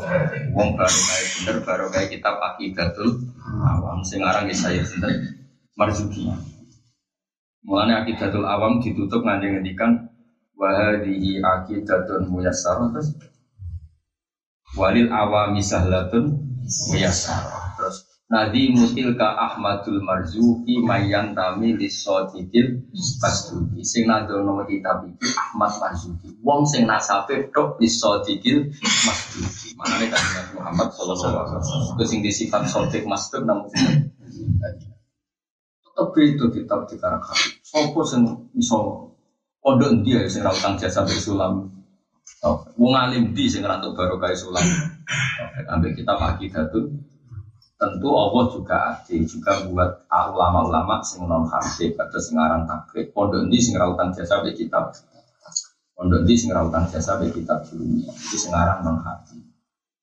Uang 0.55 0.79
baru 0.79 0.99
kayak 1.03 1.27
bener 1.35 1.57
baru 1.66 1.85
kayak 1.91 2.09
kitab 2.15 2.39
akidatul 2.39 3.27
awam. 3.43 4.07
Sing 4.07 4.23
aran 4.23 4.47
saya 4.55 4.87
sinten 4.87 5.41
marzuki 5.83 6.31
Mulanya 7.63 8.03
akidatul 8.03 8.47
awam 8.47 8.83
ditutup 8.83 9.23
nganti 9.23 9.47
ngendikan 9.51 10.11
wahadihi 10.59 11.39
akidatun 11.39 12.27
muyassarah. 12.27 12.91
Terus 12.91 13.15
walil 14.75 15.11
awami 15.15 15.63
sahlatun 15.63 16.43
muyassarah. 16.91 17.79
Terus 17.79 18.13
Nadi 18.33 18.73
mutilka 18.73 19.29
Ahmadul 19.37 20.01
Marzuki 20.01 20.81
mayan 20.81 21.37
tami 21.37 21.77
lisodikil 21.77 22.81
pasduki 23.21 23.85
sing 23.85 24.09
nadono 24.09 24.65
kitab 24.65 25.05
iki 25.05 25.29
Ahmad 25.37 25.77
Marzuki. 25.77 26.33
Wong 26.41 26.65
sing 26.65 26.89
nasabe 26.89 27.53
tok 27.53 27.77
lisodikil 27.77 28.73
masduki 28.81 29.77
manane 29.77 30.09
kan 30.09 30.25
Muhammad 30.57 30.89
sallallahu 30.97 31.29
alaihi 31.29 31.61
wasallam. 31.61 32.09
Sing 32.09 32.25
disifat 32.25 32.73
sodik 32.73 33.05
masduk 33.05 33.45
namun 33.45 33.69
tetap 35.93 36.16
itu 36.16 36.44
kitab 36.48 36.89
di 36.89 36.97
karakter. 36.97 37.36
Sopo 37.60 38.01
sing 38.01 38.24
iso 38.56 39.12
pondok 39.60 39.93
endi 39.93 40.16
ya 40.16 40.24
sing 40.24 40.40
ra 40.40 40.52
jasa 40.52 41.05
be 41.05 41.12
sulam. 41.12 41.69
Wong 42.81 42.94
alim 42.97 43.36
di 43.36 43.44
sing 43.47 43.60
ra 43.60 43.77
baru 43.77 44.16
kayak 44.16 44.40
sulam. 44.40 44.64
Ambil 45.69 45.93
kitab 45.93 46.16
akidatun 46.16 47.12
tentu 47.77 48.09
Allah 48.14 48.44
juga 48.55 48.77
ada 48.94 49.16
juga 49.27 49.52
buat 49.66 49.90
ulama-ulama 50.09 51.02
sing 51.05 51.27
non 51.28 51.44
hadis 51.51 51.93
atau 51.98 52.20
sing 52.23 52.40
aran 52.40 52.64
takrib 52.64 53.12
pondok 53.12 53.44
endi 53.44 53.60
sing 53.60 53.77
ra 53.77 53.93
utang 53.93 54.16
jasa 54.16 54.40
be 54.40 54.56
kitab. 54.56 54.97
Pondok 55.93 56.24
endi 56.24 56.35
sing 56.40 56.48
ra 56.56 56.64
utang 56.64 56.89
jasa 56.89 57.20
be 57.20 57.28
kitab 57.28 57.69
dunia. 57.69 58.09
Iki 58.09 58.36
sing 58.39 58.52
aran 58.56 58.81
non 58.81 58.98
hadis. 59.05 59.44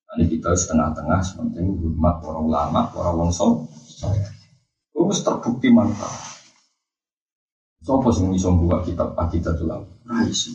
Ini 0.10 0.26
kita 0.26 0.57
setengah-tengah, 0.57 1.22
sementing 1.22 1.70
hormat 1.78 2.18
para 2.18 2.41
ulama, 2.41 2.90
para 2.90 3.14
wong. 3.14 3.30
Terus 5.00 5.24
terbukti 5.24 5.72
mantap. 5.72 6.12
Sopo 7.80 8.12
sing 8.12 8.36
iso 8.36 8.52
buka 8.52 8.84
kitab 8.84 9.16
Aqidatul 9.16 9.72
Awam? 9.72 9.88
Raisi. 10.04 10.52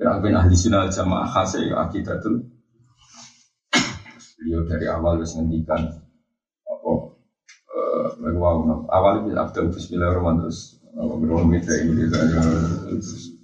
Ya 0.00 0.16
ben 0.24 0.32
ahli 0.32 0.56
sunnah 0.56 0.88
jamaah 0.88 1.28
khase 1.28 1.68
ya 1.68 1.84
Aqidatul. 1.84 2.40
Beliau 4.40 4.64
dari 4.64 4.88
awal 4.88 5.20
wis 5.20 5.36
ngendikan 5.36 5.84
apa 6.64 6.92
eh 8.24 8.34
wow, 8.34 8.88
awal 8.88 9.24
itu 9.24 9.36
Abdul 9.36 9.68
Bismillahirrahmanirrahim 9.72 10.48
terus 10.48 10.80
beruang 10.96 11.46
mitra 11.52 11.76
ini 11.80 12.08
terus 12.08 13.36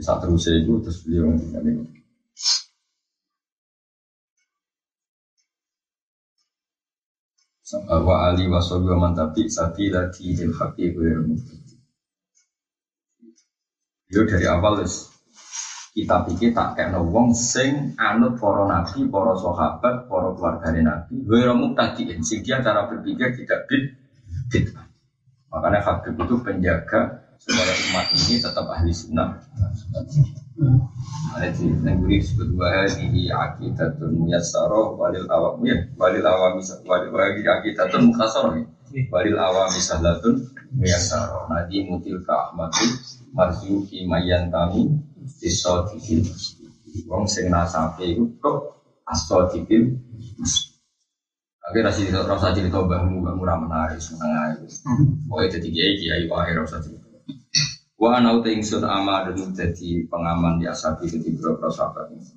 saat 0.00 0.24
terus 0.24 0.48
itu 0.48 0.72
terus 0.80 0.98
beliau 1.04 1.30
ngendikan 1.30 2.01
wa 7.80 8.28
ali 8.28 8.44
wa 8.48 8.60
sahbi 8.60 8.92
wa 8.92 9.08
man 9.08 9.12
tabi 9.16 9.48
sabila 9.48 10.12
dihil 10.12 10.52
haqi 10.52 10.92
ghairu 10.92 11.36
Yo 14.12 14.28
dari 14.28 14.44
awal 14.44 14.84
wis 14.84 15.08
kita 15.96 16.28
pikir 16.28 16.52
tak 16.52 16.76
kayak 16.76 17.00
wong 17.00 17.32
sing 17.32 17.96
anut 17.96 18.36
para 18.36 18.64
nabi, 18.64 19.08
para 19.08 19.32
sahabat, 19.36 20.04
para 20.04 20.28
keluarga 20.36 20.68
nabi, 20.72 21.16
ghairu 21.24 21.56
muktadiin 21.56 22.20
sing 22.20 22.44
dia 22.44 22.60
cara 22.60 22.88
berpikir 22.92 23.32
tidak 23.40 23.64
bid 23.68 23.96
bid. 24.52 24.68
Makanya 25.52 25.80
Habib 25.84 26.16
itu 26.16 26.36
penjaga 26.40 27.28
supaya 27.36 27.72
umat 27.92 28.06
ini 28.16 28.40
tetap 28.40 28.66
ahli 28.72 28.92
sunnah. 28.92 29.36
Di 31.56 31.66
negeri 31.80 32.20
disebut 32.20 32.48
wahadi 32.60 33.32
akidatun 33.32 34.12
muyassaro 34.20 35.00
walil 35.00 35.24
awam 35.32 35.64
ya 35.64 35.76
walil 35.96 36.26
awam 36.28 36.60
walil 36.84 37.10
wahadi 37.14 37.40
akidatun 37.48 38.12
mukhasaro 38.12 38.60
ya 38.60 38.64
walil 39.08 39.38
awam 39.40 39.72
sahlatun 39.72 40.44
muyassaro 40.76 41.48
nadi 41.48 41.88
mutil 41.88 42.20
ka 42.26 42.52
ahmadul 42.52 42.90
marzuki 43.32 44.04
mayan 44.04 44.52
tami 44.52 44.92
disodikil 45.40 46.20
Wong 47.08 47.24
sing 47.24 47.48
nasabe 47.48 48.04
iku 48.04 48.28
kok 48.36 48.56
asodikin. 49.08 49.96
Akhirnya 51.64 51.88
rasa 51.88 51.98
cerita 52.04 52.20
rasa 52.28 52.52
cerita 52.52 52.84
mbahmu 52.84 53.24
mbahmu 53.24 53.42
ra 53.48 53.56
menarik 53.56 53.96
seneng 53.96 54.28
ae. 54.28 54.60
Pokoke 55.24 55.56
dadi 55.56 55.68
kiai 55.72 55.96
kiai 55.96 56.28
kok 56.28 56.36
akhir 56.36 56.56
rasa 56.60 56.76
cerita. 56.84 57.01
Wa 58.02 58.18
ana 58.18 58.34
uta 58.34 58.50
ingsun 58.50 58.82
amadun 58.82 59.54
dadi 59.54 60.02
pengaman 60.10 60.58
di 60.58 60.66
asabi 60.66 61.06
dadi 61.06 61.38
boro 61.38 61.70
sahabat 61.70 62.10
ingsun. 62.10 62.34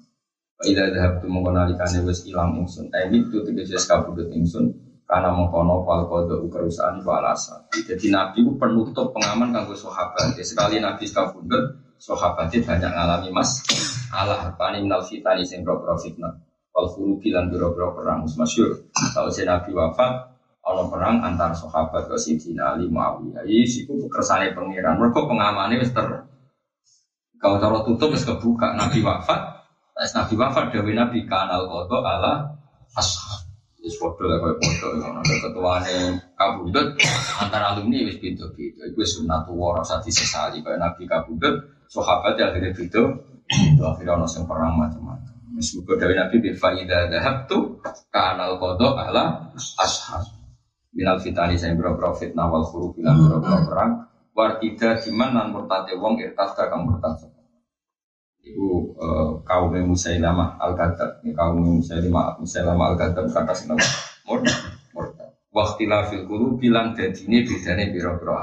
Wa 0.62 0.64
idza 0.70 0.94
dhahabtu 0.94 1.26
mengkonalikane 1.26 2.06
wis 2.06 2.22
ilang 2.30 2.54
ingsun. 2.62 2.94
Eh 2.94 3.10
itu 3.10 3.42
tegese 3.42 3.82
kabudut 3.90 4.30
ingsun 4.30 4.70
karena 5.10 5.34
mengkono 5.34 5.82
fal 5.82 6.06
kodo 6.06 6.46
kerusahaan 6.54 7.02
walasa. 7.02 7.66
Jadi 7.74 8.14
Nabi 8.14 8.46
itu 8.46 8.54
penutup 8.62 9.10
pengaman 9.18 9.58
kanggo 9.58 9.74
sahabat. 9.74 10.38
Ya, 10.38 10.46
sekali 10.46 10.78
Nabi 10.78 11.10
kabudut, 11.10 11.82
sahabatnya 11.98 12.62
banyak 12.62 12.92
ngalami 12.94 13.30
mas. 13.34 13.66
Allah 14.14 14.38
harpani 14.46 14.86
minal 14.86 15.02
fitani 15.02 15.50
sing 15.50 15.66
bro 15.66 15.82
fitnah. 15.98 16.46
Wal 16.78 16.94
furuki 16.94 17.34
lan 17.34 17.50
biro-biro 17.50 17.98
perang 17.98 18.30
masyur. 18.38 18.86
Tahu 18.94 19.34
si 19.34 19.42
Nabi 19.50 19.74
wafat, 19.74 20.35
ono 20.66 20.90
perang 20.90 21.22
antar 21.22 21.54
sahabat 21.54 22.10
ke 22.10 22.18
Sidina 22.18 22.74
Ali 22.74 22.90
Muawiyah. 22.90 23.46
Yes, 23.46 23.86
itu 23.86 23.94
kersane 24.10 24.50
pengiran. 24.58 24.98
Mereka 24.98 25.30
pengamannya 25.30 25.78
wis 25.78 25.94
ter 25.94 26.26
kalau 27.38 27.62
cara 27.62 27.86
tutup 27.86 28.10
wis 28.10 28.26
kebuka 28.26 28.74
Nabi 28.74 29.06
wafat. 29.06 29.62
Pas 29.94 30.12
Nabi 30.18 30.34
wafat 30.34 30.74
dewi 30.74 30.98
Nabi 30.98 31.30
kanal 31.30 31.70
kodo 31.70 32.02
ala 32.02 32.58
ashab. 32.98 33.46
Wis 33.86 34.02
podo 34.02 34.26
lah 34.26 34.42
koyo 34.42 34.58
podo 34.58 34.88
ya 34.98 35.38
ketuane 35.46 35.98
kabudut 36.34 36.98
antara 37.38 37.78
alumni 37.78 38.02
wis 38.10 38.18
beda-beda. 38.18 38.90
Iku 38.90 38.98
wis 38.98 39.22
sunnatullah 39.22 39.86
rasa 39.86 40.02
disesali 40.02 40.66
koyo 40.66 40.82
Nabi 40.82 41.06
kabudut 41.06 41.86
sahabat 41.94 42.42
ya 42.42 42.50
akhirnya 42.50 42.74
beda. 42.74 43.04
Akhirnya 43.86 44.18
ono 44.18 44.26
sing 44.26 44.50
perang 44.50 44.74
macam-macam. 44.74 45.54
Meskipun 45.54 45.96
dari 46.02 46.18
Nabi 46.18 46.36
bi 46.42 46.52
faida 46.58 47.08
dahab 47.08 47.46
tu 47.46 47.78
kanal 48.10 48.58
kodok 48.58 48.98
ala 48.98 49.54
ashab. 49.54 50.35
Minal 50.96 51.20
fitani 51.20 51.60
saya 51.60 51.76
berapa 51.76 52.16
fitnah 52.16 52.48
wal 52.48 52.64
huruf 52.64 52.96
bilang 52.96 53.20
berapa 53.20 53.68
perang. 53.68 53.92
Wartida 54.32 55.00
diman 55.00 55.32
nan 55.36 55.48
murtate 55.52 55.96
wong 56.00 56.24
irtas 56.24 56.56
kang 56.56 56.88
murtad. 56.88 57.20
Ibu 58.46 58.96
kaum 59.44 59.74
Musailamah 59.74 60.62
al 60.62 60.78
Gadab, 60.78 61.20
kaum 61.20 61.84
Musailamah 61.84 62.40
Musailamah 62.40 62.86
al 62.94 62.96
Gadab 62.96 63.26
kata 63.28 63.54
sinama 63.54 63.84
murtad. 64.24 64.56
Murtad. 64.96 65.30
Waktilah 65.52 66.08
fil 66.08 66.24
guru 66.24 66.56
bilang 66.56 66.96
dadine 66.96 67.44
bedane 67.44 67.92
biro-biro 67.92 68.36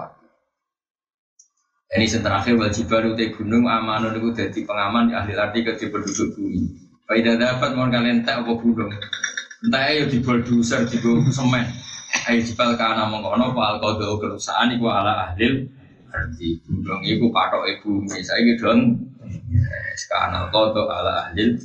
ini 1.93 2.09
yang 2.09 2.24
terakhir 2.24 2.57
wajib 2.57 2.89
baru 2.89 3.12
teh 3.12 3.37
gunung 3.37 3.69
amanun 3.69 4.16
itu 4.16 4.33
jadi 4.33 4.65
pengaman 4.65 5.12
di 5.12 5.15
ahli 5.15 5.37
arti 5.37 5.61
ke 5.61 5.77
penduduk 5.93 6.33
bumi. 6.41 6.65
Faidah 7.05 7.37
dapat 7.37 7.77
mau 7.77 7.85
kalian 7.85 8.24
tak 8.24 8.41
apa 8.41 8.53
gunung. 8.57 8.89
Entah 9.61 9.93
ayo 9.93 10.09
di 10.09 10.24
bulldozer 10.24 10.89
di 10.89 10.97
semen. 11.29 11.69
Ayo 12.23 12.39
jipal 12.39 12.78
kana 12.78 13.11
mengkono 13.11 13.51
pal 13.51 13.82
kodo 13.82 14.19
kerusahaan 14.23 14.70
iku 14.70 14.86
ala 14.86 15.31
ahli 15.31 15.66
arti 16.15 16.61
gunung 16.62 17.03
iku 17.03 17.27
patok 17.35 17.66
ibu. 17.66 18.07
Saya 18.07 18.47
gitu 18.47 18.70
Sekarang 19.99 20.47
kodo 20.55 20.86
ala 20.86 21.27
ahli 21.27 21.59